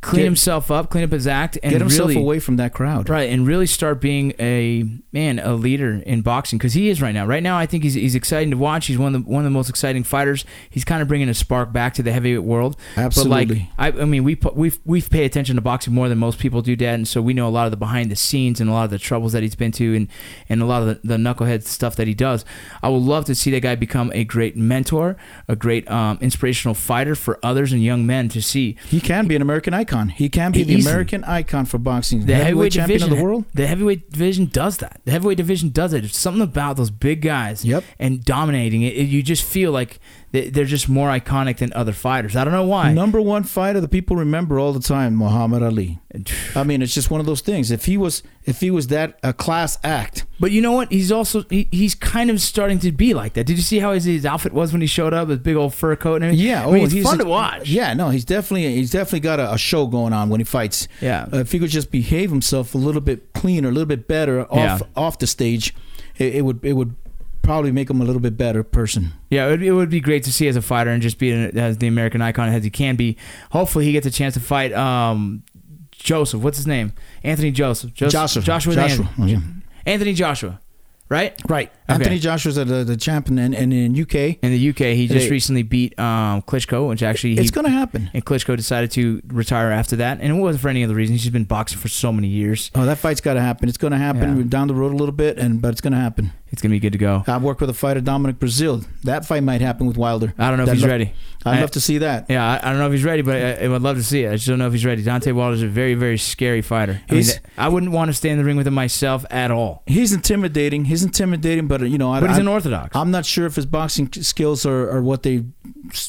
clean 0.00 0.20
Get- 0.20 0.24
himself 0.24 0.70
up, 0.70 0.90
clean 0.90 1.04
up 1.04 1.10
his 1.10 1.26
act, 1.26 1.58
and 1.62 1.72
Get 1.72 1.80
himself 1.80 2.08
really, 2.08 2.20
away 2.20 2.38
from 2.38 2.56
that 2.56 2.72
crowd. 2.72 3.08
Right, 3.08 3.30
and 3.30 3.46
really 3.46 3.66
start 3.66 4.00
being 4.00 4.32
a 4.38 4.84
man, 5.12 5.38
a 5.38 5.54
leader 5.54 6.02
in 6.06 6.22
boxing 6.22 6.58
because 6.58 6.72
he 6.72 6.88
is 6.88 7.02
right 7.02 7.12
now. 7.12 7.26
Right 7.26 7.42
now, 7.42 7.58
I 7.58 7.66
think 7.66 7.82
he's 7.82 7.94
he's 7.94 8.14
exciting 8.14 8.50
to 8.50 8.56
watch. 8.56 8.86
He's 8.86 8.98
one 8.98 9.14
of 9.14 9.24
the 9.24 9.30
one 9.30 9.40
of 9.40 9.44
the 9.44 9.50
most 9.50 9.68
exciting 9.68 10.02
fighters. 10.04 10.44
He's 10.70 10.84
kind 10.84 11.02
of 11.02 11.08
bringing 11.08 11.28
a 11.28 11.34
spark 11.34 11.72
back 11.72 11.94
to 11.94 12.02
the 12.02 12.12
heavyweight 12.12 12.44
world. 12.44 12.76
Absolutely. 12.96 13.44
But 13.46 13.56
like, 13.78 13.94
I, 13.96 14.02
I 14.02 14.04
mean, 14.04 14.24
we 14.24 14.38
we 14.54 14.72
we 14.84 15.02
pay 15.02 15.24
attention 15.24 15.56
to 15.56 15.62
boxing 15.62 15.92
more 15.92 16.08
than 16.08 16.18
most 16.18 16.38
people 16.38 16.62
do, 16.62 16.76
Dad, 16.76 16.94
and 16.94 17.08
so 17.08 17.20
we 17.20 17.34
know 17.34 17.46
a 17.46 17.50
lot 17.50 17.66
of 17.66 17.70
the 17.70 17.76
behind 17.76 18.10
the 18.10 18.16
scenes 18.16 18.60
and 18.60 18.70
a 18.70 18.72
lot 18.72 18.84
of 18.84 18.90
the 18.90 18.98
troubles 18.98 19.32
that 19.32 19.42
he's 19.42 19.54
been 19.54 19.72
to, 19.72 19.94
and 19.94 20.08
and 20.48 20.62
a 20.62 20.66
lot 20.66 20.82
of 20.82 20.88
the, 20.88 21.08
the 21.08 21.16
knucklehead 21.16 21.62
stuff 21.62 21.96
that 21.96 22.06
he 22.06 22.14
does. 22.14 22.44
I 22.82 22.88
would 22.88 23.02
love 23.02 23.26
to 23.26 23.34
see 23.34 23.50
that 23.50 23.60
guy 23.60 23.74
become 23.74 24.10
a 24.14 24.24
great 24.24 24.56
mentor, 24.56 25.16
a 25.46 25.56
great 25.56 25.88
um, 25.90 26.18
inspirational 26.20 26.74
fighter 26.74 27.14
for 27.14 27.38
others 27.42 27.72
and 27.72 27.82
young 27.82 28.06
men 28.06 28.28
to 28.30 28.40
see. 28.40 28.76
He 28.88 29.00
can 29.00 29.26
be 29.26 29.36
an 29.36 29.42
American 29.42 29.73
icon. 29.74 30.08
He 30.08 30.28
can 30.30 30.52
be 30.52 30.62
the 30.62 30.76
American 30.80 31.22
icon 31.24 31.66
for 31.66 31.76
boxing. 31.78 32.24
The 32.26 32.34
heavyweight 32.36 32.72
champion 32.72 32.98
division 33.00 33.12
of 33.12 33.18
the 33.18 33.24
world. 33.24 33.44
The 33.52 33.66
heavyweight 33.66 34.10
division 34.10 34.46
does 34.46 34.78
that. 34.78 35.00
The 35.04 35.10
heavyweight 35.10 35.36
division 35.36 35.68
does 35.70 35.92
it. 35.92 36.04
It's 36.04 36.18
something 36.18 36.42
about 36.42 36.76
those 36.78 36.90
big 36.90 37.20
guys 37.20 37.64
Yep. 37.64 37.84
and 37.98 38.24
dominating 38.24 38.80
it. 38.82 38.94
it- 38.94 39.08
You 39.08 39.22
just 39.22 39.42
feel 39.44 39.70
like 39.72 39.98
they're 40.34 40.64
just 40.64 40.88
more 40.88 41.08
iconic 41.10 41.58
than 41.58 41.72
other 41.74 41.92
fighters. 41.92 42.34
I 42.34 42.42
don't 42.42 42.52
know 42.52 42.64
why. 42.66 42.92
Number 42.92 43.20
one 43.20 43.44
fighter 43.44 43.80
that 43.80 43.90
people 43.92 44.16
remember 44.16 44.58
all 44.58 44.72
the 44.72 44.80
time, 44.80 45.14
Muhammad 45.14 45.62
Ali. 45.62 46.00
I 46.56 46.64
mean, 46.64 46.82
it's 46.82 46.92
just 46.92 47.08
one 47.08 47.20
of 47.20 47.26
those 47.26 47.40
things. 47.40 47.70
If 47.70 47.84
he 47.84 47.96
was, 47.96 48.22
if 48.44 48.58
he 48.60 48.70
was 48.70 48.88
that 48.88 49.16
a 49.22 49.32
class 49.32 49.78
act, 49.84 50.24
But 50.40 50.50
you 50.50 50.60
know 50.60 50.72
what? 50.72 50.90
He's 50.90 51.12
also 51.12 51.44
he, 51.50 51.68
he's 51.70 51.94
kind 51.94 52.30
of 52.30 52.40
starting 52.40 52.80
to 52.80 52.90
be 52.90 53.14
like 53.14 53.34
that. 53.34 53.44
Did 53.44 53.56
you 53.56 53.62
see 53.62 53.78
how 53.78 53.92
his, 53.92 54.04
his 54.04 54.26
outfit 54.26 54.52
was 54.52 54.72
when 54.72 54.80
he 54.80 54.88
showed 54.88 55.14
up? 55.14 55.28
His 55.28 55.38
big 55.38 55.54
old 55.56 55.72
fur 55.72 55.94
coat 55.94 56.16
and 56.16 56.24
everything. 56.24 56.46
yeah, 56.46 56.66
I 56.66 56.70
mean, 56.72 56.80
oh, 56.82 56.84
it's 56.84 56.92
he's 56.92 57.04
fun 57.04 57.20
a- 57.20 57.24
to 57.24 57.30
watch. 57.30 57.68
Yeah, 57.68 57.94
no, 57.94 58.10
he's 58.10 58.24
definitely 58.24 58.74
he's 58.74 58.90
definitely 58.90 59.20
got 59.20 59.38
a, 59.38 59.52
a 59.52 59.58
show 59.58 59.86
going 59.86 60.12
on 60.12 60.30
when 60.30 60.40
he 60.40 60.44
fights. 60.44 60.88
Yeah. 61.00 61.28
Uh, 61.32 61.38
if 61.38 61.52
he 61.52 61.58
could 61.60 61.70
just 61.70 61.90
behave 61.92 62.30
himself 62.30 62.74
a 62.74 62.78
little 62.78 63.00
bit 63.00 63.32
cleaner, 63.34 63.68
a 63.68 63.72
little 63.72 63.86
bit 63.86 64.08
better 64.08 64.42
off 64.52 64.80
Yeah. 64.80 64.86
off 64.96 65.18
the 65.20 65.26
stage, 65.28 65.74
it, 66.18 66.34
it 66.36 66.44
would 66.44 66.64
it 66.64 66.72
would 66.72 66.96
probably 67.44 67.70
make 67.70 67.88
him 67.88 68.00
a 68.00 68.04
little 68.04 68.20
bit 68.20 68.36
better 68.36 68.62
person. 68.64 69.12
Yeah, 69.30 69.46
it 69.46 69.50
would, 69.50 69.62
it 69.62 69.72
would 69.72 69.90
be 69.90 70.00
great 70.00 70.24
to 70.24 70.32
see 70.32 70.48
as 70.48 70.56
a 70.56 70.62
fighter 70.62 70.90
and 70.90 71.02
just 71.02 71.18
be 71.18 71.30
as 71.32 71.78
the 71.78 71.86
American 71.86 72.20
icon 72.22 72.48
as 72.48 72.64
he 72.64 72.70
can 72.70 72.96
be. 72.96 73.16
Hopefully, 73.52 73.84
he 73.84 73.92
gets 73.92 74.06
a 74.06 74.10
chance 74.10 74.34
to 74.34 74.40
fight 74.40 74.72
um, 74.72 75.44
Joseph. 75.92 76.40
What's 76.42 76.56
his 76.56 76.66
name? 76.66 76.92
Anthony 77.22 77.50
Joseph. 77.52 77.94
Joseph 77.94 78.44
Joshua, 78.44 78.74
Joshua. 78.74 78.74
Joshua, 78.74 79.26
yeah. 79.26 79.38
Anthony 79.86 80.14
Joshua. 80.14 80.60
Right. 81.08 81.40
Right. 81.48 81.70
Okay. 81.86 81.94
Anthony 81.96 82.18
Joshua's 82.18 82.56
the, 82.56 82.64
the 82.64 82.96
champion 82.96 83.38
in, 83.38 83.52
in, 83.52 83.70
in 83.72 84.00
UK. 84.02 84.38
In 84.42 84.52
the 84.52 84.68
UK, 84.70 84.96
he 84.96 85.06
just 85.06 85.26
Hey. 85.26 85.30
recently 85.30 85.62
beat 85.62 85.98
um, 85.98 86.40
Klitschko, 86.42 86.88
which 86.88 87.02
actually 87.02 87.34
he, 87.34 87.40
It's 87.42 87.50
going 87.50 87.66
to 87.66 87.70
happen. 87.70 88.10
and 88.14 88.24
Klitschko 88.24 88.56
decided 88.56 88.90
to 88.92 89.20
retire 89.26 89.70
after 89.70 89.96
that, 89.96 90.18
and 90.22 90.34
it 90.34 90.40
wasn't 90.40 90.62
for 90.62 90.68
any 90.70 90.82
other 90.82 90.94
reason. 90.94 91.14
He's 91.16 91.28
been 91.28 91.44
boxing 91.44 91.78
for 91.78 91.88
so 91.88 92.10
many 92.10 92.28
years. 92.28 92.70
Oh, 92.74 92.86
that 92.86 92.96
fight's 92.98 93.20
got 93.20 93.34
to 93.34 93.40
happen. 93.42 93.68
It's 93.68 93.76
going 93.78 93.90
to 93.92 93.98
happen 93.98 94.36
Yeah. 94.38 94.44
down 94.48 94.68
the 94.68 94.74
road 94.74 94.92
a 94.92 94.96
little 94.96 95.12
bit, 95.14 95.36
and 95.38 95.60
but 95.60 95.72
it's 95.72 95.82
going 95.82 95.92
to 95.92 95.98
happen. 95.98 96.32
It's 96.52 96.62
gonna 96.62 96.70
be 96.70 96.78
good 96.78 96.92
to 96.92 96.98
go. 96.98 97.24
I've 97.26 97.42
worked 97.42 97.60
with 97.60 97.68
a 97.70 97.74
fighter, 97.74 98.00
Dominic 98.00 98.38
Breazeale. 98.38 98.86
That 99.02 99.26
fight 99.26 99.42
might 99.42 99.60
happen 99.60 99.88
with 99.88 99.96
Wilder. 99.96 100.32
I 100.38 100.50
don't 100.50 100.58
know 100.58 100.62
if 100.62 100.70
he's 100.72 100.82
love- 100.82 100.90
ready. 100.92 101.12
I'd 101.44 101.58
I- 101.58 101.60
love 101.60 101.72
to 101.72 101.80
see 101.80 101.98
that. 101.98 102.26
Yeah, 102.28 102.46
I, 102.48 102.58
I 102.68 102.70
don't 102.70 102.78
know 102.78 102.86
if 102.86 102.92
he's 102.92 103.02
ready, 103.02 103.22
but 103.22 103.34
I, 103.34 103.64
I 103.64 103.68
would 103.68 103.82
love 103.82 103.96
to 103.96 104.04
see 104.04 104.22
it. 104.22 104.28
I 104.30 104.34
just 104.36 104.46
don't 104.46 104.60
know 104.60 104.68
if 104.68 104.72
he's 104.72 104.84
ready. 104.86 105.02
Deontay 105.02 105.32
Wilder's 105.34 105.62
a 105.62 105.66
very, 105.66 105.94
very 105.94 106.16
scary 106.16 106.62
fighter. 106.62 107.00
I, 107.10 107.14
mean, 107.14 107.24
I 107.58 107.66
wouldn't 107.68 107.90
want 107.90 108.10
to 108.10 108.12
stay 108.12 108.28
in 108.30 108.38
the 108.38 108.44
ring 108.44 108.56
with 108.56 108.68
him 108.68 108.74
myself 108.74 109.24
at 109.32 109.50
all. 109.50 109.82
He's 109.86 110.12
intimidating. 110.12 110.84
He's 110.84 111.02
intimidating, 111.02 111.66
but 111.66 111.73
uh, 111.82 111.84
you 111.86 111.98
know, 111.98 112.12
I, 112.12 112.20
but 112.20 112.30
he's 112.30 112.38
an 112.38 112.48
orthodox. 112.48 112.96
I'm 112.96 113.10
not 113.10 113.24
sure 113.24 113.46
if 113.46 113.56
his 113.56 113.66
boxing 113.66 114.12
skills 114.12 114.64
are, 114.66 114.90
are 114.90 115.02
what 115.02 115.22
they, 115.22 115.44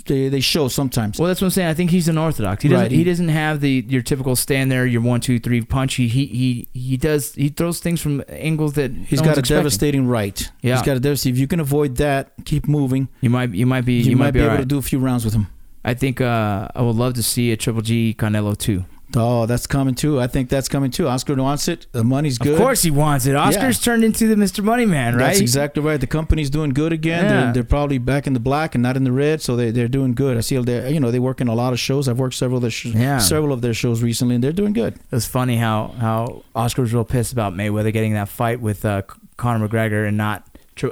they 0.06 0.30
they 0.30 0.40
show 0.40 0.68
sometimes. 0.68 1.20
Well, 1.20 1.28
that's 1.28 1.42
what 1.42 1.48
I'm 1.48 1.52
saying. 1.52 1.68
I 1.70 1.74
think 1.74 1.92
he's 1.92 2.08
unorthodox. 2.08 2.64
He 2.64 2.70
doesn't. 2.70 2.84
Right. 2.86 2.92
He 2.92 3.04
doesn't 3.04 3.30
have 3.30 3.62
the 3.62 3.86
your 3.88 4.02
typical 4.02 4.36
stand 4.36 4.72
there, 4.72 4.86
your 4.86 5.02
one, 5.02 5.22
two, 5.22 5.40
three 5.40 5.62
punch. 5.62 5.96
He 5.96 6.08
he 6.08 6.26
he, 6.26 6.68
he 6.74 6.98
does. 6.98 7.34
He 7.36 7.50
throws 7.50 7.80
things 7.80 8.02
from 8.02 8.24
angles 8.30 8.74
that 8.74 8.92
He's 8.92 9.22
no 9.22 9.26
got 9.26 9.38
a 9.38 9.40
expecting. 9.40 9.58
devastating 9.58 10.08
right. 10.08 10.52
Yeah. 10.62 10.76
He's 10.76 10.86
got 10.86 10.98
a 10.98 11.00
devastating. 11.00 11.36
If 11.36 11.40
you 11.40 11.48
can 11.48 11.60
avoid 11.60 11.98
that, 11.98 12.34
keep 12.46 12.68
moving. 12.68 13.10
You 13.22 13.30
might 13.30 13.54
you 13.54 13.66
might 13.66 13.86
be 13.86 13.94
You, 13.96 14.12
you, 14.12 14.16
might 14.18 14.32
be 14.32 14.40
able 14.40 14.52
all 14.52 14.58
to 14.58 14.66
do 14.66 14.78
a 14.78 14.82
few 14.82 15.00
rounds 15.00 15.26
with 15.26 15.34
him. 15.34 15.48
I 15.84 15.94
think 15.94 16.20
uh, 16.20 16.68
I 16.74 16.82
would 16.82 16.96
love 16.96 17.14
to 17.14 17.24
see 17.24 17.52
a 17.52 17.58
Triple 17.58 17.82
G 17.82 18.16
Canelo 18.18 18.58
too. 18.58 18.86
Oh, 19.16 19.46
that's 19.46 19.66
coming 19.68 19.96
too. 19.96 20.20
I 20.20 20.28
think 20.28 20.50
that's 20.50 20.68
coming 20.68 20.92
too. 20.92 21.08
Oscar 21.08 21.36
wants 21.36 21.68
it. 21.68 21.88
The 21.92 22.04
money's 22.04 22.38
good. 22.38 22.54
Of 22.54 22.58
course 22.60 22.82
he 22.84 22.92
wants 22.92 23.26
it. 23.26 23.36
Oscar's 23.36 23.80
turned 23.80 24.04
into 24.04 24.28
the 24.28 24.36
Mr. 24.36 24.64
Money 24.64 24.86
Man, 24.86 25.16
right? 25.16 25.28
That's 25.28 25.40
exactly 25.40 25.82
right. 25.82 26.00
The 26.00 26.08
company's 26.08 26.50
doing 26.50 26.72
good 26.72 26.92
again. 26.94 27.24
Yeah. 27.26 27.30
They're, 27.46 27.54
they're 27.54 27.64
probably 27.64 27.98
back 27.98 28.28
in 28.28 28.34
the 28.34 28.40
black 28.40 28.76
and 28.76 28.82
not 28.82 28.98
in 28.98 29.04
the 29.04 29.12
red, 29.12 29.42
so 29.42 29.56
they 29.56 29.72
they're 29.72 29.88
doing 29.88 30.14
good. 30.14 30.38
I 30.38 30.42
see 30.42 30.58
they 30.58 30.92
you 30.92 31.00
know 31.00 31.12
they 31.12 31.20
work 31.20 31.42
in 31.42 31.48
a 31.48 31.56
lot 31.56 31.74
of 31.74 31.80
shows. 31.80 32.08
I've 32.08 32.20
worked 32.20 32.36
several 32.36 32.58
of 32.58 32.62
their 32.64 32.72
sh- 32.72 32.88
Yeah. 32.88 33.20
several 33.20 33.54
of 33.54 33.62
their 33.62 33.74
shows 33.74 34.04
recently, 34.04 34.36
and 34.36 34.44
they're 34.44 34.52
doing 34.52 34.74
good. 34.74 34.96
It 34.96 35.02
was 35.12 35.26
funny 35.26 35.58
how 35.58 35.94
how 36.00 36.44
Oscar 36.56 36.82
was 36.82 36.94
real 36.94 37.06
pissed 37.06 37.32
about 37.34 37.54
Mayweather 37.54 37.94
getting 37.94 38.14
that 38.14 38.30
fight 38.30 38.60
with 38.62 38.86
uh, 38.86 39.04
Conor 39.38 39.68
McGregor 39.68 40.08
and 40.08 40.18
not. 40.18 40.46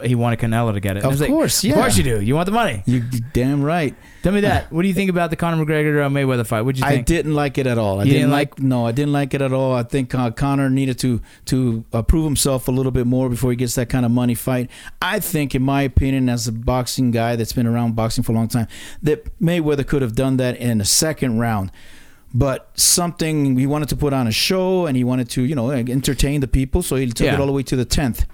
He 0.04 0.16
wanted 0.16 0.40
Canelo 0.40 0.74
to 0.74 0.80
get 0.80 0.96
it. 0.96 1.04
And 1.04 1.12
Of 1.12 1.20
like, 1.20 1.30
course, 1.30 1.62
yeah. 1.62 1.74
Of 1.74 1.80
course 1.80 1.98
you 1.98 2.06
do. 2.06 2.22
You 2.22 2.36
want 2.36 2.46
the 2.46 2.54
money. 2.54 2.84
You 2.86 3.02
damn 3.34 3.62
right. 3.62 3.94
Tell 4.22 4.32
me 4.32 4.40
that. 4.40 4.72
What 4.72 4.84
do 4.84 4.88
you 4.88 4.94
think 4.94 5.10
about 5.10 5.30
the 5.30 5.36
Conor 5.36 5.66
McGregor 5.66 6.06
uh, 6.06 6.08
Mayweather 6.08 6.48
fight? 6.48 6.62
What'd 6.62 6.80
you 6.80 6.88
think? 6.88 7.00
I 7.02 7.04
didn't 7.04 7.34
like 7.36 7.58
it 7.58 7.68
at 7.68 7.78
all. 7.78 8.00
I 8.00 8.06
didn't, 8.06 8.20
didn't 8.20 8.32
like, 8.32 8.60
no, 8.60 8.88
I 8.88 8.94
didn't 8.94 9.12
like 9.12 9.34
it 9.34 9.42
at 9.42 9.52
all. 9.52 9.74
I 9.74 9.84
think 9.84 10.16
uh, 10.16 10.32
Connor 10.32 10.70
needed 10.70 10.98
to 11.00 11.22
to 11.48 11.84
uh, 11.92 12.02
prove 12.02 12.24
himself 12.24 12.70
a 12.70 12.72
little 12.72 12.94
bit 12.94 13.06
more 13.06 13.28
before 13.30 13.50
he 13.52 13.58
gets 13.58 13.76
that 13.76 13.90
kind 13.90 14.06
of 14.06 14.12
money 14.12 14.36
fight. 14.36 14.70
I 15.02 15.20
think, 15.20 15.54
in 15.54 15.64
my 15.64 15.82
opinion, 15.82 16.30
as 16.30 16.48
a 16.48 16.54
boxing 16.54 17.12
guy 17.12 17.36
that's 17.36 17.52
been 17.52 17.68
around 17.68 17.94
boxing 17.98 18.24
for 18.24 18.32
a 18.32 18.36
long 18.36 18.48
time, 18.48 18.68
that 19.02 19.38
Mayweather 19.42 19.86
could 19.86 20.02
have 20.02 20.16
done 20.16 20.38
that 20.38 20.56
in 20.56 20.78
the 20.78 20.86
second 20.86 21.40
round. 21.40 21.72
But 22.34 22.72
something 22.80 23.58
he 23.60 23.68
wanted 23.68 23.90
to 23.90 23.96
put 23.96 24.12
on 24.14 24.26
a 24.28 24.32
show 24.32 24.86
and 24.88 24.98
he 24.98 25.04
wanted 25.04 25.30
to, 25.32 25.44
you 25.44 25.54
know, 25.56 25.70
entertain 25.72 26.40
the 26.42 26.48
people, 26.48 26.82
so 26.82 26.96
he 26.96 27.06
took 27.08 27.26
Yeah. 27.26 27.34
it 27.36 27.40
all 27.40 27.46
the 27.48 27.52
way 27.52 27.64
to 27.64 27.76
the 27.76 27.86
tenth. 27.86 28.26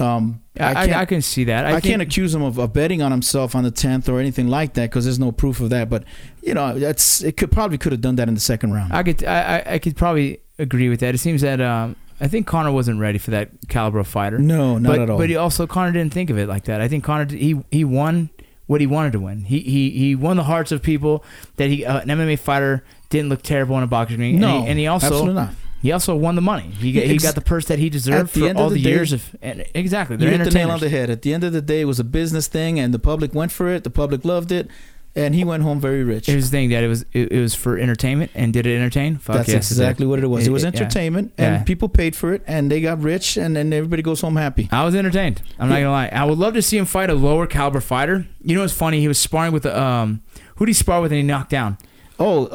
Um, 0.00 0.42
I, 0.58 0.90
I, 0.90 1.00
I 1.00 1.04
can 1.04 1.22
see 1.22 1.44
that. 1.44 1.64
I, 1.64 1.68
I, 1.68 1.72
think- 1.74 1.84
can't 1.84 2.02
accuse 2.02 2.34
him 2.34 2.42
of, 2.42 2.58
of 2.58 2.72
betting 2.72 3.02
on 3.02 3.10
himself 3.10 3.54
on 3.54 3.64
the 3.64 3.70
tenth 3.70 4.08
or 4.08 4.20
anything 4.20 4.48
like 4.48 4.74
that 4.74 4.90
because 4.90 5.04
there's 5.04 5.18
no 5.18 5.32
proof 5.32 5.60
of 5.60 5.70
that. 5.70 5.88
But 5.88 6.04
you 6.42 6.54
know, 6.54 6.78
that's 6.78 7.22
it. 7.22 7.36
Could 7.36 7.52
probably 7.52 7.78
could 7.78 7.92
have 7.92 8.00
done 8.00 8.16
that 8.16 8.28
in 8.28 8.34
the 8.34 8.40
second 8.40 8.72
round. 8.72 8.92
I 8.92 9.02
could 9.02 9.24
I, 9.24 9.62
I- 9.66 9.78
could 9.78 9.96
probably 9.96 10.40
agree 10.58 10.88
with 10.88 11.00
that. 11.00 11.14
It 11.14 11.18
seems 11.18 11.42
that 11.42 11.60
um, 11.60 11.96
I 12.20 12.28
think 12.28 12.46
Connor 12.46 12.72
wasn't 12.72 13.00
ready 13.00 13.18
for 13.18 13.30
that 13.32 13.50
caliber 13.68 14.00
of 14.00 14.08
fighter. 14.08 14.38
no, 14.38 14.78
not 14.78 14.90
but, 14.90 14.98
at 15.00 15.10
all. 15.10 15.18
But 15.18 15.28
he 15.28 15.36
also 15.36 15.66
Connor 15.66 15.92
didn't 15.92 16.12
think 16.12 16.30
of 16.30 16.38
it 16.38 16.48
like 16.48 16.64
that. 16.64 16.80
I 16.80 16.88
think 16.88 17.04
Connor 17.04 17.26
he 17.34 17.60
he 17.70 17.84
won 17.84 18.30
what 18.66 18.80
he 18.80 18.86
wanted 18.86 19.12
to 19.12 19.20
win. 19.20 19.44
He 19.44 19.60
he 19.60 19.90
he 19.90 20.14
won 20.14 20.36
the 20.36 20.44
hearts 20.44 20.72
of 20.72 20.82
people 20.82 21.24
that 21.56 21.70
he 21.70 21.84
uh, 21.84 22.00
an 22.00 22.08
MMA 22.08 22.38
fighter 22.38 22.84
didn't 23.10 23.28
look 23.30 23.42
terrible 23.42 23.76
in 23.78 23.82
a 23.82 23.86
boxing 23.86 24.18
ring. 24.18 24.38
no, 24.38 24.48
and 24.58 24.64
he, 24.64 24.70
and 24.70 24.78
he 24.78 24.86
also 24.86 25.06
absolutely 25.06 25.34
not. 25.34 25.54
He 25.80 25.92
also 25.92 26.16
won 26.16 26.34
the 26.34 26.40
money. 26.42 26.70
He 26.78 26.92
got, 26.92 27.04
he 27.04 27.14
Ex- 27.14 27.22
got 27.22 27.34
the 27.34 27.40
purse 27.40 27.66
that 27.66 27.78
he 27.78 27.88
deserved 27.90 28.34
the 28.34 28.40
for 28.40 28.46
end 28.48 28.58
of 28.58 28.64
all 28.64 28.68
the 28.70 28.76
the, 28.76 28.82
day- 28.82 28.90
years 28.90 29.12
of 29.12 29.34
and 29.42 29.64
exactly. 29.74 30.16
You 30.16 30.28
hit 30.30 30.44
the 30.44 30.50
nail 30.50 30.70
on 30.70 30.80
the 30.80 30.88
head. 30.88 31.10
At 31.10 31.22
the 31.22 31.32
end 31.34 31.44
of 31.44 31.52
the 31.52 31.62
day, 31.62 31.80
it 31.82 31.84
was 31.86 32.00
a 32.00 32.04
business 32.04 32.46
thing, 32.48 32.78
and 32.80 32.92
the 32.92 32.98
public 32.98 33.34
went 33.34 33.52
for 33.52 33.68
it. 33.68 33.84
The 33.84 33.90
public 33.90 34.24
loved 34.24 34.50
it, 34.52 34.68
and 35.16 35.34
he 35.34 35.44
went 35.44 35.62
home 35.62 35.80
very 35.80 36.02
rich. 36.04 36.26
Here's 36.26 36.50
the 36.50 36.56
thing 36.56 36.68
that 36.70 36.82
it 36.84 36.88
was 36.88 37.02
it, 37.12 37.32
it 37.32 37.40
was 37.40 37.54
for 37.54 37.78
entertainment 37.78 38.30
and 38.34 38.52
did 38.52 38.66
it 38.66 38.76
entertain? 38.76 39.16
Fuck 39.18 39.36
That's 39.36 39.48
yes, 39.48 39.70
it 39.70 39.74
exactly 39.74 40.06
what 40.06 40.18
it 40.18 40.26
was. 40.26 40.46
It 40.46 40.50
was 40.50 40.62
Yeah. 40.64 40.68
entertainment, 40.68 41.32
Yeah. 41.38 41.54
and 41.56 41.66
people 41.66 41.88
paid 41.88 42.14
for 42.16 42.32
it, 42.34 42.42
and 42.46 42.70
they 42.70 42.80
got 42.80 43.00
rich, 43.02 43.36
and 43.36 43.54
then 43.56 43.72
everybody 43.72 44.02
goes 44.02 44.20
home 44.20 44.36
happy. 44.36 44.68
I 44.72 44.84
was 44.84 44.94
entertained. 44.94 45.42
I'm 45.58 45.68
not 45.68 45.76
gonna 45.76 45.90
lie. 45.90 46.08
I 46.08 46.24
would 46.24 46.38
love 46.38 46.54
to 46.54 46.62
see 46.62 46.76
him 46.76 46.84
fight 46.86 47.08
a 47.10 47.14
lower 47.14 47.46
caliber 47.46 47.80
fighter. 47.80 48.26
You 48.42 48.54
know 48.56 48.62
what's 48.62 48.72
funny? 48.72 49.00
He 49.00 49.08
was 49.08 49.18
sparring 49.18 49.52
with 49.52 49.62
the 49.62 49.80
um. 49.80 50.22
Who 50.56 50.66
did 50.66 50.70
he 50.70 50.74
spar 50.74 51.00
with 51.00 51.12
and 51.12 51.18
he 51.18 51.22
knocked 51.22 51.50
down? 51.50 51.78
Oh, 52.20 52.46
uh, 52.46 52.48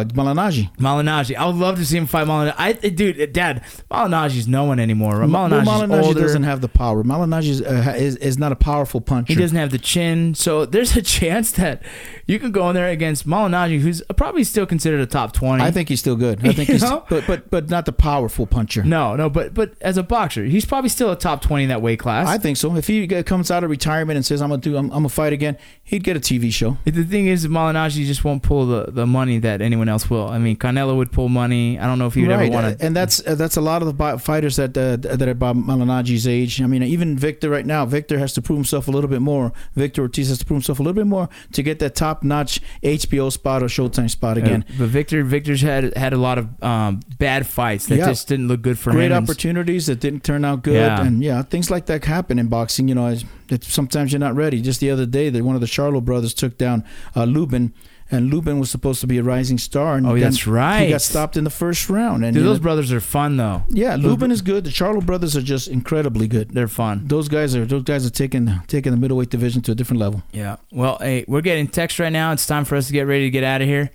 uh, 0.00 0.04
Malignaggi. 0.04 0.70
Malignaggi. 0.76 1.34
I 1.34 1.46
would 1.46 1.56
love 1.56 1.76
to 1.76 1.84
see 1.86 1.96
him 1.96 2.06
fight 2.06 2.26
Malignaggi. 2.26 2.54
I, 2.58 2.72
dude, 2.74 3.32
Dad, 3.32 3.62
Malignaggi's 3.90 4.46
no 4.46 4.64
one 4.64 4.78
anymore. 4.78 5.20
Well, 5.20 5.28
Malignaggi's 5.28 5.66
Malignaggi 5.68 6.02
older. 6.04 6.20
doesn't 6.20 6.42
have 6.42 6.60
the 6.60 6.68
power. 6.68 7.02
Malignaggi 7.02 7.48
is, 7.48 7.62
uh, 7.62 7.94
is 7.96 8.16
is 8.16 8.36
not 8.38 8.52
a 8.52 8.56
powerful 8.56 9.00
puncher. 9.00 9.32
he 9.32 9.38
doesn't 9.40 9.56
have 9.56 9.70
the 9.70 9.78
chin. 9.78 10.34
So 10.34 10.66
there's 10.66 10.94
a 10.96 11.00
chance 11.18 11.52
that 11.52 11.82
you 12.26 12.38
can 12.38 12.52
go 12.52 12.68
in 12.68 12.74
there 12.74 12.88
against 12.88 13.26
Malignaggi, 13.26 13.80
who's 13.80 14.02
probably 14.16 14.44
still 14.44 14.66
considered 14.66 15.00
a 15.00 15.06
top 15.06 15.32
20. 15.32 15.62
I 15.62 15.70
think 15.70 15.88
he's 15.88 16.00
still 16.00 16.16
good. 16.16 16.40
I 16.46 16.52
think 16.52 16.68
You 16.68 16.74
he's, 16.74 16.82
know? 16.82 17.04
but 17.08 17.26
but 17.26 17.50
but 17.50 17.70
not 17.70 17.86
the 17.86 17.92
powerful 17.92 18.46
puncher. 18.46 18.84
no, 18.84 19.16
no, 19.16 19.30
but 19.30 19.54
but 19.54 19.72
as 19.80 19.96
a 19.96 20.02
boxer, 20.02 20.44
he's 20.44 20.66
probably 20.66 20.90
still 20.90 21.10
a 21.10 21.16
top 21.16 21.40
20 21.40 21.62
in 21.64 21.68
that 21.70 21.80
weight 21.80 21.98
class. 21.98 22.28
I 22.28 22.36
think 22.36 22.58
so. 22.58 22.76
If 22.76 22.86
he 22.86 23.06
comes 23.22 23.50
out 23.50 23.64
of 23.64 23.70
retirement 23.70 24.16
and 24.16 24.26
says 24.26 24.42
I'm 24.42 24.50
gonna 24.50 24.60
do, 24.60 24.76
I'm, 24.76 24.86
I'm 24.86 24.98
gonna 24.98 25.08
fight 25.08 25.32
again, 25.32 25.56
he'd 25.82 26.04
get 26.04 26.16
a 26.16 26.20
TV 26.20 26.52
show. 26.52 26.76
The 26.84 27.04
thing 27.04 27.26
is, 27.26 27.46
Malignaggi 27.46 28.04
just 28.04 28.22
won't 28.24 28.42
pull 28.42 28.66
the, 28.66 28.90
the 28.90 28.97
money 29.06 29.38
that 29.38 29.60
anyone 29.62 29.88
else 29.88 30.08
will. 30.10 30.28
I 30.28 30.38
mean, 30.38 30.56
Canelo 30.56 30.96
would 30.96 31.12
pull 31.12 31.28
money. 31.28 31.78
I 31.78 31.86
don't 31.86 31.98
know 31.98 32.06
if 32.06 32.14
he 32.14 32.22
would 32.22 32.30
right, 32.30 32.44
ever 32.46 32.52
want 32.52 32.78
to. 32.78 32.84
and 32.84 32.94
that's 32.96 33.24
uh, 33.26 33.34
that's 33.34 33.56
a 33.56 33.60
lot 33.60 33.82
of 33.82 33.96
the 33.96 34.18
fighters 34.18 34.56
that 34.56 34.76
uh, 34.76 34.96
that 34.96 35.22
are 35.22 35.30
about 35.30 35.56
Malignaggi's 35.56 36.26
age. 36.26 36.60
I 36.62 36.66
mean, 36.66 36.82
even 36.82 37.16
Victor 37.18 37.50
right 37.50 37.66
now, 37.66 37.84
Victor 37.86 38.18
has 38.18 38.32
to 38.34 38.42
prove 38.42 38.56
himself 38.58 38.88
a 38.88 38.90
little 38.90 39.10
bit 39.10 39.20
more. 39.22 39.52
Victor 39.74 40.02
Ortiz 40.02 40.28
has 40.28 40.38
to 40.38 40.44
prove 40.44 40.56
himself 40.58 40.78
a 40.80 40.82
little 40.82 40.94
bit 40.94 41.06
more 41.06 41.28
to 41.52 41.62
get 41.62 41.78
that 41.80 41.94
top 41.94 42.22
notch 42.22 42.60
HBO 42.82 43.30
spot 43.32 43.62
or 43.62 43.66
Showtime 43.66 44.10
spot 44.10 44.36
again. 44.38 44.64
but 44.78 44.88
Victor, 44.88 45.22
Victor's 45.24 45.60
had 45.62 45.96
had 45.96 46.12
a 46.12 46.18
lot 46.18 46.38
of 46.38 46.62
um, 46.62 47.00
bad 47.18 47.46
fights 47.46 47.86
that 47.86 47.96
Yeah. 47.98 48.06
just 48.06 48.28
didn't 48.28 48.48
look 48.48 48.62
good 48.62 48.78
for 48.78 48.90
Great 48.90 49.06
him. 49.06 49.10
Great 49.12 49.22
opportunities 49.22 49.86
that 49.86 50.00
didn't 50.00 50.24
turn 50.24 50.44
out 50.44 50.62
good, 50.62 50.74
Yeah. 50.74 51.02
and 51.02 51.22
yeah, 51.22 51.42
things 51.42 51.70
like 51.70 51.86
that 51.86 52.04
happen 52.04 52.38
in 52.38 52.48
boxing. 52.48 52.88
You 52.88 52.94
know, 52.94 53.16
sometimes 53.62 54.12
you're 54.12 54.18
not 54.20 54.34
ready. 54.34 54.60
Just 54.60 54.80
the 54.80 54.90
other 54.90 55.06
day, 55.06 55.30
that 55.30 55.44
one 55.44 55.54
of 55.54 55.60
the 55.60 55.66
Charlo 55.66 56.04
brothers 56.04 56.34
took 56.34 56.58
down 56.58 56.84
uh, 57.16 57.24
Lubin, 57.24 57.72
and 58.10 58.30
Lubin 58.32 58.58
was 58.58 58.70
supposed 58.70 59.00
to 59.02 59.06
be 59.06 59.18
a 59.18 59.22
rising 59.22 59.58
star, 59.58 59.96
and 59.96 60.06
Oh, 60.06 60.18
that's 60.18 60.46
right. 60.46 60.84
He 60.84 60.90
got 60.90 61.02
stopped 61.02 61.36
in 61.36 61.44
the 61.44 61.50
first 61.50 61.88
round, 61.90 62.24
and 62.24 62.34
Dude, 62.34 62.44
those 62.44 62.58
know, 62.58 62.62
brothers 62.62 62.92
are 62.92 63.00
fun 63.00 63.36
though. 63.36 63.62
yeah, 63.68 63.96
those 63.96 64.04
Lubin 64.06 64.30
is 64.30 64.42
good. 64.42 64.64
The 64.64 64.70
Charlo 64.70 65.04
brothers 65.04 65.36
are 65.36 65.42
just 65.42 65.68
incredibly 65.68 66.26
good. 66.28 66.50
They're 66.50 66.68
fun. 66.68 67.06
Those 67.06 67.28
guys 67.28 67.54
are 67.54 67.64
those 67.66 67.82
guys 67.82 68.06
are 68.06 68.10
taking 68.10 68.50
taking 68.66 68.92
the 68.92 68.98
middleweight 68.98 69.30
division 69.30 69.62
to 69.62 69.72
a 69.72 69.74
different 69.74 70.00
level. 70.00 70.22
Yeah. 70.32 70.56
Well, 70.72 70.98
hey, 71.00 71.24
we're 71.28 71.40
getting 71.42 71.66
text 71.68 71.98
right 71.98 72.12
now. 72.12 72.32
It's 72.32 72.46
time 72.46 72.64
for 72.64 72.76
us 72.76 72.86
to 72.86 72.92
get 72.92 73.02
ready 73.02 73.24
to 73.24 73.30
get 73.30 73.44
out 73.44 73.60
of 73.62 73.68
here. 73.68 73.90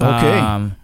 Okay. 0.00 0.38
Um, 0.38 0.76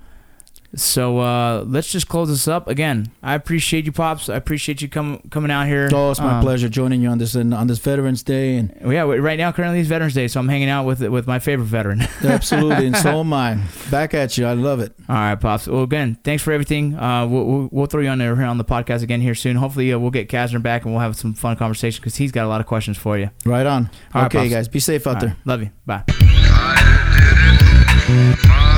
so 0.75 1.19
uh, 1.19 1.65
let's 1.67 1.91
just 1.91 2.09
close 2.09 2.29
this 2.29 2.47
up. 2.47 2.69
Again, 2.69 3.11
I 3.23 3.35
appreciate 3.35 3.87
you, 3.87 3.93
pops. 3.93 4.29
I 4.29 4.37
appreciate 4.37 4.83
you 4.83 4.89
coming 4.89 5.21
coming 5.31 5.51
out 5.51 5.67
here. 5.67 5.89
Oh, 5.93 6.11
it's 6.11 6.21
my 6.21 6.35
Um, 6.39 6.43
pleasure 6.43 6.69
joining 6.69 7.01
you 7.01 7.09
on 7.09 7.19
this 7.19 7.35
on 7.35 7.67
this 7.67 7.79
Veterans 7.79 8.23
Day, 8.23 8.57
and 8.57 8.75
Yeah, 8.87 9.03
right 9.03 9.39
now 9.39 9.51
currently 9.53 9.81
is 9.81 9.89
Veterans 9.89 10.15
Day, 10.15 10.29
so 10.29 10.41
I'm 10.41 10.49
hanging 10.49 10.69
out 10.69 10.85
with 10.85 11.01
with 11.03 11.27
my 11.27 11.39
favorite 11.39 11.67
veteran. 11.67 12.03
absolutely, 12.23 12.87
and 12.87 12.97
so 12.97 13.21
am 13.21 13.33
I. 13.33 13.59
Back 13.91 14.13
at 14.15 14.37
you. 14.37 14.47
I 14.47 14.53
love 14.53 14.81
it. 14.81 14.93
All 15.09 15.15
right, 15.17 15.35
pops. 15.37 15.67
Well, 15.67 15.83
again, 15.85 16.19
thanks 16.25 16.43
for 16.43 16.53
everything. 16.53 16.95
Uh, 16.97 17.27
we'll, 17.27 17.45
we'll, 17.45 17.69
we'll 17.73 17.87
throw 17.87 18.03
you 18.03 18.09
on 18.09 18.19
there 18.19 18.37
here 18.37 18.45
on 18.45 18.59
the 18.59 18.65
podcast 18.65 19.03
again 19.03 19.21
here 19.21 19.35
soon. 19.35 19.57
Hopefully, 19.57 19.93
uh, 19.93 19.99
we'll 19.99 20.11
get 20.11 20.29
Kazner 20.29 20.63
back 20.63 20.85
and 20.85 20.93
we'll 20.93 21.01
have 21.03 21.17
some 21.17 21.33
fun 21.35 21.57
conversation 21.57 22.01
because 22.03 22.17
he's 22.17 22.31
got 22.33 22.45
a 22.45 22.49
lot 22.49 22.61
of 22.61 22.67
questions 22.67 22.99
for 22.99 23.17
you. 23.17 23.31
Right 23.47 23.67
on. 23.67 23.91
All 24.15 24.23
right, 24.23 24.27
okay, 24.27 24.39
Pops. 24.41 24.51
guys, 24.51 24.69
be 24.69 24.81
safe 24.81 25.07
out 25.07 25.15
All 25.15 25.21
there. 25.21 25.29
right, 25.31 25.39
love 25.47 25.63
you. 25.63 25.71
Bye. 25.87 26.05
I 26.11 28.05
did 28.07 28.39
it. 28.39 28.78